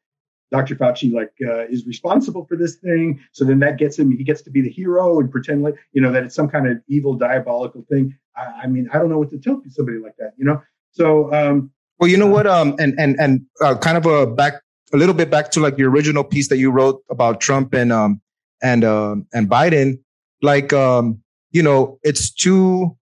Dr. 0.50 0.76
Fauci 0.76 1.12
like 1.12 1.34
uh, 1.46 1.66
is 1.66 1.84
responsible 1.86 2.46
for 2.46 2.56
this 2.56 2.76
thing, 2.76 3.20
so 3.32 3.44
then 3.44 3.58
that 3.58 3.76
gets 3.76 3.98
him. 3.98 4.16
He 4.16 4.24
gets 4.24 4.40
to 4.46 4.50
be 4.50 4.62
the 4.62 4.70
hero 4.70 5.20
and 5.20 5.30
pretend 5.30 5.62
like 5.62 5.74
you 5.92 6.00
know 6.00 6.10
that 6.10 6.22
it's 6.24 6.34
some 6.34 6.48
kind 6.48 6.66
of 6.66 6.80
evil, 6.88 7.12
diabolical 7.16 7.84
thing. 7.90 8.16
I, 8.34 8.62
I 8.62 8.66
mean, 8.66 8.88
I 8.94 8.96
don't 8.96 9.10
know 9.10 9.18
what 9.18 9.28
to 9.28 9.38
tell 9.38 9.60
somebody 9.68 9.98
like 9.98 10.16
that. 10.16 10.32
You 10.38 10.46
know. 10.46 10.62
So. 10.92 11.34
Um, 11.34 11.70
well, 11.98 12.08
you 12.08 12.16
know 12.16 12.26
what? 12.26 12.46
Um, 12.46 12.74
and 12.78 12.98
and 12.98 13.14
and 13.20 13.42
uh, 13.60 13.76
kind 13.76 13.98
of 13.98 14.06
a 14.06 14.26
back 14.26 14.54
a 14.94 14.96
little 14.96 15.14
bit 15.14 15.28
back 15.30 15.50
to 15.50 15.60
like 15.60 15.76
the 15.76 15.84
original 15.84 16.24
piece 16.24 16.48
that 16.48 16.56
you 16.56 16.70
wrote 16.70 17.02
about 17.10 17.42
Trump 17.42 17.74
and 17.74 17.92
um 17.92 18.22
and 18.62 18.84
um 18.84 19.26
and 19.34 19.50
Biden, 19.50 19.98
like 20.40 20.72
um 20.72 21.20
you 21.50 21.62
know 21.62 21.98
it's 22.02 22.32
two 22.32 22.96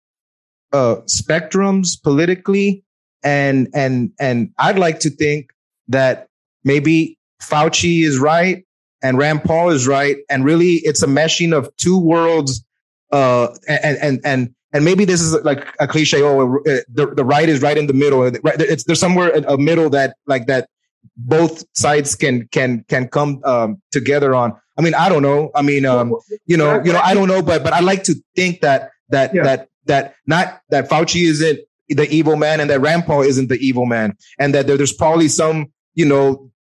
uh 0.72 0.96
spectrums 1.08 2.02
politically, 2.02 2.86
and 3.24 3.68
and 3.74 4.12
and 4.20 4.52
I'd 4.58 4.80
like 4.80 5.00
to 5.02 5.10
think 5.10 5.52
that 5.88 6.28
maybe 6.64 7.18
Fauci 7.42 8.04
is 8.04 8.20
right 8.20 8.66
and 9.02 9.18
Rand 9.18 9.44
Paul 9.44 9.70
is 9.70 9.88
right, 9.88 10.18
and 10.30 10.44
really 10.44 10.76
it's 10.84 11.04
a 11.04 11.08
meshing 11.08 11.56
of 11.56 11.76
two 11.78 11.98
worlds. 11.98 12.64
Uh, 13.12 13.56
and 13.68 13.98
and 13.98 14.22
and 14.24 14.56
and 14.74 14.86
maybe 14.86 15.06
this 15.06 15.22
is 15.22 15.34
like 15.44 15.68
a 15.80 15.88
cliche. 15.88 16.22
Oh, 16.22 16.60
the, 16.64 17.14
the 17.16 17.26
right 17.26 17.50
is 17.50 17.62
right 17.62 17.78
in 17.78 17.88
the 17.88 17.94
middle. 17.94 18.24
It's 18.24 18.84
there's 18.84 19.00
somewhere 19.00 19.32
a 19.48 19.58
middle 19.58 19.90
that 19.92 20.16
like 20.28 20.48
that 20.48 20.70
both 21.18 21.64
sides 21.74 22.16
can 22.16 22.48
can 22.52 22.86
can 22.88 23.08
come 23.08 23.42
um, 23.46 23.82
together 23.92 24.36
on. 24.36 24.54
I 24.78 24.82
mean, 24.82 24.94
I 24.94 25.10
don't 25.10 25.24
know. 25.24 25.52
I 25.56 25.62
mean, 25.62 25.86
um, 25.86 26.14
you 26.46 26.56
know, 26.56 26.82
you 26.84 26.94
know, 26.94 27.02
I 27.04 27.14
don't 27.14 27.28
know, 27.28 27.42
but 27.42 27.64
but 27.64 27.74
I 27.74 27.80
like 27.80 28.04
to 28.04 28.16
think 28.36 28.62
that 28.62 28.92
that 29.10 29.34
yeah. 29.34 29.44
that 29.44 29.70
that 29.86 30.16
not 30.28 30.62
that 30.70 30.90
Fauci 30.90 31.24
isn't 31.24 31.60
the 31.90 32.08
evil 32.10 32.36
man 32.36 32.60
and 32.60 32.70
that 32.70 32.82
Rand 32.82 33.06
Paul 33.06 33.22
isn't 33.22 33.50
the 33.50 33.58
evil 33.58 33.86
man, 33.86 34.16
and 34.38 34.54
that 34.54 34.68
there, 34.68 34.78
there's 34.78 34.94
probably 34.94 35.28
some, 35.28 35.72
you 35.94 36.06
know, 36.06 36.52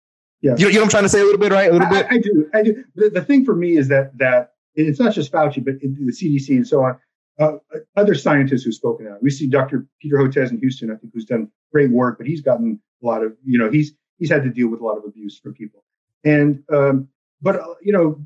yeah. 0.40 0.54
you, 0.56 0.68
you 0.68 0.74
know, 0.74 0.80
what 0.80 0.84
I'm 0.84 0.90
trying 0.90 1.02
to 1.04 1.08
say 1.08 1.20
a 1.20 1.24
little 1.24 1.40
bit, 1.40 1.52
right? 1.52 1.70
A 1.70 1.72
little 1.72 1.88
I, 1.88 1.90
bit. 1.90 2.06
I, 2.10 2.14
I 2.14 2.18
do. 2.18 2.50
I 2.54 2.62
do. 2.62 2.84
The, 2.94 3.10
the, 3.10 3.22
thing 3.24 3.44
for 3.44 3.54
me 3.54 3.76
is 3.76 3.88
that 3.88 4.16
that 4.18 4.52
it's 4.74 5.00
not 5.00 5.12
just 5.12 5.32
Fauci, 5.32 5.64
but 5.64 5.80
the 5.80 6.12
CDC 6.12 6.48
and 6.50 6.66
so 6.66 6.82
on. 6.82 6.98
Uh, 7.38 7.58
other 7.96 8.14
scientists 8.14 8.64
who've 8.64 8.74
spoken 8.74 9.06
out. 9.06 9.22
We 9.22 9.30
see 9.30 9.46
Dr. 9.46 9.86
Peter 10.00 10.16
Hotez 10.16 10.50
in 10.50 10.58
Houston, 10.58 10.90
I 10.90 10.96
think, 10.96 11.12
who's 11.14 11.24
done 11.24 11.48
great 11.72 11.90
work, 11.90 12.18
but 12.18 12.26
he's 12.26 12.40
gotten 12.40 12.80
a 13.00 13.06
lot 13.06 13.22
of, 13.22 13.36
you 13.44 13.58
know, 13.58 13.70
he's 13.70 13.92
he's 14.18 14.30
had 14.30 14.42
to 14.42 14.50
deal 14.50 14.68
with 14.68 14.80
a 14.80 14.84
lot 14.84 14.96
of 14.96 15.04
abuse 15.04 15.38
from 15.38 15.54
people. 15.54 15.84
And 16.24 16.64
um, 16.72 17.08
but 17.40 17.56
uh, 17.56 17.74
you 17.82 17.92
know, 17.92 18.20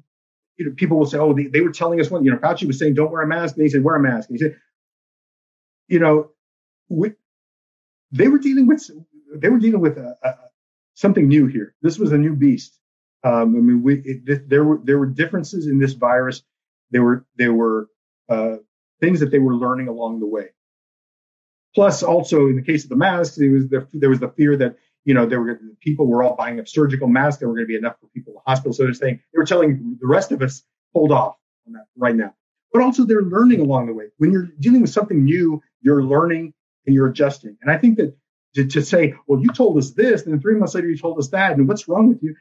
you 0.56 0.66
know, 0.66 0.72
people 0.76 0.98
will 0.98 1.06
say, 1.06 1.18
oh, 1.18 1.32
they, 1.32 1.46
they 1.46 1.60
were 1.60 1.72
telling 1.72 2.00
us 2.00 2.10
one. 2.10 2.24
You 2.24 2.32
know, 2.32 2.38
Fauci 2.38 2.66
was 2.66 2.78
saying, 2.78 2.94
don't 2.94 3.10
wear 3.10 3.22
a 3.22 3.26
mask, 3.26 3.56
and 3.56 3.64
he 3.64 3.68
said, 3.68 3.84
wear 3.84 3.96
a 3.96 4.00
mask. 4.00 4.28
And 4.28 4.38
he 4.38 4.44
said, 4.44 4.56
you 5.88 5.98
know, 5.98 6.30
we, 6.92 7.12
they 8.10 8.28
were 8.28 8.38
dealing 8.38 8.66
with 8.66 8.88
they 9.34 9.48
were 9.48 9.58
dealing 9.58 9.80
with 9.80 9.96
a, 9.96 10.16
a, 10.22 10.34
something 10.94 11.26
new 11.26 11.46
here. 11.46 11.74
This 11.82 11.98
was 11.98 12.12
a 12.12 12.18
new 12.18 12.34
beast. 12.34 12.78
Um, 13.24 13.56
I 13.56 13.60
mean, 13.60 13.82
we, 13.82 14.02
it, 14.04 14.48
there 14.48 14.64
were 14.64 14.80
there 14.84 14.98
were 14.98 15.06
differences 15.06 15.66
in 15.66 15.78
this 15.78 15.94
virus. 15.94 16.42
There 16.90 17.02
were 17.02 17.24
there 17.36 17.52
were 17.52 17.88
uh, 18.28 18.56
things 19.00 19.20
that 19.20 19.30
they 19.30 19.38
were 19.38 19.54
learning 19.54 19.88
along 19.88 20.20
the 20.20 20.26
way. 20.26 20.48
Plus, 21.74 22.02
also 22.02 22.46
in 22.48 22.56
the 22.56 22.62
case 22.62 22.84
of 22.84 22.90
the 22.90 22.96
masks, 22.96 23.38
it 23.38 23.48
was 23.48 23.68
the, 23.68 23.88
there 23.94 24.10
was 24.10 24.20
the 24.20 24.28
fear 24.28 24.56
that 24.56 24.76
you 25.04 25.14
know 25.14 25.24
there 25.24 25.40
were 25.40 25.60
people 25.80 26.06
were 26.06 26.22
all 26.22 26.36
buying 26.36 26.60
up 26.60 26.68
surgical 26.68 27.08
masks. 27.08 27.38
There 27.38 27.48
were 27.48 27.54
going 27.54 27.66
to 27.66 27.72
be 27.72 27.76
enough 27.76 27.96
for 28.00 28.08
people 28.08 28.32
in 28.32 28.34
the 28.44 28.50
hospital. 28.50 28.72
So 28.72 28.84
they're 28.84 28.94
saying 28.94 29.20
they 29.32 29.38
were 29.38 29.46
telling 29.46 29.96
the 30.00 30.06
rest 30.06 30.32
of 30.32 30.42
us 30.42 30.62
hold 30.92 31.12
off 31.12 31.36
on 31.66 31.74
that 31.74 31.86
right 31.96 32.14
now. 32.14 32.34
But 32.72 32.82
also 32.82 33.04
they're 33.04 33.22
learning 33.22 33.60
along 33.60 33.86
the 33.86 33.94
way. 33.94 34.06
When 34.18 34.32
you're 34.32 34.48
dealing 34.58 34.80
with 34.82 34.90
something 34.90 35.24
new, 35.24 35.62
you're 35.80 36.02
learning 36.02 36.54
and 36.86 36.94
you're 36.94 37.08
adjusting. 37.08 37.56
And 37.62 37.70
I 37.70 37.78
think 37.78 37.98
that 37.98 38.16
to, 38.54 38.66
to 38.66 38.82
say, 38.82 39.14
well, 39.26 39.40
you 39.40 39.48
told 39.48 39.78
us 39.78 39.92
this, 39.92 40.22
and 40.22 40.32
then 40.32 40.40
three 40.40 40.56
months 40.56 40.74
later 40.74 40.88
you 40.88 40.98
told 40.98 41.18
us 41.18 41.28
that, 41.28 41.52
and 41.52 41.66
what's 41.66 41.88
wrong 41.88 42.08
with 42.08 42.22
you? 42.22 42.34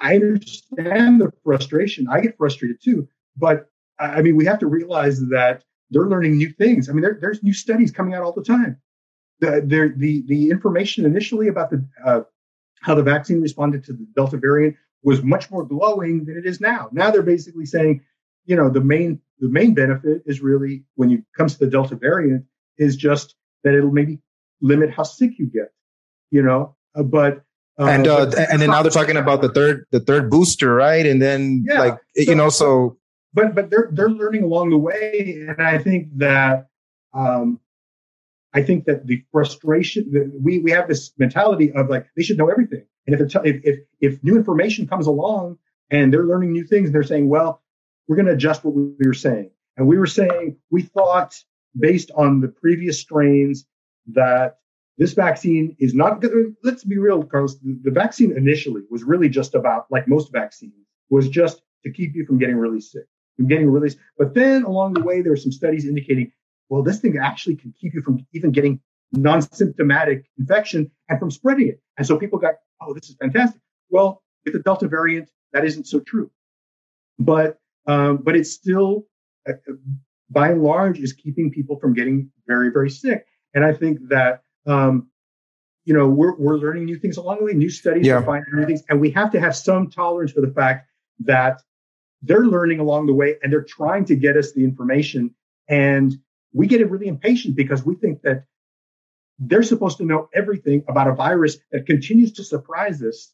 I 0.00 0.16
understand 0.16 1.20
the 1.20 1.32
frustration. 1.44 2.08
I 2.08 2.20
get 2.20 2.36
frustrated 2.36 2.82
too. 2.82 3.08
But 3.36 3.68
I 3.98 4.22
mean, 4.22 4.36
we 4.36 4.44
have 4.46 4.58
to 4.60 4.66
realize 4.66 5.20
that 5.28 5.62
they're 5.90 6.08
learning 6.08 6.36
new 6.36 6.50
things. 6.50 6.88
I 6.88 6.92
mean, 6.92 7.02
there, 7.02 7.18
there's 7.20 7.42
new 7.42 7.52
studies 7.52 7.90
coming 7.90 8.14
out 8.14 8.22
all 8.22 8.32
the 8.32 8.42
time. 8.42 8.78
The, 9.40 9.62
the, 9.64 9.94
the, 9.96 10.24
the 10.26 10.50
information 10.50 11.04
initially 11.04 11.48
about 11.48 11.70
the, 11.70 11.86
uh, 12.04 12.22
how 12.80 12.94
the 12.94 13.02
vaccine 13.02 13.40
responded 13.40 13.84
to 13.84 13.92
the 13.92 14.06
Delta 14.16 14.36
variant 14.36 14.76
was 15.02 15.22
much 15.22 15.50
more 15.50 15.64
glowing 15.64 16.24
than 16.24 16.36
it 16.36 16.46
is 16.46 16.60
now. 16.60 16.88
Now 16.92 17.10
they're 17.10 17.22
basically 17.22 17.66
saying, 17.66 18.02
you 18.44 18.56
know, 18.56 18.68
the 18.68 18.80
main, 18.80 19.20
the 19.38 19.48
main 19.48 19.74
benefit 19.74 20.22
is 20.26 20.40
really 20.40 20.84
when 20.94 21.10
it 21.10 21.20
comes 21.36 21.54
to 21.54 21.58
the 21.60 21.70
Delta 21.70 21.96
variant 21.96 22.44
is 22.78 22.96
just 22.96 23.34
that 23.66 23.74
it'll 23.74 23.90
maybe 23.90 24.20
limit 24.60 24.90
how 24.90 25.02
sick 25.02 25.32
you 25.38 25.46
get, 25.46 25.72
you 26.30 26.40
know, 26.40 26.76
uh, 26.94 27.02
but 27.02 27.42
uh, 27.78 27.86
and 27.86 28.06
uh, 28.06 28.30
and 28.50 28.62
then 28.62 28.70
now 28.70 28.80
they're 28.80 28.92
talking 28.92 29.16
about 29.16 29.42
the 29.42 29.48
third 29.50 29.86
the 29.90 29.98
third 29.98 30.30
booster, 30.30 30.72
right? 30.72 31.04
And 31.04 31.20
then 31.20 31.64
yeah, 31.66 31.80
like 31.80 31.98
so, 32.16 32.22
you 32.22 32.34
know, 32.36 32.48
so 32.48 32.96
but 33.34 33.56
but 33.56 33.68
they're 33.68 33.88
they're 33.92 34.08
learning 34.08 34.44
along 34.44 34.70
the 34.70 34.78
way, 34.78 35.44
and 35.48 35.60
I 35.60 35.78
think 35.78 36.16
that 36.18 36.68
um, 37.12 37.58
I 38.54 38.62
think 38.62 38.84
that 38.84 39.08
the 39.08 39.24
frustration 39.32 40.12
that 40.12 40.32
we 40.40 40.60
we 40.60 40.70
have 40.70 40.86
this 40.86 41.12
mentality 41.18 41.72
of 41.72 41.90
like 41.90 42.06
they 42.16 42.22
should 42.22 42.38
know 42.38 42.48
everything, 42.48 42.84
and 43.06 43.20
if 43.20 43.32
t- 43.32 43.38
if, 43.44 43.60
if 43.64 43.80
if 44.00 44.24
new 44.24 44.36
information 44.36 44.86
comes 44.86 45.08
along 45.08 45.58
and 45.90 46.12
they're 46.12 46.24
learning 46.24 46.52
new 46.52 46.64
things, 46.64 46.92
they're 46.92 47.02
saying, 47.02 47.28
well, 47.28 47.62
we're 48.06 48.16
going 48.16 48.26
to 48.26 48.32
adjust 48.32 48.64
what 48.64 48.74
we 48.74 49.06
were 49.06 49.12
saying, 49.12 49.50
and 49.76 49.88
we 49.88 49.98
were 49.98 50.06
saying 50.06 50.56
we 50.70 50.82
thought 50.82 51.34
based 51.78 52.10
on 52.16 52.40
the 52.40 52.48
previous 52.48 53.00
strains 53.00 53.66
that 54.06 54.58
this 54.98 55.12
vaccine 55.12 55.76
is 55.78 55.94
not 55.94 56.20
good. 56.20 56.54
let's 56.62 56.84
be 56.84 56.98
real 56.98 57.22
carlos 57.22 57.58
the 57.82 57.90
vaccine 57.90 58.36
initially 58.36 58.82
was 58.90 59.02
really 59.04 59.28
just 59.28 59.54
about 59.54 59.86
like 59.90 60.08
most 60.08 60.32
vaccines 60.32 60.72
was 61.10 61.28
just 61.28 61.60
to 61.84 61.90
keep 61.90 62.14
you 62.14 62.24
from 62.24 62.38
getting 62.38 62.56
really 62.56 62.80
sick 62.80 63.06
from 63.36 63.46
getting 63.46 63.70
released. 63.70 63.98
But 64.18 64.34
then 64.34 64.64
along 64.64 64.94
the 64.94 65.02
way, 65.02 65.20
there 65.20 65.32
are 65.32 65.36
some 65.36 65.52
studies 65.52 65.86
indicating, 65.86 66.32
well, 66.68 66.82
this 66.82 67.00
thing 67.00 67.18
actually 67.18 67.56
can 67.56 67.72
keep 67.78 67.94
you 67.94 68.02
from 68.02 68.26
even 68.32 68.50
getting 68.50 68.80
non-symptomatic 69.12 70.26
infection 70.38 70.90
and 71.08 71.18
from 71.18 71.30
spreading 71.30 71.68
it. 71.68 71.80
And 71.96 72.06
so 72.06 72.18
people 72.18 72.38
got, 72.38 72.54
oh, 72.80 72.94
this 72.94 73.08
is 73.08 73.16
fantastic. 73.20 73.60
Well, 73.90 74.22
with 74.44 74.54
the 74.54 74.60
Delta 74.60 74.88
variant, 74.88 75.30
that 75.52 75.64
isn't 75.64 75.86
so 75.86 76.00
true. 76.00 76.30
But 77.18 77.58
um, 77.86 78.16
but 78.18 78.34
it's 78.34 78.50
still, 78.50 79.06
by 80.30 80.50
and 80.50 80.62
large, 80.62 80.98
is 80.98 81.12
keeping 81.12 81.50
people 81.50 81.78
from 81.78 81.94
getting 81.94 82.30
very 82.46 82.70
very 82.70 82.90
sick. 82.90 83.26
And 83.54 83.64
I 83.64 83.72
think 83.72 84.08
that 84.08 84.42
um, 84.66 85.08
you 85.84 85.94
know 85.94 86.08
we're 86.08 86.36
we're 86.36 86.56
learning 86.56 86.84
new 86.84 86.98
things 86.98 87.16
along 87.16 87.38
the 87.38 87.44
way. 87.44 87.52
New 87.52 87.70
studies 87.70 88.06
yeah. 88.06 88.14
are 88.14 88.22
finding 88.22 88.54
new 88.54 88.66
things, 88.66 88.82
and 88.88 89.00
we 89.00 89.10
have 89.10 89.30
to 89.32 89.40
have 89.40 89.56
some 89.56 89.90
tolerance 89.90 90.32
for 90.32 90.40
the 90.40 90.52
fact 90.52 90.88
that 91.20 91.62
they're 92.22 92.46
learning 92.46 92.80
along 92.80 93.06
the 93.06 93.14
way 93.14 93.36
and 93.42 93.52
they're 93.52 93.62
trying 93.62 94.04
to 94.06 94.16
get 94.16 94.36
us 94.36 94.52
the 94.52 94.64
information. 94.64 95.34
And 95.68 96.14
we 96.52 96.66
get 96.66 96.80
it 96.80 96.90
really 96.90 97.08
impatient 97.08 97.56
because 97.56 97.84
we 97.84 97.94
think 97.94 98.22
that 98.22 98.44
they're 99.38 99.62
supposed 99.62 99.98
to 99.98 100.04
know 100.04 100.28
everything 100.34 100.82
about 100.88 101.08
a 101.08 101.14
virus 101.14 101.58
that 101.70 101.86
continues 101.86 102.32
to 102.32 102.44
surprise 102.44 103.02
us 103.02 103.32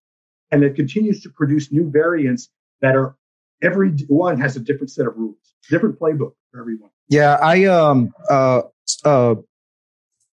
and 0.50 0.62
that 0.62 0.74
continues 0.74 1.22
to 1.22 1.30
produce 1.30 1.70
new 1.70 1.90
variants 1.90 2.48
that 2.80 2.96
are 2.96 3.16
every 3.62 3.90
one 4.08 4.40
has 4.40 4.56
a 4.56 4.60
different 4.60 4.90
set 4.90 5.06
of 5.06 5.16
rules, 5.16 5.54
different 5.70 5.98
playbook 5.98 6.32
for 6.52 6.60
everyone. 6.60 6.90
Yeah, 7.08 7.38
I 7.42 7.64
um 7.64 8.12
uh 8.30 8.62
uh 9.04 9.34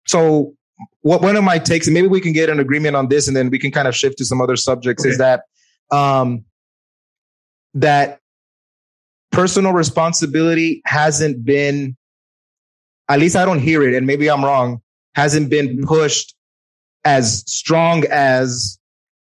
so 0.05 0.53
what 1.01 1.21
one 1.21 1.35
of 1.35 1.43
my 1.43 1.59
takes, 1.59 1.87
and 1.87 1.93
maybe 1.93 2.07
we 2.07 2.19
can 2.19 2.33
get 2.33 2.49
an 2.49 2.59
agreement 2.59 2.95
on 2.95 3.07
this, 3.07 3.27
and 3.27 3.37
then 3.37 3.49
we 3.49 3.59
can 3.59 3.71
kind 3.71 3.87
of 3.87 3.95
shift 3.95 4.17
to 4.17 4.25
some 4.25 4.41
other 4.41 4.55
subjects. 4.55 5.03
Okay. 5.03 5.11
Is 5.11 5.17
that 5.19 5.43
um 5.91 6.43
that 7.75 8.19
personal 9.31 9.71
responsibility 9.71 10.81
hasn't 10.85 11.45
been, 11.45 11.95
at 13.07 13.19
least 13.19 13.35
I 13.35 13.45
don't 13.45 13.59
hear 13.59 13.87
it, 13.87 13.95
and 13.95 14.07
maybe 14.07 14.29
I'm 14.29 14.43
wrong, 14.43 14.81
hasn't 15.15 15.49
been 15.49 15.85
pushed 15.85 16.35
as 17.05 17.43
strong 17.45 18.03
as 18.09 18.79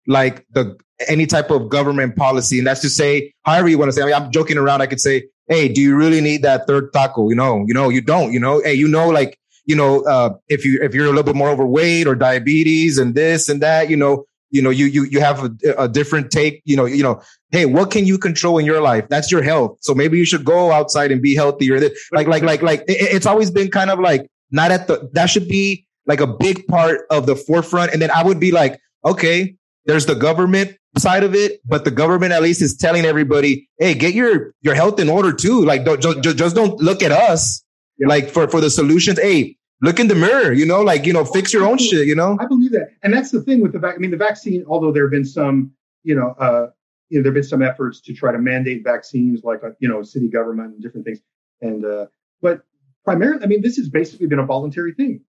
like 0.07 0.45
the 0.51 0.77
any 1.07 1.25
type 1.25 1.49
of 1.49 1.69
government 1.69 2.15
policy. 2.15 2.59
And 2.59 2.67
that's 2.67 2.81
to 2.81 2.89
say, 2.89 3.33
however 3.43 3.67
you 3.67 3.77
want 3.77 3.89
to 3.89 3.93
say, 3.93 4.03
I 4.03 4.05
mean, 4.05 4.13
I'm 4.13 4.31
joking 4.31 4.57
around. 4.57 4.81
I 4.81 4.85
could 4.85 5.01
say, 5.01 5.23
Hey, 5.47 5.67
do 5.67 5.81
you 5.81 5.95
really 5.95 6.21
need 6.21 6.41
that 6.43 6.67
third 6.67 6.93
taco? 6.93 7.29
You 7.29 7.35
know, 7.35 7.63
you 7.67 7.73
know, 7.73 7.89
you 7.89 8.01
don't, 8.01 8.31
you 8.31 8.39
know, 8.39 8.61
Hey, 8.63 8.73
you 8.73 8.87
know, 8.87 9.09
like, 9.09 9.37
you 9.65 9.75
know, 9.75 10.03
uh, 10.03 10.33
if 10.47 10.65
you, 10.65 10.79
if 10.81 10.93
you're 10.93 11.05
a 11.05 11.09
little 11.09 11.23
bit 11.23 11.35
more 11.35 11.49
overweight 11.49 12.07
or 12.07 12.15
diabetes 12.15 12.97
and 12.97 13.15
this 13.15 13.49
and 13.49 13.61
that, 13.61 13.89
you 13.89 13.97
know, 13.97 14.25
you 14.51 14.61
know, 14.61 14.69
you, 14.69 14.85
you, 14.85 15.05
you 15.05 15.19
have 15.19 15.43
a, 15.43 15.51
a 15.77 15.87
different 15.87 16.31
take, 16.31 16.61
you 16.65 16.77
know, 16.77 16.85
you 16.85 17.03
know, 17.03 17.21
Hey, 17.51 17.65
what 17.65 17.91
can 17.91 18.05
you 18.05 18.17
control 18.17 18.57
in 18.57 18.65
your 18.65 18.81
life? 18.81 19.07
That's 19.09 19.31
your 19.31 19.43
health. 19.43 19.77
So 19.81 19.93
maybe 19.93 20.17
you 20.17 20.25
should 20.25 20.45
go 20.45 20.71
outside 20.71 21.11
and 21.11 21.21
be 21.21 21.35
healthier. 21.35 21.79
Like, 22.11 22.27
like, 22.27 22.43
like, 22.43 22.61
like 22.61 22.81
it, 22.81 23.13
it's 23.15 23.25
always 23.25 23.51
been 23.51 23.69
kind 23.69 23.89
of 23.89 23.99
like 23.99 24.29
not 24.51 24.71
at 24.71 24.87
the, 24.87 25.09
that 25.13 25.27
should 25.27 25.47
be 25.47 25.85
like 26.05 26.19
a 26.19 26.27
big 26.27 26.67
part 26.67 27.01
of 27.09 27.25
the 27.25 27.35
forefront. 27.35 27.93
And 27.93 28.01
then 28.01 28.11
I 28.11 28.23
would 28.23 28.39
be 28.39 28.51
like, 28.51 28.79
okay, 29.05 29.55
there's 29.85 30.05
the 30.05 30.15
government 30.15 30.77
side 30.99 31.23
of 31.23 31.33
it, 31.35 31.61
but 31.65 31.85
the 31.85 31.91
government 31.91 32.33
at 32.33 32.41
least 32.41 32.61
is 32.61 32.75
telling 32.77 33.05
everybody, 33.05 33.67
Hey, 33.79 33.93
get 33.93 34.13
your, 34.13 34.53
your 34.61 34.75
health 34.75 34.99
in 34.99 35.09
order 35.09 35.33
too. 35.33 35.63
Like, 35.65 35.85
don't, 35.85 36.01
just, 36.01 36.37
just 36.37 36.55
don't 36.55 36.79
look 36.79 37.01
at 37.01 37.11
us 37.11 37.63
yeah. 37.97 38.07
like 38.07 38.29
for, 38.29 38.47
for 38.47 38.61
the 38.61 38.69
solutions. 38.69 39.19
Hey, 39.19 39.57
look 39.81 39.99
in 39.99 40.07
the 40.07 40.15
mirror, 40.15 40.53
you 40.53 40.65
know, 40.65 40.81
like, 40.81 41.05
you 41.05 41.13
know, 41.13 41.25
fix 41.25 41.51
your 41.51 41.65
own 41.65 41.77
shit, 41.77 42.07
you 42.07 42.15
know? 42.15 42.37
I 42.39 42.45
believe 42.45 42.71
that. 42.71 42.91
And 43.03 43.13
that's 43.13 43.31
the 43.31 43.41
thing 43.41 43.61
with 43.61 43.73
the 43.73 43.79
vaccine. 43.79 43.99
I 43.99 44.01
mean, 44.01 44.11
the 44.11 44.17
vaccine, 44.17 44.63
although 44.67 44.91
there 44.91 45.03
have 45.03 45.11
been 45.11 45.25
some, 45.25 45.73
you 46.03 46.15
know, 46.15 46.35
uh, 46.39 46.69
you 47.09 47.19
know, 47.19 47.23
there 47.23 47.31
have 47.31 47.35
been 47.35 47.43
some 47.43 47.61
efforts 47.61 47.99
to 48.01 48.13
try 48.13 48.31
to 48.31 48.39
mandate 48.39 48.83
vaccines, 48.83 49.43
like, 49.43 49.63
uh, 49.63 49.71
you 49.79 49.89
know, 49.89 50.01
city 50.01 50.29
government 50.29 50.73
and 50.73 50.81
different 50.81 51.05
things. 51.05 51.19
And, 51.61 51.85
uh, 51.85 52.05
but 52.41 52.63
primarily, 53.03 53.43
I 53.43 53.47
mean, 53.47 53.61
this 53.61 53.75
has 53.77 53.89
basically 53.89 54.27
been 54.27 54.39
a 54.39 54.45
voluntary 54.45 54.93
thing. 54.93 55.21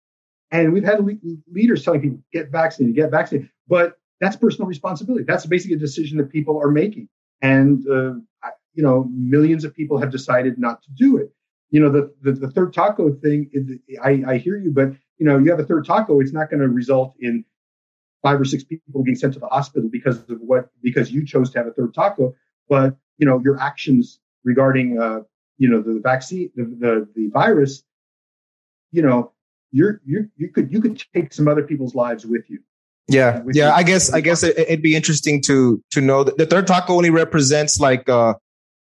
And 0.50 0.72
we've 0.72 0.84
had 0.84 1.04
le- 1.04 1.18
leaders 1.50 1.84
telling 1.84 2.00
people, 2.00 2.18
get 2.32 2.50
vaccinated, 2.50 2.94
get 2.94 3.10
vaccinated. 3.10 3.50
But 3.66 3.98
that's 4.20 4.36
personal 4.36 4.68
responsibility. 4.68 5.24
That's 5.26 5.46
basically 5.46 5.76
a 5.76 5.80
decision 5.80 6.18
that 6.18 6.30
people 6.30 6.60
are 6.60 6.70
making. 6.70 7.08
And, 7.42 7.86
uh, 7.88 8.14
you 8.74 8.82
know, 8.82 9.08
millions 9.12 9.64
of 9.64 9.74
people 9.74 9.98
have 9.98 10.10
decided 10.10 10.58
not 10.58 10.82
to 10.82 10.88
do 10.90 11.16
it 11.18 11.32
you 11.74 11.80
know, 11.80 11.90
the, 11.90 12.14
the, 12.22 12.30
the 12.30 12.50
third 12.52 12.72
taco 12.72 13.12
thing, 13.12 13.50
I, 14.00 14.22
I 14.28 14.38
hear 14.38 14.56
you, 14.56 14.70
but, 14.70 14.90
you 15.18 15.26
know, 15.26 15.38
you 15.38 15.50
have 15.50 15.58
a 15.58 15.64
third 15.64 15.84
taco, 15.84 16.20
it's 16.20 16.32
not 16.32 16.48
going 16.48 16.60
to 16.60 16.68
result 16.68 17.16
in 17.18 17.44
five 18.22 18.40
or 18.40 18.44
six 18.44 18.62
people 18.62 19.02
being 19.02 19.16
sent 19.16 19.34
to 19.34 19.40
the 19.40 19.48
hospital 19.48 19.88
because 19.90 20.18
of 20.30 20.38
what, 20.40 20.70
because 20.84 21.10
you 21.10 21.26
chose 21.26 21.50
to 21.50 21.58
have 21.58 21.66
a 21.66 21.72
third 21.72 21.92
taco. 21.92 22.32
But, 22.68 22.96
you 23.18 23.26
know, 23.26 23.40
your 23.40 23.60
actions 23.60 24.20
regarding, 24.44 25.00
uh, 25.00 25.22
you 25.58 25.68
know, 25.68 25.82
the 25.82 25.98
vaccine, 25.98 26.52
the, 26.54 26.62
the, 26.64 27.08
the 27.16 27.28
virus, 27.30 27.82
you 28.92 29.02
know, 29.02 29.32
you're, 29.72 30.00
you're, 30.04 30.28
you 30.36 30.50
could, 30.50 30.72
you 30.72 30.80
could 30.80 31.02
take 31.12 31.32
some 31.32 31.48
other 31.48 31.64
people's 31.64 31.96
lives 31.96 32.24
with 32.24 32.48
you. 32.48 32.60
Yeah. 33.08 33.42
Yeah. 33.52 33.74
I 33.74 33.82
guess, 33.82 34.12
I 34.12 34.20
guess 34.20 34.42
it, 34.42 34.68
would 34.68 34.82
be 34.82 34.94
interesting 34.96 35.42
to, 35.42 35.82
to 35.90 36.00
know 36.00 36.24
that 36.24 36.38
the 36.38 36.46
third 36.46 36.66
taco 36.66 36.94
only 36.94 37.10
represents 37.10 37.78
like, 37.78 38.08
uh, 38.08 38.34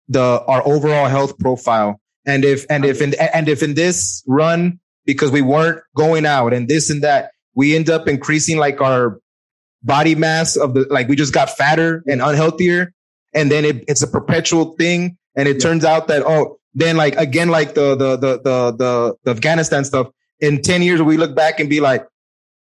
the, 0.08 0.44
our 0.48 0.66
overall 0.68 1.08
health 1.08 1.38
profile 1.40 2.00
and 2.26 2.46
if, 2.46 2.66
and 2.70 2.86
if, 2.86 3.02
in, 3.02 3.16
and 3.34 3.50
if 3.50 3.64
in 3.64 3.74
this 3.74 4.24
run, 4.28 4.80
because 5.06 5.32
we 5.32 5.42
weren't 5.42 5.82
going 5.96 6.26
out 6.26 6.54
and 6.54 6.68
this 6.68 6.90
and 6.90 7.02
that, 7.04 7.32
we 7.56 7.76
end 7.76 7.90
up 7.90 8.08
increasing 8.08 8.58
like 8.58 8.82
our 8.82 9.20
body 9.84 10.16
mass 10.16 10.56
of 10.56 10.74
the, 10.74 10.88
like 10.90 11.08
we 11.08 11.16
just 11.16 11.34
got 11.34 11.50
fatter 11.50 12.04
and 12.08 12.22
unhealthier. 12.22 12.94
And 13.34 13.52
then 13.52 13.66
it, 13.66 13.84
it's 13.88 14.02
a 14.02 14.08
perpetual 14.08 14.76
thing. 14.76 15.18
And 15.36 15.48
it 15.48 15.58
yeah. 15.58 15.62
turns 15.62 15.84
out 15.84 16.08
that, 16.08 16.24
oh, 16.26 16.60
then 16.74 16.98
like 16.98 17.16
again, 17.16 17.50
like 17.50 17.74
the, 17.74 17.96
the, 17.96 18.16
the, 18.16 18.38
the, 18.38 18.72
the, 18.72 19.16
the 19.24 19.32
Afghanistan 19.32 19.84
stuff 19.84 20.08
in 20.40 20.62
10 20.62 20.82
years, 20.82 21.02
we 21.02 21.18
look 21.18 21.36
back 21.36 21.60
and 21.60 21.70
be 21.70 21.80
like, 21.80 22.06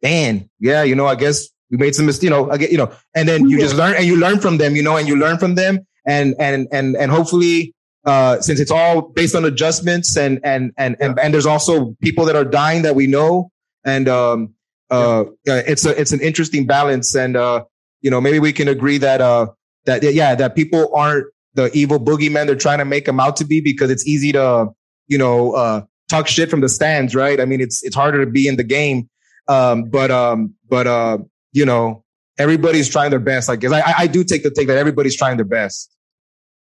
man, 0.02 0.48
yeah, 0.58 0.82
you 0.82 0.94
know, 0.94 1.06
I 1.06 1.14
guess 1.14 1.48
we 1.70 1.76
made 1.76 1.94
some 1.94 2.06
mistakes, 2.06 2.24
you 2.24 2.30
know, 2.30 2.50
I 2.50 2.56
get, 2.56 2.70
you 2.70 2.78
know, 2.78 2.92
and 3.14 3.28
then 3.28 3.48
you 3.48 3.58
just 3.58 3.76
learn 3.76 3.94
and 3.94 4.04
you 4.06 4.16
learn 4.16 4.40
from 4.40 4.58
them, 4.58 4.76
you 4.76 4.82
know, 4.82 4.96
and 4.96 5.06
you 5.06 5.16
learn 5.16 5.38
from 5.38 5.54
them. 5.54 5.86
And, 6.06 6.34
and, 6.38 6.68
and, 6.72 6.96
and 6.96 7.10
hopefully 7.10 7.74
uh, 8.08 8.40
since 8.40 8.58
it's 8.58 8.70
all 8.70 9.02
based 9.02 9.34
on 9.34 9.44
adjustments 9.44 10.16
and 10.16 10.40
and 10.42 10.72
and 10.78 10.96
and, 10.98 11.18
and 11.18 11.34
there's 11.34 11.44
also 11.44 11.94
people 12.00 12.24
that 12.24 12.36
are 12.36 12.44
dying 12.44 12.80
that 12.82 12.94
we 12.94 13.06
know, 13.06 13.50
and 13.84 14.08
um, 14.08 14.54
uh, 14.90 15.24
it's 15.44 15.84
a 15.84 16.00
it's 16.00 16.12
an 16.12 16.20
interesting 16.20 16.66
balance, 16.66 17.14
and 17.14 17.36
uh, 17.36 17.64
you 18.00 18.10
know 18.10 18.18
maybe 18.18 18.38
we 18.38 18.52
can 18.52 18.66
agree 18.66 18.96
that 18.96 19.20
uh 19.20 19.48
that 19.84 20.02
yeah 20.02 20.34
that 20.34 20.54
people 20.54 20.90
aren't 20.94 21.26
the 21.54 21.70
evil 21.76 21.98
boogeyman 21.98 22.46
they're 22.46 22.56
trying 22.56 22.78
to 22.78 22.84
make 22.84 23.04
them 23.04 23.20
out 23.20 23.36
to 23.36 23.44
be 23.44 23.60
because 23.60 23.90
it's 23.90 24.06
easy 24.06 24.32
to 24.32 24.68
you 25.08 25.18
know 25.18 25.52
uh 25.52 25.82
talk 26.08 26.28
shit 26.28 26.48
from 26.48 26.62
the 26.62 26.68
stands, 26.68 27.14
right? 27.14 27.40
I 27.40 27.44
mean 27.44 27.60
it's 27.60 27.82
it's 27.82 27.96
harder 27.96 28.24
to 28.24 28.30
be 28.30 28.48
in 28.48 28.56
the 28.56 28.64
game, 28.64 29.10
um, 29.48 29.84
but 29.84 30.10
um, 30.10 30.54
but 30.68 30.86
uh, 30.86 31.18
you 31.52 31.64
know 31.64 32.04
everybody's 32.38 32.88
trying 32.88 33.10
their 33.10 33.18
best. 33.18 33.50
I 33.50 33.56
guess 33.56 33.72
I 33.72 33.82
I 33.98 34.06
do 34.06 34.22
take 34.24 34.42
the 34.42 34.50
take 34.50 34.68
that 34.68 34.78
everybody's 34.78 35.16
trying 35.16 35.36
their 35.36 35.46
best. 35.46 35.94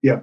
Yeah. 0.02 0.20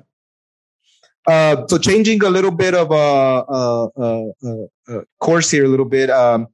Uh, 1.28 1.68
so 1.68 1.78
changing 1.78 2.24
a 2.24 2.30
little 2.30 2.52
bit 2.52 2.74
of 2.74 2.92
a, 2.92 2.96
a, 2.96 3.90
a, 3.96 4.68
a 4.88 5.02
course 5.20 5.52
here, 5.52 5.66
a 5.66 5.68
little 5.68 5.86
bit 5.86 6.10
um, 6.10 6.48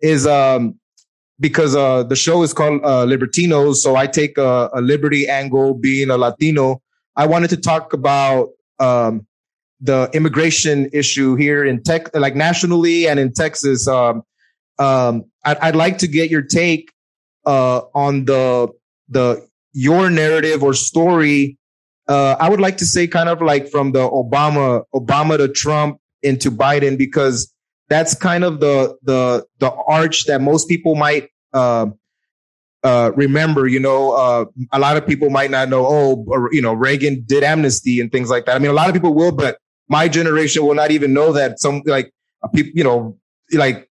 is 0.00 0.26
um, 0.26 0.78
because 1.40 1.76
uh, 1.76 2.02
the 2.04 2.16
show 2.16 2.42
is 2.42 2.52
called 2.52 2.80
uh, 2.84 3.04
Libertinos, 3.04 3.76
so 3.76 3.96
I 3.96 4.06
take 4.06 4.38
a, 4.38 4.70
a, 4.72 4.80
liberty 4.80 5.28
angle, 5.28 5.74
being 5.74 6.08
a 6.10 6.16
Latino. 6.16 6.80
I 7.16 7.26
wanted 7.26 7.50
to 7.50 7.58
talk 7.58 7.92
about 7.92 8.50
um, 8.78 9.26
the 9.80 10.08
immigration 10.14 10.88
issue 10.92 11.34
here 11.34 11.64
in 11.64 11.82
tech, 11.82 12.14
like 12.14 12.34
nationally 12.34 13.06
and 13.06 13.20
in 13.20 13.32
Texas. 13.32 13.86
Um, 13.86 14.22
um, 14.78 15.24
I'd, 15.44 15.58
I'd, 15.58 15.76
like 15.76 15.98
to 15.98 16.08
get 16.08 16.30
your 16.30 16.42
take 16.42 16.92
uh, 17.46 17.82
on 17.94 18.24
the 18.24 18.68
the 19.08 19.46
your 19.72 20.10
narrative 20.10 20.62
or 20.62 20.74
story 20.74 21.58
uh, 22.08 22.36
I 22.38 22.48
would 22.50 22.60
like 22.60 22.76
to 22.78 22.86
say 22.86 23.06
kind 23.06 23.28
of 23.28 23.40
like 23.40 23.68
from 23.68 23.92
the 23.92 24.08
Obama, 24.08 24.84
Obama 24.94 25.38
to 25.38 25.48
Trump 25.48 25.98
into 26.22 26.50
Biden, 26.50 26.98
because 26.98 27.52
that's 27.88 28.14
kind 28.14 28.44
of 28.44 28.60
the, 28.60 28.96
the, 29.02 29.46
the 29.58 29.72
arch 29.72 30.26
that 30.26 30.40
most 30.40 30.68
people 30.68 30.94
might, 30.94 31.28
uh, 31.52 31.86
uh, 32.82 33.12
remember, 33.16 33.66
you 33.66 33.80
know, 33.80 34.12
uh, 34.12 34.44
a 34.72 34.78
lot 34.78 34.96
of 34.98 35.06
people 35.06 35.30
might 35.30 35.50
not 35.50 35.70
know, 35.70 35.86
oh, 35.86 36.24
or, 36.28 36.52
you 36.52 36.60
know, 36.60 36.74
Reagan 36.74 37.24
did 37.26 37.42
amnesty 37.42 38.00
and 38.00 38.12
things 38.12 38.28
like 38.28 38.44
that. 38.44 38.56
I 38.56 38.58
mean, 38.58 38.70
a 38.70 38.74
lot 38.74 38.88
of 38.88 38.94
people 38.94 39.14
will, 39.14 39.32
but 39.32 39.58
my 39.88 40.08
generation 40.08 40.66
will 40.66 40.74
not 40.74 40.90
even 40.90 41.14
know 41.14 41.32
that 41.32 41.58
some, 41.58 41.82
like, 41.86 42.12
people, 42.54 42.72
you 42.74 42.84
know, 42.84 43.18
like 43.52 43.88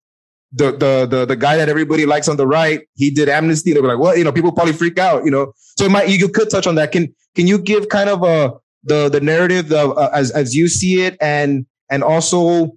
the, 0.52 0.72
the, 0.72 1.06
the, 1.06 1.26
the 1.26 1.36
guy 1.36 1.56
that 1.56 1.68
everybody 1.68 2.06
likes 2.06 2.28
on 2.28 2.36
the 2.36 2.46
right, 2.46 2.86
he 2.94 3.10
did 3.10 3.28
amnesty. 3.28 3.72
They 3.72 3.80
were 3.80 3.88
like, 3.88 3.98
well, 3.98 4.16
you 4.16 4.24
know, 4.24 4.32
people 4.32 4.52
probably 4.52 4.74
freak 4.74 4.98
out, 4.98 5.24
you 5.24 5.30
know, 5.30 5.52
so 5.78 5.88
might, 5.88 6.08
you 6.08 6.28
could 6.28 6.50
touch 6.50 6.66
on 6.66 6.74
that. 6.74 6.92
Can, 6.92 7.14
can 7.34 7.46
you 7.46 7.58
give 7.58 7.88
kind 7.88 8.10
of 8.10 8.22
a 8.22 8.52
the 8.84 9.08
the 9.08 9.20
narrative 9.20 9.72
of, 9.72 9.96
uh, 9.96 10.10
as 10.12 10.30
as 10.30 10.54
you 10.54 10.68
see 10.68 11.02
it, 11.02 11.16
and 11.20 11.66
and 11.90 12.02
also 12.02 12.72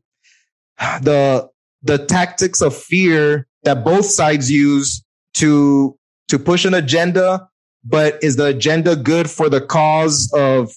the 1.01 1.49
the 1.83 1.97
tactics 2.05 2.61
of 2.61 2.75
fear 2.75 3.47
that 3.63 3.83
both 3.83 4.05
sides 4.05 4.51
use 4.51 5.03
to 5.35 5.97
to 6.27 6.39
push 6.39 6.65
an 6.65 6.73
agenda, 6.73 7.49
but 7.83 8.23
is 8.23 8.35
the 8.35 8.45
agenda 8.45 8.95
good 8.95 9.29
for 9.29 9.49
the 9.49 9.61
cause 9.61 10.31
of 10.33 10.71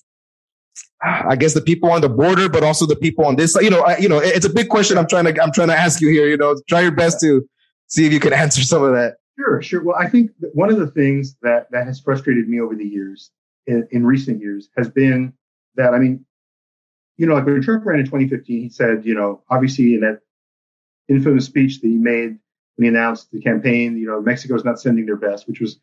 I 1.03 1.37
guess 1.37 1.55
the 1.55 1.61
people 1.61 1.91
on 1.91 2.01
the 2.01 2.09
border, 2.09 2.49
but 2.49 2.65
also 2.65 2.85
the 2.85 2.97
people 2.97 3.25
on 3.25 3.37
this. 3.37 3.55
You 3.61 3.71
know, 3.71 3.83
I, 3.83 3.99
you 3.99 4.09
know, 4.09 4.19
it's 4.19 4.47
a 4.47 4.53
big 4.53 4.69
question. 4.69 4.99
I'm 4.99 5.07
trying 5.07 5.33
to 5.33 5.43
I'm 5.43 5.53
trying 5.53 5.69
to 5.69 5.77
ask 5.77 6.01
you 6.01 6.09
here. 6.09 6.29
You 6.29 6.37
know, 6.37 6.57
try 6.69 6.81
your 6.81 6.91
best 6.91 7.21
to 7.21 7.49
see 7.87 8.07
if 8.07 8.13
you 8.13 8.21
can 8.21 8.33
answer 8.45 8.63
some 8.63 8.83
of 8.83 8.93
that. 8.93 9.17
Sure, 9.39 9.63
sure. 9.63 9.85
Well, 9.85 9.97
I 9.97 10.09
think 10.09 10.33
one 10.55 10.71
of 10.71 10.79
the 10.79 10.89
things 10.89 11.37
that 11.43 11.71
that 11.71 11.87
has 11.87 12.01
frustrated 12.01 12.49
me 12.49 12.61
over 12.61 12.75
the 12.75 12.85
years 12.85 13.31
in, 13.69 13.87
in 13.93 14.05
recent 14.05 14.41
years 14.41 14.69
has 14.77 14.89
been 14.89 15.33
that, 15.77 15.95
I 15.95 15.99
mean, 15.99 16.25
you 17.17 17.27
know, 17.27 17.35
like 17.35 17.47
when 17.47 17.63
Trump 17.63 17.85
ran 17.85 18.01
in 18.01 18.07
2015, 18.07 18.63
he 18.63 18.69
said, 18.69 19.05
you 19.05 19.15
know, 19.15 19.43
obviously 19.51 19.95
in 19.95 20.01
that 20.01 20.21
infamous 21.09 21.45
speech 21.45 21.81
that 21.81 21.89
he 21.89 21.95
made 21.95 22.39
when 22.77 22.85
he 22.85 22.89
announced 22.89 23.31
the 23.31 23.41
campaign, 23.41 23.97
you 23.99 24.07
know, 24.07 24.21
Mexico 24.21 24.55
Mexico's 24.55 24.65
not 24.65 24.81
sending 24.81 25.07
their 25.07 25.17
best, 25.17 25.47
which 25.47 25.61
was, 25.61 25.79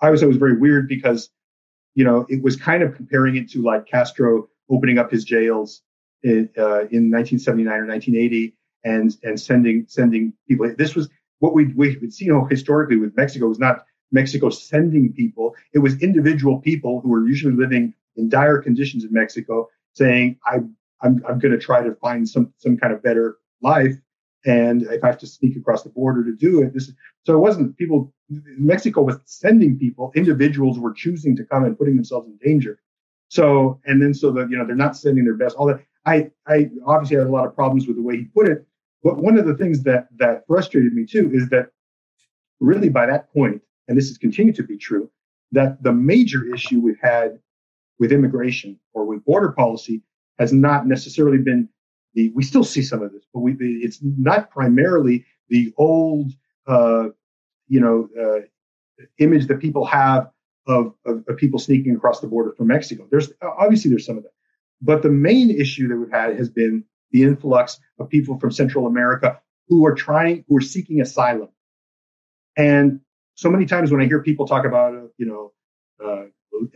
I 0.00 0.10
was 0.10 0.22
always 0.22 0.36
very 0.36 0.56
weird 0.56 0.88
because, 0.88 1.30
you 1.96 2.04
know, 2.04 2.26
it 2.28 2.42
was 2.42 2.56
kind 2.56 2.82
of 2.82 2.94
comparing 2.94 3.36
it 3.36 3.50
to 3.50 3.62
like 3.62 3.86
Castro 3.86 4.48
opening 4.70 4.98
up 4.98 5.10
his 5.10 5.24
jails 5.24 5.82
in, 6.22 6.48
uh, 6.58 6.84
in 6.92 7.10
1979 7.10 7.72
or 7.72 7.86
1980 7.86 8.54
and, 8.84 9.16
and 9.24 9.40
sending, 9.40 9.86
sending 9.88 10.32
people. 10.46 10.72
This 10.76 10.94
was 10.94 11.08
what 11.38 11.54
we, 11.54 11.72
we've 11.74 11.98
seen 12.12 12.28
you 12.28 12.34
know, 12.34 12.44
historically 12.44 12.98
with 12.98 13.16
Mexico 13.16 13.48
was 13.48 13.58
not 13.58 13.86
Mexico 14.12 14.50
sending 14.50 15.12
people. 15.14 15.54
It 15.72 15.78
was 15.78 16.00
individual 16.02 16.60
people 16.60 17.00
who 17.00 17.08
were 17.08 17.26
usually 17.26 17.54
living 17.54 17.94
in 18.16 18.28
dire 18.28 18.60
conditions 18.60 19.02
in 19.02 19.12
Mexico 19.12 19.68
saying, 19.94 20.38
I, 20.44 20.56
I'm, 21.00 21.22
I'm 21.26 21.38
going 21.38 21.52
to 21.52 21.58
try 21.58 21.82
to 21.82 21.94
find 21.94 22.28
some, 22.28 22.52
some 22.58 22.76
kind 22.76 22.92
of 22.92 23.02
better 23.02 23.38
life. 23.62 23.94
And 24.44 24.82
if 24.82 25.02
I 25.02 25.06
have 25.06 25.18
to 25.18 25.26
sneak 25.26 25.56
across 25.56 25.82
the 25.82 25.88
border 25.88 26.22
to 26.24 26.36
do 26.36 26.62
it, 26.62 26.74
this 26.74 26.88
is, 26.88 26.94
so 27.24 27.34
it 27.34 27.38
wasn't 27.38 27.76
people, 27.78 28.12
Mexico 28.28 29.02
was 29.02 29.18
sending 29.24 29.78
people, 29.78 30.12
individuals 30.14 30.78
were 30.78 30.92
choosing 30.92 31.36
to 31.36 31.44
come 31.44 31.64
and 31.64 31.78
putting 31.78 31.94
themselves 31.94 32.26
in 32.26 32.36
danger. 32.38 32.80
So, 33.28 33.80
and 33.86 34.00
then 34.00 34.14
so 34.14 34.30
that, 34.32 34.50
you 34.50 34.56
know, 34.56 34.66
they're 34.66 34.76
not 34.76 34.96
sending 34.96 35.24
their 35.24 35.34
best, 35.34 35.56
all 35.56 35.66
that. 35.66 35.80
I, 36.04 36.30
I 36.46 36.70
obviously 36.84 37.16
had 37.16 37.26
a 37.26 37.30
lot 37.30 37.46
of 37.46 37.54
problems 37.54 37.86
with 37.86 37.96
the 37.96 38.02
way 38.02 38.16
he 38.16 38.24
put 38.24 38.48
it. 38.48 38.64
But 39.02 39.18
one 39.18 39.38
of 39.38 39.46
the 39.46 39.54
things 39.54 39.82
that, 39.84 40.08
that 40.18 40.44
frustrated 40.46 40.92
me 40.92 41.06
too 41.06 41.30
is 41.32 41.48
that 41.50 41.70
really 42.60 42.88
by 42.88 43.06
that 43.06 43.32
point, 43.32 43.62
and 43.88 43.96
this 43.96 44.08
has 44.08 44.18
continued 44.18 44.56
to 44.56 44.62
be 44.62 44.76
true, 44.76 45.10
that 45.52 45.82
the 45.82 45.92
major 45.92 46.52
issue 46.52 46.80
we've 46.80 47.00
had 47.00 47.38
with 47.98 48.12
immigration 48.12 48.78
or 48.94 49.04
with 49.04 49.24
border 49.24 49.52
policy 49.52 50.02
has 50.38 50.52
not 50.52 50.86
necessarily 50.86 51.38
been 51.38 51.68
the, 52.14 52.30
we 52.34 52.42
still 52.42 52.64
see 52.64 52.82
some 52.82 53.02
of 53.02 53.12
this, 53.12 53.24
but 53.32 53.40
we, 53.40 53.56
it's 53.58 53.98
not 54.02 54.50
primarily 54.50 55.24
the 55.48 55.72
old, 55.76 56.32
uh, 56.66 57.08
you 57.68 57.80
know, 57.80 58.08
uh, 58.20 58.40
image 59.18 59.46
that 59.46 59.60
people 59.60 59.84
have 59.84 60.30
of, 60.66 60.94
of, 61.04 61.24
of, 61.28 61.36
people 61.36 61.58
sneaking 61.58 61.94
across 61.94 62.20
the 62.20 62.26
border 62.26 62.52
from 62.56 62.68
Mexico. 62.68 63.06
There's 63.10 63.32
obviously 63.42 63.90
there's 63.90 64.06
some 64.06 64.16
of 64.16 64.24
that, 64.24 64.32
but 64.80 65.02
the 65.02 65.10
main 65.10 65.50
issue 65.50 65.88
that 65.88 65.96
we've 65.96 66.10
had 66.10 66.36
has 66.36 66.48
been 66.48 66.84
the 67.12 67.22
influx 67.22 67.78
of 67.98 68.08
people 68.08 68.38
from 68.38 68.50
Central 68.50 68.86
America 68.86 69.40
who 69.68 69.86
are 69.86 69.94
trying, 69.94 70.44
who 70.48 70.56
are 70.56 70.62
seeking 70.62 71.00
asylum. 71.00 71.48
And 72.56 73.00
so 73.34 73.50
many 73.50 73.66
times 73.66 73.90
when 73.90 74.00
I 74.00 74.06
hear 74.06 74.22
people 74.22 74.46
talk 74.46 74.64
about, 74.64 74.94
uh, 74.94 75.06
you 75.18 75.26
know, 75.26 75.52
uh, 76.04 76.24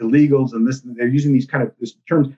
illegals 0.01 0.53
and 0.53 0.67
this, 0.67 0.83
they're 0.85 1.09
using 1.09 1.33
these 1.33 1.47
kind 1.47 1.65
of 1.65 1.73
terms. 2.09 2.29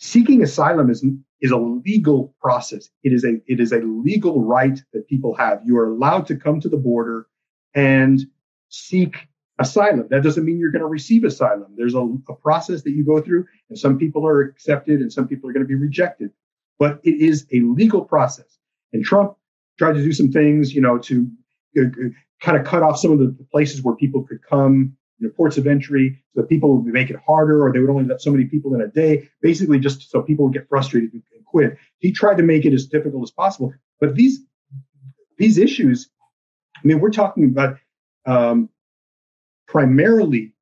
Seeking 0.00 0.42
asylum 0.42 0.90
is 0.90 1.04
is 1.42 1.50
a 1.50 1.58
legal 1.58 2.34
process. 2.40 2.88
It 3.02 3.12
is 3.12 3.24
a 3.24 3.34
it 3.46 3.60
is 3.60 3.72
a 3.72 3.80
legal 3.80 4.42
right 4.42 4.80
that 4.92 5.06
people 5.08 5.34
have. 5.36 5.60
You 5.64 5.76
are 5.78 5.90
allowed 5.90 6.26
to 6.28 6.36
come 6.36 6.58
to 6.60 6.68
the 6.68 6.76
border 6.76 7.26
and 7.74 8.20
seek 8.70 9.28
asylum. 9.58 10.06
That 10.10 10.22
doesn't 10.22 10.44
mean 10.44 10.58
you're 10.58 10.70
going 10.70 10.80
to 10.80 10.88
receive 10.88 11.24
asylum. 11.24 11.74
There's 11.76 11.94
a, 11.94 12.08
a 12.28 12.34
process 12.34 12.82
that 12.82 12.92
you 12.92 13.04
go 13.04 13.20
through, 13.20 13.46
and 13.68 13.78
some 13.78 13.98
people 13.98 14.26
are 14.26 14.40
accepted 14.40 15.00
and 15.00 15.12
some 15.12 15.28
people 15.28 15.50
are 15.50 15.52
going 15.52 15.64
to 15.64 15.68
be 15.68 15.74
rejected. 15.74 16.30
But 16.78 17.00
it 17.02 17.20
is 17.20 17.46
a 17.52 17.60
legal 17.60 18.02
process. 18.02 18.58
And 18.94 19.04
Trump 19.04 19.36
tried 19.78 19.94
to 19.94 20.02
do 20.02 20.14
some 20.14 20.32
things, 20.32 20.74
you 20.74 20.80
know, 20.80 20.96
to 20.98 21.30
uh, 21.78 21.84
kind 22.40 22.58
of 22.58 22.64
cut 22.64 22.82
off 22.82 22.98
some 22.98 23.12
of 23.12 23.18
the 23.18 23.36
places 23.52 23.82
where 23.82 23.94
people 23.94 24.22
could 24.22 24.42
come, 24.42 24.96
you 25.20 25.28
know, 25.28 25.34
ports 25.34 25.58
of 25.58 25.66
entry, 25.66 26.18
so 26.34 26.40
that 26.40 26.48
people 26.48 26.76
would 26.76 26.92
make 26.92 27.10
it 27.10 27.16
harder, 27.26 27.64
or 27.64 27.72
they 27.72 27.78
would 27.78 27.90
only 27.90 28.04
let 28.04 28.20
so 28.20 28.30
many 28.30 28.46
people 28.46 28.74
in 28.74 28.80
a 28.80 28.88
day, 28.88 29.28
basically 29.40 29.78
just 29.78 30.10
so 30.10 30.22
people 30.22 30.46
would 30.46 30.54
get 30.54 30.68
frustrated 30.68 31.12
and 31.12 31.22
quit. 31.44 31.76
He 31.98 32.10
tried 32.12 32.38
to 32.38 32.42
make 32.42 32.64
it 32.64 32.72
as 32.72 32.86
difficult 32.86 33.22
as 33.22 33.30
possible. 33.30 33.72
But 34.00 34.14
these 34.14 34.40
these 35.36 35.58
issues, 35.58 36.10
I 36.76 36.80
mean, 36.86 37.00
we're 37.00 37.10
talking 37.10 37.44
about 37.44 37.78
um, 38.26 38.70
primarily 39.66 40.54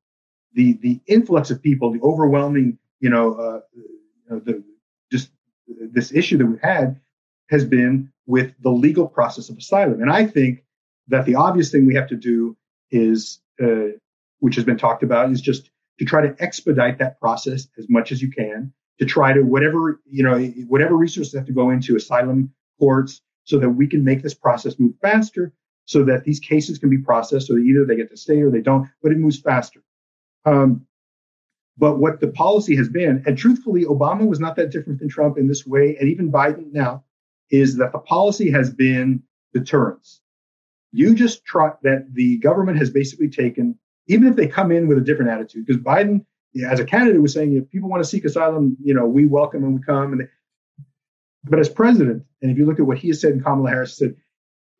the 0.53 0.73
the 0.81 0.99
influx 1.07 1.51
of 1.51 1.61
people, 1.61 1.91
the 1.91 2.01
overwhelming, 2.01 2.77
you 2.99 3.09
know, 3.09 3.33
uh, 3.33 3.59
you 3.75 4.29
know 4.29 4.39
the 4.39 4.63
just 5.11 5.31
this 5.67 6.11
issue 6.11 6.37
that 6.37 6.45
we've 6.45 6.61
had 6.61 6.99
has 7.49 7.65
been 7.65 8.11
with 8.25 8.53
the 8.61 8.69
legal 8.69 9.07
process 9.07 9.49
of 9.49 9.57
asylum, 9.57 10.01
and 10.01 10.11
I 10.11 10.25
think 10.25 10.63
that 11.07 11.25
the 11.25 11.35
obvious 11.35 11.71
thing 11.71 11.87
we 11.87 11.95
have 11.95 12.09
to 12.09 12.15
do 12.15 12.55
is, 12.91 13.41
uh, 13.61 13.89
which 14.39 14.55
has 14.55 14.65
been 14.65 14.77
talked 14.77 15.03
about, 15.03 15.31
is 15.31 15.41
just 15.41 15.69
to 15.99 16.05
try 16.05 16.21
to 16.21 16.35
expedite 16.39 16.97
that 16.99 17.19
process 17.19 17.67
as 17.77 17.87
much 17.89 18.11
as 18.11 18.21
you 18.21 18.31
can. 18.31 18.73
To 18.99 19.05
try 19.05 19.31
to 19.31 19.43
whatever 19.43 20.01
you 20.09 20.23
know, 20.23 20.37
whatever 20.67 20.95
resources 20.97 21.33
have 21.33 21.45
to 21.45 21.53
go 21.53 21.69
into 21.69 21.95
asylum 21.95 22.53
courts, 22.79 23.21
so 23.45 23.57
that 23.57 23.69
we 23.69 23.87
can 23.87 24.03
make 24.03 24.21
this 24.21 24.33
process 24.33 24.77
move 24.77 24.93
faster, 25.01 25.53
so 25.85 26.03
that 26.03 26.23
these 26.23 26.39
cases 26.39 26.77
can 26.77 26.89
be 26.89 26.97
processed, 26.97 27.47
so 27.47 27.53
that 27.53 27.61
either 27.61 27.85
they 27.85 27.95
get 27.95 28.09
to 28.11 28.17
stay 28.17 28.41
or 28.41 28.51
they 28.51 28.61
don't, 28.61 28.89
but 29.01 29.11
it 29.11 29.17
moves 29.17 29.39
faster. 29.39 29.81
Um, 30.45 30.85
but 31.77 31.97
what 31.97 32.19
the 32.19 32.27
policy 32.27 32.75
has 32.75 32.89
been, 32.89 33.23
and 33.25 33.37
truthfully, 33.37 33.85
Obama 33.85 34.27
was 34.27 34.39
not 34.39 34.57
that 34.57 34.69
different 34.69 34.99
than 34.99 35.07
Trump 35.07 35.37
in 35.37 35.47
this 35.47 35.65
way, 35.65 35.95
and 35.97 36.09
even 36.09 36.31
Biden 36.31 36.73
now, 36.73 37.05
is 37.49 37.77
that 37.77 37.93
the 37.93 37.99
policy 37.99 38.51
has 38.51 38.69
been 38.69 39.23
deterrence. 39.53 40.21
You 40.91 41.15
just 41.15 41.45
try 41.45 41.71
that 41.83 42.13
the 42.13 42.37
government 42.39 42.79
has 42.79 42.89
basically 42.89 43.29
taken, 43.29 43.79
even 44.09 44.27
if 44.27 44.35
they 44.35 44.47
come 44.47 44.71
in 44.71 44.87
with 44.87 44.97
a 44.97 45.01
different 45.01 45.31
attitude, 45.31 45.65
because 45.65 45.81
Biden 45.81 46.25
as 46.67 46.79
a 46.79 46.85
candidate 46.85 47.21
was 47.21 47.33
saying, 47.33 47.55
if 47.55 47.69
people 47.69 47.89
want 47.89 48.03
to 48.03 48.09
seek 48.09 48.25
asylum, 48.25 48.75
you 48.83 48.93
know, 48.93 49.05
we 49.05 49.25
welcome 49.25 49.63
and 49.63 49.75
we 49.75 49.81
come. 49.81 50.13
And 50.13 50.27
but 51.45 51.59
as 51.59 51.69
president, 51.69 52.23
and 52.41 52.51
if 52.51 52.57
you 52.57 52.65
look 52.65 52.79
at 52.79 52.85
what 52.85 52.97
he 52.97 53.09
has 53.09 53.21
said 53.21 53.31
and 53.31 53.43
Kamala 53.43 53.69
Harris 53.69 53.97
said, 53.97 54.15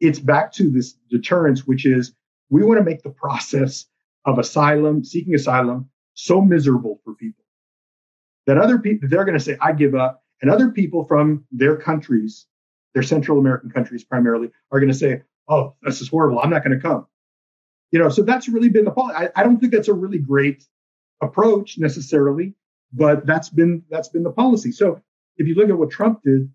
it's 0.01 0.19
back 0.19 0.51
to 0.53 0.69
this 0.69 0.93
deterrence, 1.09 1.65
which 1.65 1.85
is 1.85 2.13
we 2.49 2.63
want 2.63 2.79
to 2.79 2.83
make 2.83 3.03
the 3.03 3.09
process 3.11 3.85
of 4.25 4.39
asylum, 4.39 5.03
seeking 5.03 5.35
asylum, 5.35 5.89
so 6.15 6.41
miserable 6.41 6.99
for 7.05 7.13
people 7.13 7.45
that 8.49 8.57
other 8.57 8.79
people 8.79 9.07
they're 9.07 9.25
going 9.25 9.37
to 9.37 9.43
say, 9.43 9.57
I 9.61 9.73
give 9.73 9.93
up. 9.93 10.23
And 10.41 10.49
other 10.49 10.71
people 10.71 11.03
from 11.03 11.45
their 11.51 11.75
countries, 11.75 12.47
their 12.93 13.03
Central 13.03 13.37
American 13.37 13.69
countries 13.69 14.03
primarily, 14.03 14.49
are 14.71 14.79
going 14.79 14.91
to 14.91 14.97
say, 14.97 15.21
Oh, 15.47 15.75
this 15.83 16.01
is 16.01 16.09
horrible. 16.09 16.39
I'm 16.39 16.49
not 16.49 16.63
going 16.63 16.75
to 16.75 16.81
come. 16.81 17.05
You 17.91 17.99
know, 17.99 18.09
so 18.09 18.21
that's 18.21 18.47
really 18.47 18.69
been 18.69 18.85
the 18.85 18.91
policy. 18.91 19.15
I, 19.17 19.29
I 19.35 19.43
don't 19.43 19.59
think 19.59 19.73
that's 19.73 19.87
a 19.87 19.93
really 19.93 20.19
great 20.19 20.63
approach 21.21 21.77
necessarily, 21.77 22.53
but 22.93 23.25
that's 23.25 23.49
been 23.49 23.83
that's 23.89 24.09
been 24.09 24.23
the 24.23 24.31
policy. 24.31 24.71
So 24.71 25.01
if 25.37 25.47
you 25.47 25.55
look 25.55 25.69
at 25.69 25.77
what 25.77 25.89
Trump 25.89 26.21
did, 26.23 26.49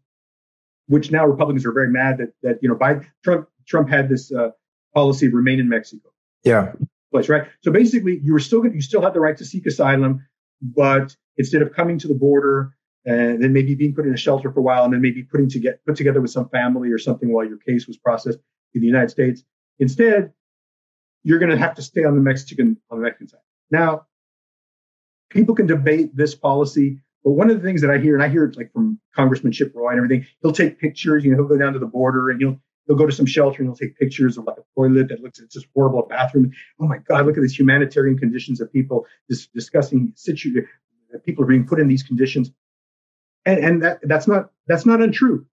which 0.87 1.11
now 1.11 1.27
Republicans 1.27 1.67
are 1.67 1.73
very 1.73 1.91
mad 1.91 2.19
that 2.19 2.33
that 2.43 2.59
you 2.63 2.69
know 2.69 2.77
by 2.77 3.01
Trump 3.23 3.49
Trump 3.67 3.89
had 3.89 4.09
this 4.09 4.33
uh, 4.33 4.51
policy 4.95 5.27
of 5.27 5.33
remain 5.33 5.59
in 5.59 5.69
Mexico. 5.69 6.11
Yeah. 6.45 6.73
Place 7.11 7.29
right. 7.29 7.47
So 7.63 7.71
basically, 7.71 8.21
you 8.23 8.33
were 8.33 8.41
still 8.41 8.65
you 8.67 8.81
still 8.81 9.03
had 9.03 9.15
the 9.15 9.21
right 9.21 9.37
to 9.37 9.45
seek 9.45 9.67
asylum, 9.67 10.27
but 10.61 11.17
instead 11.37 11.63
of 11.63 11.73
coming 11.73 11.99
to 11.99 12.09
the 12.09 12.15
border 12.15 12.75
and 13.07 13.43
then 13.43 13.53
maybe 13.53 13.75
being 13.75 13.95
put 13.95 14.07
in 14.07 14.15
a 14.15 14.17
shelter 14.17 14.51
for 14.51 14.61
a 14.61 14.63
while 14.63 14.85
and 14.85 14.93
then 14.93 15.03
maybe 15.03 15.23
putting 15.23 15.49
to 15.51 15.59
get 15.59 15.85
put 15.85 15.97
together 15.97 16.21
with 16.21 16.31
some 16.31 16.49
family 16.49 16.91
or 16.91 16.99
something 16.99 17.33
while 17.33 17.45
your 17.45 17.59
case 17.59 17.87
was 17.87 17.97
processed 17.97 18.39
in 18.75 18.81
the 18.81 18.87
United 18.87 19.11
States, 19.11 19.43
instead 19.79 20.33
you're 21.25 21.39
going 21.39 21.51
to 21.51 21.59
have 21.59 21.75
to 21.75 21.83
stay 21.83 22.05
on 22.05 22.15
the 22.15 22.21
Mexican 22.21 22.77
on 22.91 22.99
the 22.99 23.05
Mexican 23.05 23.29
side. 23.29 23.41
Now, 23.71 24.07
people 25.31 25.55
can 25.55 25.67
debate 25.67 26.15
this 26.17 26.35
policy, 26.35 27.01
but 27.25 27.33
one 27.33 27.51
of 27.51 27.57
the 27.57 27.67
things 27.67 27.81
that 27.81 27.91
I 27.91 27.99
hear, 27.99 28.15
and 28.15 28.23
I 28.23 28.29
hear 28.29 28.45
it 28.45 28.57
like 28.57 28.73
from 28.73 29.01
Congressman 29.17 29.53
Chip 29.53 29.73
Roy 29.75 29.91
and 29.91 29.99
everything, 29.99 30.27
he'll 30.43 30.53
take 30.53 30.79
pictures. 30.79 31.25
You 31.25 31.33
know, 31.33 31.39
he'll 31.39 31.49
go 31.49 31.57
down 31.57 31.73
to 31.73 31.79
the 31.79 31.87
border 31.87 32.31
and 32.31 32.41
he'll 32.41 32.61
he'll 32.87 32.97
go 32.97 33.07
to 33.07 33.13
some 33.13 33.27
shelter 33.27 33.63
and 33.63 33.69
he'll 33.69 33.77
take 33.77 33.99
pictures 33.99 34.37
of 34.37 34.45
like 34.45 34.59
a 34.59 34.65
toilet 34.79 35.09
that 35.09 35.21
looks 35.21 35.41
it's 35.41 35.55
just 35.55 35.67
horrible, 35.75 36.01
a 36.01 36.07
bathroom. 36.07 36.53
Oh 36.79 36.87
my 36.87 36.99
God, 36.99 37.27
look 37.27 37.37
at 37.37 37.43
these 37.43 37.59
humanitarian 37.59 38.19
conditions 38.19 38.61
of 38.61 38.73
people 38.73 39.07
dis- 39.29 39.49
discussing 39.49 40.13
situ 40.15 40.67
that 41.11 41.25
people 41.25 41.45
are 41.45 41.49
being 41.49 41.67
put 41.67 41.81
in 41.81 41.89
these 41.89 42.03
conditions. 42.03 42.51
And, 43.47 43.59
and 43.59 43.83
that 43.83 44.01
that's 44.03 44.27
not 44.29 44.51
that's 44.67 44.87
not 44.87 45.03
untrue. 45.03 45.47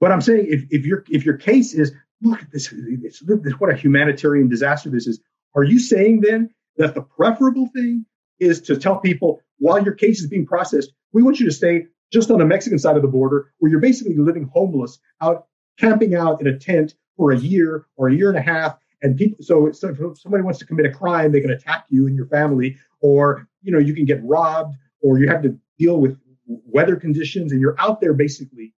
But 0.00 0.12
I'm 0.12 0.20
saying 0.20 0.46
if, 0.48 0.64
if 0.70 0.84
your 0.84 1.04
if 1.08 1.24
your 1.24 1.38
case 1.38 1.72
is 1.72 1.92
look 2.22 2.40
at 2.42 2.50
this, 2.50 2.72
this, 3.02 3.20
this 3.20 3.52
what 3.54 3.70
a 3.70 3.76
humanitarian 3.76 4.48
disaster 4.48 4.90
this 4.90 5.06
is, 5.06 5.20
are 5.54 5.64
you 5.64 5.78
saying 5.78 6.20
then 6.20 6.50
that 6.76 6.94
the 6.94 7.02
preferable 7.02 7.68
thing 7.74 8.04
is 8.38 8.60
to 8.62 8.76
tell 8.76 8.98
people 8.98 9.40
while 9.58 9.82
your 9.82 9.94
case 9.94 10.20
is 10.20 10.28
being 10.28 10.46
processed, 10.46 10.92
we 11.12 11.22
want 11.22 11.40
you 11.40 11.46
to 11.46 11.52
stay 11.52 11.86
just 12.12 12.30
on 12.30 12.38
the 12.38 12.44
Mexican 12.44 12.78
side 12.78 12.96
of 12.96 13.02
the 13.02 13.08
border 13.08 13.52
where 13.58 13.70
you're 13.70 13.80
basically 13.80 14.16
living 14.16 14.50
homeless 14.52 14.98
out 15.20 15.46
camping 15.78 16.14
out 16.14 16.40
in 16.40 16.46
a 16.46 16.58
tent 16.58 16.94
for 17.16 17.32
a 17.32 17.38
year 17.38 17.86
or 17.96 18.08
a 18.08 18.14
year 18.14 18.28
and 18.28 18.38
a 18.38 18.42
half. 18.42 18.78
And 19.02 19.16
people, 19.16 19.44
so, 19.44 19.70
so 19.72 19.88
if 19.88 20.18
somebody 20.18 20.42
wants 20.42 20.58
to 20.60 20.66
commit 20.66 20.86
a 20.86 20.90
crime, 20.90 21.32
they 21.32 21.40
can 21.40 21.50
attack 21.50 21.86
you 21.88 22.06
and 22.06 22.16
your 22.16 22.26
family, 22.26 22.78
or 23.00 23.46
you 23.62 23.72
know, 23.72 23.78
you 23.78 23.94
can 23.94 24.06
get 24.06 24.24
robbed, 24.24 24.74
or 25.02 25.18
you 25.18 25.28
have 25.28 25.42
to 25.42 25.58
deal 25.78 26.00
with 26.00 26.18
weather 26.46 26.96
conditions, 26.96 27.52
and 27.52 27.60
you're 27.60 27.78
out 27.78 28.00
there 28.00 28.14
basically 28.14 28.72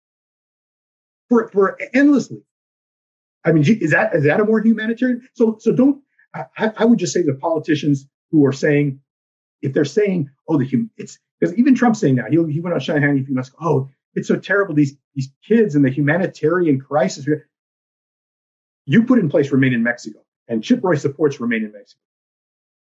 for 1.28 1.48
for 1.48 1.78
endlessly. 1.92 2.42
I 3.44 3.52
mean, 3.52 3.64
is 3.64 3.92
that 3.92 4.14
is 4.14 4.24
that 4.24 4.40
a 4.40 4.44
more 4.44 4.60
humanitarian? 4.60 5.26
So 5.34 5.56
so 5.58 5.72
don't. 5.72 6.02
I, 6.34 6.72
I 6.76 6.84
would 6.84 6.98
just 6.98 7.12
say 7.12 7.22
the 7.22 7.34
politicians 7.34 8.06
who 8.30 8.44
are 8.44 8.52
saying, 8.52 9.00
if 9.62 9.72
they're 9.72 9.84
saying, 9.84 10.30
oh, 10.48 10.58
the 10.58 10.64
human, 10.64 10.90
it's 10.96 11.18
because 11.40 11.54
even 11.56 11.74
Trump's 11.74 12.00
saying 12.00 12.16
now, 12.16 12.24
he, 12.28 12.36
he 12.52 12.60
went 12.60 12.74
on 12.74 12.80
Sean 12.80 13.00
Hannity 13.00 13.22
a 13.22 13.24
few 13.24 13.34
months 13.34 13.48
ago, 13.50 13.58
oh, 13.60 13.90
it's 14.14 14.28
so 14.28 14.36
terrible. 14.36 14.74
These 14.74 14.96
these 15.14 15.30
kids 15.46 15.74
and 15.74 15.84
the 15.84 15.90
humanitarian 15.90 16.80
crisis. 16.80 17.26
You 18.86 19.02
put 19.04 19.18
in 19.18 19.28
place 19.28 19.50
Remain 19.50 19.74
in 19.74 19.82
Mexico, 19.82 20.20
and 20.48 20.62
Chip 20.62 20.80
Roy 20.82 20.94
supports 20.96 21.40
Remain 21.40 21.64
in 21.64 21.72
Mexico. 21.72 22.00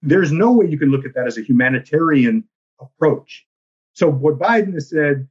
There's 0.02 0.32
no 0.32 0.52
way 0.54 0.68
you 0.68 0.78
can 0.78 0.92
look 0.92 1.06
at 1.06 1.16
that 1.16 1.28
as 1.28 1.38
a 1.38 1.42
humanitarian 1.42 2.44
approach. 2.80 3.46
So 3.94 4.08
what 4.10 4.38
Biden 4.38 4.74
has 4.76 4.90
said, 4.90 5.28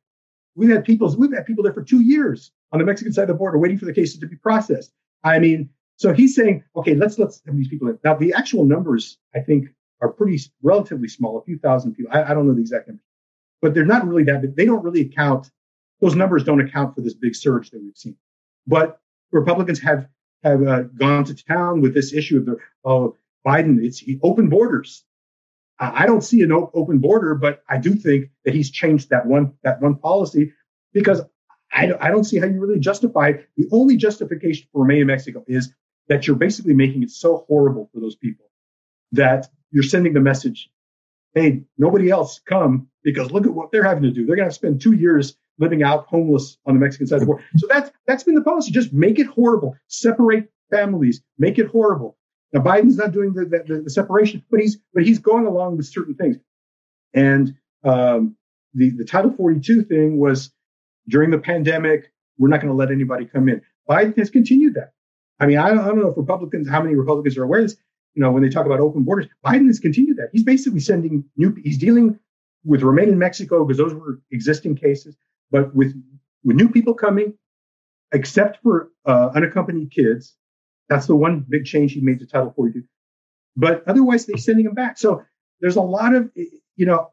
we've 0.57 0.70
had 0.70 0.84
people 0.84 1.14
we've 1.16 1.32
had 1.32 1.46
people 1.46 1.62
there 1.62 1.72
for 1.72 1.84
two 1.84 2.00
years 2.00 2.50
on 2.73 2.79
the 2.79 2.85
Mexican 2.85 3.12
side 3.12 3.23
of 3.23 3.29
the 3.29 3.35
border 3.35 3.59
waiting 3.59 3.79
for 3.79 3.85
the 3.85 3.93
cases 3.93 4.19
to 4.21 4.27
be 4.27 4.37
processed. 4.37 4.93
I 5.25 5.39
mean, 5.39 5.71
so 5.97 6.12
he's 6.12 6.35
saying, 6.35 6.64
okay, 6.77 6.95
let's 6.95 7.19
let's 7.19 7.41
these 7.47 7.69
people 7.69 7.89
in. 7.89 7.99
Now 8.05 8.14
the 8.14 8.35
actual 8.35 8.64
numbers, 8.64 9.19
I 9.35 9.41
think, 9.41 9.69
are 10.01 10.11
pretty 10.11 10.39
relatively 10.62 11.09
small, 11.09 11.39
a 11.39 11.43
few 11.43 11.59
thousand 11.59 11.95
people. 11.95 12.12
I, 12.12 12.25
I 12.25 12.35
don't 12.35 12.47
know 12.47 12.55
the 12.55 12.61
exact 12.61 12.89
number, 12.89 13.03
but 13.62 13.75
they're 13.75 13.87
not 13.87 14.07
really 14.07 14.25
that. 14.25 14.43
Big. 14.43 14.57
They 14.57 14.67
don't 14.67 14.85
really 14.85 15.03
account 15.03 15.51
those 16.01 16.14
numbers 16.14 16.45
don't 16.45 16.61
account 16.61 16.95
for 16.95 17.01
this 17.01 17.14
big 17.14 17.35
surge 17.35 17.71
that 17.71 17.83
we've 17.83 17.97
seen. 17.97 18.17
But 18.67 19.01
Republicans 19.33 19.81
have 19.81 20.09
have 20.43 20.62
uh, 20.67 20.83
gone 20.83 21.25
to 21.25 21.35
town 21.35 21.81
with 21.81 21.95
this 21.95 22.12
issue 22.12 22.39
of 22.39 22.47
the 22.47 22.57
oh 22.85 23.17
Biden. 23.47 23.83
It's 23.83 24.03
open 24.23 24.49
borders. 24.49 25.05
I 25.79 26.07
don't 26.07 26.23
see 26.23 26.41
an 26.41 26.53
open 26.53 26.99
border, 27.01 27.35
but 27.35 27.62
I 27.69 27.77
do 27.77 27.95
think 27.95 28.31
that 28.47 28.55
he's 28.55 28.71
changed 28.71 29.11
that 29.11 29.27
one 29.27 29.55
that 29.62 29.81
one 29.83 29.97
policy 29.97 30.53
because 30.95 31.21
I, 31.77 31.93
I 32.01 32.11
don't 32.11 32.24
see 32.24 32.39
how 32.39 32.47
you 32.47 32.59
really 32.59 32.81
justify 32.81 33.29
it. 33.29 33.49
The 33.57 33.68
only 33.70 33.97
justification 33.97 34.66
for 34.72 34.83
remaining 34.83 35.03
in 35.03 35.07
Mexico 35.09 35.45
is 35.47 35.72
that 36.09 36.27
you're 36.27 36.37
basically 36.37 36.74
making 36.74 37.03
it 37.03 37.11
so 37.11 37.45
horrible 37.49 37.91
for 37.92 38.00
those 38.00 38.17
people 38.17 38.46
that 39.13 39.49
you're 39.71 39.83
sending 39.83 40.14
the 40.14 40.21
message, 40.21 40.71
hey, 41.34 41.63
nobody 41.76 42.11
else 42.11 42.41
come 42.46 42.88
because 43.05 43.30
look 43.30 43.46
at 43.46 43.53
what 43.53 43.71
they're 43.71 43.84
having 43.84 44.05
to 44.05 44.11
do. 44.11 44.25
They're 44.25 44.37
going 44.37 44.49
to 44.49 44.55
spend 44.55 44.80
two 44.80 44.95
years 44.95 45.37
living 45.59 45.83
out 45.83 46.07
homeless 46.07 46.59
on 46.67 46.75
the 46.75 46.80
Mexican 46.80 47.07
side 47.07 47.17
of 47.17 47.21
the 47.21 47.26
border. 47.26 47.45
So 47.57 47.67
that's 47.68 47.91
that's 48.07 48.25
been 48.25 48.34
the 48.34 48.42
policy. 48.42 48.72
Just 48.72 48.92
make 48.92 49.18
it 49.18 49.26
horrible. 49.26 49.76
Separate 49.88 50.50
families. 50.71 51.22
Make 51.38 51.59
it 51.59 51.67
horrible. 51.67 52.17
Now 52.53 52.63
Biden's 52.63 52.96
not 52.96 53.13
doing 53.13 53.34
the, 53.34 53.45
the, 53.45 53.83
the 53.83 53.91
separation, 53.91 54.42
but 54.50 54.61
he's 54.61 54.79
but 54.95 55.05
he's 55.05 55.18
going 55.18 55.46
along 55.46 55.76
with 55.76 55.87
certain 55.87 56.14
things. 56.14 56.37
And 57.13 57.55
um, 57.84 58.37
the 58.75 58.91
the 58.91 59.05
Title 59.05 59.33
42 59.33 59.83
thing 59.84 60.18
was 60.18 60.50
during 61.08 61.30
the 61.30 61.38
pandemic. 61.38 62.12
We're 62.38 62.49
not 62.49 62.61
going 62.61 62.72
to 62.72 62.76
let 62.76 62.91
anybody 62.91 63.24
come 63.24 63.49
in. 63.49 63.62
Biden 63.88 64.16
has 64.18 64.30
continued 64.30 64.74
that. 64.74 64.92
I 65.41 65.46
mean, 65.46 65.58
I, 65.58 65.68
I 65.68 65.74
don't 65.74 66.00
know 66.00 66.08
if 66.08 66.16
Republicans, 66.16 66.68
how 66.68 66.83
many 66.83 66.95
Republicans 66.95 67.37
are 67.38 67.45
aware 67.45 67.61
of 67.61 67.66
this. 67.66 67.76
You 68.14 68.22
know, 68.22 68.30
when 68.33 68.42
they 68.42 68.49
talk 68.49 68.66
about 68.66 68.80
open 68.80 69.04
borders, 69.04 69.26
Biden 69.45 69.66
has 69.66 69.78
continued 69.78 70.16
that. 70.16 70.30
He's 70.33 70.42
basically 70.42 70.80
sending 70.80 71.24
new. 71.37 71.54
He's 71.62 71.76
dealing 71.76 72.18
with 72.64 72.83
remain 72.83 73.11
in 73.11 73.18
Mexico 73.18 73.64
because 73.64 73.76
those 73.76 73.95
were 73.95 74.20
existing 74.30 74.76
cases. 74.76 75.16
But 75.50 75.74
with 75.74 75.95
with 76.42 76.57
new 76.57 76.70
people 76.70 76.95
coming, 76.95 77.34
except 78.12 78.62
for 78.62 78.91
uh, 79.04 79.30
unaccompanied 79.34 79.91
kids, 79.91 80.34
that's 80.88 81.07
the 81.07 81.16
one 81.16 81.45
big 81.49 81.66
change 81.66 81.92
he 81.92 82.00
made 82.00 82.20
to 82.20 82.26
Title 82.26 82.53
42. 82.57 82.83
But 83.57 83.87
otherwise, 83.87 84.26
they're 84.26 84.37
sending 84.38 84.64
them 84.64 84.74
back. 84.74 84.99
So 84.99 85.22
there's 85.61 85.76
a 85.76 85.83
lot 85.83 86.14
of, 86.14 86.30
you 86.34 86.87
know, 86.87 87.11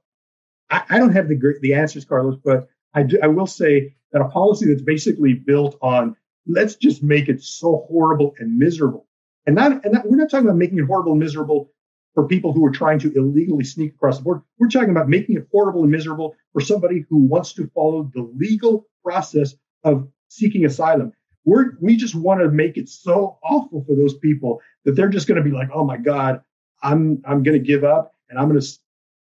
I, 0.69 0.83
I 0.89 0.99
don't 0.99 1.13
have 1.13 1.27
the 1.27 1.57
the 1.61 1.73
answers, 1.73 2.05
Carlos, 2.05 2.37
but 2.43 2.67
I 2.93 3.03
do, 3.03 3.19
I 3.21 3.27
will 3.27 3.47
say 3.47 3.95
that 4.11 4.21
a 4.21 4.29
policy 4.29 4.67
that's 4.67 4.81
basically 4.81 5.33
built 5.33 5.77
on 5.81 6.15
let's 6.45 6.75
just 6.75 7.01
make 7.01 7.29
it 7.29 7.41
so 7.41 7.85
horrible 7.87 8.33
and 8.37 8.57
miserable, 8.57 9.07
and 9.45 9.55
not 9.55 9.83
and 9.83 9.93
not, 9.93 10.09
we're 10.09 10.17
not 10.17 10.29
talking 10.29 10.47
about 10.47 10.57
making 10.57 10.79
it 10.79 10.85
horrible 10.85 11.13
and 11.13 11.19
miserable 11.19 11.71
for 12.13 12.27
people 12.27 12.53
who 12.53 12.63
are 12.65 12.71
trying 12.71 12.99
to 12.99 13.11
illegally 13.13 13.63
sneak 13.63 13.93
across 13.95 14.17
the 14.17 14.23
border. 14.23 14.43
We're 14.59 14.69
talking 14.69 14.91
about 14.91 15.09
making 15.09 15.37
it 15.37 15.47
horrible 15.51 15.81
and 15.81 15.91
miserable 15.91 16.35
for 16.51 16.61
somebody 16.61 17.05
who 17.09 17.17
wants 17.17 17.53
to 17.53 17.69
follow 17.73 18.09
the 18.13 18.21
legal 18.37 18.87
process 19.03 19.55
of 19.83 20.07
seeking 20.29 20.65
asylum. 20.65 21.13
We're, 21.45 21.71
we 21.81 21.97
just 21.97 22.15
want 22.15 22.41
to 22.41 22.49
make 22.49 22.77
it 22.77 22.87
so 22.87 23.37
awful 23.43 23.83
for 23.85 23.95
those 23.95 24.17
people 24.17 24.61
that 24.85 24.93
they're 24.95 25.09
just 25.09 25.27
going 25.27 25.43
to 25.43 25.49
be 25.49 25.55
like, 25.55 25.69
oh 25.73 25.83
my 25.83 25.97
God, 25.97 26.41
I'm, 26.81 27.21
I'm 27.25 27.43
going 27.43 27.59
to 27.59 27.65
give 27.65 27.83
up 27.83 28.13
and 28.29 28.39
I'm 28.39 28.47
going 28.47 28.61
to, 28.61 28.67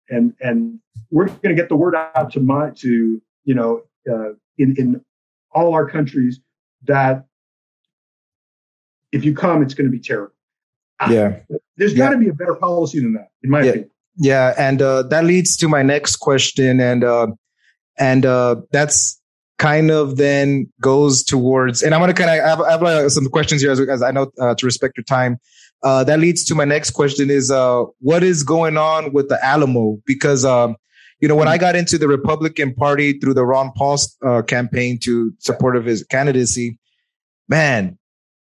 and, 0.09 0.33
and 0.39 0.79
we're 1.11 1.25
going 1.25 1.55
to 1.55 1.61
get 1.61 1.69
the 1.69 1.75
word 1.75 1.95
out 1.95 2.31
to 2.33 2.39
my, 2.39 2.69
to, 2.77 3.21
you 3.45 3.55
know, 3.55 3.81
uh, 4.11 4.31
in, 4.57 4.75
in 4.77 5.01
all 5.53 5.73
our 5.73 5.89
countries 5.89 6.39
that 6.83 7.25
if 9.11 9.23
you 9.23 9.33
come, 9.33 9.63
it's 9.63 9.73
going 9.73 9.89
to 9.89 9.91
be 9.91 9.99
terrible. 9.99 10.33
Yeah. 11.09 11.39
There's 11.77 11.93
got 11.93 12.09
to 12.09 12.17
be 12.17 12.29
a 12.29 12.33
better 12.33 12.55
policy 12.55 12.99
than 12.99 13.13
that, 13.13 13.29
in 13.43 13.49
my 13.49 13.61
yeah. 13.61 13.69
opinion. 13.69 13.91
Yeah, 14.17 14.53
and 14.57 14.81
uh, 14.81 15.03
that 15.03 15.25
leads 15.25 15.57
to 15.57 15.67
my 15.67 15.83
next 15.83 16.17
question, 16.17 16.79
and 16.79 17.03
uh, 17.03 17.27
and 17.97 18.25
uh, 18.25 18.57
that's 18.71 19.21
kind 19.57 19.91
of 19.91 20.17
then 20.17 20.71
goes 20.81 21.23
towards, 21.23 21.81
and 21.81 21.93
I'm 21.93 21.99
gonna 21.99 22.13
kind 22.13 22.29
of 22.29 22.45
have, 22.45 22.65
have 22.65 22.83
uh, 22.83 23.09
some 23.09 23.27
questions 23.27 23.61
here 23.61 23.71
as, 23.71 23.79
as 23.81 24.01
I 24.01 24.11
know 24.11 24.31
uh, 24.39 24.55
to 24.55 24.65
respect 24.65 24.97
your 24.97 25.03
time. 25.03 25.37
Uh, 25.83 26.03
that 26.05 26.19
leads 26.19 26.45
to 26.45 26.55
my 26.55 26.63
next 26.63 26.91
question: 26.91 27.29
is 27.29 27.51
what 27.99 28.23
is 28.23 28.43
going 28.43 28.77
on 28.77 29.11
with 29.11 29.27
the 29.27 29.43
Alamo? 29.43 30.01
Because 30.05 30.45
um, 30.45 30.77
you 31.25 31.29
know, 31.29 31.35
when 31.35 31.47
I 31.47 31.57
mm. 31.57 31.61
got 31.61 31.75
into 31.75 31.97
the 31.97 32.07
Republican 32.07 32.75
Party 32.75 33.17
through 33.17 33.33
the 33.33 33.43
Ron 33.43 33.71
Paul 33.75 33.97
uh, 34.23 34.43
campaign 34.43 34.99
to 34.99 35.33
support 35.39 35.75
of 35.75 35.83
his 35.83 36.03
candidacy, 36.03 36.77
man, 37.49 37.97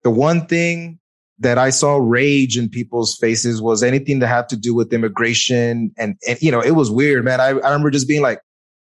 the 0.04 0.10
one 0.10 0.46
thing 0.46 0.98
that 1.40 1.58
I 1.58 1.68
saw 1.68 1.98
rage 1.98 2.56
in 2.56 2.70
people's 2.70 3.14
faces 3.14 3.60
was 3.60 3.82
anything 3.82 4.20
that 4.20 4.28
had 4.28 4.48
to 4.48 4.56
do 4.56 4.74
with 4.74 4.90
immigration. 4.90 5.92
And, 5.98 6.16
and 6.26 6.40
you 6.40 6.50
know, 6.50 6.62
it 6.62 6.70
was 6.70 6.90
weird, 6.90 7.26
man. 7.26 7.42
I, 7.42 7.48
I 7.48 7.50
remember 7.50 7.90
just 7.90 8.08
being 8.08 8.22
like 8.22 8.40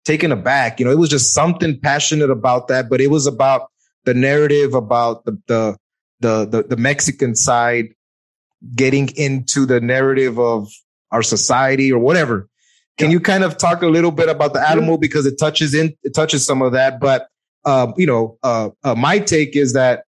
taken 0.06 0.32
aback. 0.32 0.80
You 0.80 0.86
know, 0.86 0.92
it 0.92 0.98
was 0.98 1.10
just 1.10 1.34
something 1.34 1.78
passionate 1.78 2.30
about 2.30 2.68
that, 2.68 2.88
but 2.88 3.02
it 3.02 3.10
was 3.10 3.26
about 3.26 3.68
the 4.06 4.14
narrative 4.14 4.72
about 4.72 5.26
the, 5.26 5.32
the, 5.48 5.76
the, 6.20 6.46
the, 6.46 6.62
the 6.62 6.76
Mexican 6.78 7.34
side 7.34 7.88
getting 8.74 9.10
into 9.16 9.66
the 9.66 9.82
narrative 9.82 10.38
of 10.38 10.66
our 11.10 11.22
society 11.22 11.92
or 11.92 11.98
whatever. 11.98 12.48
Can 12.98 13.08
yeah. 13.08 13.12
you 13.12 13.20
kind 13.20 13.44
of 13.44 13.58
talk 13.58 13.82
a 13.82 13.86
little 13.86 14.10
bit 14.10 14.28
about 14.28 14.54
the 14.54 14.60
Alamo 14.60 14.96
because 14.96 15.26
it 15.26 15.38
touches 15.38 15.74
in, 15.74 15.94
it 16.02 16.14
touches 16.14 16.44
some 16.44 16.62
of 16.62 16.72
that, 16.72 16.98
but, 17.00 17.28
uh, 17.64 17.92
you 17.96 18.06
know, 18.06 18.38
uh, 18.42 18.70
uh, 18.84 18.94
my 18.94 19.18
take 19.18 19.56
is 19.56 19.74
that, 19.74 20.04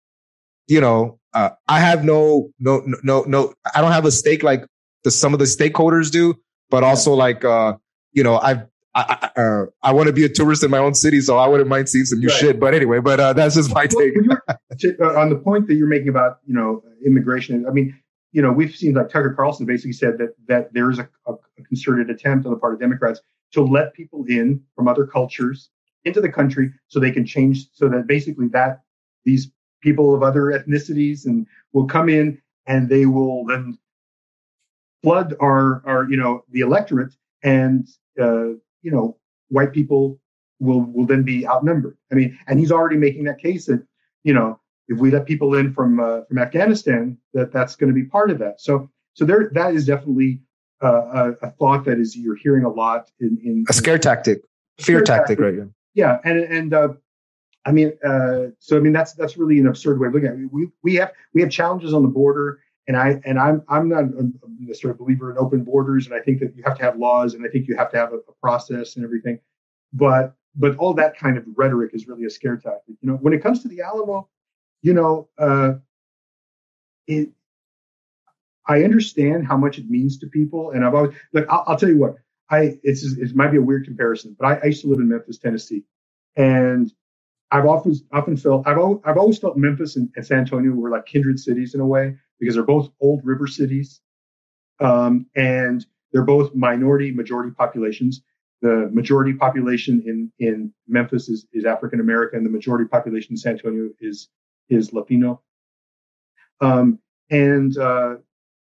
you 0.66 0.80
know, 0.80 1.18
uh, 1.32 1.50
I 1.66 1.80
have 1.80 2.04
no, 2.04 2.50
no, 2.58 2.82
no, 3.02 3.22
no, 3.22 3.54
I 3.74 3.80
don't 3.80 3.92
have 3.92 4.04
a 4.04 4.10
stake 4.10 4.42
like 4.42 4.64
the, 5.02 5.10
some 5.10 5.32
of 5.32 5.38
the 5.38 5.46
stakeholders 5.46 6.10
do, 6.10 6.34
but 6.70 6.84
also 6.84 7.14
like, 7.14 7.44
uh, 7.44 7.74
you 8.12 8.22
know, 8.22 8.38
I've, 8.38 8.66
I, 8.94 9.30
I, 9.36 9.40
uh, 9.40 9.66
I 9.82 9.92
want 9.92 10.06
to 10.06 10.12
be 10.12 10.24
a 10.24 10.28
tourist 10.28 10.62
in 10.62 10.70
my 10.70 10.78
own 10.78 10.94
city, 10.94 11.20
so 11.20 11.36
I 11.36 11.48
wouldn't 11.48 11.68
mind 11.68 11.88
seeing 11.88 12.04
some 12.04 12.20
new 12.20 12.28
right. 12.28 12.36
shit. 12.36 12.60
But 12.60 12.74
anyway, 12.74 13.00
but 13.00 13.18
uh, 13.18 13.32
that's 13.32 13.56
just 13.56 13.74
my 13.74 13.86
take. 13.86 14.14
Uh, 15.00 15.16
on 15.16 15.30
the 15.30 15.36
point 15.36 15.68
that 15.68 15.74
you're 15.74 15.86
making 15.86 16.08
about 16.08 16.38
you 16.46 16.52
know 16.52 16.82
immigration, 17.06 17.64
I 17.64 17.70
mean, 17.70 17.96
you 18.34 18.42
know, 18.42 18.50
we've 18.50 18.74
seen 18.74 18.94
like 18.94 19.08
Tucker 19.08 19.32
Carlson 19.32 19.64
basically 19.64 19.92
said 19.92 20.18
that 20.18 20.34
that 20.48 20.74
there 20.74 20.90
is 20.90 20.98
a, 20.98 21.08
a, 21.26 21.34
concerted 21.68 22.10
attempt 22.10 22.44
on 22.44 22.52
the 22.52 22.58
part 22.58 22.74
of 22.74 22.80
Democrats 22.80 23.20
to 23.52 23.62
let 23.62 23.94
people 23.94 24.24
in 24.28 24.60
from 24.74 24.88
other 24.88 25.06
cultures 25.06 25.70
into 26.04 26.20
the 26.20 26.28
country 26.28 26.72
so 26.88 26.98
they 26.98 27.12
can 27.12 27.24
change, 27.24 27.68
so 27.72 27.88
that 27.88 28.08
basically 28.08 28.48
that 28.48 28.82
these 29.24 29.52
people 29.80 30.16
of 30.16 30.24
other 30.24 30.46
ethnicities 30.46 31.26
and 31.26 31.46
will 31.72 31.86
come 31.86 32.08
in 32.08 32.42
and 32.66 32.88
they 32.88 33.06
will 33.06 33.44
then 33.46 33.78
flood 35.04 35.34
our 35.40 35.80
our 35.86 36.10
you 36.10 36.16
know 36.16 36.42
the 36.50 36.60
electorate 36.60 37.14
and 37.44 37.86
uh, 38.20 38.48
you 38.82 38.90
know 38.90 39.16
white 39.48 39.72
people 39.72 40.18
will 40.58 40.80
will 40.80 41.06
then 41.06 41.22
be 41.22 41.46
outnumbered. 41.46 41.96
I 42.10 42.16
mean, 42.16 42.36
and 42.48 42.58
he's 42.58 42.72
already 42.72 42.96
making 42.96 43.24
that 43.24 43.38
case 43.38 43.66
that 43.66 43.86
you 44.24 44.34
know 44.34 44.58
if 44.88 44.98
we 44.98 45.10
let 45.10 45.26
people 45.26 45.54
in 45.54 45.72
from 45.72 46.00
uh, 46.00 46.22
from 46.28 46.38
Afghanistan, 46.38 47.16
that 47.32 47.52
that's 47.52 47.76
going 47.76 47.88
to 47.88 47.94
be 47.94 48.04
part 48.04 48.30
of 48.30 48.38
that. 48.38 48.60
So 48.60 48.90
so 49.14 49.24
there 49.24 49.50
that 49.54 49.74
is 49.74 49.86
definitely 49.86 50.40
uh, 50.82 50.88
a, 51.42 51.46
a, 51.46 51.50
thought 51.52 51.84
that 51.84 51.98
is 51.98 52.16
you're 52.16 52.36
hearing 52.36 52.64
a 52.64 52.68
lot 52.68 53.10
in, 53.20 53.38
in 53.42 53.64
a 53.68 53.72
scare 53.72 53.98
tactic, 53.98 54.42
fear 54.80 55.00
tactic, 55.00 55.38
tactic, 55.38 55.40
right? 55.40 55.54
Yeah, 55.54 55.64
yeah, 55.94 56.18
and 56.24 56.38
and 56.40 56.74
uh, 56.74 56.88
I 57.64 57.72
mean, 57.72 57.92
uh, 58.04 58.50
so 58.58 58.76
I 58.76 58.80
mean 58.80 58.92
that's 58.92 59.14
that's 59.14 59.36
really 59.36 59.58
an 59.58 59.66
absurd 59.66 59.98
way 60.00 60.08
of 60.08 60.14
looking 60.14 60.28
at 60.28 60.34
it. 60.34 60.52
We 60.52 60.68
we 60.82 60.94
have 60.96 61.12
we 61.32 61.40
have 61.40 61.50
challenges 61.50 61.94
on 61.94 62.02
the 62.02 62.08
border, 62.08 62.60
and 62.86 62.96
I 62.96 63.20
and 63.24 63.38
I'm 63.38 63.62
I'm 63.68 63.88
not 63.88 64.04
a 64.70 64.74
sort 64.74 64.90
of 64.90 64.98
believer 64.98 65.30
in 65.30 65.38
open 65.38 65.64
borders, 65.64 66.06
and 66.06 66.14
I 66.14 66.20
think 66.20 66.40
that 66.40 66.54
you 66.56 66.62
have 66.64 66.76
to 66.76 66.82
have 66.82 66.98
laws, 66.98 67.34
and 67.34 67.44
I 67.46 67.48
think 67.48 67.68
you 67.68 67.76
have 67.76 67.90
to 67.92 67.96
have 67.96 68.12
a, 68.12 68.16
a 68.16 68.34
process 68.42 68.96
and 68.96 69.04
everything, 69.04 69.40
but 69.92 70.34
but 70.56 70.76
all 70.76 70.94
that 70.94 71.16
kind 71.16 71.36
of 71.36 71.44
rhetoric 71.56 71.92
is 71.94 72.06
really 72.06 72.24
a 72.24 72.30
scare 72.30 72.56
tactic. 72.56 72.96
You 73.00 73.10
know, 73.10 73.16
when 73.16 73.32
it 73.32 73.42
comes 73.42 73.62
to 73.62 73.68
the 73.68 73.80
Alamo, 73.80 74.28
you 74.84 74.92
know, 74.92 75.28
uh, 75.38 75.72
it. 77.08 77.30
I 78.66 78.84
understand 78.84 79.46
how 79.46 79.56
much 79.56 79.78
it 79.78 79.90
means 79.90 80.18
to 80.18 80.26
people, 80.26 80.70
and 80.70 80.84
I've 80.84 80.94
always 80.94 81.14
like 81.32 81.46
I'll, 81.48 81.64
I'll 81.66 81.76
tell 81.76 81.88
you 81.88 81.98
what 81.98 82.16
I 82.50 82.78
it's 82.82 83.02
it 83.02 83.34
might 83.34 83.50
be 83.50 83.56
a 83.56 83.62
weird 83.62 83.86
comparison, 83.86 84.36
but 84.38 84.46
I, 84.46 84.60
I 84.62 84.66
used 84.66 84.82
to 84.82 84.88
live 84.88 85.00
in 85.00 85.08
Memphis, 85.08 85.38
Tennessee, 85.38 85.84
and 86.36 86.92
I've 87.50 87.64
often 87.64 87.94
often 88.12 88.36
felt 88.36 88.66
I've 88.66 88.76
always, 88.76 89.00
I've 89.04 89.16
always 89.16 89.38
felt 89.38 89.56
Memphis 89.56 89.96
and, 89.96 90.10
and, 90.16 90.26
San 90.26 90.40
Antonio 90.40 90.72
were 90.72 90.90
like 90.90 91.06
kindred 91.06 91.40
cities 91.40 91.74
in 91.74 91.80
a 91.80 91.86
way 91.86 92.16
because 92.38 92.54
they're 92.54 92.64
both 92.64 92.90
old 93.00 93.22
river 93.24 93.46
cities, 93.46 94.02
um, 94.80 95.26
and 95.34 95.86
they're 96.12 96.24
both 96.24 96.54
minority 96.54 97.10
majority 97.10 97.52
populations. 97.52 98.20
The 98.60 98.90
majority 98.92 99.32
population 99.32 100.02
in 100.04 100.30
in 100.46 100.74
Memphis 100.86 101.30
is, 101.30 101.46
is 101.54 101.64
African 101.64 102.00
American. 102.00 102.44
The 102.44 102.50
majority 102.50 102.86
population 102.86 103.32
in 103.32 103.36
San 103.38 103.52
Antonio 103.52 103.88
is 103.98 104.28
is 104.68 104.92
Latino. 104.92 105.40
Um, 106.60 106.98
and 107.30 107.76
uh, 107.78 108.16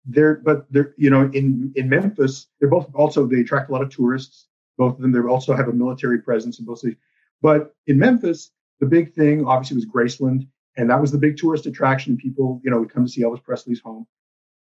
they're, 0.06 0.36
but 0.36 0.70
they're, 0.72 0.94
you 0.96 1.10
know, 1.10 1.30
in 1.32 1.72
in 1.76 1.88
Memphis, 1.88 2.48
they're 2.58 2.68
both 2.68 2.90
also 2.94 3.26
they 3.26 3.40
attract 3.40 3.70
a 3.70 3.72
lot 3.72 3.82
of 3.82 3.90
tourists. 3.90 4.46
Both 4.78 4.96
of 4.96 5.02
them, 5.02 5.12
they 5.12 5.20
also 5.20 5.54
have 5.54 5.68
a 5.68 5.72
military 5.72 6.20
presence 6.20 6.58
in 6.58 6.64
both 6.64 6.80
cities. 6.80 6.96
But 7.40 7.74
in 7.86 7.98
Memphis, 7.98 8.50
the 8.80 8.86
big 8.86 9.12
thing 9.12 9.44
obviously 9.44 9.76
was 9.76 9.86
Graceland, 9.86 10.46
and 10.76 10.88
that 10.90 11.00
was 11.00 11.12
the 11.12 11.18
big 11.18 11.36
tourist 11.36 11.66
attraction. 11.66 12.16
People, 12.16 12.60
you 12.64 12.70
know, 12.70 12.80
would 12.80 12.92
come 12.92 13.04
to 13.04 13.10
see 13.10 13.22
Elvis 13.22 13.42
Presley's 13.42 13.80
home. 13.80 14.06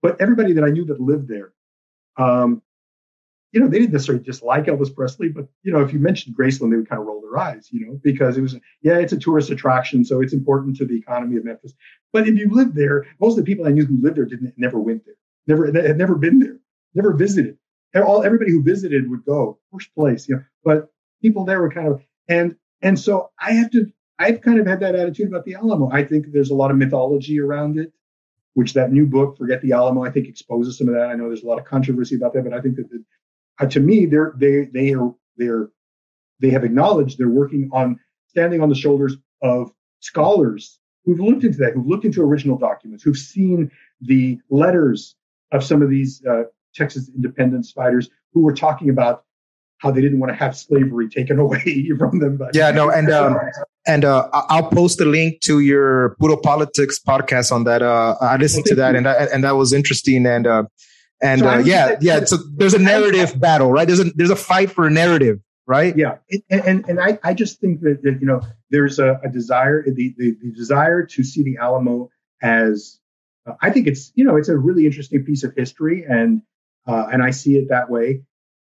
But 0.00 0.20
everybody 0.20 0.52
that 0.54 0.64
I 0.64 0.70
knew 0.70 0.84
that 0.86 1.00
lived 1.00 1.28
there, 1.28 1.52
um, 2.16 2.62
you 3.52 3.60
know, 3.60 3.68
they 3.68 3.78
didn't 3.78 3.92
necessarily 3.92 4.22
just 4.22 4.42
like 4.42 4.66
Elvis 4.66 4.94
Presley, 4.94 5.28
but 5.28 5.48
you 5.62 5.72
know, 5.72 5.80
if 5.80 5.92
you 5.92 5.98
mentioned 5.98 6.36
Graceland, 6.36 6.70
they 6.70 6.76
would 6.76 6.88
kind 6.88 7.00
of 7.00 7.06
roll 7.06 7.20
their 7.20 7.38
eyes, 7.38 7.68
you 7.70 7.86
know, 7.86 7.98
because 8.02 8.36
it 8.36 8.42
was, 8.42 8.56
yeah, 8.82 8.98
it's 8.98 9.12
a 9.12 9.18
tourist 9.18 9.50
attraction, 9.50 10.04
so 10.04 10.20
it's 10.20 10.32
important 10.32 10.76
to 10.76 10.86
the 10.86 10.96
economy 10.96 11.36
of 11.36 11.44
Memphis. 11.44 11.72
But 12.12 12.28
if 12.28 12.36
you 12.36 12.50
lived 12.50 12.74
there, 12.74 13.06
most 13.20 13.38
of 13.38 13.44
the 13.44 13.50
people 13.50 13.66
I 13.66 13.70
knew 13.70 13.86
who 13.86 14.00
lived 14.00 14.16
there 14.16 14.26
didn't 14.26 14.54
never 14.56 14.78
went 14.78 15.04
there, 15.06 15.14
never 15.46 15.66
had 15.66 15.96
never 15.96 16.14
been 16.16 16.38
there, 16.38 16.58
never 16.94 17.12
visited. 17.14 17.56
All 17.94 18.22
everybody 18.22 18.52
who 18.52 18.62
visited 18.62 19.10
would 19.10 19.24
go 19.24 19.58
first 19.72 19.94
place, 19.94 20.28
you 20.28 20.36
know. 20.36 20.44
But 20.62 20.92
people 21.22 21.44
there 21.44 21.60
were 21.60 21.70
kind 21.70 21.88
of 21.88 22.02
and 22.28 22.54
and 22.82 22.98
so 22.98 23.30
I 23.40 23.52
have 23.52 23.70
to, 23.72 23.90
I've 24.18 24.40
kind 24.42 24.60
of 24.60 24.66
had 24.66 24.80
that 24.80 24.94
attitude 24.94 25.28
about 25.28 25.44
the 25.44 25.54
Alamo. 25.54 25.90
I 25.90 26.04
think 26.04 26.26
there's 26.32 26.50
a 26.50 26.54
lot 26.54 26.70
of 26.70 26.76
mythology 26.76 27.40
around 27.40 27.78
it 27.78 27.92
which 28.58 28.72
that 28.72 28.90
new 28.90 29.06
book, 29.06 29.38
Forget 29.38 29.62
the 29.62 29.70
Alamo, 29.70 30.02
I 30.02 30.10
think 30.10 30.26
exposes 30.26 30.76
some 30.76 30.88
of 30.88 30.94
that. 30.94 31.10
I 31.10 31.14
know 31.14 31.28
there's 31.28 31.44
a 31.44 31.46
lot 31.46 31.60
of 31.60 31.64
controversy 31.64 32.16
about 32.16 32.32
that, 32.32 32.42
but 32.42 32.52
I 32.52 32.60
think 32.60 32.74
that 32.74 32.90
the, 32.90 33.04
uh, 33.60 33.66
to 33.66 33.80
me, 33.80 34.06
they're 34.06 34.34
they 34.36 34.68
they 34.72 34.94
are 34.94 35.14
they're 35.36 35.70
they 36.40 36.50
have 36.50 36.64
acknowledged 36.64 37.18
they're 37.18 37.28
working 37.28 37.68
on 37.72 37.98
standing 38.28 38.60
on 38.60 38.68
the 38.68 38.74
shoulders 38.74 39.16
of 39.42 39.70
scholars 40.00 40.78
who've 41.04 41.20
looked 41.20 41.44
into 41.44 41.58
that, 41.58 41.72
who've 41.72 41.86
looked 41.86 42.04
into 42.04 42.22
original 42.22 42.58
documents, 42.58 43.02
who've 43.02 43.16
seen 43.16 43.70
the 44.00 44.38
letters 44.50 45.16
of 45.52 45.64
some 45.64 45.82
of 45.82 45.90
these 45.90 46.24
uh, 46.26 46.42
Texas 46.74 47.10
independence 47.14 47.72
fighters 47.72 48.10
who 48.32 48.42
were 48.42 48.54
talking 48.54 48.90
about 48.90 49.24
how 49.78 49.90
they 49.90 50.00
didn't 50.00 50.18
want 50.18 50.30
to 50.30 50.36
have 50.36 50.56
slavery 50.56 51.08
taken 51.08 51.38
away 51.44 51.90
from 51.98 52.18
them. 52.18 52.36
But, 52.36 52.54
yeah, 52.54 52.70
no, 52.70 52.90
and 52.90 53.10
um, 53.10 53.36
and 53.86 54.04
uh, 54.04 54.28
I'll 54.32 54.68
post 54.68 55.00
a 55.00 55.04
link 55.04 55.40
to 55.42 55.60
your 55.60 56.16
Puro 56.20 56.36
Politics 56.36 57.00
podcast 57.04 57.50
on 57.52 57.64
that. 57.64 57.82
Uh, 57.82 58.16
I 58.20 58.36
listened 58.36 58.66
to 58.66 58.74
that, 58.76 58.94
and 58.94 59.06
that, 59.06 59.30
and 59.32 59.42
that 59.44 59.56
was 59.56 59.72
interesting. 59.72 60.26
And 60.26 60.46
uh, 60.46 60.64
and 61.20 61.40
so 61.40 61.48
uh, 61.48 61.58
yeah, 61.58 61.96
yeah. 62.00 62.24
So 62.24 62.36
there's 62.36 62.74
a 62.74 62.78
narrative 62.78 63.38
battle, 63.38 63.70
right? 63.70 63.86
There's 63.86 64.00
a 64.00 64.04
there's 64.04 64.30
a 64.30 64.36
fight 64.36 64.70
for 64.70 64.86
a 64.86 64.90
narrative, 64.90 65.40
right? 65.66 65.96
Yeah, 65.96 66.18
and 66.50 66.62
and, 66.64 66.88
and 66.88 67.00
I, 67.00 67.18
I 67.24 67.34
just 67.34 67.60
think 67.60 67.80
that, 67.80 68.02
that 68.02 68.18
you 68.20 68.26
know 68.26 68.40
there's 68.70 68.98
a, 68.98 69.20
a 69.24 69.28
desire 69.28 69.82
the, 69.84 70.14
the, 70.16 70.36
the 70.42 70.52
desire 70.52 71.04
to 71.06 71.24
see 71.24 71.42
the 71.42 71.56
Alamo 71.58 72.10
as 72.42 73.00
uh, 73.46 73.54
I 73.60 73.70
think 73.70 73.86
it's 73.86 74.12
you 74.14 74.24
know 74.24 74.36
it's 74.36 74.48
a 74.48 74.56
really 74.56 74.86
interesting 74.86 75.24
piece 75.24 75.44
of 75.44 75.54
history, 75.56 76.04
and 76.08 76.42
uh, 76.86 77.08
and 77.12 77.22
I 77.22 77.30
see 77.30 77.56
it 77.56 77.68
that 77.70 77.90
way, 77.90 78.22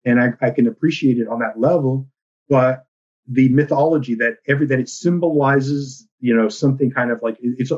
and 0.05 0.21
I, 0.21 0.33
I 0.41 0.51
can 0.51 0.67
appreciate 0.67 1.17
it 1.17 1.27
on 1.27 1.39
that 1.39 1.59
level. 1.59 2.07
But 2.47 2.85
the 3.27 3.49
mythology 3.49 4.15
that 4.15 4.37
every 4.47 4.65
that 4.67 4.79
it 4.79 4.89
symbolizes 4.89 6.07
you 6.19 6.35
know 6.35 6.49
something 6.49 6.91
kind 6.91 7.11
of 7.11 7.21
like 7.21 7.37
it's 7.41 7.71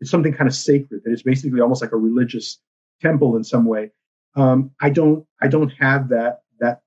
it's 0.00 0.10
something 0.10 0.32
kind 0.32 0.48
of 0.48 0.54
sacred 0.54 1.02
that 1.04 1.12
it's 1.12 1.22
basically 1.22 1.60
almost 1.60 1.82
like 1.82 1.92
a 1.92 1.96
religious 1.96 2.58
temple 3.00 3.36
in 3.36 3.44
some 3.44 3.64
way. 3.64 3.90
Um, 4.36 4.70
I 4.80 4.90
don't 4.90 5.26
I 5.40 5.48
don't 5.48 5.72
have 5.78 6.08
that 6.10 6.42
that 6.60 6.82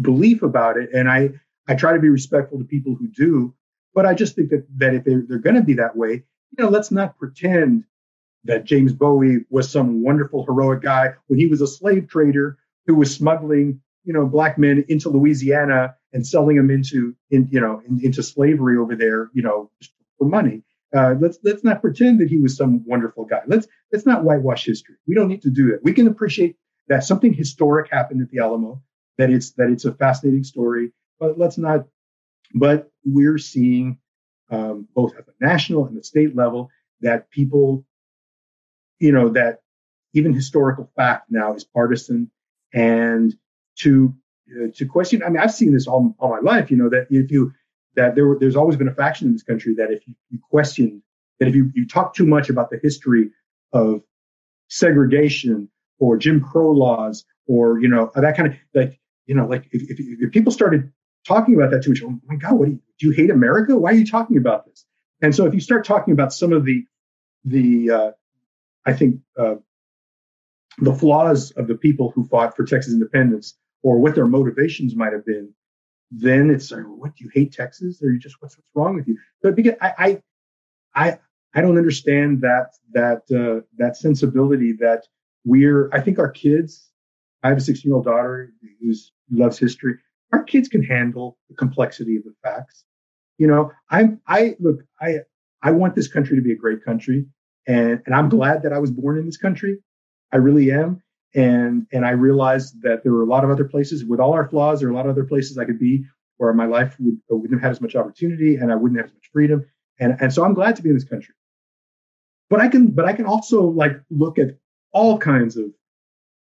belief 0.00 0.42
about 0.42 0.76
it, 0.76 0.90
and 0.92 1.10
I 1.10 1.30
I 1.68 1.74
try 1.74 1.92
to 1.92 2.00
be 2.00 2.08
respectful 2.08 2.58
to 2.58 2.64
people 2.64 2.94
who 2.94 3.08
do. 3.08 3.54
But 3.94 4.06
I 4.06 4.14
just 4.14 4.34
think 4.34 4.50
that 4.50 4.66
that 4.78 4.94
if 4.94 5.04
they're, 5.04 5.24
they're 5.28 5.38
going 5.38 5.56
to 5.56 5.62
be 5.62 5.74
that 5.74 5.96
way, 5.96 6.12
you 6.12 6.64
know, 6.64 6.70
let's 6.70 6.90
not 6.90 7.18
pretend 7.18 7.84
that 8.44 8.64
James 8.64 8.92
Bowie 8.92 9.44
was 9.50 9.70
some 9.70 10.02
wonderful 10.02 10.44
heroic 10.44 10.80
guy 10.82 11.14
when 11.26 11.38
he 11.38 11.46
was 11.46 11.60
a 11.60 11.66
slave 11.66 12.08
trader 12.08 12.58
who 12.86 12.94
was 12.94 13.14
smuggling 13.14 13.80
you 14.04 14.12
know 14.12 14.26
black 14.26 14.58
men 14.58 14.84
into 14.88 15.08
Louisiana 15.08 15.94
and 16.12 16.26
selling 16.26 16.56
them 16.56 16.70
into 16.70 17.14
in, 17.30 17.48
you 17.50 17.60
know 17.60 17.82
in, 17.88 18.04
into 18.04 18.22
slavery 18.22 18.76
over 18.76 18.96
there 18.96 19.30
you 19.34 19.42
know 19.42 19.70
for 20.18 20.26
money. 20.26 20.62
Uh, 20.94 21.14
let's 21.20 21.38
let's 21.42 21.64
not 21.64 21.80
pretend 21.80 22.20
that 22.20 22.28
he 22.28 22.38
was 22.38 22.56
some 22.56 22.84
wonderful 22.86 23.24
guy. 23.24 23.40
Let's 23.46 23.66
let's 23.92 24.04
not 24.06 24.24
whitewash 24.24 24.66
history. 24.66 24.96
We 25.06 25.14
don't 25.14 25.28
need 25.28 25.42
to 25.42 25.50
do 25.50 25.70
that. 25.70 25.82
We 25.82 25.92
can 25.92 26.06
appreciate 26.06 26.56
that 26.88 27.04
something 27.04 27.32
historic 27.32 27.90
happened 27.90 28.20
at 28.20 28.28
the 28.30 28.40
Alamo. 28.40 28.82
That 29.18 29.30
it's 29.30 29.52
that 29.52 29.70
it's 29.70 29.84
a 29.84 29.94
fascinating 29.94 30.44
story, 30.44 30.92
but 31.18 31.38
let's 31.38 31.56
not. 31.58 31.86
But 32.54 32.90
we're 33.04 33.38
seeing 33.38 33.98
um, 34.50 34.86
both 34.94 35.16
at 35.16 35.26
the 35.26 35.32
national 35.40 35.86
and 35.86 35.96
the 35.96 36.04
state 36.04 36.36
level 36.36 36.70
that 37.00 37.30
people, 37.30 37.86
you 39.00 39.12
know, 39.12 39.30
that 39.30 39.60
even 40.14 40.34
historical 40.34 40.90
fact 40.96 41.30
now 41.30 41.54
is 41.54 41.64
partisan, 41.64 42.30
and 42.74 43.34
to 43.78 44.14
uh, 44.50 44.66
to 44.74 44.86
question. 44.86 45.22
I 45.22 45.30
mean, 45.30 45.38
I've 45.38 45.54
seen 45.54 45.72
this 45.72 45.86
all 45.86 46.14
all 46.18 46.30
my 46.30 46.40
life. 46.40 46.70
You 46.70 46.76
know 46.76 46.90
that 46.90 47.06
if 47.10 47.30
you 47.30 47.52
that 47.94 48.14
there 48.14 48.26
were, 48.26 48.38
there's 48.38 48.56
always 48.56 48.76
been 48.76 48.88
a 48.88 48.94
faction 48.94 49.28
in 49.28 49.32
this 49.32 49.42
country 49.42 49.74
that 49.74 49.90
if 49.90 50.06
you, 50.06 50.14
you 50.30 50.38
question 50.50 51.02
that 51.38 51.48
if 51.48 51.54
you, 51.54 51.70
you 51.74 51.86
talk 51.86 52.14
too 52.14 52.26
much 52.26 52.48
about 52.48 52.70
the 52.70 52.78
history 52.82 53.30
of 53.72 54.02
segregation 54.68 55.68
or 55.98 56.16
Jim 56.16 56.40
Crow 56.40 56.70
laws 56.70 57.24
or, 57.46 57.80
you 57.80 57.88
know, 57.88 58.10
that 58.14 58.36
kind 58.36 58.48
of 58.48 58.54
like, 58.74 58.98
you 59.26 59.34
know, 59.34 59.46
like 59.46 59.66
if, 59.72 59.82
if, 59.90 59.98
if 59.98 60.32
people 60.32 60.52
started 60.52 60.90
talking 61.26 61.54
about 61.54 61.70
that 61.70 61.82
too 61.82 61.92
other, 61.92 62.06
oh 62.06 62.20
my 62.26 62.36
God, 62.36 62.54
what 62.54 62.66
do 62.66 62.72
you, 62.72 62.80
do 62.98 63.06
you 63.08 63.12
hate 63.12 63.30
America? 63.30 63.76
Why 63.76 63.90
are 63.90 63.94
you 63.94 64.06
talking 64.06 64.36
about 64.36 64.66
this? 64.66 64.84
And 65.20 65.34
so 65.34 65.46
if 65.46 65.54
you 65.54 65.60
start 65.60 65.84
talking 65.84 66.12
about 66.12 66.32
some 66.32 66.52
of 66.52 66.64
the, 66.64 66.84
the, 67.44 67.90
uh, 67.90 68.10
I 68.86 68.92
think, 68.92 69.20
uh, 69.38 69.56
the 70.78 70.94
flaws 70.94 71.50
of 71.52 71.66
the 71.66 71.74
people 71.74 72.10
who 72.10 72.24
fought 72.24 72.56
for 72.56 72.64
Texas 72.64 72.94
independence 72.94 73.54
or 73.82 73.98
what 73.98 74.14
their 74.14 74.26
motivations 74.26 74.96
might 74.96 75.12
have 75.12 75.24
been, 75.26 75.52
then 76.12 76.50
it's 76.50 76.70
like, 76.70 76.84
what 76.84 77.16
do 77.16 77.24
you 77.24 77.30
hate 77.32 77.52
Texas? 77.52 78.02
Or 78.02 78.10
you 78.10 78.18
just 78.18 78.36
what's 78.40 78.56
what's 78.56 78.68
wrong 78.74 78.94
with 78.94 79.08
you? 79.08 79.16
But 79.42 79.56
because 79.56 79.74
I 79.80 79.92
I 79.98 80.22
I, 80.94 81.18
I 81.54 81.60
don't 81.62 81.78
understand 81.78 82.42
that 82.42 82.74
that 82.92 83.22
uh, 83.34 83.64
that 83.78 83.96
sensibility 83.96 84.72
that 84.80 85.06
we're. 85.44 85.90
I 85.92 86.00
think 86.00 86.18
our 86.18 86.30
kids. 86.30 86.88
I 87.42 87.48
have 87.48 87.58
a 87.58 87.60
16 87.60 87.88
year 87.88 87.96
old 87.96 88.04
daughter 88.04 88.52
who 88.80 88.92
loves 89.30 89.58
history. 89.58 89.94
Our 90.32 90.44
kids 90.44 90.68
can 90.68 90.82
handle 90.82 91.38
the 91.48 91.56
complexity 91.56 92.16
of 92.16 92.22
the 92.22 92.34
facts. 92.44 92.84
You 93.38 93.48
know, 93.48 93.72
I'm 93.90 94.20
I 94.28 94.54
look 94.60 94.84
I 95.00 95.20
I 95.62 95.70
want 95.72 95.94
this 95.94 96.08
country 96.08 96.36
to 96.36 96.42
be 96.42 96.52
a 96.52 96.56
great 96.56 96.84
country, 96.84 97.26
and 97.66 98.02
and 98.04 98.14
I'm 98.14 98.28
glad 98.28 98.62
that 98.62 98.72
I 98.72 98.78
was 98.78 98.90
born 98.90 99.18
in 99.18 99.24
this 99.24 99.38
country. 99.38 99.78
I 100.30 100.36
really 100.36 100.70
am 100.70 101.02
and 101.34 101.86
and 101.92 102.04
I 102.04 102.10
realized 102.10 102.82
that 102.82 103.02
there 103.02 103.12
were 103.12 103.22
a 103.22 103.26
lot 103.26 103.44
of 103.44 103.50
other 103.50 103.64
places 103.64 104.04
with 104.04 104.20
all 104.20 104.32
our 104.32 104.48
flaws. 104.48 104.80
There 104.80 104.88
are 104.88 104.92
a 104.92 104.94
lot 104.94 105.06
of 105.06 105.12
other 105.12 105.24
places 105.24 105.58
I 105.58 105.64
could 105.64 105.78
be 105.78 106.04
where 106.36 106.52
my 106.52 106.66
life 106.66 106.96
would, 106.98 107.18
wouldn't 107.30 107.52
have 107.52 107.62
had 107.62 107.70
as 107.70 107.80
much 107.80 107.94
opportunity 107.94 108.56
and 108.56 108.72
I 108.72 108.74
wouldn't 108.74 108.98
have 108.98 109.06
as 109.06 109.14
much 109.14 109.30
freedom. 109.32 109.64
And 109.98 110.16
and 110.20 110.32
so 110.32 110.44
I'm 110.44 110.54
glad 110.54 110.76
to 110.76 110.82
be 110.82 110.90
in 110.90 110.96
this 110.96 111.04
country. 111.04 111.34
But 112.50 112.60
I 112.60 112.68
can 112.68 112.88
but 112.88 113.06
I 113.06 113.12
can 113.12 113.26
also 113.26 113.62
like 113.62 113.92
look 114.10 114.38
at 114.38 114.58
all 114.92 115.18
kinds 115.18 115.56
of 115.56 115.66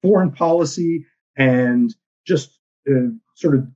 foreign 0.01 0.31
policy 0.31 1.05
and 1.37 1.93
just 2.25 2.59
uh, 2.89 3.09
sort 3.35 3.55
of 3.55 3.67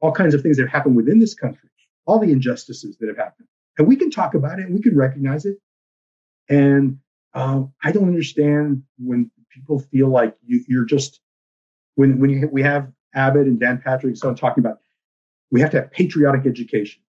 all 0.00 0.12
kinds 0.12 0.34
of 0.34 0.42
things 0.42 0.56
that 0.56 0.64
have 0.64 0.72
happened 0.72 0.96
within 0.96 1.18
this 1.18 1.34
country, 1.34 1.68
all 2.06 2.18
the 2.18 2.30
injustices 2.30 2.96
that 2.98 3.08
have 3.08 3.16
happened, 3.16 3.48
and 3.78 3.88
we 3.88 3.96
can 3.96 4.10
talk 4.10 4.34
about 4.34 4.58
it 4.58 4.66
and 4.66 4.74
we 4.74 4.82
can 4.82 4.96
recognize 4.96 5.46
it. 5.46 5.56
And 6.48 6.98
um, 7.34 7.72
I 7.82 7.90
don't 7.90 8.08
understand 8.08 8.82
when 8.98 9.30
people 9.54 9.78
feel 9.78 10.08
like 10.08 10.36
you, 10.44 10.80
are 10.80 10.84
just 10.84 11.20
when 11.94 12.18
when 12.18 12.30
you, 12.30 12.48
we 12.50 12.62
have 12.62 12.90
Abbott 13.14 13.46
and 13.46 13.60
Dan 13.60 13.80
Patrick 13.84 14.10
and 14.10 14.18
so 14.18 14.28
on 14.28 14.34
talking 14.34 14.64
about 14.64 14.78
we 15.50 15.60
have 15.60 15.70
to 15.70 15.82
have 15.82 15.90
patriotic 15.92 16.46
education. 16.46 17.00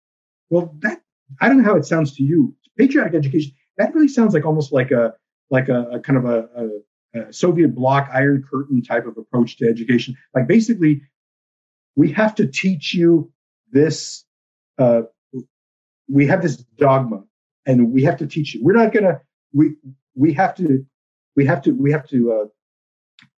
Well, 0.50 0.76
that 0.80 1.02
I 1.42 1.48
don't 1.48 1.58
know 1.58 1.64
how 1.64 1.76
it 1.76 1.86
sounds 1.86 2.16
to 2.18 2.24
you. 2.24 2.56
Patriotic 2.78 3.16
education 3.16 3.54
that 3.78 3.94
really 3.94 4.08
sounds 4.08 4.34
like 4.34 4.46
almost 4.46 4.72
like 4.72 4.92
a 4.92 5.14
like 5.50 5.70
a, 5.70 5.84
a 5.92 6.00
kind 6.00 6.18
of 6.18 6.26
a, 6.26 6.50
a, 6.56 7.20
a 7.20 7.34
Soviet 7.34 7.76
bloc 7.76 8.10
Iron 8.14 8.44
Curtain 8.50 8.82
type 8.82 9.06
of 9.06 9.18
approach 9.18 9.58
to 9.58 9.68
education. 9.68 10.18
Like 10.34 10.48
basically, 10.48 11.02
we 11.96 12.12
have 12.14 12.36
to 12.36 12.48
teach 12.48 12.94
you 12.94 13.32
this. 13.72 14.24
Uh, 14.78 15.04
we 16.08 16.28
have 16.28 16.42
this 16.42 16.58
dogma, 16.78 17.24
and 17.66 17.92
we 17.92 18.04
have 18.04 18.18
to 18.18 18.28
teach 18.28 18.56
you. 18.56 18.64
We're 18.64 18.74
not 18.74 18.94
gonna. 18.94 19.22
We 19.54 19.76
we 20.16 20.34
have 20.34 20.56
to 20.56 20.86
we 21.36 21.45
have 21.45 21.62
to 21.64 21.72
we 21.72 21.91
have 21.91 22.07
to 22.10 22.32
uh, 22.32 22.45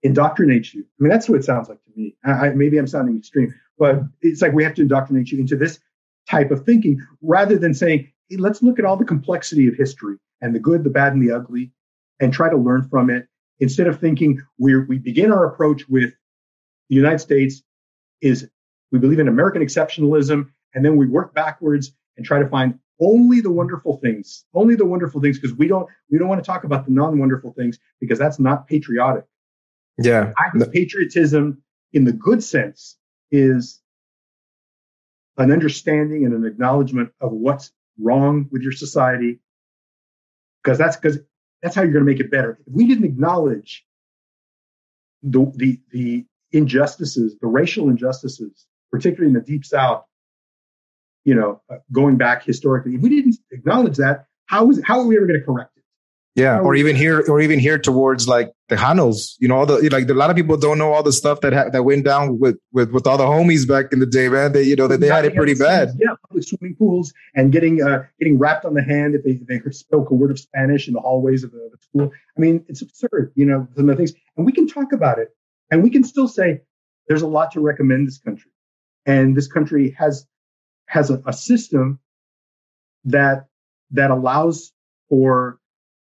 indoctrinate 0.03 0.73
you. 0.73 0.81
I 0.81 1.03
mean, 1.03 1.09
that's 1.09 1.27
what 1.27 1.39
it 1.39 1.45
sounds 1.45 1.69
like 1.69 1.83
to 1.83 1.91
me. 1.95 2.15
I, 2.23 2.49
maybe 2.49 2.77
I'm 2.77 2.87
sounding 2.87 3.17
extreme, 3.17 3.53
but 3.77 4.01
it's 4.21 4.41
like 4.41 4.53
we 4.53 4.63
have 4.63 4.75
to 4.75 4.81
indoctrinate 4.81 5.31
you 5.31 5.39
into 5.39 5.55
this 5.55 5.79
type 6.29 6.51
of 6.51 6.65
thinking 6.65 7.01
rather 7.21 7.57
than 7.57 7.73
saying, 7.73 8.11
hey, 8.29 8.37
let's 8.37 8.61
look 8.61 8.79
at 8.79 8.85
all 8.85 8.97
the 8.97 9.05
complexity 9.05 9.67
of 9.67 9.75
history 9.75 10.17
and 10.41 10.53
the 10.53 10.59
good, 10.59 10.83
the 10.83 10.89
bad, 10.89 11.13
and 11.13 11.21
the 11.21 11.33
ugly, 11.33 11.71
and 12.19 12.33
try 12.33 12.49
to 12.49 12.57
learn 12.57 12.87
from 12.89 13.09
it. 13.09 13.27
Instead 13.59 13.87
of 13.87 13.99
thinking 13.99 14.41
we 14.57 14.77
we 14.77 14.97
begin 14.99 15.31
our 15.31 15.45
approach 15.45 15.87
with 15.89 16.13
the 16.89 16.95
United 16.95 17.19
States 17.19 17.63
is 18.21 18.49
we 18.91 18.99
believe 18.99 19.19
in 19.19 19.27
American 19.27 19.61
exceptionalism, 19.61 20.49
and 20.73 20.85
then 20.85 20.95
we 20.95 21.07
work 21.07 21.33
backwards 21.33 21.91
and 22.17 22.25
try 22.25 22.39
to 22.39 22.47
find 22.47 22.79
only 22.99 23.41
the 23.41 23.51
wonderful 23.51 23.97
things, 23.97 24.45
only 24.53 24.75
the 24.75 24.85
wonderful 24.85 25.21
things, 25.21 25.39
because 25.39 25.55
we 25.55 25.67
don't 25.67 25.87
we 26.09 26.17
don't 26.17 26.27
want 26.27 26.43
to 26.43 26.45
talk 26.45 26.63
about 26.63 26.85
the 26.85 26.91
non-wonderful 26.91 27.53
things 27.53 27.79
because 27.99 28.19
that's 28.19 28.39
not 28.39 28.67
patriotic. 28.67 29.25
Yeah, 29.97 30.33
I 30.37 30.65
patriotism 30.71 31.61
in 31.93 32.05
the 32.05 32.11
good 32.11 32.43
sense 32.43 32.97
is 33.31 33.81
an 35.37 35.51
understanding 35.51 36.25
and 36.25 36.33
an 36.33 36.45
acknowledgement 36.45 37.11
of 37.21 37.31
what's 37.31 37.71
wrong 37.99 38.47
with 38.51 38.61
your 38.61 38.71
society, 38.71 39.39
because 40.63 40.77
that's 40.77 40.95
because 40.95 41.19
that's 41.61 41.75
how 41.75 41.81
you're 41.81 41.93
going 41.93 42.05
to 42.05 42.11
make 42.11 42.19
it 42.19 42.31
better. 42.31 42.59
If 42.65 42.73
we 42.73 42.87
didn't 42.87 43.05
acknowledge 43.05 43.85
the 45.23 45.51
the 45.55 45.79
the 45.91 46.25
injustices, 46.51 47.37
the 47.41 47.47
racial 47.47 47.89
injustices, 47.89 48.65
particularly 48.91 49.27
in 49.27 49.33
the 49.33 49.41
deep 49.41 49.65
south, 49.65 50.05
you 51.27 51.35
know, 51.35 51.61
uh, 51.69 51.75
going 51.91 52.15
back 52.15 52.43
historically. 52.43 52.95
If 52.95 53.01
we 53.01 53.09
didn't 53.09 53.35
acknowledge 53.51 53.97
that, 53.97 54.27
how 54.45 54.69
is 54.71 54.81
how 54.85 55.01
are 55.01 55.05
we 55.05 55.17
ever 55.17 55.27
going 55.27 55.37
to 55.37 55.45
correct 55.45 55.71
it? 55.75 55.83
Yeah, 56.35 56.59
or 56.59 56.73
even 56.73 56.95
here, 56.95 57.21
or 57.27 57.41
even 57.41 57.59
here 57.59 57.77
towards 57.77 58.29
like 58.29 58.53
the 58.69 58.77
Tejanos. 58.77 59.35
You 59.39 59.49
know, 59.49 59.57
all 59.57 59.65
the 59.65 59.89
like 59.89 60.07
a 60.07 60.13
lot 60.13 60.29
of 60.29 60.37
people 60.37 60.55
don't 60.55 60.77
know 60.77 60.93
all 60.93 61.03
the 61.03 61.11
stuff 61.11 61.41
that 61.41 61.51
ha- 61.51 61.69
that 61.69 61.83
went 61.83 62.05
down 62.05 62.39
with 62.39 62.57
with 62.71 62.91
with 62.91 63.05
all 63.05 63.17
the 63.17 63.25
homies 63.25 63.67
back 63.67 63.91
in 63.91 63.99
the 63.99 64.05
day, 64.05 64.29
man. 64.29 64.53
They 64.53 64.63
you 64.63 64.77
know 64.77 64.87
that 64.87 65.01
they 65.01 65.07
had 65.07 65.25
it 65.25 65.35
pretty 65.35 65.55
bad. 65.55 65.89
Yeah, 65.99 66.15
public 66.29 66.45
swimming 66.45 66.77
pools 66.77 67.13
and 67.35 67.51
getting 67.51 67.83
uh 67.83 68.03
getting 68.19 68.39
rapped 68.39 68.63
on 68.63 68.73
the 68.73 68.83
hand 68.83 69.13
if 69.13 69.23
they 69.25 69.31
if 69.31 69.63
they 69.63 69.71
spoke 69.71 70.09
a 70.11 70.13
word 70.13 70.31
of 70.31 70.39
Spanish 70.39 70.87
in 70.87 70.93
the 70.93 71.01
hallways 71.01 71.43
of 71.43 71.51
the, 71.51 71.69
the 71.71 71.77
school. 71.81 72.09
I 72.37 72.39
mean, 72.39 72.63
it's 72.69 72.81
absurd. 72.81 73.33
You 73.35 73.47
know, 73.47 73.67
some 73.75 73.89
of 73.89 73.97
the 73.97 74.05
things, 74.05 74.17
and 74.37 74.45
we 74.45 74.53
can 74.53 74.65
talk 74.65 74.93
about 74.93 75.19
it, 75.19 75.35
and 75.71 75.83
we 75.83 75.89
can 75.89 76.05
still 76.05 76.29
say 76.29 76.61
there's 77.09 77.23
a 77.23 77.27
lot 77.27 77.51
to 77.51 77.59
recommend 77.59 78.07
this 78.07 78.19
country, 78.19 78.51
and 79.05 79.35
this 79.35 79.47
country 79.47 79.93
has 79.97 80.25
has 80.87 81.09
a, 81.09 81.21
a 81.25 81.33
system 81.33 81.99
that 83.05 83.47
that 83.91 84.11
allows 84.11 84.73
for 85.09 85.59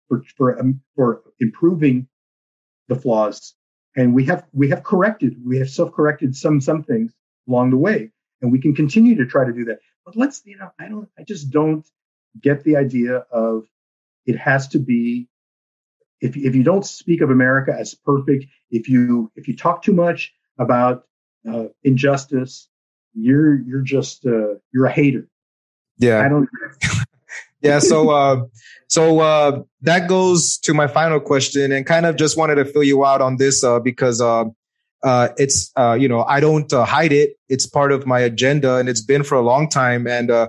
for 0.08 0.24
for, 0.36 0.58
um, 0.58 0.80
for 0.94 1.22
improving 1.38 2.08
the 2.88 2.96
flaws. 2.96 3.54
And 3.96 4.14
we 4.14 4.24
have 4.26 4.44
we 4.52 4.68
have 4.70 4.82
corrected 4.82 5.36
we 5.44 5.58
have 5.58 5.70
self-corrected 5.70 6.34
some 6.36 6.60
some 6.60 6.82
things 6.82 7.12
along 7.48 7.70
the 7.70 7.76
way 7.76 8.10
and 8.42 8.52
we 8.52 8.60
can 8.60 8.74
continue 8.74 9.14
to 9.16 9.26
try 9.26 9.44
to 9.44 9.52
do 9.52 9.64
that. 9.66 9.78
But 10.04 10.16
let's 10.16 10.42
you 10.44 10.56
know 10.56 10.70
i 10.78 10.88
don't 10.88 11.08
i 11.18 11.22
just 11.22 11.50
don't 11.50 11.84
get 12.40 12.62
the 12.64 12.76
idea 12.76 13.24
of 13.30 13.66
it 14.26 14.36
has 14.36 14.68
to 14.68 14.78
be 14.78 15.28
if, 16.20 16.36
if 16.36 16.54
you 16.54 16.62
don't 16.62 16.86
speak 16.86 17.20
of 17.20 17.30
america 17.30 17.74
as 17.76 17.94
perfect 17.94 18.46
if 18.70 18.88
you 18.88 19.30
if 19.36 19.48
you 19.48 19.56
talk 19.56 19.82
too 19.82 19.92
much 19.92 20.32
about 20.58 21.04
uh, 21.50 21.64
injustice 21.82 22.68
you're 23.16 23.60
you're 23.62 23.82
just 23.82 24.26
uh, 24.26 24.54
you're 24.72 24.86
a 24.86 24.92
hater. 24.92 25.28
Yeah, 25.98 26.24
I 26.24 26.28
don't. 26.28 26.48
yeah, 27.62 27.78
so 27.78 28.10
uh, 28.10 28.44
so 28.88 29.20
uh, 29.20 29.62
that 29.82 30.08
goes 30.08 30.58
to 30.58 30.74
my 30.74 30.86
final 30.86 31.20
question, 31.20 31.72
and 31.72 31.86
kind 31.86 32.06
of 32.06 32.16
just 32.16 32.36
wanted 32.36 32.56
to 32.56 32.64
fill 32.64 32.84
you 32.84 33.04
out 33.04 33.20
on 33.20 33.36
this 33.36 33.64
uh, 33.64 33.80
because 33.80 34.20
uh, 34.20 34.44
uh, 35.02 35.28
it's 35.36 35.72
uh, 35.76 35.96
you 35.98 36.08
know 36.08 36.24
I 36.24 36.40
don't 36.40 36.72
uh, 36.72 36.84
hide 36.84 37.12
it. 37.12 37.36
It's 37.48 37.66
part 37.66 37.92
of 37.92 38.06
my 38.06 38.20
agenda, 38.20 38.76
and 38.76 38.88
it's 38.88 39.00
been 39.00 39.22
for 39.22 39.36
a 39.36 39.42
long 39.42 39.68
time. 39.68 40.06
And 40.06 40.30
uh, 40.30 40.48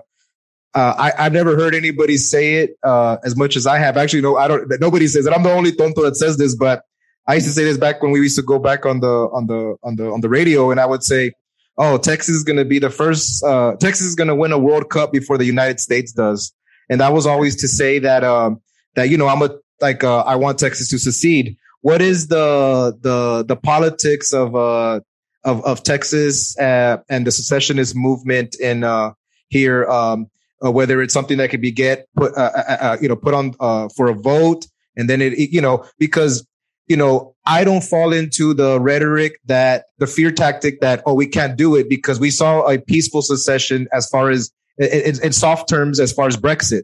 uh, 0.74 0.94
I, 0.98 1.14
I've 1.18 1.34
never 1.34 1.56
heard 1.56 1.74
anybody 1.74 2.18
say 2.18 2.56
it 2.56 2.78
uh, 2.84 3.18
as 3.24 3.36
much 3.36 3.56
as 3.56 3.66
I 3.66 3.78
have. 3.80 3.98
Actually, 3.98 4.22
no, 4.22 4.38
I 4.38 4.48
don't. 4.48 4.68
Nobody 4.80 5.08
says 5.08 5.26
it. 5.26 5.34
I'm 5.34 5.44
the 5.44 5.54
only 5.54 5.72
tonto 5.72 6.04
that 6.04 6.16
says 6.16 6.38
this, 6.38 6.56
but 6.56 6.84
I 7.28 7.36
used 7.36 7.48
to 7.48 7.54
say 7.54 7.64
this 7.64 7.78
back 7.78 8.02
when 8.02 8.12
we 8.12 8.20
used 8.20 8.38
to 8.38 8.42
go 8.42 8.60
back 8.60 8.86
on 8.86 9.00
the 9.00 9.30
on 9.34 9.48
the 9.48 9.76
on 9.84 9.96
the 9.96 10.12
on 10.12 10.22
the 10.22 10.30
radio, 10.30 10.72
and 10.72 10.80
I 10.80 10.86
would 10.86 11.04
say 11.04 11.34
oh, 11.78 11.98
Texas 11.98 12.36
is 12.36 12.44
going 12.44 12.58
to 12.58 12.66
be 12.66 12.80
the 12.80 12.90
first, 12.90 13.44
uh, 13.44 13.76
Texas 13.80 14.08
is 14.08 14.16
going 14.16 14.28
to 14.28 14.36
win 14.36 14.52
a 14.52 14.58
World 14.58 14.90
Cup 14.90 15.12
before 15.12 15.38
the 15.38 15.46
United 15.46 15.80
States 15.80 16.12
does. 16.12 16.54
And 16.90 17.02
that 17.02 17.14
was 17.14 17.28
always 17.28 17.56
to 17.58 17.68
say 17.68 18.00
that, 18.00 18.24
um, 18.24 18.62
that, 18.96 19.10
you 19.10 19.18
know, 19.18 19.28
I'm 19.28 19.42
a, 19.42 19.50
like, 19.82 20.04
uh, 20.04 20.22
I 20.22 20.36
want 20.36 20.58
Texas 20.58 20.90
to 20.90 21.00
secede. 21.00 21.58
What 21.82 22.02
is 22.02 22.28
the, 22.28 22.98
the, 23.02 23.46
the 23.48 23.56
politics 23.56 24.34
of, 24.34 24.56
uh, 24.56 25.02
of, 25.44 25.64
of 25.64 25.84
Texas, 25.84 26.58
uh, 26.60 26.98
and 27.10 27.28
the 27.28 27.32
secessionist 27.32 27.96
movement 27.96 28.56
in, 28.60 28.84
uh, 28.84 29.14
here, 29.50 29.86
um, 29.86 30.30
uh, 30.66 30.72
whether 30.72 31.02
it's 31.02 31.14
something 31.14 31.38
that 31.38 31.50
could 31.50 31.62
be 31.62 31.72
get 31.72 32.08
put, 32.16 32.36
uh, 32.36 32.52
uh, 32.56 32.78
uh 32.82 32.98
you 33.00 33.08
know, 33.08 33.16
put 33.16 33.34
on, 33.34 33.54
uh, 33.60 33.88
for 33.96 34.10
a 34.10 34.14
vote. 34.14 34.66
And 34.96 35.08
then 35.08 35.22
it, 35.22 35.34
it, 35.34 35.52
you 35.54 35.62
know, 35.62 35.86
because 36.00 36.46
you 36.88 36.96
know, 36.96 37.36
I 37.46 37.64
don't 37.64 37.84
fall 37.84 38.14
into 38.14 38.54
the 38.54 38.80
rhetoric 38.80 39.40
that 39.46 39.86
the 39.98 40.08
fear 40.08 40.32
tactic 40.32 40.82
that, 40.82 41.04
oh, 41.06 41.14
we 41.14 41.28
can't 41.28 41.58
do 41.58 41.76
it 41.76 41.90
because 41.90 42.20
we 42.20 42.32
saw 42.32 42.62
a 42.68 42.78
peaceful 42.80 43.22
secession 43.22 43.88
as 43.92 44.08
far 44.08 44.30
as 44.30 44.52
in, 44.78 45.22
in 45.24 45.32
soft 45.34 45.68
terms, 45.68 46.00
as 46.00 46.14
far 46.14 46.28
as 46.28 46.38
Brexit. 46.38 46.84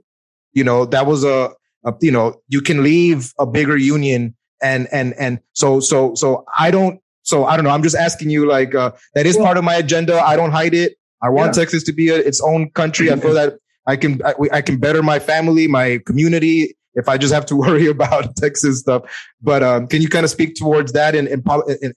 You 0.53 0.63
know, 0.63 0.85
that 0.85 1.05
was 1.05 1.23
a, 1.23 1.51
a, 1.85 1.93
you 2.01 2.11
know, 2.11 2.41
you 2.47 2.61
can 2.61 2.83
leave 2.83 3.33
a 3.39 3.45
bigger 3.45 3.77
union 3.77 4.35
and, 4.61 4.87
and, 4.91 5.13
and 5.17 5.39
so, 5.53 5.79
so, 5.79 6.15
so 6.15 6.45
I 6.57 6.69
don't, 6.69 6.99
so 7.23 7.45
I 7.45 7.55
don't 7.55 7.63
know. 7.63 7.71
I'm 7.71 7.83
just 7.83 7.95
asking 7.95 8.29
you, 8.29 8.45
like, 8.45 8.75
uh, 8.75 8.91
that 9.15 9.25
is 9.25 9.37
part 9.37 9.57
of 9.57 9.63
my 9.63 9.75
agenda. 9.75 10.19
I 10.19 10.35
don't 10.35 10.51
hide 10.51 10.73
it. 10.73 10.97
I 11.21 11.29
want 11.29 11.55
yeah. 11.55 11.61
Texas 11.63 11.83
to 11.83 11.93
be 11.93 12.09
a, 12.09 12.17
its 12.17 12.41
own 12.41 12.69
country. 12.71 13.09
I 13.09 13.15
feel 13.15 13.33
that 13.33 13.53
I 13.87 13.95
can, 13.95 14.21
I, 14.25 14.33
I 14.51 14.61
can 14.61 14.77
better 14.77 15.01
my 15.01 15.19
family, 15.19 15.67
my 15.67 15.99
community, 16.05 16.75
if 16.95 17.09
I 17.09 17.17
just 17.17 17.33
have 17.33 17.45
to 17.47 17.55
worry 17.63 17.87
about 17.87 18.35
Texas 18.35 18.79
stuff. 18.79 19.03
But 19.41 19.63
um, 19.63 19.87
can 19.87 20.01
you 20.01 20.09
kind 20.09 20.23
of 20.23 20.29
speak 20.29 20.55
towards 20.55 20.93
that 20.93 21.15
in 21.15 21.27
in 21.27 21.43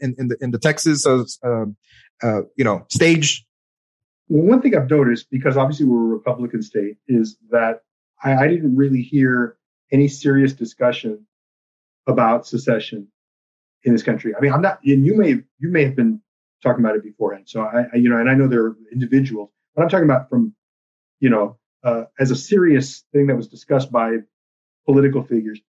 in, 0.01 0.15
in 0.19 0.29
the 0.29 0.37
in 0.41 0.51
the 0.51 0.59
Texas 0.59 1.07
uh, 1.07 1.25
uh, 2.23 2.43
you 2.57 2.65
know 2.65 2.85
stage? 2.89 3.45
Well, 4.29 4.47
one 4.47 4.61
thing 4.61 4.77
I've 4.77 4.91
noticed 4.91 5.31
because 5.31 5.57
obviously 5.57 5.87
we're 5.87 6.05
a 6.05 6.17
Republican 6.17 6.63
state 6.63 6.97
is 7.07 7.37
that 7.51 7.83
I, 8.23 8.35
I 8.35 8.49
didn't 8.49 8.77
really 8.77 9.03
hear 9.03 9.57
any 9.93 10.09
serious 10.09 10.53
discussion 10.53 11.27
about 12.07 12.47
secession 12.47 13.09
in 13.85 13.93
this 13.93 14.03
country. 14.03 14.35
I 14.37 14.41
mean, 14.41 14.53
I'm 14.53 14.63
not, 14.63 14.81
and 14.85 15.07
you 15.07 15.17
may 15.17 15.31
you 15.59 15.71
may 15.71 15.85
have 15.85 15.97
been 15.97 16.21
talking 16.63 16.85
about 16.85 16.97
it 16.97 17.05
beforehand. 17.05 17.49
So 17.49 17.63
I, 17.63 17.85
I 17.93 17.97
you 17.97 18.09
know, 18.09 18.19
and 18.19 18.29
I 18.29 18.35
know 18.35 18.49
there 18.49 18.65
are 18.65 18.77
individuals, 18.93 19.51
but 19.75 19.83
I'm 19.83 19.89
talking 19.89 20.05
about 20.05 20.29
from, 20.29 20.55
you 21.21 21.31
know, 21.31 21.59
uh, 21.85 22.05
as 22.19 22.31
a 22.31 22.37
serious 22.37 23.05
thing 23.13 23.29
that 23.29 23.37
was 23.37 23.49
discussed 23.49 23.93
by 23.93 24.17
political 24.87 25.23
figures. 25.23 25.61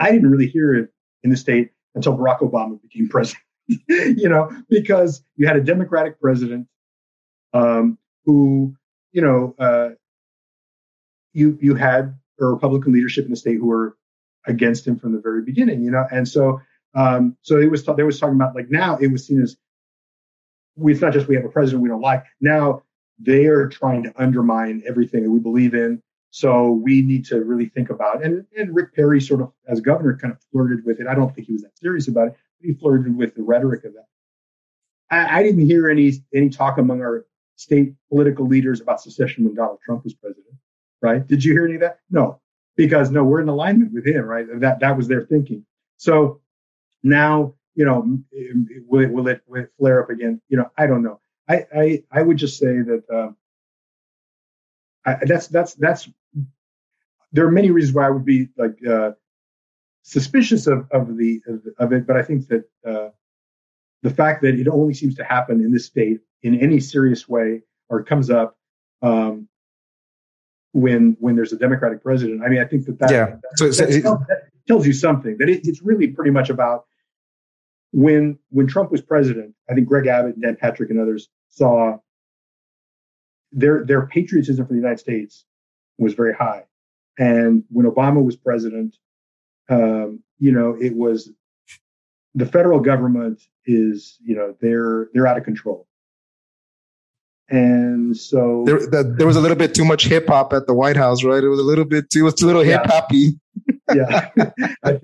I 0.00 0.10
didn't 0.10 0.30
really 0.30 0.48
hear 0.48 0.74
it 0.74 0.90
in 1.22 1.30
the 1.30 1.36
state 1.36 1.70
until 1.94 2.16
Barack 2.16 2.40
Obama 2.40 2.80
became 2.82 3.08
president. 3.10 3.42
you 3.68 4.28
know, 4.28 4.50
because 4.68 5.22
you 5.36 5.46
had 5.46 5.56
a 5.56 5.60
Democratic 5.60 6.20
president 6.20 6.66
um, 7.54 7.98
who, 8.24 8.74
you 9.12 9.22
know, 9.22 9.54
uh, 9.58 9.90
you 11.32 11.58
you 11.60 11.74
had 11.74 12.14
a 12.40 12.44
Republican 12.44 12.92
leadership 12.92 13.24
in 13.24 13.30
the 13.30 13.36
state 13.36 13.56
who 13.56 13.66
were 13.66 13.96
against 14.46 14.86
him 14.86 14.98
from 14.98 15.12
the 15.12 15.20
very 15.20 15.42
beginning. 15.42 15.82
You 15.82 15.90
know, 15.90 16.06
and 16.10 16.28
so 16.28 16.60
um, 16.94 17.36
so 17.42 17.58
it 17.58 17.70
was 17.70 17.84
t- 17.84 17.92
they 17.96 18.02
was 18.02 18.20
talking 18.20 18.36
about 18.36 18.54
like 18.54 18.70
now 18.70 18.96
it 18.98 19.08
was 19.08 19.26
seen 19.26 19.42
as 19.42 19.56
we, 20.76 20.92
it's 20.92 21.00
not 21.00 21.12
just 21.12 21.28
we 21.28 21.36
have 21.36 21.44
a 21.44 21.48
president 21.48 21.82
we 21.82 21.88
don't 21.88 22.00
like. 22.00 22.24
Now 22.40 22.82
they 23.18 23.46
are 23.46 23.68
trying 23.68 24.02
to 24.04 24.12
undermine 24.16 24.82
everything 24.86 25.22
that 25.22 25.30
we 25.30 25.38
believe 25.38 25.74
in. 25.74 26.02
So 26.34 26.72
we 26.72 27.00
need 27.00 27.24
to 27.26 27.44
really 27.44 27.66
think 27.66 27.90
about 27.90 28.24
and 28.24 28.44
and 28.56 28.74
Rick 28.74 28.92
Perry 28.92 29.20
sort 29.20 29.40
of 29.40 29.52
as 29.68 29.80
governor 29.80 30.18
kind 30.20 30.32
of 30.32 30.40
flirted 30.50 30.84
with 30.84 30.98
it. 30.98 31.06
I 31.06 31.14
don't 31.14 31.32
think 31.32 31.46
he 31.46 31.52
was 31.52 31.62
that 31.62 31.78
serious 31.78 32.08
about 32.08 32.26
it, 32.26 32.34
but 32.60 32.66
he 32.66 32.74
flirted 32.74 33.16
with 33.16 33.36
the 33.36 33.44
rhetoric 33.44 33.84
of 33.84 33.92
that. 33.92 34.06
I, 35.12 35.38
I 35.38 35.42
didn't 35.44 35.64
hear 35.64 35.88
any 35.88 36.12
any 36.34 36.50
talk 36.50 36.78
among 36.78 37.02
our 37.02 37.24
state 37.54 37.94
political 38.08 38.48
leaders 38.48 38.80
about 38.80 39.00
secession 39.00 39.44
when 39.44 39.54
Donald 39.54 39.78
Trump 39.86 40.02
was 40.02 40.12
president. 40.14 40.56
Right? 41.00 41.24
Did 41.24 41.44
you 41.44 41.52
hear 41.52 41.66
any 41.66 41.76
of 41.76 41.82
that? 41.82 42.00
No, 42.10 42.40
because 42.74 43.12
no, 43.12 43.22
we're 43.22 43.40
in 43.40 43.48
alignment 43.48 43.92
with 43.92 44.04
him. 44.04 44.24
Right? 44.24 44.46
That 44.58 44.80
that 44.80 44.96
was 44.96 45.06
their 45.06 45.22
thinking. 45.22 45.64
So 45.98 46.40
now 47.04 47.54
you 47.76 47.84
know, 47.84 48.18
will 48.88 49.02
it, 49.04 49.12
will 49.12 49.28
it, 49.28 49.42
will 49.46 49.62
it 49.62 49.72
flare 49.78 50.02
up 50.02 50.10
again? 50.10 50.40
You 50.48 50.56
know, 50.56 50.70
I 50.76 50.88
don't 50.88 51.02
know. 51.04 51.20
I, 51.48 51.64
I, 51.76 52.02
I 52.10 52.22
would 52.22 52.38
just 52.38 52.58
say 52.58 52.80
that 52.80 53.02
um, 53.12 53.36
I, 55.04 55.18
that's 55.26 55.48
that's 55.48 55.74
that's 55.74 56.08
there 57.34 57.46
are 57.46 57.50
many 57.50 57.70
reasons 57.70 57.94
why 57.94 58.06
I 58.06 58.10
would 58.10 58.24
be 58.24 58.48
like 58.56 58.78
uh, 58.88 59.10
suspicious 60.02 60.66
of 60.66 60.86
of 60.92 61.16
the 61.16 61.42
of, 61.78 61.92
it, 61.92 62.06
but 62.06 62.16
I 62.16 62.22
think 62.22 62.46
that 62.48 62.64
uh, 62.86 63.08
the 64.02 64.10
fact 64.10 64.42
that 64.42 64.54
it 64.54 64.68
only 64.68 64.94
seems 64.94 65.16
to 65.16 65.24
happen 65.24 65.60
in 65.60 65.72
this 65.72 65.84
state 65.84 66.20
in 66.42 66.58
any 66.60 66.78
serious 66.78 67.28
way 67.28 67.62
or 67.88 68.04
comes 68.04 68.30
up 68.30 68.56
um, 69.02 69.48
when 70.72 71.16
when 71.18 71.34
there's 71.34 71.52
a 71.52 71.58
Democratic 71.58 72.02
president. 72.02 72.42
I 72.44 72.48
mean, 72.48 72.60
I 72.60 72.66
think 72.66 72.86
that 72.86 72.98
that, 73.00 73.10
yeah. 73.10 73.26
that, 73.26 73.40
so, 73.56 73.70
so 73.72 73.86
that, 73.86 74.02
tells, 74.02 74.20
that 74.28 74.42
tells 74.68 74.86
you 74.86 74.92
something 74.92 75.36
that 75.38 75.48
it, 75.48 75.66
it's 75.66 75.82
really 75.82 76.06
pretty 76.06 76.30
much 76.30 76.50
about 76.50 76.84
when 77.90 78.38
when 78.50 78.68
Trump 78.68 78.92
was 78.92 79.02
president, 79.02 79.54
I 79.68 79.74
think 79.74 79.88
Greg 79.88 80.06
Abbott 80.06 80.34
and 80.34 80.42
Dan 80.42 80.56
Patrick 80.56 80.90
and 80.90 81.00
others 81.00 81.28
saw 81.48 81.98
their 83.50 83.84
their 83.84 84.06
patriotism 84.06 84.66
for 84.66 84.72
the 84.72 84.78
United 84.78 85.00
States 85.00 85.44
was 85.98 86.14
very 86.14 86.34
high, 86.34 86.64
and 87.18 87.64
when 87.70 87.86
Obama 87.86 88.22
was 88.24 88.36
president, 88.36 88.96
um, 89.68 90.22
you 90.38 90.52
know, 90.52 90.76
it 90.80 90.94
was 90.94 91.30
the 92.34 92.46
federal 92.46 92.80
government 92.80 93.42
is 93.66 94.18
you 94.22 94.34
know 94.34 94.54
they're 94.60 95.08
they're 95.12 95.26
out 95.26 95.38
of 95.38 95.44
control, 95.44 95.86
and 97.48 98.16
so 98.16 98.64
there, 98.66 98.78
the, 98.78 99.14
there 99.16 99.26
was 99.26 99.36
a 99.36 99.40
little 99.40 99.56
bit 99.56 99.74
too 99.74 99.84
much 99.84 100.06
hip 100.06 100.28
hop 100.28 100.52
at 100.52 100.66
the 100.66 100.74
White 100.74 100.96
House, 100.96 101.24
right? 101.24 101.42
It 101.42 101.48
was 101.48 101.60
a 101.60 101.64
little 101.64 101.84
bit 101.84 102.10
too, 102.10 102.20
it 102.20 102.22
was 102.22 102.42
a 102.42 102.46
little 102.46 102.62
hip 102.62 102.82
hoppy. 102.84 103.38
yeah, 103.94 104.30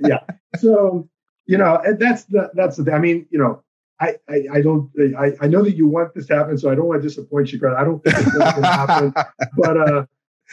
yeah. 0.00 0.20
So 0.56 1.08
you 1.46 1.58
know, 1.58 1.80
and 1.84 1.98
that's 1.98 2.24
the 2.24 2.50
that's 2.54 2.76
the 2.76 2.84
thing. 2.84 2.94
I 2.94 2.98
mean, 2.98 3.26
you 3.30 3.38
know, 3.38 3.62
I, 4.00 4.16
I, 4.28 4.44
I 4.54 4.60
don't 4.60 4.90
I, 5.18 5.32
I 5.40 5.46
know 5.46 5.62
that 5.62 5.76
you 5.76 5.86
want 5.86 6.14
this 6.14 6.26
to 6.26 6.36
happen, 6.36 6.58
so 6.58 6.70
I 6.70 6.74
don't 6.74 6.86
want 6.86 7.02
to 7.02 7.08
disappoint 7.08 7.52
you, 7.52 7.58
Grant. 7.58 7.76
I 7.78 7.84
don't 7.84 8.02
think 8.02 8.16
it's 8.18 8.32
going 8.32 8.62
to 8.62 8.66
happen, 8.66 9.14
but 9.56 9.76
uh, 9.76 10.06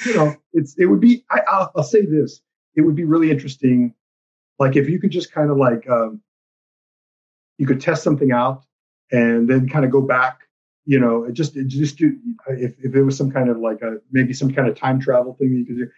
you 0.05 0.13
know, 0.15 0.35
it's 0.53 0.75
it 0.77 0.85
would 0.85 0.99
be. 0.99 1.25
I, 1.29 1.41
I'll, 1.47 1.71
I'll 1.75 1.83
say 1.83 2.05
this: 2.05 2.41
it 2.75 2.81
would 2.81 2.95
be 2.95 3.03
really 3.03 3.31
interesting, 3.31 3.93
like 4.59 4.75
if 4.75 4.89
you 4.89 4.99
could 4.99 5.11
just 5.11 5.31
kind 5.31 5.49
of 5.49 5.57
like 5.57 5.89
um, 5.89 6.21
you 7.57 7.65
could 7.65 7.81
test 7.81 8.03
something 8.03 8.31
out 8.31 8.63
and 9.11 9.49
then 9.49 9.67
kind 9.67 9.85
of 9.85 9.91
go 9.91 10.01
back. 10.01 10.41
You 10.85 10.99
know, 10.99 11.29
just 11.31 11.55
just 11.67 11.97
do 11.97 12.17
if 12.47 12.75
if 12.83 12.95
it 12.95 13.03
was 13.03 13.17
some 13.17 13.31
kind 13.31 13.49
of 13.49 13.57
like 13.57 13.81
a 13.81 13.97
maybe 14.11 14.33
some 14.33 14.53
kind 14.53 14.67
of 14.67 14.75
time 14.75 14.99
travel 14.99 15.33
thing 15.33 15.51
that 15.51 15.57
you 15.57 15.65
could 15.65 15.77
do 15.77 15.89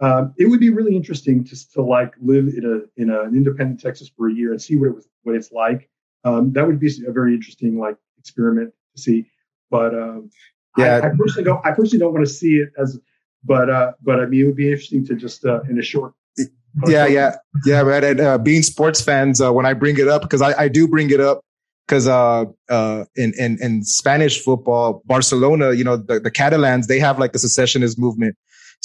um, 0.00 0.34
it 0.38 0.46
would 0.46 0.60
be 0.60 0.70
really 0.70 0.94
interesting 0.94 1.44
to, 1.44 1.70
to 1.72 1.82
like 1.82 2.14
live 2.20 2.48
in 2.48 2.64
a 2.64 3.00
in 3.00 3.10
a, 3.10 3.22
an 3.22 3.34
independent 3.34 3.80
Texas 3.80 4.10
for 4.14 4.28
a 4.28 4.34
year 4.34 4.52
and 4.52 4.60
see 4.60 4.76
what 4.76 4.88
it 4.88 4.94
was 4.94 5.08
what 5.22 5.34
it's 5.34 5.52
like. 5.52 5.88
Um, 6.24 6.52
that 6.52 6.66
would 6.66 6.78
be 6.78 6.90
a 7.06 7.12
very 7.12 7.34
interesting 7.34 7.78
like 7.78 7.96
experiment 8.18 8.74
to 8.94 9.02
see. 9.02 9.30
But 9.70 9.94
um, 9.94 10.30
yeah, 10.76 11.00
I, 11.02 11.06
I, 11.06 11.10
personally 11.16 11.44
don't. 11.44 11.64
I 11.64 11.70
personally 11.70 11.98
don't 11.98 12.12
want 12.12 12.26
to 12.26 12.32
see 12.32 12.56
it 12.56 12.72
as, 12.78 12.98
but 13.46 13.70
uh, 13.70 13.92
but 14.02 14.20
I 14.20 14.26
mean, 14.26 14.42
it 14.42 14.44
would 14.44 14.56
be 14.56 14.70
interesting 14.70 15.04
to 15.06 15.14
just 15.14 15.44
uh, 15.44 15.60
in 15.70 15.78
a 15.78 15.82
short. 15.82 16.12
Yeah, 16.86 17.06
yeah, 17.06 17.36
yeah, 17.64 17.82
man. 17.84 18.04
And 18.04 18.20
uh, 18.20 18.36
being 18.36 18.62
sports 18.62 19.00
fans, 19.00 19.40
uh, 19.40 19.50
when 19.50 19.64
I 19.64 19.72
bring 19.72 19.98
it 19.98 20.08
up, 20.08 20.20
because 20.20 20.42
I, 20.42 20.64
I 20.64 20.68
do 20.68 20.86
bring 20.86 21.08
it 21.08 21.20
up, 21.20 21.40
because 21.86 22.06
uh, 22.06 22.44
uh, 22.68 23.04
in, 23.16 23.32
in 23.38 23.56
in 23.62 23.82
Spanish 23.82 24.44
football, 24.44 25.02
Barcelona, 25.06 25.72
you 25.72 25.84
know, 25.84 25.96
the, 25.96 26.20
the 26.20 26.30
Catalans, 26.30 26.86
they 26.86 26.98
have 26.98 27.18
like 27.18 27.32
the 27.32 27.38
secessionist 27.38 27.98
movement, 27.98 28.36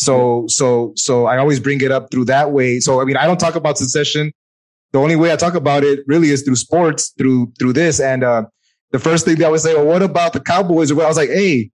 so, 0.01 0.45
so, 0.47 0.93
so 0.95 1.25
I 1.25 1.37
always 1.37 1.59
bring 1.59 1.81
it 1.81 1.91
up 1.91 2.11
through 2.11 2.25
that 2.25 2.51
way. 2.51 2.79
So, 2.79 3.01
I 3.01 3.05
mean, 3.05 3.17
I 3.17 3.25
don't 3.25 3.39
talk 3.39 3.55
about 3.55 3.77
secession. 3.77 4.31
The 4.91 4.99
only 4.99 5.15
way 5.15 5.31
I 5.31 5.35
talk 5.35 5.53
about 5.53 5.83
it 5.83 5.99
really 6.07 6.29
is 6.29 6.41
through 6.43 6.55
sports, 6.55 7.13
through, 7.17 7.53
through 7.59 7.73
this. 7.73 7.99
And, 7.99 8.23
uh, 8.23 8.45
the 8.91 8.99
first 8.99 9.25
thing 9.25 9.37
that 9.37 9.45
I 9.45 9.49
would 9.49 9.61
say, 9.61 9.73
well, 9.75 9.85
what 9.85 10.01
about 10.01 10.33
the 10.33 10.41
Cowboys? 10.41 10.91
I 10.91 10.95
was 10.95 11.17
like, 11.17 11.29
Hey, 11.29 11.71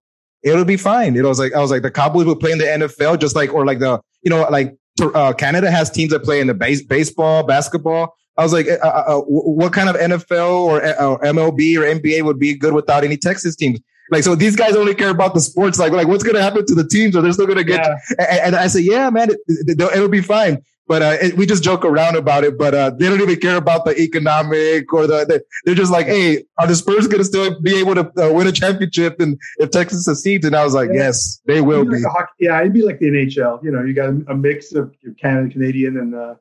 it'll 0.52 0.64
be 0.64 0.76
fine. 0.76 1.16
It 1.16 1.24
was 1.24 1.38
like, 1.38 1.52
I 1.54 1.60
was 1.60 1.70
like, 1.70 1.82
the 1.82 1.90
Cowboys 1.90 2.26
will 2.26 2.36
play 2.36 2.52
in 2.52 2.58
the 2.58 2.64
NFL, 2.64 3.18
just 3.18 3.36
like, 3.36 3.52
or 3.52 3.64
like 3.66 3.78
the, 3.78 4.00
you 4.22 4.30
know, 4.30 4.46
like, 4.50 4.76
uh, 5.00 5.32
Canada 5.32 5.70
has 5.70 5.90
teams 5.90 6.10
that 6.10 6.24
play 6.24 6.40
in 6.40 6.46
the 6.46 6.54
base, 6.54 6.82
baseball, 6.82 7.44
basketball. 7.44 8.16
I 8.36 8.42
was 8.42 8.52
like, 8.52 8.68
uh, 8.68 8.78
uh, 8.82 9.18
uh 9.18 9.20
what 9.20 9.72
kind 9.72 9.88
of 9.88 9.96
NFL 9.96 10.60
or, 10.60 10.84
uh, 10.84 11.04
or 11.04 11.20
MLB 11.20 11.76
or 11.76 11.82
NBA 11.82 12.22
would 12.22 12.38
be 12.38 12.54
good 12.54 12.72
without 12.72 13.04
any 13.04 13.16
Texas 13.16 13.56
teams? 13.56 13.80
Like, 14.10 14.22
so 14.22 14.34
these 14.34 14.56
guys 14.56 14.74
only 14.74 14.94
care 14.94 15.10
about 15.10 15.34
the 15.34 15.40
sports. 15.40 15.78
Like, 15.78 15.92
like 15.92 16.08
what's 16.08 16.22
going 16.22 16.36
to 16.36 16.42
happen 16.42 16.64
to 16.64 16.74
the 16.74 16.86
teams? 16.86 17.14
Are 17.16 17.20
they 17.20 17.32
still 17.32 17.46
going 17.46 17.58
to 17.58 17.64
get? 17.64 17.84
Yeah. 17.84 18.26
And, 18.26 18.40
and, 18.40 18.56
I 18.56 18.68
said, 18.68 18.84
yeah, 18.84 19.10
man, 19.10 19.28
it, 19.48 19.78
will 19.78 20.08
be 20.08 20.22
fine. 20.22 20.62
But 20.88 21.02
uh, 21.02 21.16
it, 21.20 21.36
we 21.36 21.44
just 21.44 21.62
joke 21.62 21.84
around 21.84 22.16
about 22.16 22.44
it. 22.44 22.58
But 22.58 22.74
uh, 22.74 22.90
they 22.90 23.08
don't 23.08 23.20
even 23.20 23.38
care 23.38 23.56
about 23.56 23.84
the 23.84 23.96
economic 24.00 24.92
or 24.92 25.06
the. 25.06 25.26
the 25.26 25.44
they're 25.64 25.74
just 25.74 25.92
like, 25.92 26.06
hey, 26.06 26.44
are 26.58 26.66
the 26.66 26.74
Spurs 26.74 27.06
going 27.06 27.18
to 27.18 27.24
still 27.24 27.60
be 27.60 27.78
able 27.78 27.94
to 27.94 28.10
uh, 28.18 28.32
win 28.32 28.46
a 28.46 28.52
championship? 28.52 29.20
And 29.20 29.38
if 29.58 29.70
Texas 29.70 30.06
succeeds, 30.06 30.46
and 30.46 30.56
I 30.56 30.64
was 30.64 30.74
like, 30.74 30.88
yeah. 30.88 31.00
yes, 31.00 31.40
they 31.46 31.60
will 31.60 31.84
be. 31.84 32.00
Like 32.00 32.12
hockey, 32.12 32.32
yeah, 32.40 32.60
it'd 32.60 32.72
be 32.72 32.82
like 32.82 32.98
the 32.98 33.06
NHL. 33.06 33.62
You 33.62 33.70
know, 33.70 33.84
you 33.84 33.92
got 33.92 34.08
a, 34.08 34.34
mix 34.34 34.74
of 34.74 34.94
Canada, 35.20 35.52
Canadian, 35.52 35.98
and 35.98 36.14
uh, 36.14 36.34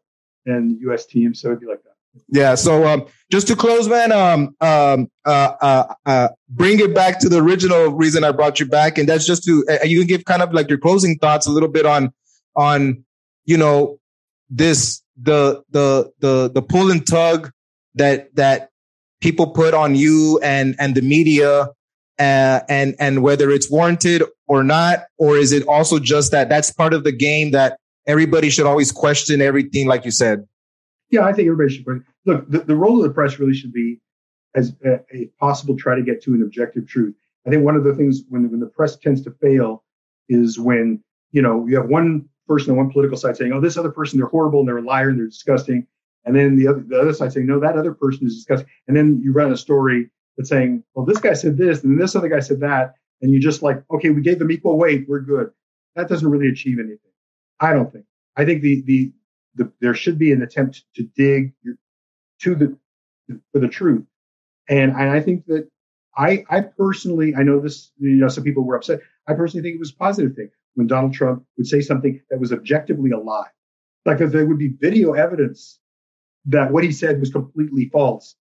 and 0.46 0.80
U.S. 0.82 1.06
teams, 1.06 1.42
so 1.42 1.50
it'd 1.50 1.60
be 1.60 1.68
like 1.68 1.84
that. 1.84 1.92
Yeah. 2.30 2.56
So 2.56 2.88
um, 2.88 3.06
just 3.30 3.48
to 3.48 3.56
close, 3.56 3.88
man, 3.88 4.12
um, 4.12 4.56
um, 4.62 5.12
uh, 5.26 5.54
uh, 5.62 5.94
uh, 6.06 6.30
bring 6.50 6.80
it 6.80 6.96
back 6.96 7.20
to 7.20 7.30
the 7.30 7.42
original 7.42 7.90
reason 7.92 8.24
I 8.24 8.32
brought 8.32 8.60
you 8.60 8.66
back, 8.66 8.98
and 8.98 9.08
that's 9.08 9.26
just 9.26 9.44
to 9.44 9.66
uh, 9.70 9.84
you 9.84 10.00
can 10.00 10.08
give 10.08 10.26
kind 10.26 10.42
of 10.42 10.54
like 10.54 10.70
your 10.70 10.80
closing 10.80 11.18
thoughts 11.18 11.48
a 11.48 11.52
little 11.52 11.70
bit 11.70 11.86
on 11.86 12.14
on 12.56 13.04
you 13.46 13.58
know 13.58 14.00
this 14.50 15.02
the 15.22 15.64
the 15.72 16.12
the 16.20 16.50
the 16.54 16.62
pull 16.62 16.92
and 16.92 17.06
tug 17.06 17.52
that 17.96 18.34
that 18.36 18.70
people 19.22 19.48
put 19.48 19.74
on 19.74 19.96
you 19.96 20.40
and 20.44 20.76
and 20.80 20.96
the 20.96 21.02
media 21.02 21.70
uh, 22.20 22.60
and 22.70 22.96
and 23.00 23.24
whether 23.24 23.50
it's 23.50 23.70
warranted 23.70 24.24
or 24.48 24.64
not 24.64 25.06
or 25.18 25.38
is 25.38 25.52
it 25.52 25.68
also 25.68 26.00
just 26.00 26.32
that 26.32 26.50
that's 26.50 26.72
part 26.72 26.94
of 26.94 27.04
the 27.04 27.12
game 27.12 27.52
that 27.52 27.80
everybody 28.06 28.50
should 28.50 28.66
always 28.66 28.92
question 28.92 29.42
everything 29.42 29.88
like 29.88 30.06
you 30.06 30.12
said 30.12 30.48
yeah, 31.10 31.24
I 31.24 31.34
think 31.34 31.48
everybody 31.48 31.76
should. 31.76 32.04
Look, 32.26 32.50
the, 32.50 32.60
the 32.60 32.76
role 32.76 32.98
of 32.98 33.04
the 33.04 33.14
press 33.14 33.40
really 33.40 33.54
should 33.54 33.72
be 33.72 34.00
as 34.56 34.76
a, 34.86 35.00
a 35.14 35.30
possible 35.40 35.78
try 35.78 35.96
to 35.96 36.02
get 36.02 36.22
to 36.24 36.34
an 36.34 36.42
objective 36.42 36.88
truth. 36.88 37.16
I 37.46 37.50
think 37.50 37.64
one 37.64 37.76
of 37.76 37.84
the 37.84 37.96
things 37.96 38.24
when 38.30 38.50
when 38.50 38.60
the 38.60 38.68
press 38.68 38.98
tends 38.98 39.22
to 39.24 39.32
fail 39.32 39.84
is 40.28 40.60
when 40.60 41.02
you 41.32 41.42
know 41.42 41.66
you 41.68 41.78
have 41.78 41.88
one 41.88 42.28
person 42.48 42.72
on 42.72 42.78
one 42.78 42.92
political 42.92 43.18
side 43.18 43.38
saying, 43.38 43.52
"Oh, 43.54 43.62
this 43.62 43.78
other 43.78 43.92
person 43.92 44.20
they're 44.20 44.28
horrible 44.28 44.60
and 44.60 44.68
they're 44.68 44.78
a 44.78 44.82
liar 44.82 45.10
and 45.10 45.20
they're 45.20 45.28
disgusting," 45.28 45.88
and 46.26 46.36
then 46.36 46.56
the 46.56 46.68
other 46.68 46.82
the 46.82 47.00
other 47.00 47.14
side 47.14 47.34
saying, 47.34 47.48
"No, 47.48 47.60
that 47.60 47.78
other 47.78 47.94
person 47.94 48.28
is 48.28 48.36
disgusting," 48.36 48.70
and 48.88 48.96
then 48.96 49.22
you 49.24 49.32
run 49.32 49.52
a 49.52 49.58
story 49.58 50.10
that's 50.38 50.50
saying, 50.50 50.84
"Well, 50.94 51.06
this 51.06 51.20
guy 51.20 51.34
said 51.34 51.58
this 51.58 51.84
and 51.84 52.00
this 52.00 52.16
other 52.16 52.30
guy 52.30 52.40
said 52.40 52.60
that," 52.62 52.96
and 53.22 53.32
you 53.32 53.40
just 53.40 53.62
like, 53.62 53.84
"Okay, 53.92 54.10
we 54.10 54.22
gave 54.22 54.40
them 54.40 54.52
equal 54.52 54.78
weight, 54.78 55.08
we're 55.08 55.20
good." 55.20 55.52
That 55.96 56.10
doesn't 56.10 56.30
really 56.30 56.50
achieve 56.50 56.80
anything. 56.80 57.00
I 57.60 57.74
don't 57.74 57.92
think. 57.92 58.06
I 58.36 58.46
think 58.46 58.62
the 58.62 58.82
the 58.82 59.12
the, 59.56 59.72
there 59.82 59.94
should 59.94 60.18
be 60.20 60.32
an 60.32 60.42
attempt 60.42 60.86
to 60.96 61.04
dig 61.16 61.54
to 62.42 62.56
the 62.56 62.78
for 63.52 63.60
the 63.60 63.68
truth. 63.68 64.06
And, 64.70 64.92
and 64.92 65.10
I 65.10 65.22
think 65.22 65.46
that 65.48 65.70
I, 66.16 66.44
I 66.50 66.62
personally, 66.62 67.36
I 67.36 67.44
know 67.44 67.60
this, 67.60 67.92
you 68.00 68.16
know, 68.16 68.28
some 68.28 68.44
people 68.44 68.64
were 68.64 68.76
upset. 68.76 69.02
I 69.28 69.34
personally 69.34 69.64
think 69.64 69.76
it 69.76 69.80
was 69.80 69.92
a 69.92 69.96
positive 69.96 70.36
thing 70.36 70.50
when 70.78 70.86
Donald 70.86 71.12
Trump 71.12 71.44
would 71.58 71.66
say 71.66 71.82
something 71.82 72.22
that 72.30 72.40
was 72.40 72.54
objectively 72.54 73.10
a 73.10 73.18
lie. 73.18 73.50
Like 74.06 74.20
there 74.20 74.46
would 74.46 74.60
be 74.60 74.70
video 74.80 75.14
evidence 75.14 75.80
that 76.46 76.72
what 76.72 76.84
he 76.84 76.92
said 76.92 77.20
was 77.20 77.32
completely 77.32 77.90
false, 77.90 78.36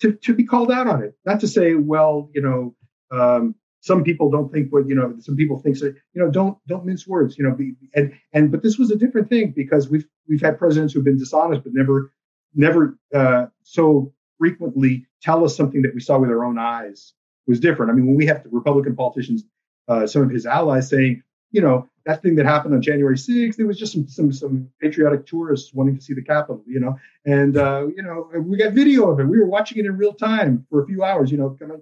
to, 0.00 0.12
to 0.12 0.34
be 0.34 0.44
called 0.44 0.72
out 0.72 0.88
on 0.88 1.02
it. 1.02 1.14
Not 1.26 1.40
to 1.40 1.46
say, 1.46 1.74
well, 1.74 2.30
you 2.34 2.40
know, 2.40 2.74
um, 3.16 3.54
some 3.80 4.02
people 4.02 4.30
don't 4.30 4.50
think 4.50 4.72
what 4.72 4.88
you 4.88 4.94
know. 4.94 5.14
Some 5.20 5.36
people 5.36 5.58
think 5.60 5.76
so, 5.76 5.86
you 5.86 6.22
know, 6.22 6.30
don't 6.30 6.56
don't 6.66 6.86
mince 6.86 7.06
words. 7.06 7.36
You 7.36 7.44
know, 7.44 7.54
be, 7.54 7.74
and 7.94 8.14
and 8.32 8.50
but 8.50 8.62
this 8.62 8.78
was 8.78 8.90
a 8.90 8.96
different 8.96 9.28
thing 9.28 9.52
because 9.54 9.90
we've 9.90 10.06
we've 10.26 10.40
had 10.40 10.58
presidents 10.58 10.94
who've 10.94 11.04
been 11.04 11.18
dishonest 11.18 11.64
but 11.64 11.74
never 11.74 12.10
never 12.54 12.98
uh, 13.14 13.46
so 13.62 14.10
frequently 14.38 15.06
tell 15.20 15.44
us 15.44 15.54
something 15.54 15.82
that 15.82 15.94
we 15.94 16.00
saw 16.00 16.18
with 16.18 16.30
our 16.30 16.46
own 16.46 16.58
eyes 16.58 17.12
was 17.46 17.60
different. 17.60 17.92
I 17.92 17.94
mean, 17.94 18.06
when 18.06 18.16
we 18.16 18.24
have 18.24 18.42
Republican 18.50 18.96
politicians, 18.96 19.44
uh, 19.86 20.06
some 20.06 20.22
of 20.22 20.30
his 20.30 20.46
allies 20.46 20.88
saying, 20.88 21.22
you 21.54 21.60
know, 21.60 21.88
that 22.04 22.20
thing 22.20 22.34
that 22.34 22.46
happened 22.46 22.74
on 22.74 22.82
January 22.82 23.16
6th, 23.16 23.60
it 23.60 23.64
was 23.64 23.78
just 23.78 23.92
some 23.92 24.08
some 24.08 24.32
some 24.32 24.68
patriotic 24.80 25.24
tourists 25.24 25.72
wanting 25.72 25.94
to 25.96 26.02
see 26.02 26.12
the 26.12 26.22
Capitol, 26.22 26.64
you 26.66 26.80
know, 26.80 26.96
and 27.24 27.56
uh, 27.56 27.86
you 27.96 28.02
know, 28.02 28.28
we 28.40 28.56
got 28.56 28.72
video 28.72 29.08
of 29.08 29.20
it. 29.20 29.24
We 29.24 29.38
were 29.38 29.46
watching 29.46 29.78
it 29.78 29.86
in 29.86 29.96
real 29.96 30.14
time 30.14 30.66
for 30.68 30.82
a 30.82 30.86
few 30.86 31.04
hours, 31.04 31.30
you 31.30 31.38
know, 31.38 31.56
kind 31.58 31.70
of, 31.70 31.80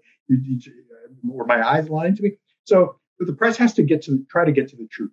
were 1.24 1.46
my 1.46 1.66
eyes 1.66 1.88
lying 1.88 2.14
to 2.16 2.22
me? 2.22 2.32
So 2.64 2.96
the 3.18 3.32
press 3.32 3.56
has 3.56 3.72
to 3.74 3.82
get 3.82 4.02
to 4.02 4.24
try 4.28 4.44
to 4.44 4.52
get 4.52 4.68
to 4.68 4.76
the 4.76 4.86
truth. 4.88 5.12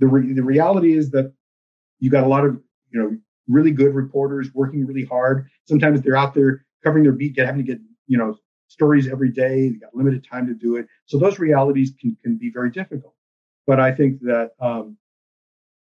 The 0.00 0.08
re- 0.08 0.32
the 0.32 0.42
reality 0.42 0.96
is 0.96 1.12
that 1.12 1.32
you 2.00 2.10
got 2.10 2.24
a 2.24 2.28
lot 2.28 2.44
of 2.44 2.60
you 2.90 3.00
know 3.00 3.16
really 3.46 3.70
good 3.70 3.94
reporters 3.94 4.52
working 4.54 4.86
really 4.86 5.04
hard. 5.04 5.48
Sometimes 5.68 6.02
they're 6.02 6.16
out 6.16 6.34
there 6.34 6.66
covering 6.82 7.04
their 7.04 7.12
beat, 7.12 7.38
having 7.38 7.64
to 7.64 7.72
get, 7.72 7.78
you 8.08 8.18
know, 8.18 8.36
stories 8.66 9.08
every 9.08 9.30
day. 9.30 9.70
They 9.70 9.76
got 9.76 9.94
limited 9.94 10.26
time 10.28 10.48
to 10.48 10.54
do 10.54 10.76
it. 10.76 10.86
So 11.06 11.18
those 11.18 11.38
realities 11.38 11.92
can, 12.00 12.16
can 12.22 12.36
be 12.36 12.50
very 12.52 12.70
difficult. 12.70 13.14
But 13.68 13.80
I 13.80 13.92
think 13.92 14.22
that, 14.22 14.52
um, 14.60 14.96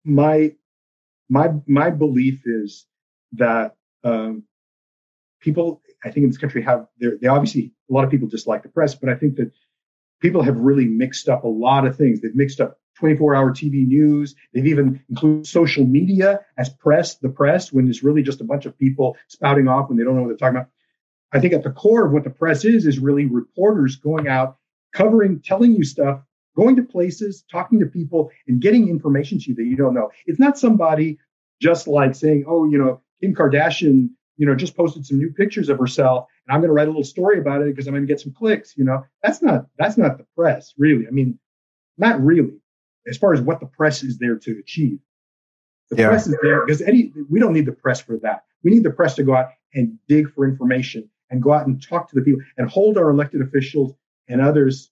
my, 0.04 0.52
my, 1.30 1.50
my 1.64 1.90
belief 1.90 2.42
is 2.44 2.86
that, 3.34 3.76
um, 4.02 4.42
people, 5.40 5.80
I 6.04 6.10
think 6.10 6.24
in 6.24 6.30
this 6.30 6.38
country 6.38 6.60
have, 6.62 6.88
they 6.98 7.28
obviously, 7.28 7.72
a 7.88 7.92
lot 7.92 8.02
of 8.02 8.10
people 8.10 8.26
dislike 8.26 8.64
the 8.64 8.68
press, 8.68 8.96
but 8.96 9.08
I 9.08 9.14
think 9.14 9.36
that 9.36 9.52
people 10.20 10.42
have 10.42 10.58
really 10.58 10.86
mixed 10.86 11.28
up 11.28 11.44
a 11.44 11.48
lot 11.48 11.86
of 11.86 11.96
things. 11.96 12.20
They've 12.20 12.34
mixed 12.34 12.60
up 12.60 12.80
24 12.96 13.36
hour 13.36 13.52
TV 13.52 13.86
news. 13.86 14.34
They've 14.52 14.66
even 14.66 15.04
included 15.08 15.46
social 15.46 15.84
media 15.84 16.40
as 16.56 16.68
press, 16.68 17.14
the 17.14 17.28
press, 17.28 17.72
when 17.72 17.88
it's 17.88 18.02
really 18.02 18.24
just 18.24 18.40
a 18.40 18.44
bunch 18.44 18.66
of 18.66 18.76
people 18.76 19.16
spouting 19.28 19.68
off 19.68 19.88
when 19.88 19.98
they 19.98 20.02
don't 20.02 20.16
know 20.16 20.22
what 20.22 20.28
they're 20.30 20.36
talking 20.36 20.56
about. 20.56 20.70
I 21.30 21.38
think 21.38 21.52
at 21.52 21.62
the 21.62 21.70
core 21.70 22.06
of 22.06 22.12
what 22.12 22.24
the 22.24 22.30
press 22.30 22.64
is, 22.64 22.86
is 22.86 22.98
really 22.98 23.26
reporters 23.26 23.94
going 23.94 24.26
out, 24.26 24.56
covering, 24.92 25.42
telling 25.42 25.74
you 25.74 25.84
stuff, 25.84 26.22
going 26.58 26.76
to 26.76 26.82
places, 26.82 27.44
talking 27.50 27.78
to 27.80 27.86
people, 27.86 28.30
and 28.48 28.60
getting 28.60 28.88
information 28.88 29.38
to 29.38 29.50
you 29.50 29.54
that 29.54 29.64
you 29.64 29.76
don't 29.76 29.94
know. 29.94 30.10
It's 30.26 30.40
not 30.40 30.58
somebody 30.58 31.18
just 31.62 31.86
like 31.86 32.14
saying, 32.14 32.44
oh, 32.46 32.68
you 32.68 32.78
know, 32.78 33.00
Kim 33.20 33.34
Kardashian, 33.34 34.10
you 34.36 34.46
know, 34.46 34.54
just 34.54 34.76
posted 34.76 35.06
some 35.06 35.18
new 35.18 35.32
pictures 35.32 35.68
of 35.68 35.78
herself 35.78 36.26
and 36.48 36.54
I'm 36.54 36.60
going 36.60 36.68
to 36.68 36.74
write 36.74 36.88
a 36.88 36.90
little 36.90 37.04
story 37.04 37.38
about 37.38 37.60
it 37.60 37.66
because 37.66 37.86
I'm 37.86 37.94
going 37.94 38.06
to 38.06 38.12
get 38.12 38.20
some 38.20 38.32
clicks. 38.32 38.76
You 38.76 38.84
know, 38.84 39.04
that's 39.22 39.42
not 39.42 39.66
that's 39.78 39.98
not 39.98 40.18
the 40.18 40.26
press, 40.34 40.72
really. 40.78 41.06
I 41.06 41.10
mean, 41.10 41.38
not 41.98 42.20
really 42.24 42.58
as 43.06 43.18
far 43.18 43.34
as 43.34 43.40
what 43.40 43.60
the 43.60 43.66
press 43.66 44.02
is 44.02 44.18
there 44.18 44.36
to 44.36 44.58
achieve. 44.58 44.98
The 45.90 45.96
yeah. 45.96 46.08
press 46.08 46.26
is 46.26 46.36
there 46.42 46.64
because 46.64 46.82
any 46.82 47.12
we 47.28 47.38
don't 47.38 47.52
need 47.52 47.66
the 47.66 47.72
press 47.72 48.00
for 48.00 48.16
that. 48.18 48.44
We 48.64 48.70
need 48.70 48.82
the 48.82 48.90
press 48.90 49.14
to 49.16 49.22
go 49.22 49.34
out 49.36 49.50
and 49.74 49.98
dig 50.08 50.32
for 50.32 50.46
information 50.46 51.08
and 51.30 51.42
go 51.42 51.52
out 51.52 51.66
and 51.66 51.82
talk 51.82 52.08
to 52.08 52.14
the 52.14 52.22
people 52.22 52.40
and 52.56 52.70
hold 52.70 52.96
our 52.96 53.10
elected 53.10 53.42
officials 53.42 53.92
and 54.28 54.40
others 54.40 54.90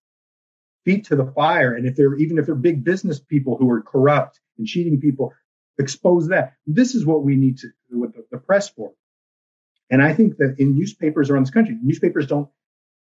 feet 0.86 1.04
to 1.08 1.16
the 1.16 1.26
fire. 1.26 1.74
And 1.74 1.86
if 1.86 1.96
they're 1.96 2.14
even 2.14 2.38
if 2.38 2.46
they're 2.46 2.54
big 2.54 2.82
business 2.82 3.20
people 3.20 3.58
who 3.58 3.70
are 3.70 3.82
corrupt 3.82 4.40
and 4.56 4.66
cheating 4.66 4.98
people, 4.98 5.34
expose 5.78 6.28
that. 6.28 6.54
This 6.66 6.94
is 6.94 7.04
what 7.04 7.22
we 7.22 7.36
need 7.36 7.58
to 7.58 7.68
do 7.90 7.98
with 7.98 8.14
the, 8.14 8.24
the 8.30 8.38
press 8.38 8.70
for. 8.70 8.92
And 9.90 10.02
I 10.02 10.14
think 10.14 10.38
that 10.38 10.56
in 10.58 10.74
newspapers 10.74 11.28
around 11.28 11.44
this 11.44 11.50
country, 11.50 11.76
newspapers 11.82 12.26
don't 12.26 12.48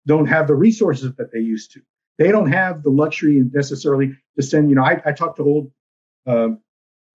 don't 0.06 0.26
have 0.26 0.46
the 0.46 0.54
resources 0.54 1.14
that 1.16 1.32
they 1.32 1.40
used 1.40 1.72
to. 1.72 1.80
They 2.18 2.32
don't 2.32 2.50
have 2.50 2.82
the 2.82 2.90
luxury 2.90 3.40
necessarily 3.52 4.16
to 4.36 4.42
send, 4.42 4.70
you 4.70 4.76
know, 4.76 4.82
I, 4.82 5.00
I 5.04 5.12
talk 5.12 5.36
to 5.36 5.42
old, 5.42 5.70
uh, 6.26 6.48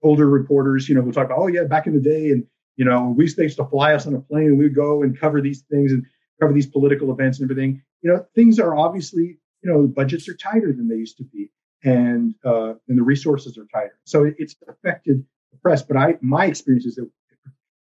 older 0.02 0.30
reporters, 0.30 0.88
you 0.88 0.96
know, 0.96 1.02
who 1.02 1.12
talk 1.12 1.26
about, 1.26 1.40
oh 1.40 1.48
yeah, 1.48 1.64
back 1.66 1.88
in 1.88 1.94
the 1.94 2.00
day, 2.00 2.30
and 2.32 2.46
you 2.76 2.86
know, 2.86 3.14
we 3.16 3.26
used 3.26 3.38
to 3.38 3.66
fly 3.66 3.94
us 3.94 4.08
on 4.08 4.16
a 4.16 4.20
plane, 4.20 4.48
and 4.48 4.58
we'd 4.58 4.76
go 4.76 5.04
and 5.04 5.20
cover 5.20 5.42
these 5.42 5.62
things 5.70 5.92
and 5.92 6.06
cover 6.40 6.54
these 6.54 6.68
political 6.68 7.12
events 7.12 7.40
and 7.40 7.50
everything. 7.50 7.82
You 8.02 8.12
know, 8.12 8.26
things 8.34 8.60
are 8.60 8.76
obviously, 8.76 9.38
you 9.64 9.72
know, 9.72 9.88
budgets 9.88 10.28
are 10.28 10.36
tighter 10.36 10.74
than 10.74 10.88
they 10.88 10.96
used 10.96 11.18
to 11.18 11.24
be, 11.24 11.52
and 11.84 12.36
uh, 12.46 12.74
and 12.88 12.98
the 12.98 13.04
resources 13.04 13.58
are 13.58 13.66
tighter. 13.74 13.98
So 14.06 14.32
it's 14.38 14.56
affected 14.68 15.26
the 15.52 15.58
press. 15.60 15.82
But 15.82 15.98
I, 15.98 16.18
my 16.22 16.46
experience 16.46 16.86
is 16.86 16.96
that 16.96 17.10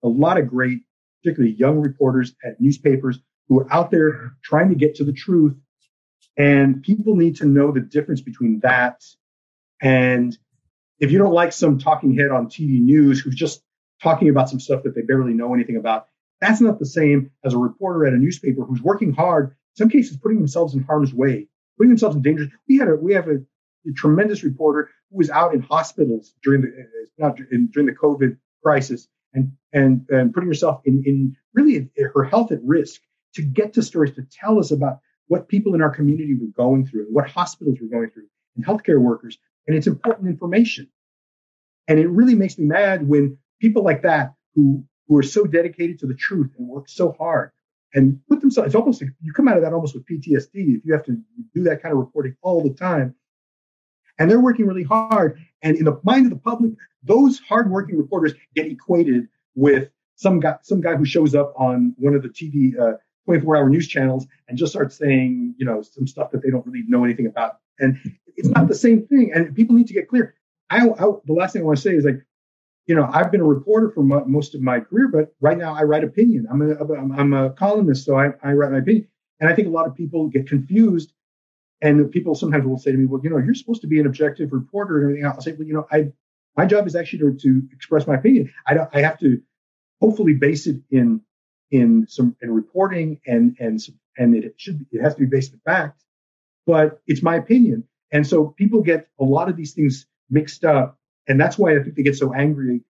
a 0.03 0.09
lot 0.09 0.39
of 0.39 0.49
great, 0.49 0.81
particularly 1.23 1.55
young 1.55 1.79
reporters 1.79 2.35
at 2.45 2.61
newspapers 2.61 3.19
who 3.49 3.61
are 3.61 3.73
out 3.73 3.91
there 3.91 4.33
trying 4.43 4.69
to 4.71 4.75
get 4.75 4.97
to 4.97 5.05
the 5.05 5.13
truth 5.13 5.57
and 6.37 6.83
people 6.83 7.17
need 7.17 7.37
to 7.37 7.47
know 7.47 7.73
the 7.73 7.81
difference 7.81 8.21
between 8.21 8.61
that 8.61 9.03
and 9.81 10.37
if 10.99 11.13
you 11.13 11.19
don't 11.19 11.33
like 11.33 11.53
some 11.53 11.79
talking 11.79 12.17
head 12.17 12.31
on 12.31 12.47
TV 12.49 12.81
news 12.81 13.21
who's 13.21 13.35
just 13.35 13.63
talking 14.03 14.29
about 14.29 14.49
some 14.49 14.61
stuff 14.61 14.83
that 14.83 14.95
they 14.95 15.03
barely 15.03 15.33
know 15.33 15.55
anything 15.55 15.77
about, 15.77 16.07
that's 16.41 16.61
not 16.61 16.79
the 16.79 16.87
same 16.87 17.31
as 17.45 17.55
a 17.55 17.59
reporter 17.59 18.07
at 18.07 18.13
a 18.13 18.17
newspaper 18.17 18.65
who's 18.65 18.83
working 18.83 19.13
hard, 19.13 19.51
in 19.51 19.55
some 19.77 19.89
cases 19.89 20.17
putting 20.17 20.39
themselves 20.39 20.75
in 20.75 20.83
harm's 20.83 21.13
way, 21.13 21.49
putting 21.79 21.91
themselves 21.91 22.17
in 22.17 22.23
danger. 22.23 22.49
We 22.69 22.77
had 22.77 22.89
a 22.89 22.97
we 22.97 23.15
have 23.15 23.29
a, 23.29 23.37
a 23.89 23.93
tremendous 23.97 24.43
reporter 24.43 24.91
who 25.11 25.19
was 25.19 25.31
out 25.31 25.55
in 25.55 25.63
hospitals 25.63 26.35
during 26.43 26.63
the 26.63 26.69
uh, 26.69 27.07
not 27.19 27.39
in, 27.51 27.69
during 27.69 27.87
the 27.87 27.95
COVID 27.95 28.37
crisis 28.63 29.09
and 29.33 29.53
and 29.73 30.05
and 30.11 30.35
putting 30.35 30.49
herself 30.49 30.83
in 30.85 31.03
in 31.07 31.37
really 31.55 31.89
her 32.15 32.25
health 32.25 32.53
at 32.53 32.63
risk 32.63 33.01
to 33.35 33.43
get 33.43 33.73
to 33.75 33.83
stories 33.83 34.15
to 34.17 34.27
tell 34.31 34.59
us 34.59 34.71
about 34.71 34.99
what 35.29 35.49
people 35.49 35.75
in 35.75 35.83
our 35.83 35.91
community 35.91 36.35
were 36.35 36.47
going 36.57 36.87
through, 36.87 37.07
what 37.11 37.29
hospitals 37.29 37.79
were 37.81 37.89
going 37.89 38.11
through, 38.11 38.27
and 38.57 38.65
healthcare 38.65 38.99
workers. 38.99 39.39
And 39.67 39.77
it's 39.77 39.87
important 39.87 40.29
information. 40.29 40.89
And 41.87 41.99
it 41.99 42.09
really 42.09 42.35
makes 42.35 42.59
me 42.59 42.65
mad 42.65 43.07
when 43.07 43.39
people 43.61 43.85
like 43.85 44.03
that 44.03 44.35
who 44.55 44.85
who 45.07 45.17
are 45.17 45.23
so 45.23 45.45
dedicated 45.45 45.99
to 46.01 46.07
the 46.07 46.15
truth 46.15 46.51
and 46.59 46.69
work 46.69 46.89
so 46.89 47.13
hard 47.13 47.51
and 47.95 48.21
put 48.29 48.41
themselves 48.41 48.67
it's 48.67 48.75
almost 48.75 49.01
like 49.01 49.11
you 49.23 49.33
come 49.33 49.49
out 49.49 49.57
of 49.57 49.63
that 49.63 49.73
almost 49.73 49.95
with 49.95 50.07
PTSD 50.07 50.77
if 50.77 50.85
you 50.85 50.93
have 50.93 51.05
to 51.05 51.19
do 51.55 51.63
that 51.65 51.83
kind 51.83 51.93
of 51.93 51.99
reporting 51.99 52.37
all 52.43 52.63
the 52.63 52.75
time. 52.75 53.15
And 54.19 54.31
they're 54.31 54.41
working 54.41 54.67
really 54.67 54.83
hard. 54.83 55.39
And 55.63 55.77
in 55.77 55.85
the 55.85 56.01
mind 56.03 56.27
of 56.27 56.31
the 56.31 56.39
public, 56.39 56.73
those 57.05 57.39
hardworking 57.39 57.97
reporters 57.97 58.35
get 58.55 58.67
equated 58.67 59.29
with 59.55 59.91
some 60.17 60.41
guy, 60.41 60.57
some 60.63 60.81
guy 60.81 60.97
who 60.97 61.05
shows 61.05 61.35
up 61.35 61.55
on 61.57 61.95
one 61.99 62.15
of 62.15 62.23
the 62.23 62.29
TV 62.29 62.79
uh, 62.79 62.97
24 63.27 63.57
hour 63.57 63.69
news 63.69 63.87
channels 63.87 64.27
and 64.49 64.59
just 64.59 64.73
start 64.73 64.93
saying, 64.93 65.55
you 65.59 65.67
know, 65.67 65.83
some 65.83 66.07
stuff 66.07 66.31
that 66.33 66.43
they 66.43 66.51
don't 66.51 66.67
really 66.67 66.85
know 66.89 67.05
anything 67.05 67.27
about. 67.27 67.59
And 67.79 67.99
it's 68.37 68.49
not 68.49 68.69
the 68.69 68.75
same 68.75 69.07
thing. 69.07 69.33
And 69.35 69.55
people 69.55 69.77
need 69.77 69.87
to 69.89 69.93
get 69.93 70.09
clear. 70.09 70.35
I, 70.71 70.89
I 70.89 71.05
the 71.25 71.33
last 71.33 71.53
thing 71.53 71.63
I 71.63 71.65
want 71.65 71.79
to 71.79 71.83
say 71.83 71.95
is 71.95 72.05
like, 72.05 72.25
you 72.89 72.97
know, 72.97 73.09
I've 73.13 73.31
been 73.31 73.43
a 73.43 73.47
reporter 73.47 73.91
for 73.91 74.01
m- 74.01 74.31
most 74.33 74.57
of 74.57 74.63
my 74.63 74.81
career, 74.81 75.09
but 75.09 75.35
right 75.41 75.59
now 75.59 75.75
I 75.75 75.85
write 75.85 76.05
opinion. 76.05 76.49
I'm 76.51 76.63
a, 76.63 76.75
I'm 77.21 77.35
a 77.35 77.51
columnist, 77.51 78.07
so 78.07 78.19
I, 78.19 78.31
I 78.43 78.53
write 78.55 78.73
my 78.73 78.79
opinion. 78.79 79.09
And 79.41 79.51
I 79.51 79.55
think 79.55 79.69
a 79.69 79.73
lot 79.73 79.87
of 79.87 79.95
people 79.95 80.29
get 80.29 80.49
confused. 80.49 81.13
And 81.83 82.11
people 82.11 82.35
sometimes 82.35 82.67
will 82.67 82.79
say 82.79 82.93
to 82.93 82.99
me, 82.99 83.07
well, 83.07 83.21
you 83.23 83.31
know, 83.31 83.39
you're 83.39 83.55
supposed 83.55 83.83
to 83.83 83.89
be 83.89 84.01
an 84.01 84.07
objective 84.07 84.53
reporter 84.53 84.99
and 84.99 85.05
everything. 85.05 85.27
I'll 85.27 85.41
say, 85.41 85.53
well, 85.53 85.69
you 85.69 85.75
know, 85.75 85.87
I, 85.93 86.13
my 86.57 86.67
job 86.67 86.89
is 86.89 86.97
actually 86.97 87.21
to, 87.21 87.35
to 87.35 87.63
express 87.73 88.07
my 88.07 88.17
opinion. 88.17 88.53
I 88.67 88.75
don't, 88.75 88.91
I 88.95 89.03
have 89.03 89.19
to 89.21 89.41
hopefully 90.01 90.35
base 90.35 90.67
it 90.69 90.83
in 90.91 91.23
in 91.71 92.07
some 92.09 92.37
in 92.43 92.53
reporting 92.53 93.21
and 93.27 93.57
and 93.61 93.81
and 94.19 94.37
it 94.37 94.55
should 94.59 94.81
be, 94.81 94.99
it 94.99 95.03
has 95.03 95.15
to 95.15 95.21
be 95.21 95.27
based 95.27 95.53
in 95.53 95.61
fact 95.61 96.03
but 96.67 97.03
it's 97.07 97.23
my 97.23 97.37
opinion 97.37 97.85
and 98.13 98.27
so 98.27 98.47
people 98.47 98.83
get 98.83 99.09
a 99.21 99.25
lot 99.25 99.51
of 99.51 99.57
these 99.57 99.75
things 99.75 100.07
mixed 100.31 100.65
up 100.65 100.98
and 101.29 101.41
that's 101.41 101.59
why 101.59 101.77
i 101.77 101.83
think 101.83 101.95
they 101.95 102.03
get 102.03 102.17
so 102.17 102.33
angry 102.33 102.81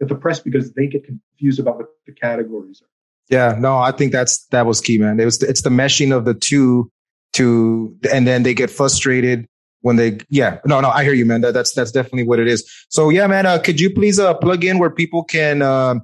at 0.00 0.08
the 0.08 0.14
press 0.14 0.40
because 0.40 0.72
they 0.72 0.86
get 0.86 1.04
confused 1.04 1.60
about 1.60 1.76
what 1.76 1.86
the 2.06 2.12
categories 2.12 2.82
are. 2.82 2.88
Yeah 3.28 3.56
no 3.58 3.78
i 3.78 3.92
think 3.92 4.12
that's 4.12 4.46
that 4.46 4.66
was 4.66 4.80
key 4.80 4.98
man. 4.98 5.20
It 5.20 5.24
was 5.24 5.42
it's 5.42 5.62
the 5.62 5.70
meshing 5.70 6.14
of 6.16 6.24
the 6.24 6.34
two 6.34 6.90
to 7.34 7.96
and 8.12 8.26
then 8.26 8.42
they 8.42 8.54
get 8.54 8.70
frustrated 8.70 9.46
when 9.80 9.96
they 9.96 10.18
yeah 10.30 10.58
no 10.64 10.80
no 10.80 10.88
i 10.88 11.02
hear 11.04 11.14
you 11.14 11.26
man. 11.26 11.40
That, 11.40 11.54
that's 11.54 11.72
that's 11.72 11.90
definitely 11.90 12.24
what 12.24 12.38
it 12.38 12.48
is. 12.48 12.68
So 12.88 13.10
yeah 13.10 13.26
man 13.26 13.46
uh, 13.46 13.58
could 13.58 13.80
you 13.80 13.90
please 13.90 14.18
uh, 14.18 14.34
plug 14.34 14.64
in 14.64 14.78
where 14.78 14.90
people 14.90 15.24
can 15.24 15.62
uh, 15.62 15.96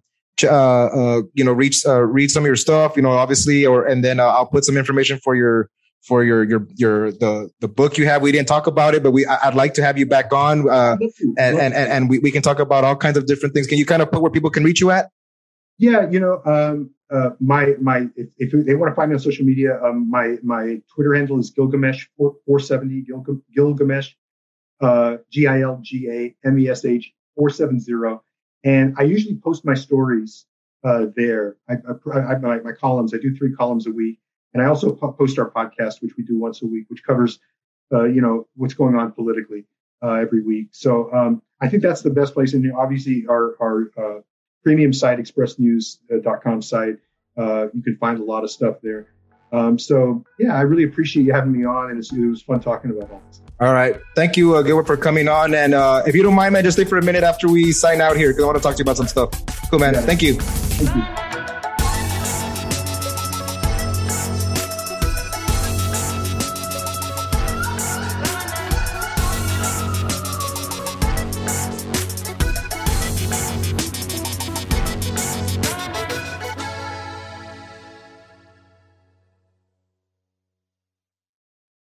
uh, 0.45 0.87
uh, 0.87 1.23
you 1.35 1.45
know, 1.45 1.53
reach, 1.53 1.85
uh, 1.87 2.01
read 2.01 2.31
some 2.31 2.45
of 2.45 2.47
your 2.47 2.57
stuff, 2.57 2.97
you 2.97 3.03
know, 3.03 3.11
obviously, 3.11 3.67
or, 3.67 3.85
and 3.85 4.05
then 4.05 4.21
uh, 4.21 4.27
I'll 4.27 4.47
put 4.47 4.65
some 4.65 4.77
information 4.77 5.19
for 5.23 5.35
your, 5.35 5.69
for 6.03 6.25
your 6.25 6.43
your 6.45 6.67
your 6.77 7.13
the 7.13 7.51
the 7.61 7.69
book 7.69 7.99
you 7.99 8.07
have. 8.07 8.23
We 8.23 8.33
didn't 8.33 8.49
talk 8.49 8.67
about 8.67 8.95
it, 8.95 9.03
but 9.03 9.11
we 9.11 9.27
I'd 9.27 9.55
like 9.55 9.75
to 9.75 9.83
have 9.83 9.99
you 9.99 10.07
back 10.07 10.33
on, 10.33 10.69
uh, 10.69 10.97
and, 11.39 11.59
and 11.59 11.75
and 11.75 12.11
we, 12.11 12.19
we 12.19 12.31
can 12.31 12.43
talk 12.43 12.59
about 12.59 12.85
all 12.85 12.97
kinds 12.97 13.17
of 13.17 13.27
different 13.27 13.55
things. 13.55 13.67
Can 13.67 13.79
you 13.79 13.87
kind 13.87 14.03
of 14.03 14.11
put 14.11 14.23
where 14.23 14.31
people 14.31 14.51
can 14.51 14.65
reach 14.65 14.81
you 14.81 14.91
at? 14.91 15.11
Yeah, 15.79 16.09
you 16.11 16.21
know, 16.21 16.43
um, 16.45 16.91
uh, 17.11 17.31
my 17.41 17.75
my 17.81 18.09
if, 18.17 18.29
if, 18.39 18.67
they 18.67 18.75
want 18.75 18.91
to 18.91 18.95
find 18.95 19.11
me 19.11 19.15
on 19.15 19.21
social 19.21 19.45
media, 19.45 19.83
um, 19.83 20.11
my 20.11 20.37
my 20.43 20.81
Twitter 20.95 21.15
handle 21.15 21.39
is 21.39 21.51
Gilgamesh 21.51 22.07
four 22.17 22.61
seventy 22.61 23.05
Gilgamesh, 23.55 24.13
uh, 24.81 25.17
G 25.31 25.47
I 25.47 25.63
L 25.63 25.81
G 25.83 26.09
A 26.11 26.47
M 26.47 26.59
E 26.59 26.69
S 26.69 26.85
H 26.85 27.13
four 27.37 27.51
seven 27.51 27.81
zero, 27.81 28.23
and 28.65 28.95
I 28.99 29.03
usually 29.03 29.37
post 29.37 29.65
my 29.65 29.75
stories 29.75 30.47
uh, 30.85 31.07
there. 31.17 31.57
I, 31.69 31.75
I, 32.13 32.19
I 32.19 32.39
my, 32.39 32.61
my 32.61 32.73
columns. 32.73 33.15
I 33.15 33.19
do 33.19 33.35
three 33.35 33.53
columns 33.53 33.87
a 33.87 33.91
week, 33.91 34.19
and 34.53 34.63
I 34.63 34.67
also 34.67 34.93
post 34.93 35.39
our 35.39 35.51
podcast, 35.51 36.03
which 36.03 36.17
we 36.17 36.25
do 36.25 36.39
once 36.39 36.63
a 36.63 36.67
week, 36.67 36.87
which 36.89 37.05
covers 37.05 37.39
uh, 37.93 38.05
you 38.05 38.21
know 38.21 38.47
what's 38.57 38.75
going 38.75 38.97
on 38.97 39.13
politically 39.13 39.65
uh, 40.03 40.15
every 40.15 40.43
week. 40.43 40.69
So 40.73 41.13
um, 41.13 41.43
I 41.61 41.69
think 41.69 41.83
that's 41.83 42.03
the 42.03 42.11
best 42.11 42.35
place. 42.35 42.55
And 42.55 42.73
obviously, 42.73 43.27
our 43.29 43.57
our 43.61 43.91
uh, 43.97 44.21
premium 44.63 44.93
site, 44.93 45.19
expressnews.com 45.19 46.63
site. 46.63 46.99
Uh, 47.37 47.69
you 47.73 47.83
can 47.83 47.97
find 47.97 48.19
a 48.19 48.25
lot 48.25 48.45
of 48.45 48.51
stuff 48.51 48.77
there. 48.83 49.07
Um, 49.53 49.79
so 49.79 50.25
yeah, 50.39 50.55
I 50.55 50.63
really 50.63 50.85
appreciate 50.85 51.25
you 51.25 51.33
having 51.33 51.53
me 51.53 51.65
on, 51.65 51.91
and 51.91 52.05
it 52.05 52.29
was 52.29 52.43
fun 52.43 52.61
talking 52.61 52.91
about 52.91 53.11
all 53.11 53.23
this. 53.29 53.41
All 53.59 53.73
right, 53.73 54.01
thank 54.15 54.37
you, 54.37 54.55
uh, 54.55 54.63
Gilbert, 54.63 54.87
for 54.87 54.97
coming 54.97 55.29
on. 55.29 55.55
And 55.55 55.75
uh, 55.75 56.03
if 56.07 56.15
you 56.15 56.23
don't 56.23 56.35
mind, 56.35 56.53
man, 56.53 56.65
just 56.65 56.77
stay 56.77 56.85
for 56.85 56.99
a 56.99 57.03
minute 57.03 57.25
after 57.25 57.49
we 57.49 57.73
sign 57.73 58.01
out 58.01 58.17
here 58.17 58.31
because 58.31 58.45
I 58.45 58.47
want 58.47 58.59
to 58.59 58.63
talk 58.63 58.77
to 58.77 58.79
you 58.79 58.85
about 58.85 58.97
some 58.97 59.09
stuff. 59.09 59.31
Cool, 59.71 59.81
man. 59.81 59.95
Yeah. 59.95 60.01
Thank 60.03 60.23
you. 60.23 60.35
Thank 60.35 60.97
you. 60.97 61.20